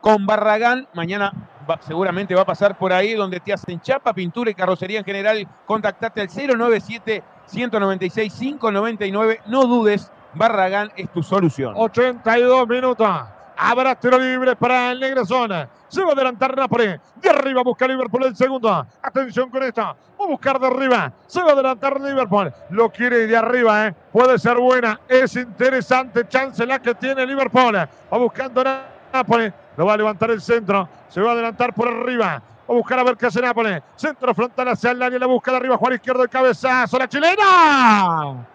[0.01, 0.87] con Barragán.
[0.95, 1.33] Mañana
[1.81, 5.49] seguramente va a pasar por ahí donde te hacen chapa, pintura y carrocería en general.
[5.67, 9.41] Contactate al 097 196 599.
[9.47, 11.75] No dudes, Barragán es tu solución.
[11.77, 13.09] 82 minutos.
[13.57, 15.69] Habrá tiro libre para el Negro Zona.
[15.97, 16.95] Se va a adelantar Napoli.
[17.23, 18.87] De arriba busca Liverpool el segundo.
[19.01, 19.83] Atención con esta.
[19.85, 21.11] Va a buscar de arriba.
[21.27, 22.53] Se va a adelantar Liverpool.
[22.69, 23.87] Lo quiere de arriba.
[23.87, 23.95] ¿eh?
[24.13, 25.01] Puede ser buena.
[25.09, 26.29] Es interesante.
[26.29, 27.77] Chance la que tiene Liverpool.
[27.77, 28.63] Va buscando
[29.11, 29.51] Napoli.
[29.79, 30.87] Lo va a levantar el centro.
[31.09, 32.43] Se va a adelantar por arriba.
[32.69, 33.83] Va a buscar a ver qué hace Nápoles.
[33.95, 35.19] Centro frontal hacia el área.
[35.19, 35.79] La busca de arriba.
[35.79, 36.25] Juan izquierdo.
[36.25, 36.99] El cabezazo.
[36.99, 38.47] La chilena.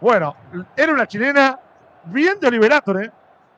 [0.00, 0.36] Bueno,
[0.76, 1.58] era una chilena
[2.04, 3.10] bien de Liberator, ¿eh?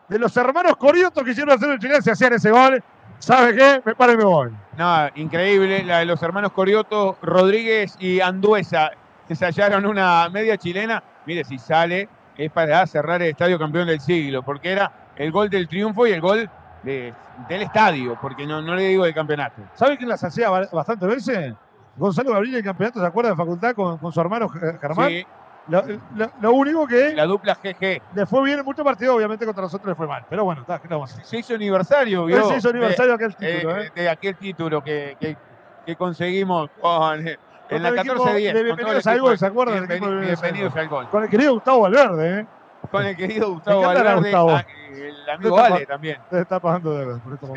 [0.08, 2.82] De los hermanos Corioto que hicieron hacer el chileno se hacían ese gol.
[3.18, 3.82] ¿Sabe qué?
[3.84, 4.50] Me paro y me voy.
[4.76, 5.82] No, increíble.
[5.84, 8.90] La de los hermanos Corioto, Rodríguez y Anduesa.
[9.28, 11.02] Hallaron una media chilena.
[11.24, 14.42] Mire, si sale, es para cerrar el estadio campeón del siglo.
[14.42, 16.48] Porque era el gol del triunfo y el gol
[16.82, 17.14] del
[17.48, 18.16] estadio.
[18.20, 19.62] Porque no, no le digo del campeonato.
[19.74, 21.54] ¿Sabe quién las hacía bastante veces?
[21.96, 25.08] Gonzalo Gabriel el campeonato, ¿se acuerda de facultad con, con su hermano Germán?
[25.08, 25.26] Sí.
[25.68, 27.14] Lo, único que.
[27.14, 28.02] La dupla GG.
[28.14, 30.24] Le fue bien en muchos partidos, obviamente contra nosotros le fue mal.
[30.28, 32.48] Pero bueno, está, ¿qué vamos Se hizo aniversario, ¿vio?
[32.48, 35.36] Se hizo aniversario aquel título, eh, De aquel título que, que,
[35.84, 37.26] que conseguimos con.
[37.68, 38.62] En la 14-10.
[38.62, 39.88] Bienvenidos al gol, ¿se acuerdan?
[39.88, 41.08] Bienvenidos al gol.
[41.10, 42.46] Con el querido Gustavo Valverde, ¿eh?
[42.90, 44.32] Con el querido Gustavo Valverde.
[44.34, 46.18] Ah, el amigo Ale también.
[46.30, 47.52] Se está pasando de por esto.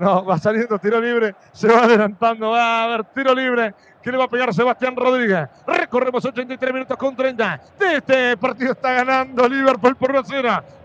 [0.00, 4.18] No, va saliendo tiro libre, se va adelantando, va a haber tiro libre que le
[4.18, 5.48] va a pegar Sebastián Rodríguez.
[5.66, 7.60] Recorremos 83 minutos con 30.
[7.78, 10.22] De este partido está ganando Liverpool por 1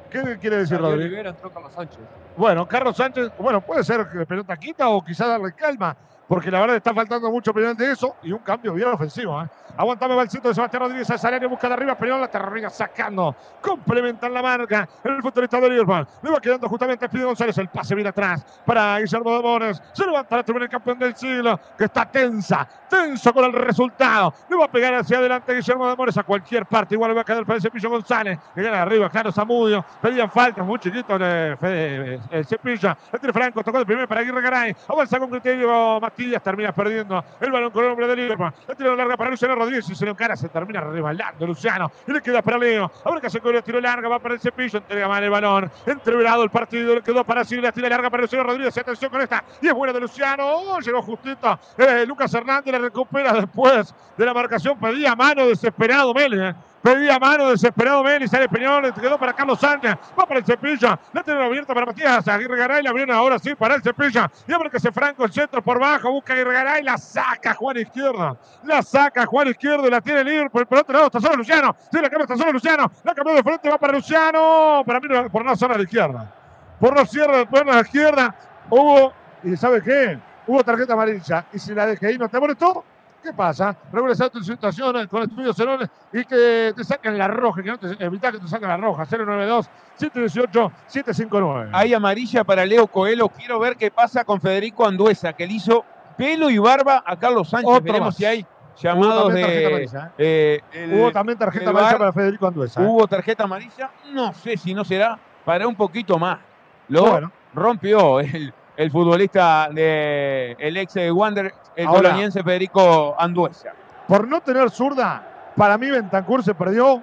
[0.09, 1.35] ¿Qué quiere decir Rodríguez?
[1.53, 1.99] Carlos Sánchez.
[2.37, 5.95] Bueno, Carlos Sánchez, bueno, puede ser que pelota quita o quizás darle calma
[6.29, 9.41] porque la verdad está faltando mucho de eso y un cambio bien ofensivo.
[9.41, 9.47] ¿eh?
[9.79, 13.33] Aguantame va el de Sebastián Rodríguez área, busca de arriba, pero la termina sacando.
[13.61, 16.05] Complementan la marca el futbolista de Liverpool.
[16.21, 17.57] Le va quedando justamente a González.
[17.57, 19.81] El pase viene atrás para Guillermo de Mores.
[19.93, 24.33] Se levanta la tribuna el campeón del siglo, que está tensa, tenso con el resultado.
[24.49, 26.95] Le va a pegar hacia adelante Guillermo de Mores a cualquier parte.
[26.95, 28.37] Igual le va a quedar para el Cepillo González.
[28.53, 29.85] Que gana arriba, claro, Zamudio.
[30.01, 32.97] Pedían falta, muy chiquito el, el Cepillo.
[33.13, 34.75] El tiro Franco, tocó de primero para Aguirre Garay.
[34.89, 36.01] Avanza con criterio
[36.43, 38.53] termina perdiendo el balón con el hombre de Liverpool.
[38.77, 41.91] La larga para Luciano Rodríguez y se le encara, se termina rebalando Luciano.
[42.07, 42.91] Y le queda para Leo.
[43.03, 45.71] Ahora que con el tiro larga, va para el cepillo, entrega mal el balón.
[45.85, 48.77] Entreverado el partido, le quedó para Silvia, tira larga para Luciano Rodríguez.
[48.77, 49.43] Atención con esta.
[49.61, 50.43] Y es buena de Luciano.
[50.45, 51.59] Oh, llegó justito.
[51.77, 54.79] Eh, Lucas Hernández la recupera después de la marcación.
[54.79, 56.55] Pedía mano desesperado Mele.
[56.81, 61.23] Pedía mano desesperado Meli, sale Peñón, quedó para Carlos Sánchez, va para el cepillo, la
[61.23, 64.69] tiene abierta para Matías Aguirre Garay, la abrieron ahora sí para el cepillo, y abre
[64.69, 68.81] que se franco el centro por bajo, busca Aguirre Garay, la saca Juan Izquierdo, la
[68.81, 72.23] saca Juan Izquierdo, la tiene Liverpool, por otro lado está solo Luciano, sí, la cambia
[72.23, 75.75] está solo Luciano, la cambió de frente, va para Luciano, para mí por una zona
[75.75, 76.33] de izquierda,
[76.79, 78.35] por cierre de pierna de izquierda,
[78.69, 79.11] hubo,
[79.43, 80.17] y ¿sabe qué?
[80.47, 82.85] Hubo tarjeta amarilla, y si la dejé ahí no te molestó,
[83.21, 83.75] ¿Qué pasa?
[83.91, 88.03] Regresar tu situación con estudios cerones y que te saquen la roja, que no te
[88.03, 89.05] evita que te saquen la roja.
[89.05, 91.71] 092 718 759.
[91.73, 93.27] Hay amarilla para Leo Coelho.
[93.29, 95.83] Quiero ver qué pasa con Federico Anduesa, que le hizo
[96.17, 97.69] pelo y barba a Carlos Sánchez.
[97.69, 98.45] Otro Veremos si hay
[98.81, 99.83] llamados de.
[100.17, 100.61] ¿eh?
[100.73, 102.81] Eh, hubo también tarjeta amarilla para Federico Anduesa.
[102.81, 102.85] ¿eh?
[102.87, 103.91] Hubo tarjeta amarilla.
[104.13, 106.39] No sé si no será para un poquito más.
[106.87, 113.71] Lo rompió el el futbolista de el ex de Wander, el coloniense Federico Anduesa.
[114.07, 117.01] Por no tener zurda, para mí Bentancur se perdió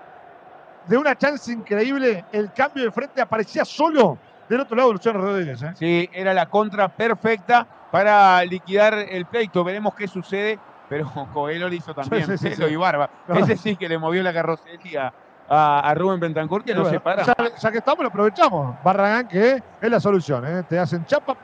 [0.86, 2.24] de una chance increíble.
[2.30, 5.62] El cambio de frente aparecía solo del otro lado de Luciano Rodríguez.
[5.62, 5.72] ¿eh?
[5.76, 9.64] Sí, era la contra perfecta para liquidar el pleito.
[9.64, 10.58] Veremos qué sucede.
[10.88, 13.08] Pero Coelho lo hizo también, sí, y Barba.
[13.28, 15.12] Ese sí que le movió la carrocería
[15.48, 17.24] a, Rubén Bentancur, que no se para.
[17.24, 18.76] Ya, que estamos, lo aprovechamos.
[18.84, 20.44] Barragán, que es la solución.
[20.46, 20.62] ¿eh?
[20.68, 21.36] Te hacen chapa,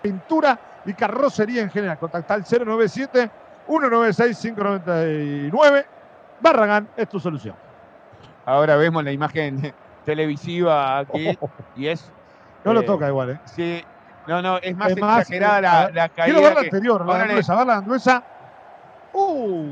[0.00, 1.98] pintura y carrocería en general.
[1.98, 3.30] Contacta al 097
[3.66, 5.86] 196 599.
[6.40, 7.54] Barragán es tu solución.
[8.44, 9.72] Ahora vemos la imagen
[10.04, 11.38] televisiva aquí
[11.76, 12.10] y es.
[12.64, 13.40] No lo eh, toca igual, ¿eh?
[13.44, 13.84] Sí.
[14.26, 16.24] No, no, es más, exagerada la, la, caída.
[16.24, 18.24] Quiero ver la anterior, la anduesa, ver la anduesa.
[19.12, 19.66] ¡Uh!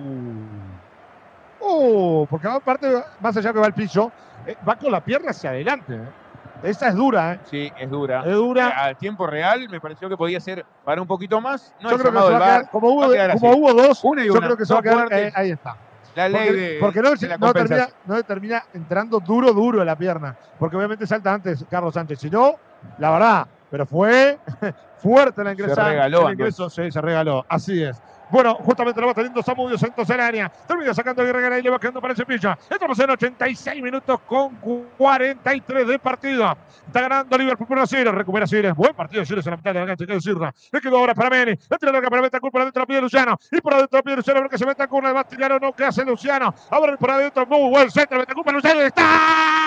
[1.61, 2.27] ¡Uh!
[2.29, 4.13] Porque aparte, más allá que va al piso,
[4.47, 5.95] eh, va con la pierna hacia adelante.
[5.95, 6.22] ¿eh?
[6.63, 7.41] Esa es dura, ¿eh?
[7.51, 8.21] Sí, es dura.
[8.25, 8.69] Es dura.
[8.69, 11.75] Eh, al tiempo real me pareció que podía ser para un poquito más.
[11.81, 14.31] No yo creo que se va a quedar, como hubo, como hubo dos, una y
[14.31, 14.41] una.
[14.41, 15.77] yo creo que se va a quedar, eh, ahí está.
[16.15, 19.97] La ley porque, de, porque no, no, termina, no termina entrando duro, duro en la
[19.97, 20.37] pierna.
[20.59, 22.21] Porque obviamente salta antes Carlos Sánchez.
[22.21, 22.57] Si no,
[22.99, 24.39] la verdad, pero fue
[25.03, 25.85] fuerte la ingresada.
[25.87, 27.45] Se regaló, el ingreso, sí, se regaló.
[27.49, 28.01] Así es.
[28.31, 30.53] Bueno, justamente lo va teniendo Samudio Santos en área.
[30.67, 32.53] Termina sacando Guerrero y le va quedando para el cepillo.
[32.71, 34.57] Estamos en 86 minutos con
[34.99, 36.55] 43 de partido.
[36.87, 38.13] Está ganando Liverpool por 0.
[38.13, 38.75] Recupera Siles.
[38.75, 40.07] Buen partido Siles en la mitad de la cancha.
[40.07, 40.51] Que decirlo.
[40.71, 41.59] Le quedó ahora para Meni.
[41.69, 42.53] La tira larga para Betancourt.
[42.53, 43.39] Por adentro la pide Luciano.
[43.51, 44.41] Y por adentro la pide Luciano.
[44.41, 45.59] Porque se mete con el Bastillano.
[45.59, 46.55] No, ¿qué hace Luciano?
[46.71, 47.47] Ahora por adentro.
[47.47, 48.19] Muy buen centro.
[48.19, 48.81] Betancourt para Luciano.
[48.81, 49.62] ¡Está!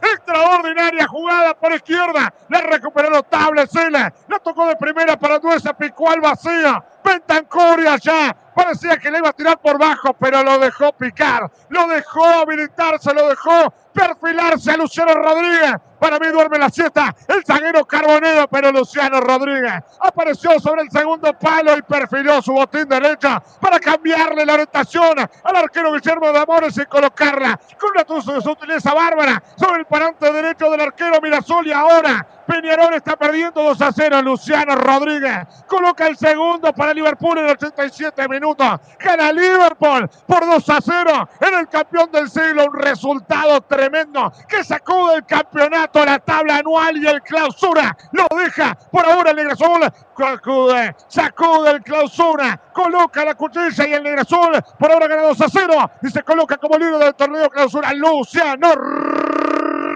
[0.00, 2.32] Extraordinaria jugada por izquierda.
[2.48, 4.12] La recuperó notable Sile.
[4.28, 5.74] La tocó de primera para Duesa.
[5.74, 6.84] Picó al vacío.
[7.04, 8.36] Bentancur allá.
[8.54, 11.50] Parecía que le iba a tirar por bajo, pero lo dejó picar.
[11.68, 15.74] Lo dejó habilitarse, lo dejó perfilarse a Luciano Rodríguez.
[16.04, 21.32] Para mí duerme la siesta el zaguero Carbonero, pero Luciano Rodríguez apareció sobre el segundo
[21.32, 26.76] palo y perfiló su botín derecha para cambiarle la orientación al arquero Guillermo de Amores
[26.76, 27.58] y colocarla.
[27.80, 33.16] Con una sutileza bárbara sobre el parante derecho del arquero Mirasol y ahora Peñarol está
[33.16, 34.22] perdiendo 2 a 0.
[34.22, 38.80] Luciano Rodríguez coloca el segundo para Liverpool en 87 minutos.
[38.98, 42.64] Gana Liverpool por 2 a 0 en el campeón del siglo.
[42.66, 47.96] Un resultado tremendo que sacude el campeonato, la tabla anual y el clausura.
[48.12, 49.82] Lo deja por ahora el Negrasol.
[50.16, 52.60] Sacude, sacude el clausura.
[52.72, 56.56] Coloca la cuchilla y el Negrasol por ahora gana 2 a 0 y se coloca
[56.56, 58.74] como líder del torneo clausura Luciano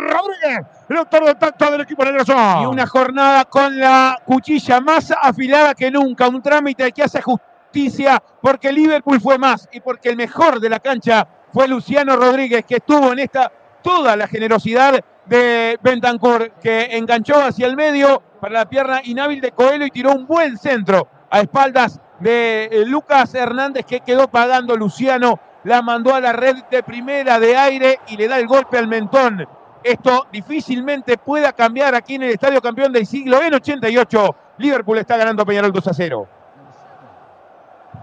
[0.08, 2.24] Rodríguez, el de tanto del equipo negro.
[2.62, 6.28] Y una jornada con la cuchilla más afilada que nunca.
[6.28, 10.80] Un trámite que hace justicia porque Liverpool fue más y porque el mejor de la
[10.80, 13.52] cancha fue Luciano Rodríguez, que estuvo en esta
[13.82, 19.52] toda la generosidad de Bentancur, que enganchó hacia el medio para la pierna inhábil de
[19.52, 24.74] Coelho y tiró un buen centro a espaldas de eh, Lucas Hernández, que quedó pagando
[24.76, 25.38] Luciano.
[25.64, 28.88] La mandó a la red de primera de aire y le da el golpe al
[28.88, 29.46] mentón
[29.82, 33.40] esto difícilmente pueda cambiar aquí en el Estadio Campeón del Siglo.
[33.42, 36.28] En 88, Liverpool está ganando Peñarol 2 a 0.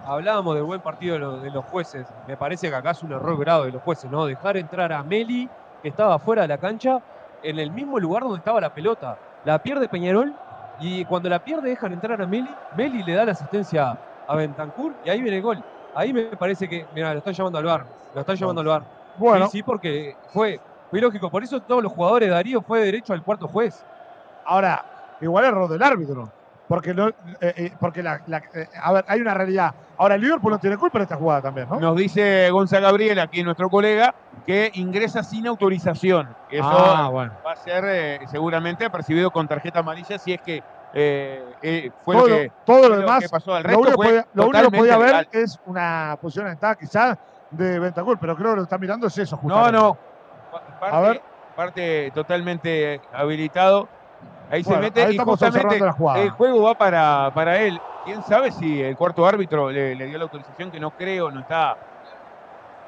[0.06, 2.08] Hablábamos del buen partido de los, jueces.
[2.28, 4.26] Me parece que acá es un error grave de los jueces, ¿no?
[4.26, 5.50] Dejar entrar a Meli,
[5.82, 7.02] que estaba fuera de la cancha,
[7.42, 9.18] en el mismo lugar donde estaba la pelota.
[9.46, 10.34] La pierde Peñarol
[10.80, 12.50] y cuando la pierde dejan entrar a Meli.
[12.78, 13.98] Meli le da la asistencia
[14.28, 15.64] a Bentancur y ahí viene el gol.
[15.96, 17.86] Ahí me parece que, mira, lo están llamando al bar.
[18.14, 18.84] Lo están llamando al bar.
[19.18, 19.46] Bueno.
[19.48, 20.60] Sí, sí, porque fue
[20.92, 23.84] muy lógico, por eso todos los jugadores de Darío fue derecho al cuarto juez.
[24.46, 24.86] Ahora,
[25.22, 26.32] igual error del árbitro.
[26.68, 28.22] Porque, no, eh, eh, porque la,
[28.54, 29.74] eh, a ver, hay una realidad.
[29.98, 31.80] Ahora, el Liverpool no tiene culpa en esta jugada también, ¿no?
[31.80, 34.16] Nos dice Gonzalo Gabriel, aquí nuestro colega,
[34.48, 36.28] que ingresa sin autorización.
[36.50, 40.64] Eso ah, va a ser seguramente percibido con tarjeta amarilla si es que
[42.04, 43.60] fue todo, lo que, todo lo demás, pasó.
[43.60, 47.18] lo único, que podía ver es una posición en quizás
[47.52, 49.72] de Ventacur, pero creo que lo está mirando es eso, justamente.
[49.72, 49.98] No, no,
[50.80, 51.22] parte, a ver.
[51.56, 53.88] parte totalmente habilitado.
[54.52, 57.80] Ahí se mete y justamente el juego va para, para él.
[58.06, 60.70] ¿Quién sabe si el cuarto árbitro le, dio la autorización?
[60.70, 61.76] Que no creo, no está.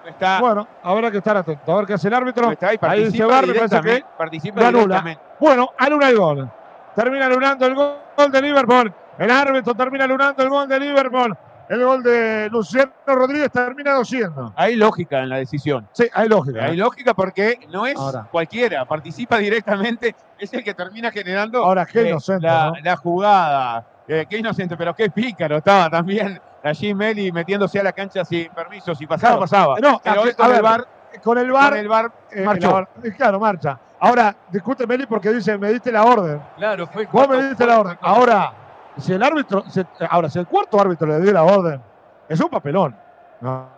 [0.06, 1.72] está bueno, habrá que estar atento.
[1.72, 2.52] A ver qué hace el árbitro.
[2.52, 5.18] Está ahí, se directamente, participa anula.
[5.40, 6.52] Bueno, anula el gol.
[6.96, 8.94] Termina anulando el gol de Liverpool.
[9.18, 11.38] El árbitro termina anulando el gol de Liverpool.
[11.70, 14.54] El gol de Luciano Rodríguez termina siendo.
[14.56, 15.88] Hay lógica en la decisión.
[15.92, 16.64] Sí, hay lógica.
[16.64, 17.98] Hay lógica porque no es
[18.32, 23.86] cualquiera, participa directamente, es el que termina generando Ahora, qué eh, inocente, la, jugada.
[24.08, 28.50] Eh, qué inocente, pero qué pícaro estaba también allí Meli metiéndose a la cancha sin
[28.50, 28.96] permiso.
[28.96, 29.76] Si pasaba, pasaba.
[29.82, 30.88] No, pero con, el bar,
[31.22, 31.76] con el bar.
[31.76, 32.88] el bar eh, marchó.
[33.18, 33.78] claro, marcha.
[34.00, 36.40] Ahora, discute Meli porque dice, me diste la orden.
[36.56, 37.08] Claro, fue.
[37.12, 37.98] Vos me diste la orden.
[38.00, 38.54] Ahora
[38.98, 39.64] si el árbitro,
[40.10, 41.82] ahora, si el cuarto árbitro le dio la orden,
[42.28, 42.96] es un papelón.
[43.42, 43.70] ¿No?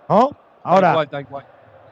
[0.64, 1.06] Ahora,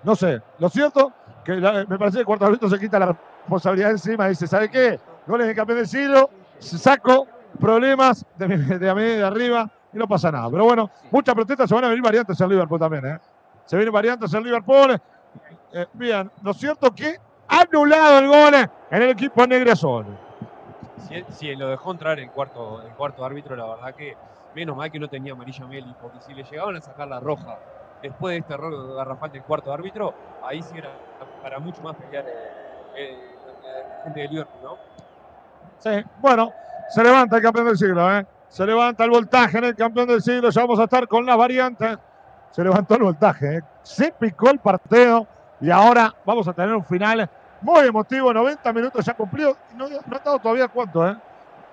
[0.03, 1.11] no sé, lo cierto
[1.43, 4.69] que me parece que el cuarto árbitro se quita la responsabilidad encima y dice, ¿sabe
[4.69, 4.99] qué?
[5.25, 7.27] Goles de campeón del siglo, saco
[7.59, 10.49] problemas de, de, de arriba y no pasa nada.
[10.49, 13.05] Pero bueno, muchas protestas, se van a venir variantes en Liverpool también.
[13.05, 13.19] ¿eh?
[13.65, 15.01] Se vienen variantes en Liverpool.
[15.73, 18.53] Eh, bien, lo cierto que anulado el gol
[18.91, 20.05] en el equipo Negresol
[21.31, 24.15] si, lo dejó entrar el cuarto, el cuarto árbitro, la verdad que
[24.55, 27.57] menos mal que no tenía amarilla Meli, porque si le llegaban a sacar la roja
[28.01, 30.89] después de este error garrafal del cuarto árbitro, ahí sí era
[31.41, 32.25] para mucho más pelear
[32.95, 34.77] eh, la gente de Liverpool, ¿no?
[35.79, 36.51] Sí, bueno,
[36.89, 38.25] se levanta el campeón del siglo, ¿eh?
[38.49, 41.37] Se levanta el voltaje en el campeón del siglo, ya vamos a estar con las
[41.37, 41.97] variantes.
[42.51, 43.61] Se levantó el voltaje, ¿eh?
[43.83, 45.27] se picó el partido
[45.59, 47.29] y ahora vamos a tener un final
[47.61, 49.57] muy emotivo, 90 minutos ya cumplido.
[49.75, 51.15] No, no ha dado todavía cuánto, ¿eh?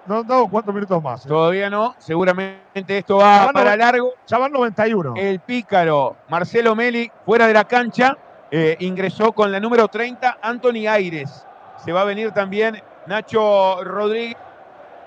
[0.06, 1.24] no han dado cuántos minutos más.
[1.24, 1.28] ¿eh?
[1.28, 4.12] Todavía no, seguramente esto va para largo.
[4.26, 5.14] Ya van 91.
[5.16, 8.16] El pícaro Marcelo Meli, fuera de la cancha,
[8.50, 11.46] eh, ingresó con la número 30, Anthony Aires.
[11.84, 14.36] Se va a venir también Nacho Rodríguez.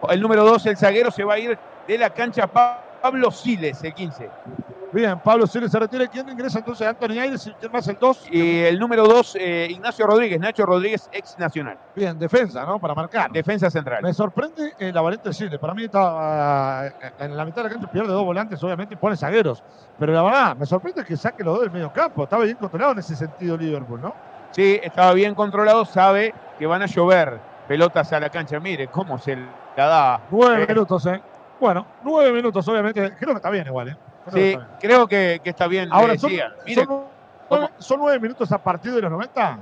[0.09, 1.57] El número 2, el zaguero, se va a ir
[1.88, 4.30] de la cancha Pablo Siles, el 15.
[4.93, 6.07] Bien, Pablo Siles se retira.
[6.07, 6.88] ¿Quién ingresa entonces?
[6.88, 8.27] Anthony Aires quién más el 2.
[8.32, 11.77] Y el número 2, eh, Ignacio Rodríguez, Nacho Rodríguez, ex nacional.
[11.93, 12.80] Bien, defensa, ¿no?
[12.80, 13.30] Para marcar.
[13.32, 14.01] Defensa central.
[14.01, 15.59] Me sorprende eh, la variante Siles.
[15.59, 18.98] Para mí está eh, en la mitad de la cancha, pierde dos volantes, obviamente, y
[18.98, 19.61] pone zagueros.
[19.99, 22.24] Pero la verdad, me sorprende que saque los dos del medio campo.
[22.24, 24.14] Estaba bien controlado en ese sentido Liverpool, ¿no?
[24.51, 25.83] Sí, estaba bien controlado.
[25.83, 28.57] Sabe que van a llover pelotas a la cancha.
[28.61, 30.22] Mire cómo se la da.
[30.32, 31.22] Nueve minutos, ¿eh?
[31.59, 33.14] Bueno, nueve minutos, obviamente.
[33.19, 33.98] Creo que está bien igual, ¿eh?
[34.33, 35.89] Sí, creo que, está bien.
[35.91, 36.31] Ahora, son,
[37.80, 39.59] son, nueve minutos a partir de los 90.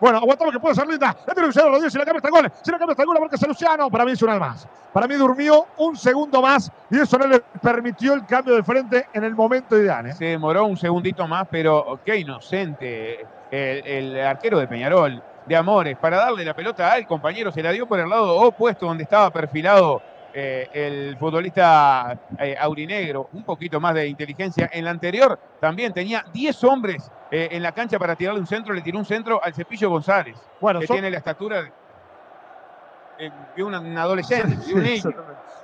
[0.00, 1.16] Bueno, aguantamos que puede ser linda.
[1.26, 2.52] La tiene Luciano Rodríguez y la cambia el gol.
[2.62, 3.90] Si la cambia el gol, porque es Luciano.
[3.90, 4.68] Para mí es una más.
[4.92, 9.06] Para mí durmió un segundo más y eso no le permitió el cambio de frente
[9.12, 10.06] en el momento ideal.
[10.06, 10.12] ¿eh?
[10.12, 15.96] Se demoró un segundito más, pero qué inocente el, el arquero de Peñarol de Amores
[15.98, 17.50] para darle la pelota al compañero.
[17.50, 20.02] Se la dio por el lado opuesto donde estaba perfilado
[20.36, 24.68] eh, el futbolista eh, aurinegro, un poquito más de inteligencia.
[24.72, 28.74] En la anterior también tenía 10 hombres eh, en la cancha para tirarle un centro,
[28.74, 31.62] le tiró un centro al Cepillo González, bueno, que tiene la estatura
[33.16, 35.14] de, un, adolescente, de un niño.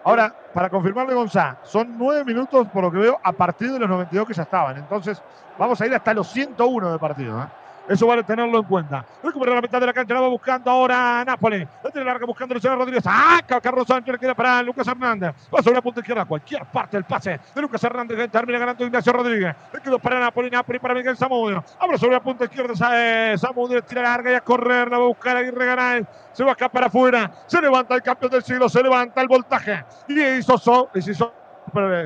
[0.05, 3.89] Ahora, para confirmarle González, son nueve minutos por lo que veo a partir de los
[3.89, 4.77] 92 que ya estaban.
[4.77, 5.21] Entonces,
[5.59, 7.51] vamos a ir hasta los 101 de partido.
[7.89, 9.05] Eso vale tenerlo en cuenta.
[9.23, 11.67] Recupera la mitad de la cancha, la va buscando ahora Nápoles.
[11.83, 13.03] La tiene larga buscando Luciano Rodríguez.
[13.07, 13.41] ¡Ah!
[13.47, 15.35] Carlos Sánchez le queda para Lucas Hernández.
[15.53, 16.25] Va sobre la punta izquierda.
[16.25, 18.31] Cualquier parte del pase de Lucas Hernández.
[18.31, 19.57] Termina ganando Ignacio Rodríguez.
[19.73, 20.53] Le quedó para Nápoles.
[20.53, 21.65] Nápoles para Miguel Zamudio.
[21.79, 23.37] Abre sobre la punta izquierda.
[23.37, 24.89] Zamudio tira larga y a correr.
[24.91, 26.07] La va a buscar Aguirre Garay.
[26.33, 27.31] Se va acá para afuera.
[27.47, 28.69] Se levanta el campeón del siglo.
[28.69, 29.85] Se levanta el voltaje.
[30.07, 31.33] Y hizo, so, hizo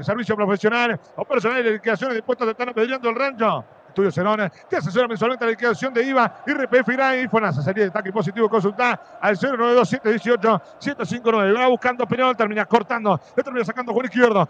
[0.03, 3.65] servicio profesional o personal de liquidaciones de impuestos están apedreando el rancho.
[3.95, 6.89] Estudio Cerona, te asesora mensualmente la liquidación de IVA, y RPF,
[7.23, 7.63] y FONASA.
[7.63, 11.57] Sería de ataque positivo, consulta al 092-718-759.
[11.57, 14.49] Va buscando Peñol, termina cortando, le termina sacando con izquierdo.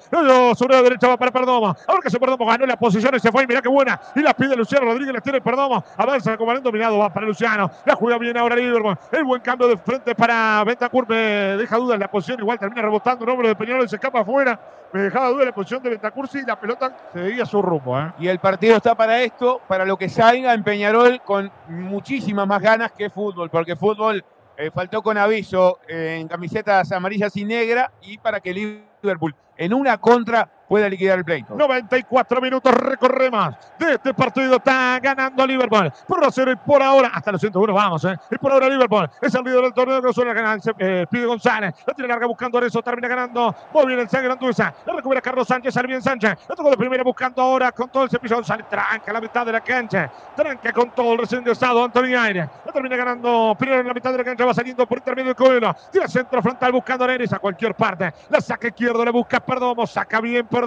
[0.57, 1.77] sobre la derecha va para Perdomo.
[1.87, 4.01] Ahora que se Perdomo ganó la posición y se fue, y mirá qué buena.
[4.17, 5.85] Y la pide Luciano Rodríguez, la tiene Perdomo.
[5.99, 7.71] Avanza como dominado, va para Luciano.
[7.85, 8.97] La juega bien ahora Liverpool.
[9.13, 12.41] El buen cambio de frente para Ventacur me deja duda en la posición.
[12.41, 14.59] Igual termina rebotando el hombro de Peñol y se escapa afuera.
[14.95, 17.99] Me dejaba duda la posición de Ventacur y la pelota seguía su rumbo.
[17.99, 18.13] ¿eh?
[18.21, 22.63] Y el partido está para esto para lo que salga en Peñarol con muchísimas más
[22.63, 24.25] ganas que fútbol, porque fútbol
[24.57, 29.75] eh, faltó con aviso eh, en camisetas amarillas y negras y para que Liverpool en
[29.75, 31.55] una contra puede liquidar el pleito.
[31.55, 34.57] 94 minutos recorremos de este partido.
[34.57, 38.19] Está ganando Liverpool por cero y por ahora, hasta los 101 vamos, ¿eh?
[38.29, 40.59] Y por ahora Liverpool es el líder del torneo que suele ganar.
[40.81, 43.55] Eh, pide González, la tiene larga buscando a eso, termina ganando.
[43.73, 44.75] Muy bien el Sangre Anduesa.
[44.85, 46.39] La recupera Carlos Sánchez, sale bien Sánchez.
[46.49, 48.69] La tocó de primera buscando ahora con todo el cepillo González.
[48.69, 50.11] Tranca la mitad de la cancha.
[50.35, 52.49] Tranca con todo el recién estado Antonio Aire.
[52.67, 54.45] La termina ganando primero en la mitad de la cancha.
[54.45, 55.73] Va saliendo por intermedio de Coelho.
[55.93, 58.13] Tira centro frontal buscando a Neres a cualquier parte.
[58.29, 59.87] La saca izquierdo, le busca Perdomo.
[59.87, 60.64] Saca bien Perdomo.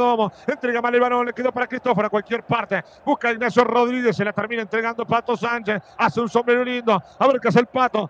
[0.47, 2.83] Entrega mal el balón, le quedó para Cristóforo a cualquier parte.
[3.05, 5.81] Busca Ignacio Rodríguez, se la termina entregando Pato Sánchez.
[5.97, 7.01] Hace un sombrero lindo.
[7.17, 8.09] A ver qué hace el Pato.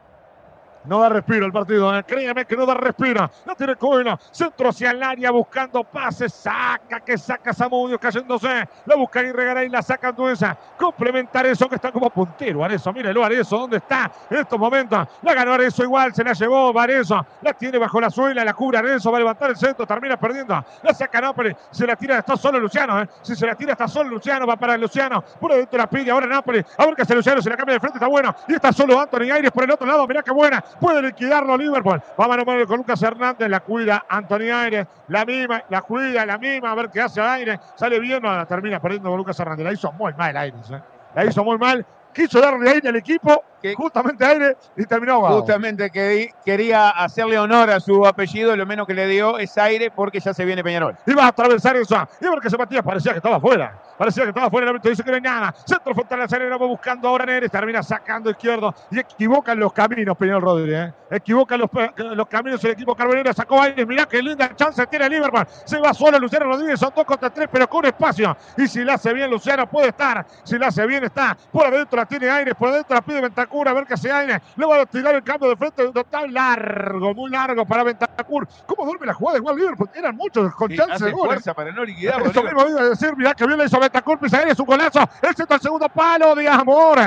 [0.87, 2.03] No da respiro el partido, ¿eh?
[2.05, 3.29] créeme que no da respiro.
[3.45, 4.17] No tiene Coelho.
[4.31, 6.33] Centro hacia el área buscando pases.
[6.33, 8.67] Saca, que saca Samudio cayéndose.
[8.85, 10.57] La busca y la saca Anduesa.
[10.77, 12.63] Complementar eso que está como puntero.
[12.63, 14.09] Arezo, mírelo, Arezo, ¿dónde está?
[14.29, 17.25] En estos momentos la ganó Arezo igual, se la llevó Varezo.
[17.41, 20.63] La tiene bajo la suela, la cubre Arezo, va a levantar el centro, termina perdiendo.
[20.83, 23.09] La saca Nápoles, se la tira, está solo Luciano, ¿eh?
[23.21, 25.21] Si se la tira, está solo Luciano, va para Luciano.
[25.21, 26.65] Por dentro la pide, ahora Nápoles.
[26.77, 28.33] A ver qué hace Luciano, se la cambia de frente, está bueno.
[28.47, 32.01] Y está solo Anthony Aires por el otro lado, mirá qué buena puede liquidarlo Liverpool.
[32.19, 36.37] Va a mano con Lucas Hernández, la cuida Anthony Aires, la misma, la cuida, la
[36.37, 37.59] misma, a ver qué hace Aires.
[37.75, 39.65] Sale bien, no, termina perdiendo con Lucas Hernández.
[39.65, 40.81] La hizo muy mal Aires, ¿eh?
[41.15, 41.85] la hizo muy mal.
[42.13, 47.69] Quiso darle aire al equipo, que, justamente aire, y terminó Justamente que quería hacerle honor
[47.69, 50.95] a su apellido, lo menos que le dio es aire porque ya se viene Peñarol.
[51.05, 51.95] Y va a atravesar eso.
[52.21, 53.81] Y a ver que se batía, parecía que estaba fuera.
[53.97, 55.55] Parecía que estaba fuera el árbitro, dice que no hay nada.
[55.65, 60.15] Centro frontal la Serena, va buscando ahora Neres, termina sacando izquierdo y equivocan los caminos,
[60.15, 60.89] Peñarol Rodríguez.
[60.89, 60.93] ¿eh?
[61.09, 65.47] Equivocan los, los, caminos el equipo carbonero, sacó aire, mirá qué linda chance tiene Liverpool.
[65.65, 68.37] Se va solo Luciano Rodríguez, son dos contra tres, pero con espacio.
[68.57, 70.25] Y si la hace bien Luciano, puede estar.
[70.43, 71.35] Si la hace bien, está.
[71.51, 73.21] Por adentro la tiene aire, por adentro la pide
[73.65, 74.41] A ver qué hace aire.
[74.55, 78.47] Le va a tirar el cambio de frente, total largo, muy largo para Ventacur.
[78.65, 79.89] ¿Cómo duerme la jugada igual Liverpool?
[79.95, 81.27] Eran muchos con chance de gol.
[81.27, 82.21] fuerza para no liquidar.
[82.21, 84.99] Eso mismo iba a decir, mirá que bien le hizo Ventacur, es un golazo.
[85.21, 86.99] El centro al segundo palo de Amor.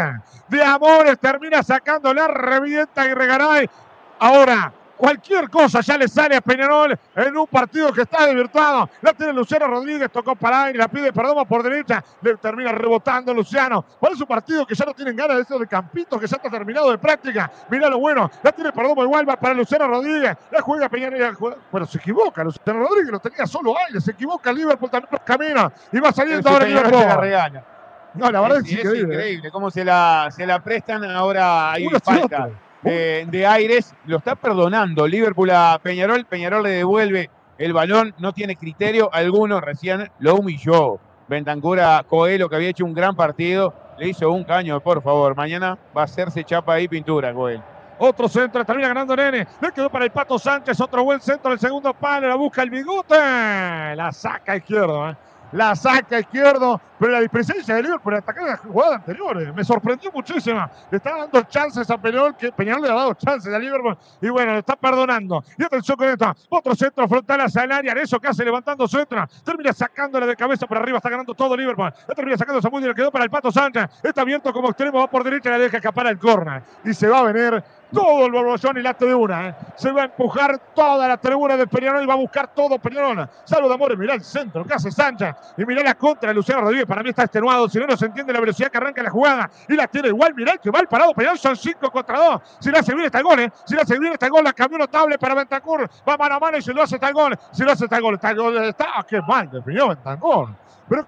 [0.48, 3.68] De Amores termina sacando la revienta y Regaray.
[4.18, 8.90] Ahora Cualquier cosa ya le sale a Peñarol en un partido que está desvirtuado.
[9.00, 13.32] La tiene Luciano Rodríguez, tocó para aire, la pide perdón por derecha, le termina rebotando
[13.32, 13.82] Luciano.
[13.98, 16.50] Parece un partido que ya no tienen ganas de eso de campito, que ya está
[16.50, 17.50] terminado de práctica.
[17.70, 21.34] Mirá lo bueno, la tiene perdón igual va para Luciano Rodríguez, la juega Peñarol,
[21.72, 25.98] bueno, se equivoca Luciano Rodríguez, lo tenía solo aire, se equivoca Liverpool también camina y
[25.98, 27.62] va saliendo ahora Liverpool.
[28.12, 29.14] No, la verdad es, es, increíble.
[29.14, 32.50] increíble cómo se la, se la prestan ahora hay falta
[32.82, 38.56] de, Aires, lo está perdonando Liverpool a Peñarol, Peñarol le devuelve el balón, no tiene
[38.56, 40.98] criterio alguno, recién lo humilló.
[41.28, 45.36] Ventancura Coelho, que había hecho un gran partido, le hizo un caño, por favor.
[45.36, 47.62] Mañana va a hacerse chapa ahí pintura, Coelho.
[47.98, 49.46] Otro centro, termina ganando Nene.
[49.60, 50.80] Le quedó para el Pato Sánchez.
[50.80, 52.26] Otro buen centro, el segundo palo.
[52.28, 53.14] La busca el bigote.
[53.14, 55.10] La saca izquierdo.
[55.10, 55.16] ¿eh?
[55.52, 59.64] la saca izquierdo, pero la dispresencia de Liverpool atacar en la jugada anterior eh, me
[59.64, 60.68] sorprendió muchísimo.
[60.90, 64.28] Le está dando chances a Peñarol, que Peñarol le ha dado chances a Liverpool y
[64.28, 65.42] bueno, le está perdonando.
[65.56, 69.26] Y atención con esto, otro centro frontal hacia el área, eso que hace levantando centro,
[69.42, 71.90] termina sacándola de cabeza para arriba, está ganando todo Liverpool.
[72.14, 73.88] Termina sacando Samuel y le quedó para el Pato Sánchez.
[74.02, 76.62] Está abierto como extremo, va por derecha y la deja escapar al corner.
[76.84, 79.48] Y se va a venir todo el borbollón y la tribuna.
[79.48, 79.54] ¿eh?
[79.76, 83.28] Se va a empujar toda la tribuna de Peñarol y va a buscar todo Peñarol.
[83.44, 86.86] Salud, Amores, mirá el centro que hace Sánchez y mirá la contra de Luciano Rodríguez.
[86.90, 89.48] Para mí está extenuado, si no, no se entiende la velocidad que arranca la jugada
[89.68, 90.34] y la tiene igual.
[90.34, 91.14] Mirá que va parado.
[91.14, 92.42] Peñarol son 5 contra 2.
[92.58, 93.52] Si la hace bien está el gol, ¿eh?
[93.64, 95.88] si la hace bien está el gol, la cambió notable para Ventacur.
[96.08, 97.38] Va mano a mano y si lo hace está el gol.
[97.52, 98.56] Si lo hace está gol, está el gol.
[98.64, 100.48] Está, ah, qué mal definió Ventacur.
[100.88, 101.06] Pero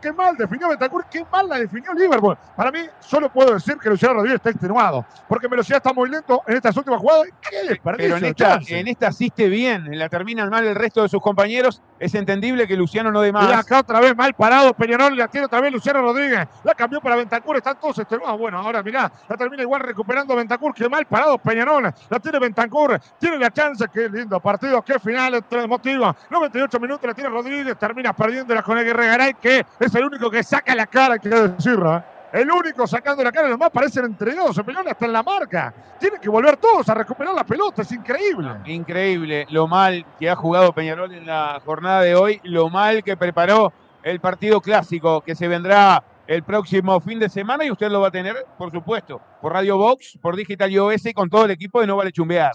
[0.00, 2.36] qué mal definió Betancourt, qué mal la definió Liverpool.
[2.56, 6.42] Para mí, solo puedo decir que Luciano Rodríguez está extenuado, porque Velocidad está muy lento
[6.46, 7.28] en estas últimas jugadas.
[7.50, 11.20] ¿Qué Pero en esta, en esta asiste bien, la terminan mal el resto de sus
[11.20, 11.82] compañeros.
[11.98, 13.50] Es entendible que Luciano no dé más.
[13.50, 16.46] Y acá otra vez mal parado, Peñarol la tiene otra vez Luciano Rodríguez.
[16.64, 18.38] La cambió para Ventacur, están todos extenuados.
[18.38, 21.92] Bueno, ahora mirá, la termina igual recuperando Ventacur, qué mal parado Peñarol.
[22.08, 26.14] La tiene Ventacur, tiene la chance, qué lindo partido, qué final, emotivo.
[26.30, 29.08] 98 minutos la tiene Rodríguez, termina perdiendo la con el Guerrero
[29.40, 31.96] que es el único que saca la cara, quiero decirlo.
[31.96, 32.02] ¿eh?
[32.32, 34.56] El único sacando la cara, los más parecen entregados.
[34.58, 35.74] El Peñarol está en la marca.
[35.98, 37.82] Tienen que volver todos a recuperar la pelota.
[37.82, 38.50] Es increíble.
[38.66, 42.40] Increíble lo mal que ha jugado Peñarol en la jornada de hoy.
[42.44, 47.64] Lo mal que preparó el partido clásico que se vendrá el próximo fin de semana
[47.64, 51.14] y usted lo va a tener, por supuesto, por Radio Box, por Digital iOS y
[51.14, 52.52] con todo el equipo de No Vale Chumbear.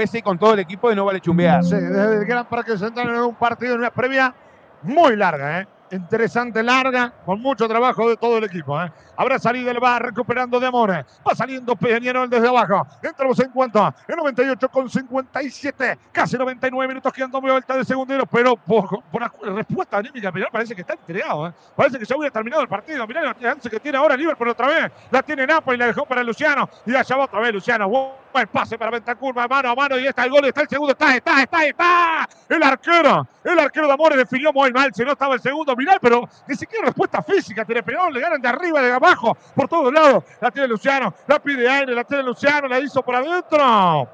[0.00, 1.64] Ese con todo el equipo de No Vale Chumbear.
[1.64, 4.34] Sí, desde el Gran Parque Central en un partido, en una previa
[4.82, 5.68] muy larga, ¿eh?
[5.90, 8.80] interesante, larga, con mucho trabajo de todo el equipo.
[8.80, 8.90] ¿eh?
[9.16, 11.04] Habrá salido el bar recuperando de Amores.
[11.26, 12.86] Va saliendo Peñarol desde abajo.
[13.02, 18.26] Entramos en cuanto en 98 con 57, casi 99 minutos quedando muy vuelta de segundero,
[18.26, 21.48] pero por, por respuesta anímica Peñarol parece que está entregado.
[21.48, 21.52] ¿eh?
[21.74, 23.06] Parece que ya hubiera terminado el partido.
[23.06, 24.92] Mirá chance que tiene ahora Liverpool otra vez.
[25.10, 26.68] La tiene Napoli y la dejó para Luciano.
[26.84, 27.88] Y allá va otra vez Luciano.
[28.36, 31.16] Buen pase para Ventacur, mano a mano y está el gol, está el segundo, está,
[31.16, 32.28] está, está, está.
[32.50, 35.96] El arquero, el arquero de Amores definió muy mal, si no estaba el segundo, mirá,
[35.98, 39.90] pero ni siquiera respuesta física tiene Peñarol, le ganan de arriba, de abajo, por todos
[39.90, 40.22] lados.
[40.42, 44.06] La tiene Luciano, la pide aire, la tiene Luciano, la hizo por adentro.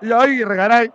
[0.00, 0.90] Y ahí Regaray,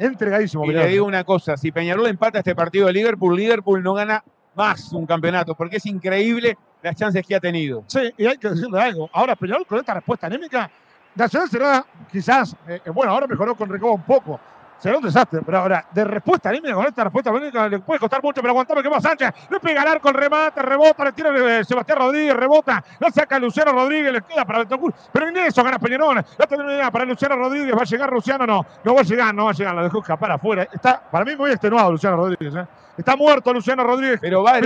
[0.00, 0.64] entregadísimo.
[0.64, 4.24] Y le digo una cosa, si Peñarol empata este partido de Liverpool, Liverpool no gana
[4.56, 7.84] más un campeonato, porque es increíble las chances que ha tenido.
[7.86, 9.08] Sí, y hay que decirle algo.
[9.12, 10.68] Ahora Peñarol con esta respuesta anémica
[11.14, 14.40] Nacional será quizás, eh, eh, bueno, ahora mejoró con Recoba un poco.
[14.78, 18.22] Será un desastre, pero ahora, de respuesta anímica con esta respuesta anímica le puede costar
[18.22, 19.30] mucho, pero aguantame que va Sánchez.
[19.50, 23.40] Le pega al arco el remate, rebota, le tira eh, Sebastián Rodríguez, rebota, la saca
[23.40, 24.94] Luciano Rodríguez, le queda para Bentancur.
[25.12, 26.24] Pero en eso gana Peñarol.
[26.38, 27.76] La termina para Luciano Rodríguez.
[27.76, 28.46] ¿Va a llegar Luciano?
[28.46, 29.74] No, no va a llegar, no va a llegar.
[29.74, 30.68] Lo dejó escapar afuera.
[30.72, 32.54] Está, para mí, muy extenuado Luciano Rodríguez.
[32.96, 34.20] Está muerto Luciano Rodríguez.
[34.20, 34.60] Pero va a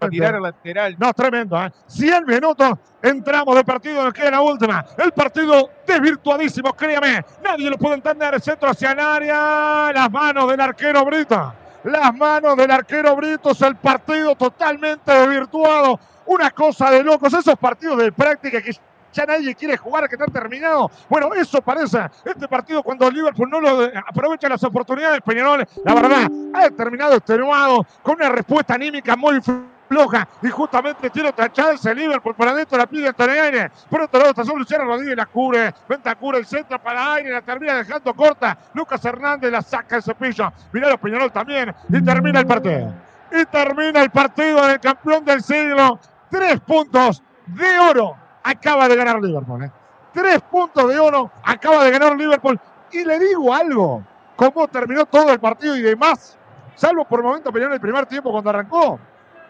[0.00, 0.96] a tirar lateral.
[0.98, 1.70] No, tremendo, ¿eh?
[1.86, 4.84] 100 minutos, entramos del partido, nos queda la última.
[4.98, 7.24] El partido desvirtuadísimo, créame.
[7.42, 8.34] Nadie lo puede entender.
[8.34, 9.92] El centro hacia el área.
[9.92, 11.52] Las manos del arquero Brito.
[11.84, 13.52] Las manos del arquero Brito.
[13.66, 15.98] el partido totalmente desvirtuado.
[16.26, 17.32] Una cosa de locos.
[17.32, 18.72] Esos partidos de práctica que
[19.12, 20.90] ya nadie quiere jugar, que están terminados.
[21.08, 25.22] Bueno, eso parece este partido cuando Liverpool no lo aprovecha las oportunidades.
[25.22, 29.40] Peñarol, la verdad, ha terminado extenuado con una respuesta anímica muy
[29.86, 34.18] floja y justamente tiene otra chance Liverpool para adentro la pide Antonio Aire por otro
[34.18, 35.74] lado está solo Luciano Rodríguez la cubre
[36.18, 40.52] cura el centro para Aire la termina dejando corta Lucas Hernández la saca el cepillo
[40.72, 42.92] Mirá Peñarol también y termina el partido
[43.32, 45.98] y termina el partido del campeón del siglo
[46.30, 49.70] tres puntos de oro acaba de ganar Liverpool ¿eh?
[50.16, 51.30] Tres puntos de oro.
[51.44, 52.58] Acaba de ganar Liverpool.
[52.90, 54.02] Y le digo algo.
[54.34, 56.38] Cómo terminó todo el partido y demás.
[56.74, 58.98] Salvo por el momento en el primer tiempo cuando arrancó.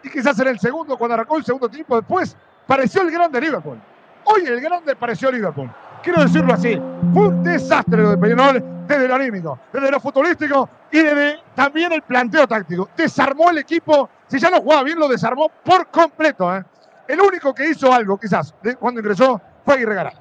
[0.06, 1.96] Y quizás en el segundo cuando arrancó el segundo tiempo.
[1.96, 3.76] Después pareció el grande Liverpool.
[4.22, 5.68] Hoy el grande pareció Liverpool.
[6.00, 6.80] Quiero decirlo así.
[7.12, 11.92] Fue un desastre lo de Peñarol desde lo anímico, desde lo futbolístico y desde también
[11.92, 12.88] el planteo táctico.
[12.96, 14.08] Desarmó el equipo.
[14.28, 16.56] Si ya no jugaba bien, lo desarmó por completo.
[16.56, 16.64] ¿eh?
[17.08, 20.12] El único que hizo algo, quizás, cuando ingresó, fue Aguirre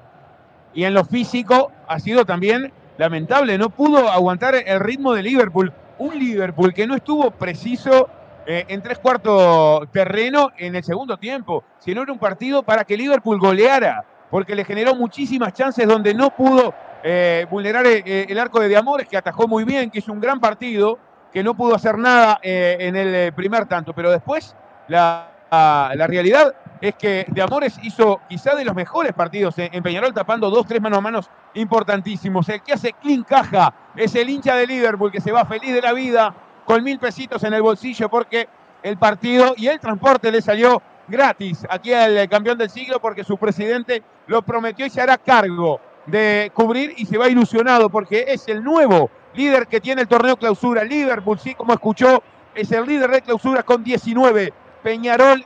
[0.74, 3.56] Y en lo físico ha sido también lamentable.
[3.56, 5.72] No pudo aguantar el ritmo de Liverpool.
[5.98, 8.10] Un Liverpool que no estuvo preciso
[8.46, 12.96] eh, en tres cuartos terreno en el segundo tiempo, sino era un partido para que
[12.96, 18.60] Liverpool goleara, porque le generó muchísimas chances donde no pudo eh, vulnerar eh, el arco
[18.60, 20.98] de Diamores, que atajó muy bien, que hizo un gran partido,
[21.32, 24.56] que no pudo hacer nada en el primer tanto, pero después
[24.88, 30.14] la, la realidad es que De Amores hizo quizá de los mejores partidos en Peñarol,
[30.14, 32.48] tapando dos, tres manos a manos importantísimos.
[32.48, 35.82] El que hace clean caja es el hincha de Liverpool, que se va feliz de
[35.82, 36.34] la vida,
[36.66, 38.48] con mil pesitos en el bolsillo, porque
[38.82, 43.38] el partido y el transporte le salió gratis aquí al campeón del siglo, porque su
[43.38, 48.46] presidente lo prometió y se hará cargo de cubrir y se va ilusionado, porque es
[48.48, 50.82] el nuevo líder que tiene el torneo clausura.
[50.84, 52.22] Liverpool, sí, como escuchó,
[52.54, 54.52] es el líder de clausura con 19.
[54.82, 55.44] Peñarol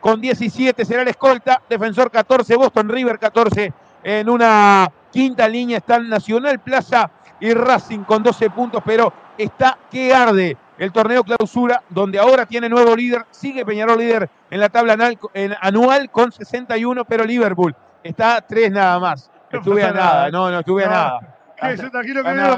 [0.00, 1.62] con 17 será el escolta.
[1.68, 3.72] Defensor 14, Boston River 14.
[4.02, 10.12] En una quinta línea están Nacional Plaza y Racing con 12 puntos, pero está que
[10.14, 13.26] arde el torneo clausura, donde ahora tiene nuevo líder.
[13.30, 14.96] Sigue Peñarol líder en la tabla
[15.60, 19.30] anual con 61, pero Liverpool está a 3 nada más.
[19.50, 21.20] estuve a nada, no, no estuve a nada.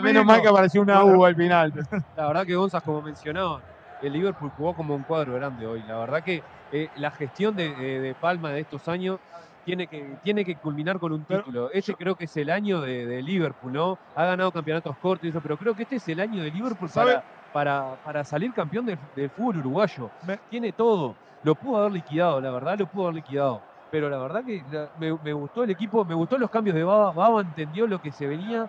[0.00, 1.72] menos mal que apareció una U al final.
[2.16, 3.60] La verdad que Gonzás, como mencionaba,
[4.00, 5.82] el Liverpool jugó como un cuadro grande hoy.
[5.88, 9.18] La verdad que eh, la gestión de, Palma de estos años
[9.64, 11.70] tiene que, tiene que culminar con un título.
[11.70, 13.98] Ese creo que es el año de, Liverpool, ¿no?
[14.14, 16.90] Ha ganado campeonatos cortos y eso, pero creo que este es el año de Liverpool
[16.92, 20.10] para, para, para, salir campeón del, fútbol uruguayo.
[20.50, 21.14] Tiene todo.
[21.42, 23.62] Lo pudo haber liquidado, la verdad lo pudo haber liquidado.
[23.90, 24.62] Pero la verdad que
[24.98, 27.12] me, me, gustó el equipo, me gustó los cambios de Baba.
[27.12, 28.68] Baba entendió lo que se venía,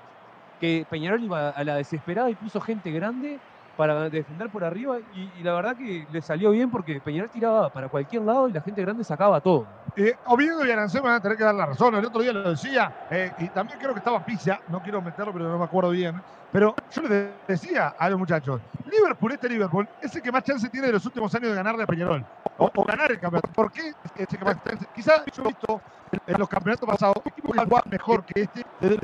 [0.60, 3.40] que Peñarol iba a la desesperada y puso gente grande
[3.76, 7.90] para defender por arriba y, la verdad que le salió bien porque Peñarol tiraba para
[7.90, 9.66] cualquier lado y la gente grande sacaba todo.
[9.96, 11.96] Eh, Oviedo y Arancé van a tener que dar la razón.
[11.96, 15.34] El otro día lo decía, eh, y también creo que estaba Pisa, no quiero meterlo,
[15.34, 16.22] pero no me acuerdo bien.
[16.52, 18.62] Pero yo les decía a los muchachos,
[18.92, 21.84] Liverpool, este Liverpool, es el que más chance tiene de los últimos años de ganarle
[21.84, 22.24] a Peñarol.
[22.58, 23.52] O, ganar el campeonato.
[23.52, 23.94] ¿Por qué?
[24.16, 24.58] Este que más
[24.94, 25.82] Quizás yo he visto
[26.28, 29.00] en los campeonatos pasados un equipo que mejor que este desde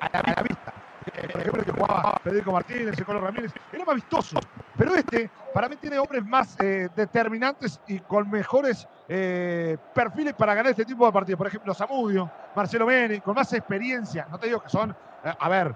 [0.00, 0.83] a la vista
[1.32, 4.38] por ejemplo, que jugaba Federico Martínez, el Ramírez, era más vistoso.
[4.76, 10.54] Pero este, para mí, tiene hombres más eh, determinantes y con mejores eh, perfiles para
[10.54, 11.38] ganar este tipo de partidos.
[11.38, 14.26] Por ejemplo, Zamudio, Marcelo Meni, con más experiencia.
[14.30, 14.90] No te digo que son,
[15.24, 15.74] eh, a ver,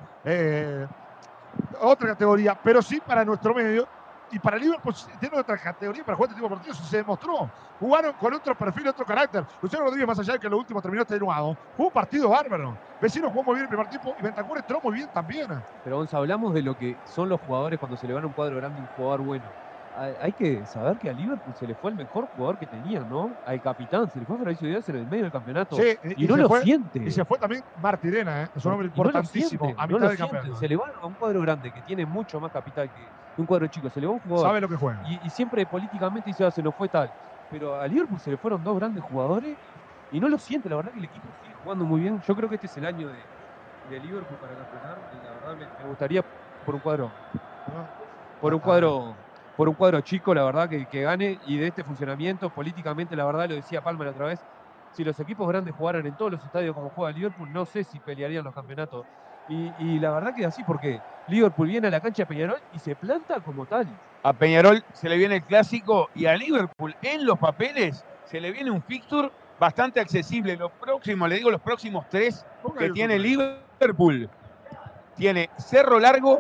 [1.80, 3.86] otra categoría, pero sí para nuestro medio
[4.30, 7.50] y para Liverpool tiene otra categoría para jugar este tipo de partidos se demostró.
[7.80, 9.44] Jugaron con otro perfil, otro carácter.
[9.62, 12.76] Luciano Rodríguez, más allá de que lo último terminó extenuado, jugó un partido bárbaro.
[13.00, 15.46] Vecino jugó muy bien el primer tiempo y Ventacur entró muy bien también.
[15.84, 18.32] Pero vamos hablamos de lo que son los jugadores cuando se le van a un
[18.32, 19.44] cuadro grande, un jugador bueno
[20.20, 23.32] hay que saber que a Liverpool se le fue el mejor jugador que tenía, ¿no?
[23.44, 25.76] Al capitán, se le fue Fabricio Díaz en el medio del campeonato.
[25.76, 27.00] Sí, y, no lo siente.
[27.00, 28.48] Y se fue también Martirena, ¿eh?
[28.54, 30.56] es un hombre importantísimo a mitad del campeonato.
[30.56, 33.02] Se le va a un cuadro grande que tiene mucho más capital que
[33.38, 33.88] un cuadro chico.
[33.90, 34.46] Se le va un jugador.
[34.46, 35.02] Sabe lo que juega.
[35.24, 37.10] Y, siempre políticamente dice, ah, se lo fue tal.
[37.50, 39.56] Pero a Liverpool se le fueron dos grandes jugadores
[40.12, 40.68] y no lo siente.
[40.68, 42.20] La verdad que el equipo sigue jugando muy bien.
[42.26, 44.98] Yo creo que este es el año de, Liverpool para campeonar.
[45.12, 46.22] Y la verdad me, gustaría
[46.66, 47.10] por un cuadro.
[48.40, 49.14] Por un cuadro
[49.58, 53.48] por un cuadro chico, la verdad, que, gane y de este funcionamiento, políticamente, la verdad,
[53.48, 54.40] lo decía Palmer otra vez,
[54.92, 57.98] si los equipos grandes jugaran en todos los estadios como juega Liverpool, no sé si
[57.98, 59.04] pelearían los campeonatos.
[59.48, 62.78] Y, la verdad que es así, porque Liverpool viene a la cancha de Peñarol y
[62.78, 63.86] se planta como tal.
[64.22, 68.50] A Peñarol se le viene el clásico y a Liverpool en los papeles se le
[68.52, 70.56] viene un fixture bastante accesible.
[70.56, 72.44] Los próximos, le digo los próximos tres
[72.78, 74.28] que tiene Liverpool.
[75.16, 76.38] Tiene Cerro Largo,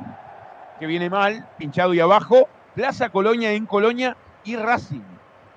[0.78, 2.48] que viene mal, pinchado y abajo.
[2.74, 5.02] Plaza Colonia en Colonia y Racing.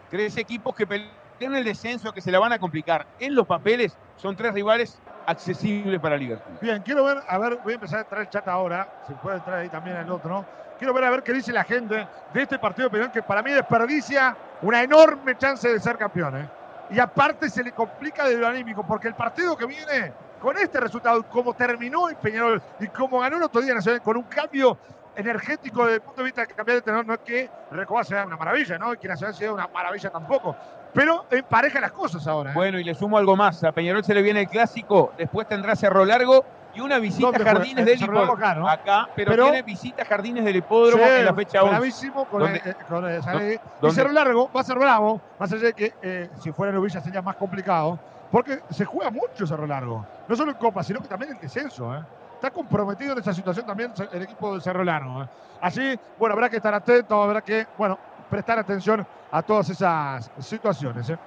[0.09, 3.05] Tres equipos que pelean el descenso, que se la van a complicar.
[3.19, 6.57] En los papeles son tres rivales accesibles para Liverpool.
[6.61, 9.37] Bien, quiero ver, a ver, voy a empezar a entrar el chat ahora, si puede
[9.37, 10.45] entrar ahí también el otro.
[10.77, 13.51] Quiero ver a ver qué dice la gente de este partido de que para mí
[13.51, 16.49] desperdicia una enorme chance de ser campeón, ¿eh?
[16.89, 20.79] Y aparte se le complica de lo anímico, porque el partido que viene con este
[20.79, 24.77] resultado, como terminó el Peñarol y como ganó el otro día Nacional, con un cambio
[25.15, 28.25] energético desde el punto de vista de cambiar de tenor, no es que Recoba sea
[28.25, 28.93] una maravilla, ¿no?
[28.99, 30.55] Que Nacional sea una maravilla tampoco.
[30.93, 32.51] Pero empareja las cosas ahora.
[32.51, 32.53] ¿eh?
[32.53, 33.63] Bueno, y le sumo algo más.
[33.63, 37.43] A Peñarol se le viene el clásico, después tendrá Cerro Largo y una visita a
[37.43, 38.33] Jardines del Hipódromo.
[38.33, 38.67] Acá, ¿no?
[38.67, 41.75] acá pero, tiene visita a Jardines del Hipódromo en la fecha 11.
[41.75, 45.63] Bravísimo con, el, eh, con el, y Cerro Largo va a ser bravo, más allá
[45.63, 47.99] de que eh, si fuera en Ubilla sería más complicado,
[48.31, 50.05] porque se juega mucho Cerro Largo.
[50.27, 51.93] No solo en Copa, sino que también en descenso.
[51.93, 52.01] ¿eh?
[52.35, 55.23] Está comprometido en esa situación también el equipo de Cerro Largo.
[55.23, 55.27] ¿eh?
[55.59, 57.99] Así, bueno, habrá que estar atento, habrá que, bueno,
[58.31, 61.07] prestar atención a todas esas situaciones.
[61.09, 61.19] ¿eh?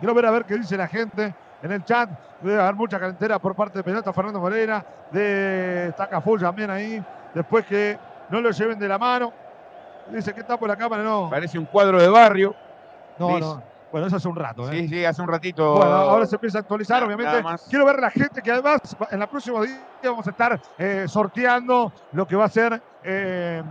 [0.00, 2.10] Quiero ver a ver qué dice la gente en el chat.
[2.40, 7.04] Debe haber mucha calentera por parte de Pelota Fernando Morena, de Tacafull también ahí.
[7.34, 7.98] Después que
[8.30, 9.32] no lo lleven de la mano.
[10.10, 11.28] Dice que está por la cámara, no.
[11.30, 12.54] Parece un cuadro de barrio.
[13.18, 13.62] No, no.
[13.90, 14.70] Bueno, eso hace un rato.
[14.70, 14.72] ¿eh?
[14.72, 15.74] Sí, sí, hace un ratito.
[15.74, 17.42] Bueno, ahora se empieza a actualizar, obviamente.
[17.68, 21.04] Quiero ver a la gente que además en la próxima día vamos a estar eh,
[21.08, 23.62] sorteando lo que va a ser eh,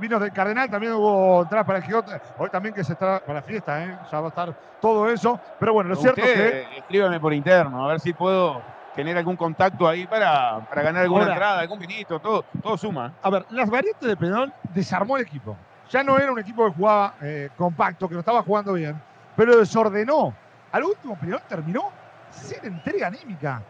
[0.00, 0.70] vinos del Cardenal.
[0.70, 2.20] También hubo entradas para el Quijote.
[2.38, 3.98] Hoy también que se está para la fiesta, ¿eh?
[4.10, 5.38] ya va a estar todo eso.
[5.58, 6.78] Pero bueno, lo cierto es que.
[6.78, 8.62] Escríbame por interno, a ver si puedo
[8.94, 13.12] tener algún contacto ahí para, para ganar alguna entrada, algún vinito, todo, todo suma.
[13.22, 15.56] A ver, las variantes de Penón desarmó el equipo.
[15.90, 17.14] Ya no era un equipo que jugaba
[17.56, 18.96] compacto, que no estaba jugando bien
[19.36, 20.34] pero desordenó.
[20.72, 21.90] Al último Peñarol terminó
[22.30, 23.62] sin entrega anímica.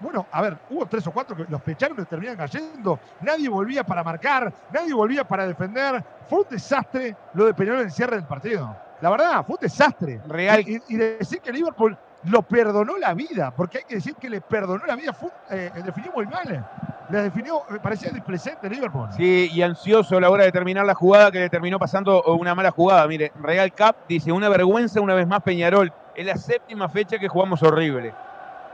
[0.00, 2.98] Bueno, a ver, hubo tres o cuatro que los pecharon y terminan cayendo.
[3.20, 6.04] Nadie volvía para marcar, nadie volvía para defender.
[6.28, 8.76] Fue un desastre lo de Peñarol en el cierre del partido.
[9.00, 10.20] La verdad, fue un desastre.
[10.26, 10.64] Real.
[10.66, 14.84] Y, decir que Liverpool lo perdonó la vida, porque hay que decir que le perdonó
[14.86, 16.64] la vida, fue, eh, definió muy mal
[17.10, 19.08] le definió, me parecía displecente Liverpool.
[19.16, 22.54] Sí, y ansioso a la hora de terminar la jugada que le terminó pasando una
[22.54, 23.06] mala jugada.
[23.06, 25.92] Mire, Real Cup dice, una vergüenza una vez más Peñarol.
[26.14, 28.12] Es la séptima fecha que jugamos horrible.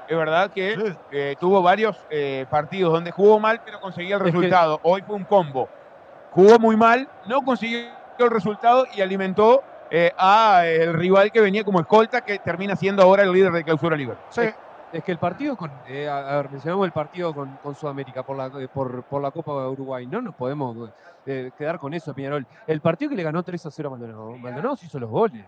[0.08, 4.80] Es verdad que eh, tuvo varios eh, partidos donde jugó mal, pero conseguía el resultado.
[4.82, 5.68] Hoy fue un combo.
[6.32, 11.64] Jugó muy mal, no consiguió el resultado y alimentó eh, a el rival que venía
[11.64, 14.16] como escolta, que termina siendo ahora el líder de clausura libre.
[14.30, 14.42] Sí.
[14.94, 18.46] Es que el partido con, eh, a, ver, mencionamos el partido con, Sudamérica por la,
[18.60, 20.06] eh, por, la Copa de Uruguay.
[20.06, 20.88] No nos podemos
[21.26, 22.46] eh, quedar con eso, Peñarol.
[22.64, 24.36] El partido que le ganó 3 a 0 a Maldonado.
[24.36, 25.44] Maldonado se hizo los goles.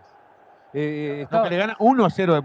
[0.73, 2.43] Eh, que le gana 1 a 0 a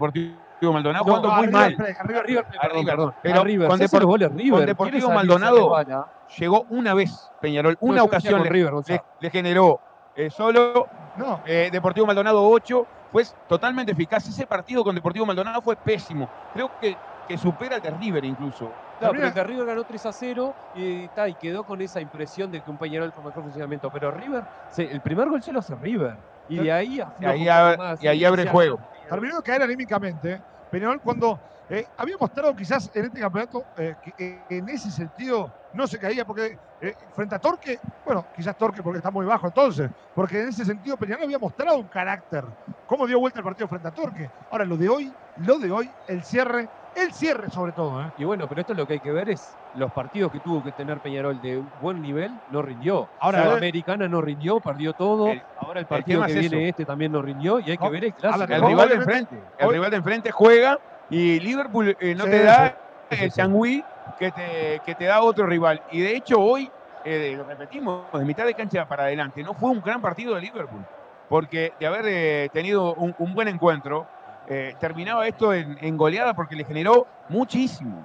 [0.62, 1.76] Deportivo Maldonado jugando muy mal.
[1.98, 3.14] Arriba, River, perdón, perdón.
[3.22, 4.50] Pero River, con, Depor goles, River.
[4.50, 5.76] con, Deportivo Maldonado
[6.38, 8.72] llegó una vez Peñarol, una ocasión le, River,
[9.20, 9.80] le, generó
[10.30, 11.40] solo no.
[11.44, 14.28] Deportivo Maldonado 8 fue totalmente eficaz.
[14.28, 16.28] Ese partido con Deportivo Maldonado fue pésimo.
[16.54, 16.96] Creo que,
[17.28, 18.70] que supera el de River incluso.
[18.98, 22.50] Claro, pero el de River ganó 3 a 0 y, y quedó con esa impresión
[22.50, 23.90] de que un Peñarol con mejor funcionamiento.
[23.90, 24.44] Pero River,
[24.76, 26.16] el primer gol se lo hace River.
[26.48, 28.78] Y de ahí, y ahí, abre, y ahí abre el juego.
[29.08, 30.40] Terminó de caer anímicamente.
[30.70, 35.52] Peñarol cuando eh, había mostrado quizás en este campeonato eh, que eh, en ese sentido
[35.72, 36.58] no se caía porque
[37.14, 40.96] frente a Torque, bueno, quizás Torque porque está muy bajo entonces, porque en ese sentido
[40.96, 42.44] Peñarol había mostrado un carácter.
[42.86, 44.28] ¿Cómo dio vuelta el partido frente a Torque?
[44.50, 48.12] Ahora, lo de hoy, lo de hoy, el cierre, el cierre sobre todo.
[48.16, 50.62] Y bueno, pero esto es lo que hay que ver es los partidos que tuvo
[50.62, 53.08] que tener Peñarol de buen nivel, no rindió.
[53.20, 55.32] Ahora, Sudamericana no rindió, perdió todo.
[55.58, 58.52] ahora el partido que viene este también no rindió y hay que ver el clásico.
[58.52, 60.78] El rival de enfrente, el rival de enfrente juega
[61.10, 62.76] y Liverpool eh, no te da
[63.10, 63.84] el Sangui
[64.18, 65.82] que te, que te da otro rival.
[65.90, 66.70] Y de hecho hoy,
[67.04, 70.84] eh, repetimos, de mitad de cancha para adelante, no fue un gran partido de Liverpool.
[71.28, 74.06] Porque de haber eh, tenido un, buen encuentro,
[74.78, 78.02] terminaba esto en, goleada porque le generó muchísimo.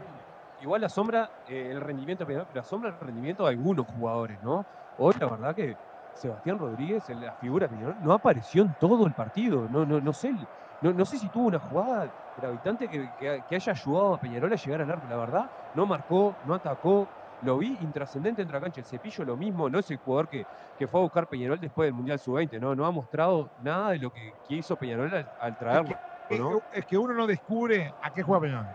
[0.61, 4.65] Igual la sombra, el rendimiento, pero la sombra el rendimiento de algunos jugadores, ¿no?
[4.97, 5.75] Hoy la verdad que
[6.15, 7.69] Sebastián Rodríguez, la figura
[8.01, 9.67] no apareció en todo el partido.
[9.69, 10.33] No, no, no sé
[10.81, 14.81] no, sé si tuvo una jugada gravitante que, que, haya ayudado a Peñarol a llegar
[14.81, 15.07] al arco.
[15.09, 17.07] La verdad, no marcó, no atacó.
[17.43, 18.81] Lo vi intrascendente entre la cancha.
[18.81, 20.45] El cepillo lo mismo, no es el jugador que,
[20.77, 22.59] que fue a buscar Peñarol después del Mundial Sub-20.
[22.59, 25.95] No, no ha mostrado nada de lo que, hizo Peñarol al, traerlo.
[26.29, 28.67] Es que, uno no descubre a qué juega Peñarol.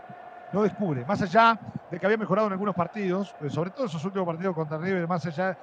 [0.51, 1.05] No descubre.
[1.05, 1.59] Más allá
[1.89, 5.07] de que había mejorado en algunos partidos, eh, sobre todo esos últimos partidos contra River,
[5.07, 5.57] más allá,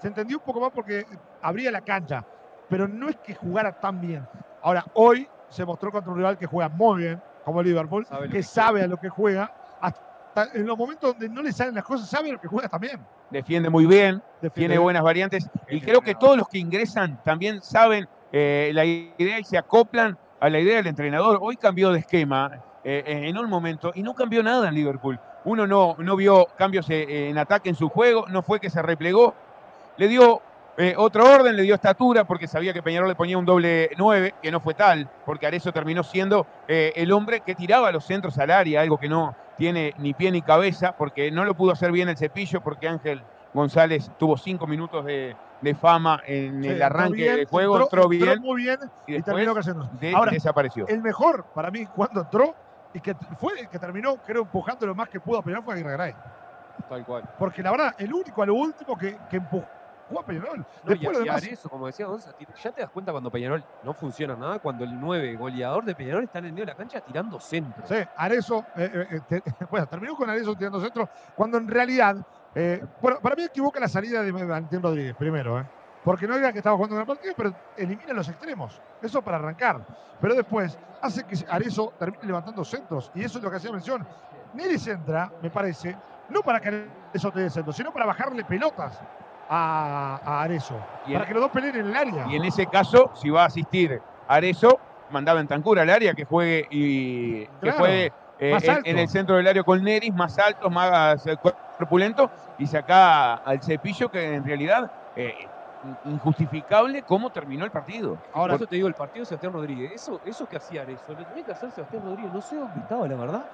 [0.00, 1.04] se entendió un poco más porque
[1.42, 2.24] abría la cancha.
[2.68, 4.26] Pero no es que jugara tan bien.
[4.62, 8.82] Ahora, hoy se mostró contra un rival que juega muy bien, como Liverpool, que, sabe
[8.82, 9.52] a lo que juega.
[9.80, 12.68] Hasta en los momentos donde no le salen las cosas, sabe a lo que juega
[12.68, 13.00] también.
[13.30, 14.22] Defiende muy bien,
[14.54, 15.48] tiene buenas variantes.
[15.68, 20.16] Y creo que todos los que ingresan también saben eh, la idea y se acoplan
[20.40, 21.38] a la idea del entrenador.
[21.40, 25.20] Hoy cambió de esquema eh, en un momento y no cambió nada en Liverpool.
[25.44, 28.82] Uno no, no vio cambios eh, en ataque en su juego, no fue que se
[28.82, 29.34] replegó.
[29.96, 30.42] Le dio
[30.82, 34.34] eh, otro orden, le dio estatura porque sabía que Peñarol le ponía un doble 9,
[34.42, 38.38] que no fue tal, porque Arezo terminó siendo eh, el hombre que tiraba los centros
[38.38, 41.92] al área, algo que no tiene ni pie ni cabeza, porque no lo pudo hacer
[41.92, 43.22] bien el cepillo, porque Ángel
[43.52, 45.36] González tuvo cinco minutos de,
[45.80, 48.40] fama en el arranque del juego, entró, bien.
[48.40, 49.90] muy bien y, terminó cayendo.
[50.14, 50.86] Ahora, desapareció.
[50.88, 52.54] El mejor para mí cuando entró
[52.94, 55.74] y que fue el que terminó, creo, empujando lo más que pudo a Peñarol fue
[55.74, 56.14] Aguirre Garay.
[56.88, 57.28] Tal cual.
[57.38, 59.66] Porque la verdad, el único a lo último que, que empujó
[60.18, 60.64] a Peñarol.
[60.84, 64.58] Después y, eso, como decía Gonzalo, ya te das cuenta cuando Peñarol no funciona nada,
[64.58, 67.86] cuando el 9 goleador de Peñarol está en el medio de la cancha tirando centro.
[67.86, 72.16] Sí, Arezo, eh, eh, eh, bueno, terminó con Arezo tirando centro, cuando en realidad,
[73.00, 75.64] bueno, para mí equivoca la salida de Valentín Rodríguez, primero, ¿eh?
[76.04, 78.80] Porque no era que estaba jugando en el partido, pero elimina los extremos.
[79.02, 79.84] Eso para arrancar.
[80.20, 83.10] Pero después hace que Arezo termine levantando centros.
[83.14, 84.06] Y eso es lo que hacía mención.
[84.54, 85.96] Neris entra, me parece,
[86.30, 88.98] no para que Arezo te dé centros, sino para bajarle pelotas
[89.48, 90.78] a, a Arezo.
[91.06, 92.26] para que los dos peleen en el área.
[92.28, 94.80] Y en ese caso, si va a asistir Arezo,
[95.10, 99.46] mandaba en Tancura al área que juegue y que juegue eh, en, el centro del
[99.46, 101.36] área con Neris, más altos, más eh,
[101.80, 105.34] corpulentos, y saca al cepillo que en realidad eh,
[106.04, 108.18] injustificable cómo terminó el partido.
[108.34, 111.24] Ahora, eso te digo, el partido de Sebastián Rodríguez, eso, eso que hacía eso, lo
[111.24, 113.44] tenía que hacer Sebastián Rodríguez, no sé dónde estaba, la verdad.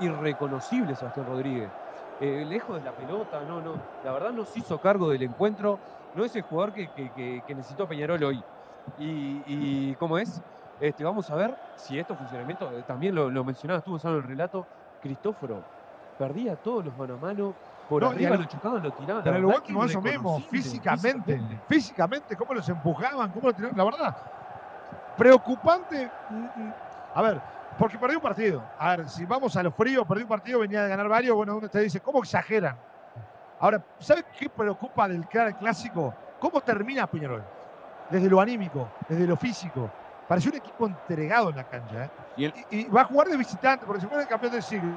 [0.00, 1.70] Irreconocible Sebastián Rodríguez.
[2.20, 3.74] Eh, lejos de la pelota, no, no.
[4.04, 5.78] La verdad no se hizo cargo del encuentro.
[6.16, 8.42] No es el jugador que, que, necesitó Peñarol hoy.
[8.98, 10.42] Y, y, ¿cómo es?
[10.80, 14.24] Este, vamos a ver si estos funcionamientos, eh, también lo, lo mencionabas tú, Gonzalo, el
[14.24, 14.66] relato,
[15.00, 15.62] Cristóforo
[16.22, 17.52] perdía todos los mano a mano,
[17.88, 19.24] por arriba lo chocaban, lo tiraban.
[19.24, 23.76] Pero el último eso mismo, físicamente, físicamente, cómo los empujaban, cómo lo tiraban.
[23.76, 24.16] La verdad,
[25.16, 26.08] preocupante.
[26.30, 26.74] Mm, mm.
[27.14, 27.40] A ver,
[27.76, 28.62] porque perdió un partido.
[28.78, 31.34] A ver, si vamos a lo frío, perdió un partido, venía de ganar varios.
[31.34, 32.76] Bueno, uno te dice, ¿cómo exageran?
[33.58, 36.14] Ahora, ¿sabes qué preocupa del clásico?
[36.38, 37.42] ¿Cómo termina Peñarol?
[38.10, 39.90] Desde lo anímico, desde lo físico.
[40.28, 42.04] Pareció un equipo entregado en la cancha.
[42.04, 42.52] ¿eh?
[42.70, 44.94] ¿Y, va a jugar de visitante, porque si fuera el campeón del siglo,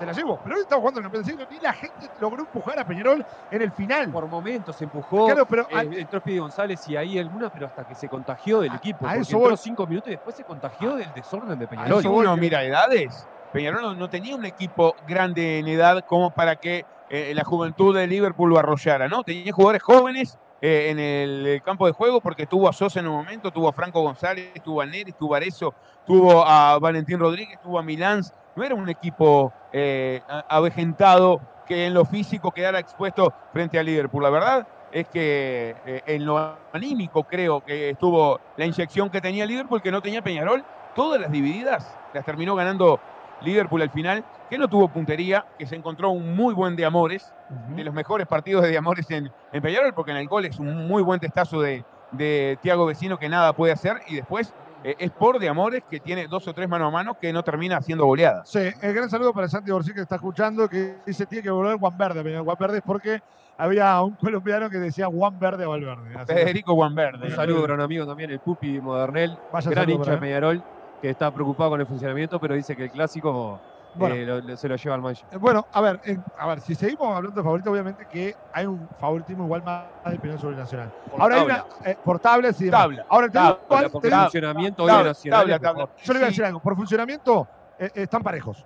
[0.00, 0.40] te la llevo.
[0.42, 2.86] Pero hoy estaba jugando en el campeón del siglo y la gente logró empujar a
[2.86, 4.10] Peñarol en el final.
[4.10, 5.26] Por momentos empujó.
[5.26, 8.74] Claro, pero eh, entró Pidi González y ahí alguna, pero hasta que se contagió del
[8.74, 9.06] equipo.
[9.06, 12.02] A eso entró cinco minutos y después se contagió del desorden de Peñarol.
[12.02, 16.84] Si uno mira edades, Peñarol no, tenía un equipo grande en edad como para que
[17.10, 19.22] eh, la juventud de Liverpool lo arrollara, ¿no?
[19.22, 23.16] Tenía jugadores jóvenes eh, en el campo de juego porque tuvo a Sosa en un
[23.16, 25.74] momento, tuvo a Franco González, tuvo a Neris, tuvo a Arezo,
[26.06, 28.22] tuvo a Valentín Rodríguez, tuvo a Milán,
[28.60, 34.22] no era un equipo eh, avejentado que en lo físico quedara expuesto frente a Liverpool.
[34.22, 39.46] La verdad es que eh, en lo anímico creo que estuvo la inyección que tenía
[39.46, 40.62] Liverpool, que no tenía Peñarol.
[40.94, 43.00] Todas las divididas las terminó ganando
[43.40, 47.32] Liverpool al final, que no tuvo puntería, que se encontró un muy buen de Amores,
[47.74, 50.86] de los mejores partidos de Amores en, en, Peñarol, porque en el gol es un
[50.86, 54.52] muy buen testazo de, de Tiago Vecino que nada puede hacer, y después
[54.84, 57.42] eh, es por de Amores que tiene dos o tres mano a mano que no
[57.42, 58.48] termina haciendo goleadas.
[58.48, 61.78] Sí, el gran saludo para Santi Borsi que está escuchando, que dice tiene que volver
[61.78, 62.38] Juan Verde.
[62.42, 63.22] Juan Verde es porque
[63.58, 66.24] había un colombiano que decía Juan Verde Valverde.
[66.24, 67.26] Federico Juan Verde.
[67.26, 69.36] Un saludo para un amigo también, el Pupi Modernel,
[69.66, 70.62] gran hincha de Peñarol,
[71.02, 73.60] que está preocupado con el funcionamiento, pero dice que el clásico
[73.98, 75.26] eh, se lo lleva al Mancha.
[75.30, 76.00] Eh, bueno, a ver,
[76.38, 80.18] a ver, si seguimos hablando de favorito, obviamente que hay un favoritismo igual más de
[80.18, 80.92] Peñarol sobre el Nacional.
[81.18, 83.04] Ahora hay una eh, por tablas y Tabla.
[83.08, 85.60] Ahora por funcionamiento tabla, Nacional.
[85.60, 88.64] Tabla, Yo le voy a decir algo, por funcionamiento están parejos.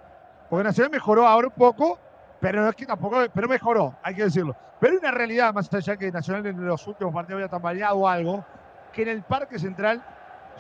[0.49, 1.99] Porque Nacional mejoró ahora un poco,
[2.41, 4.55] pero no es que tampoco, pero mejoró, hay que decirlo.
[4.81, 8.45] Pero hay una realidad, más allá que Nacional en los últimos partidos había tambaleado algo,
[8.93, 10.03] que en el Parque Central,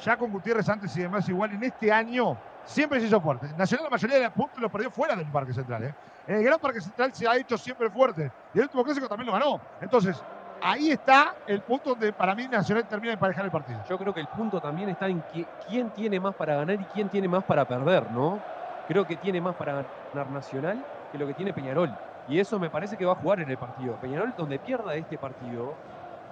[0.02, 3.48] ya con Gutiérrez antes y demás, igual en este año siempre se hizo fuerte.
[3.56, 5.84] Nacional la mayoría de los puntos los perdió fuera del Parque Central.
[5.84, 5.94] ¿eh?
[6.26, 8.30] En el Gran Parque Central se ha hecho siempre fuerte.
[8.54, 9.60] Y el último clásico también lo ganó.
[9.80, 10.22] Entonces,
[10.62, 13.80] ahí está el punto donde para mí Nacional termina de emparejar el partido.
[13.88, 15.22] Yo creo que el punto también está en
[15.68, 18.40] quién tiene más para ganar y quién tiene más para perder, ¿no?
[18.88, 21.94] Creo que tiene más para ganar Nacional que lo que tiene Peñarol.
[22.28, 23.96] Y eso me parece que va a jugar en el partido.
[23.96, 25.74] Peñarol, donde pierda este partido,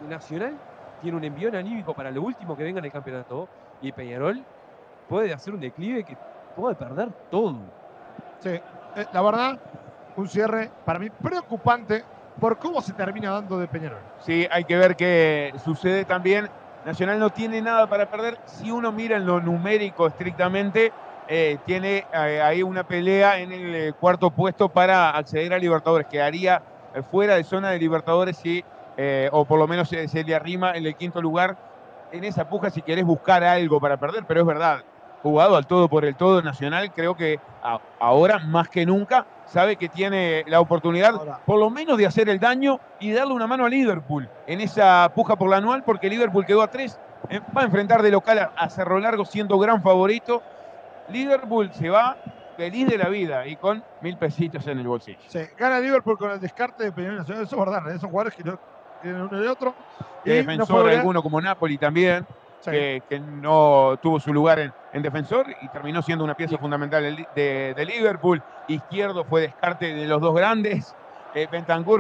[0.09, 0.57] Nacional
[1.03, 3.49] tiene un envío anímico para lo último que venga en el campeonato
[3.83, 4.43] y Peñarol
[5.13, 6.17] puede hacer un declive que
[6.57, 7.55] puede perder todo.
[8.41, 9.59] Sí, eh, la verdad,
[10.17, 12.03] un cierre para mí preocupante
[12.41, 13.99] por cómo se termina dando de Peñarol.
[14.21, 16.49] Sí, hay que ver qué sucede también.
[16.87, 18.39] Nacional no tiene nada para perder.
[18.47, 20.91] Si uno mira en lo numérico estrictamente,
[21.29, 26.07] eh, tiene eh, ahí una pelea en el cuarto puesto para acceder a Libertadores.
[26.07, 26.63] Quedaría
[27.11, 28.65] fuera de zona de Libertadores si,
[29.31, 31.55] o por lo menos se, se, le arrima en el quinto lugar
[32.13, 34.25] en esa puja si querés buscar algo para perder.
[34.27, 34.83] Pero es verdad,
[35.23, 37.39] jugado al todo por el todo nacional, creo que
[38.01, 42.41] ahora más que nunca sabe que tiene la oportunidad por lo menos de hacer el
[42.41, 46.45] daño y darle una mano a Liverpool en esa puja por la anual, porque Liverpool
[46.45, 50.43] quedó a tres, eh, va a enfrentar de local a, Cerro Largo siendo gran favorito.
[51.09, 52.17] Liverpool se va
[52.57, 55.19] feliz de la vida y con mil pesitos en el bolsillo.
[55.29, 57.45] Sí, gana Liverpool con el descarte de Peñarol Nacional.
[57.45, 57.99] Eso es verdad, ¿eh?
[57.99, 58.59] son jugadores que no
[59.01, 59.75] tienen uno y otro.
[60.25, 62.27] Y defensor alguno como Napoli también,
[62.65, 63.03] que,
[63.41, 68.43] no tuvo su lugar en, defensor y terminó siendo una pieza fundamental de, Liverpool.
[68.69, 70.95] Izquierdo fue descarte de los dos grandes.
[71.35, 71.49] Eh,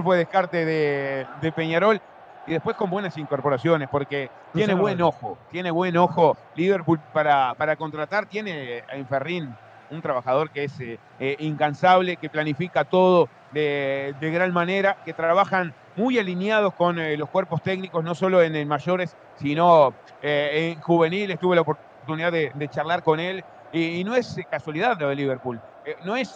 [0.03, 2.01] fue descarte de, de Peñarol
[2.47, 7.77] y después con buenas incorporaciones, porque tiene buen ojo, tiene buen ojo Liverpool para, para
[7.77, 9.55] contratar, tiene en Ferrín
[9.93, 15.75] un trabajador que es eh, eh, incansable, que planifica todo de, gran manera, que trabajan
[15.97, 21.39] muy alineados con eh, los cuerpos técnicos, no solo en el mayores, sino en juveniles.
[21.39, 25.61] Tuve la oportunidad de, charlar con él y, no es casualidad lo de Liverpool,
[26.05, 26.35] no es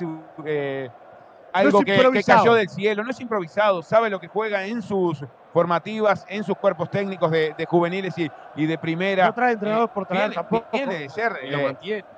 [1.53, 6.27] algo que, cayó del cielo, no es improvisado, sabe lo que juega en sus formativas,
[6.29, 9.27] en sus cuerpos técnicos de, juveniles y, de primera.
[9.27, 10.35] No trae entrenador por viene,
[10.73, 11.33] viene, de ser,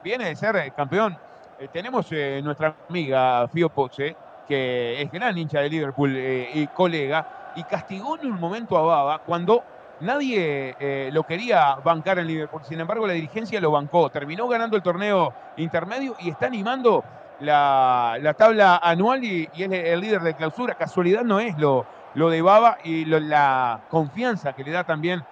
[0.02, 1.16] viene de ser campeón
[1.66, 4.14] tenemos eh, nuestra amiga Fio Poche,
[4.46, 8.82] que es gran hincha de Liverpool eh, y colega, y castigó en un momento a
[8.82, 9.64] Baba cuando
[10.00, 12.62] nadie lo quería bancar en Liverpool.
[12.62, 14.10] Sin embargo, la dirigencia lo bancó.
[14.10, 17.02] Terminó ganando el torneo intermedio y está animando
[17.40, 20.74] la, tabla anual y, es el líder de clausura.
[20.74, 25.24] Casualidad no es lo, lo de Baba y la confianza que le da también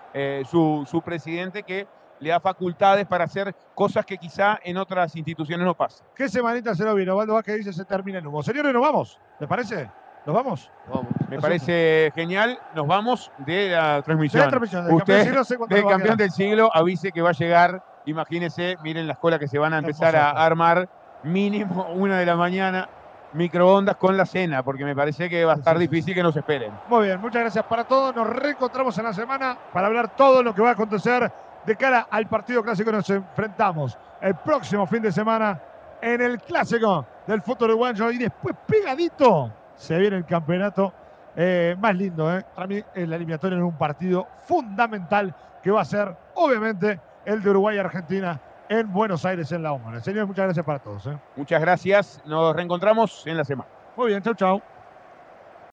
[0.51, 1.87] su, su presidente que
[2.20, 6.07] le da facultades para hacer cosas que quizá en otras instituciones no pasan.
[6.15, 7.12] ¿Qué semanita se lo vino?
[7.12, 8.43] Osvaldo que dice se termina el humo.
[8.43, 9.20] Señores, nos vamos.
[9.39, 9.91] ¿Les parece?
[10.25, 10.70] ¿Nos vamos?
[10.89, 11.07] vamos.
[11.28, 12.59] Me parece genial.
[12.75, 14.41] Nos vamos de la transmisión.
[14.41, 14.93] De la transmisión.
[14.93, 17.85] Usted, del campeón del siglo, avise que va a llegar.
[18.07, 20.89] Imagínense, miren las colas que se van a empezar a armar.
[21.23, 22.89] Mínimo una de la mañana
[23.33, 26.73] microondas con la cena, porque me parece que va a estar difícil que nos esperen.
[26.89, 28.15] Muy bien, muchas gracias para todos.
[28.15, 31.31] Nos reencontramos en la semana para hablar todo lo que va a acontecer
[31.67, 35.61] de cara al partido clásico nos enfrentamos el próximo fin de semana
[36.01, 40.93] en el clásico del fútbol uruguayo y después pegadito se viene el campeonato
[41.35, 42.35] eh, más lindo.
[42.35, 42.45] Eh.
[42.55, 47.51] Para mí la eliminatoria en un partido fundamental que va a ser obviamente el de
[47.51, 50.01] Uruguay y Argentina en Buenos Aires en la OMA.
[50.01, 51.07] Señores, muchas gracias para todos.
[51.07, 51.19] Eh.
[51.36, 52.23] Muchas gracias.
[52.25, 53.69] Nos reencontramos en la semana.
[53.97, 54.76] Muy bien, chau, chau.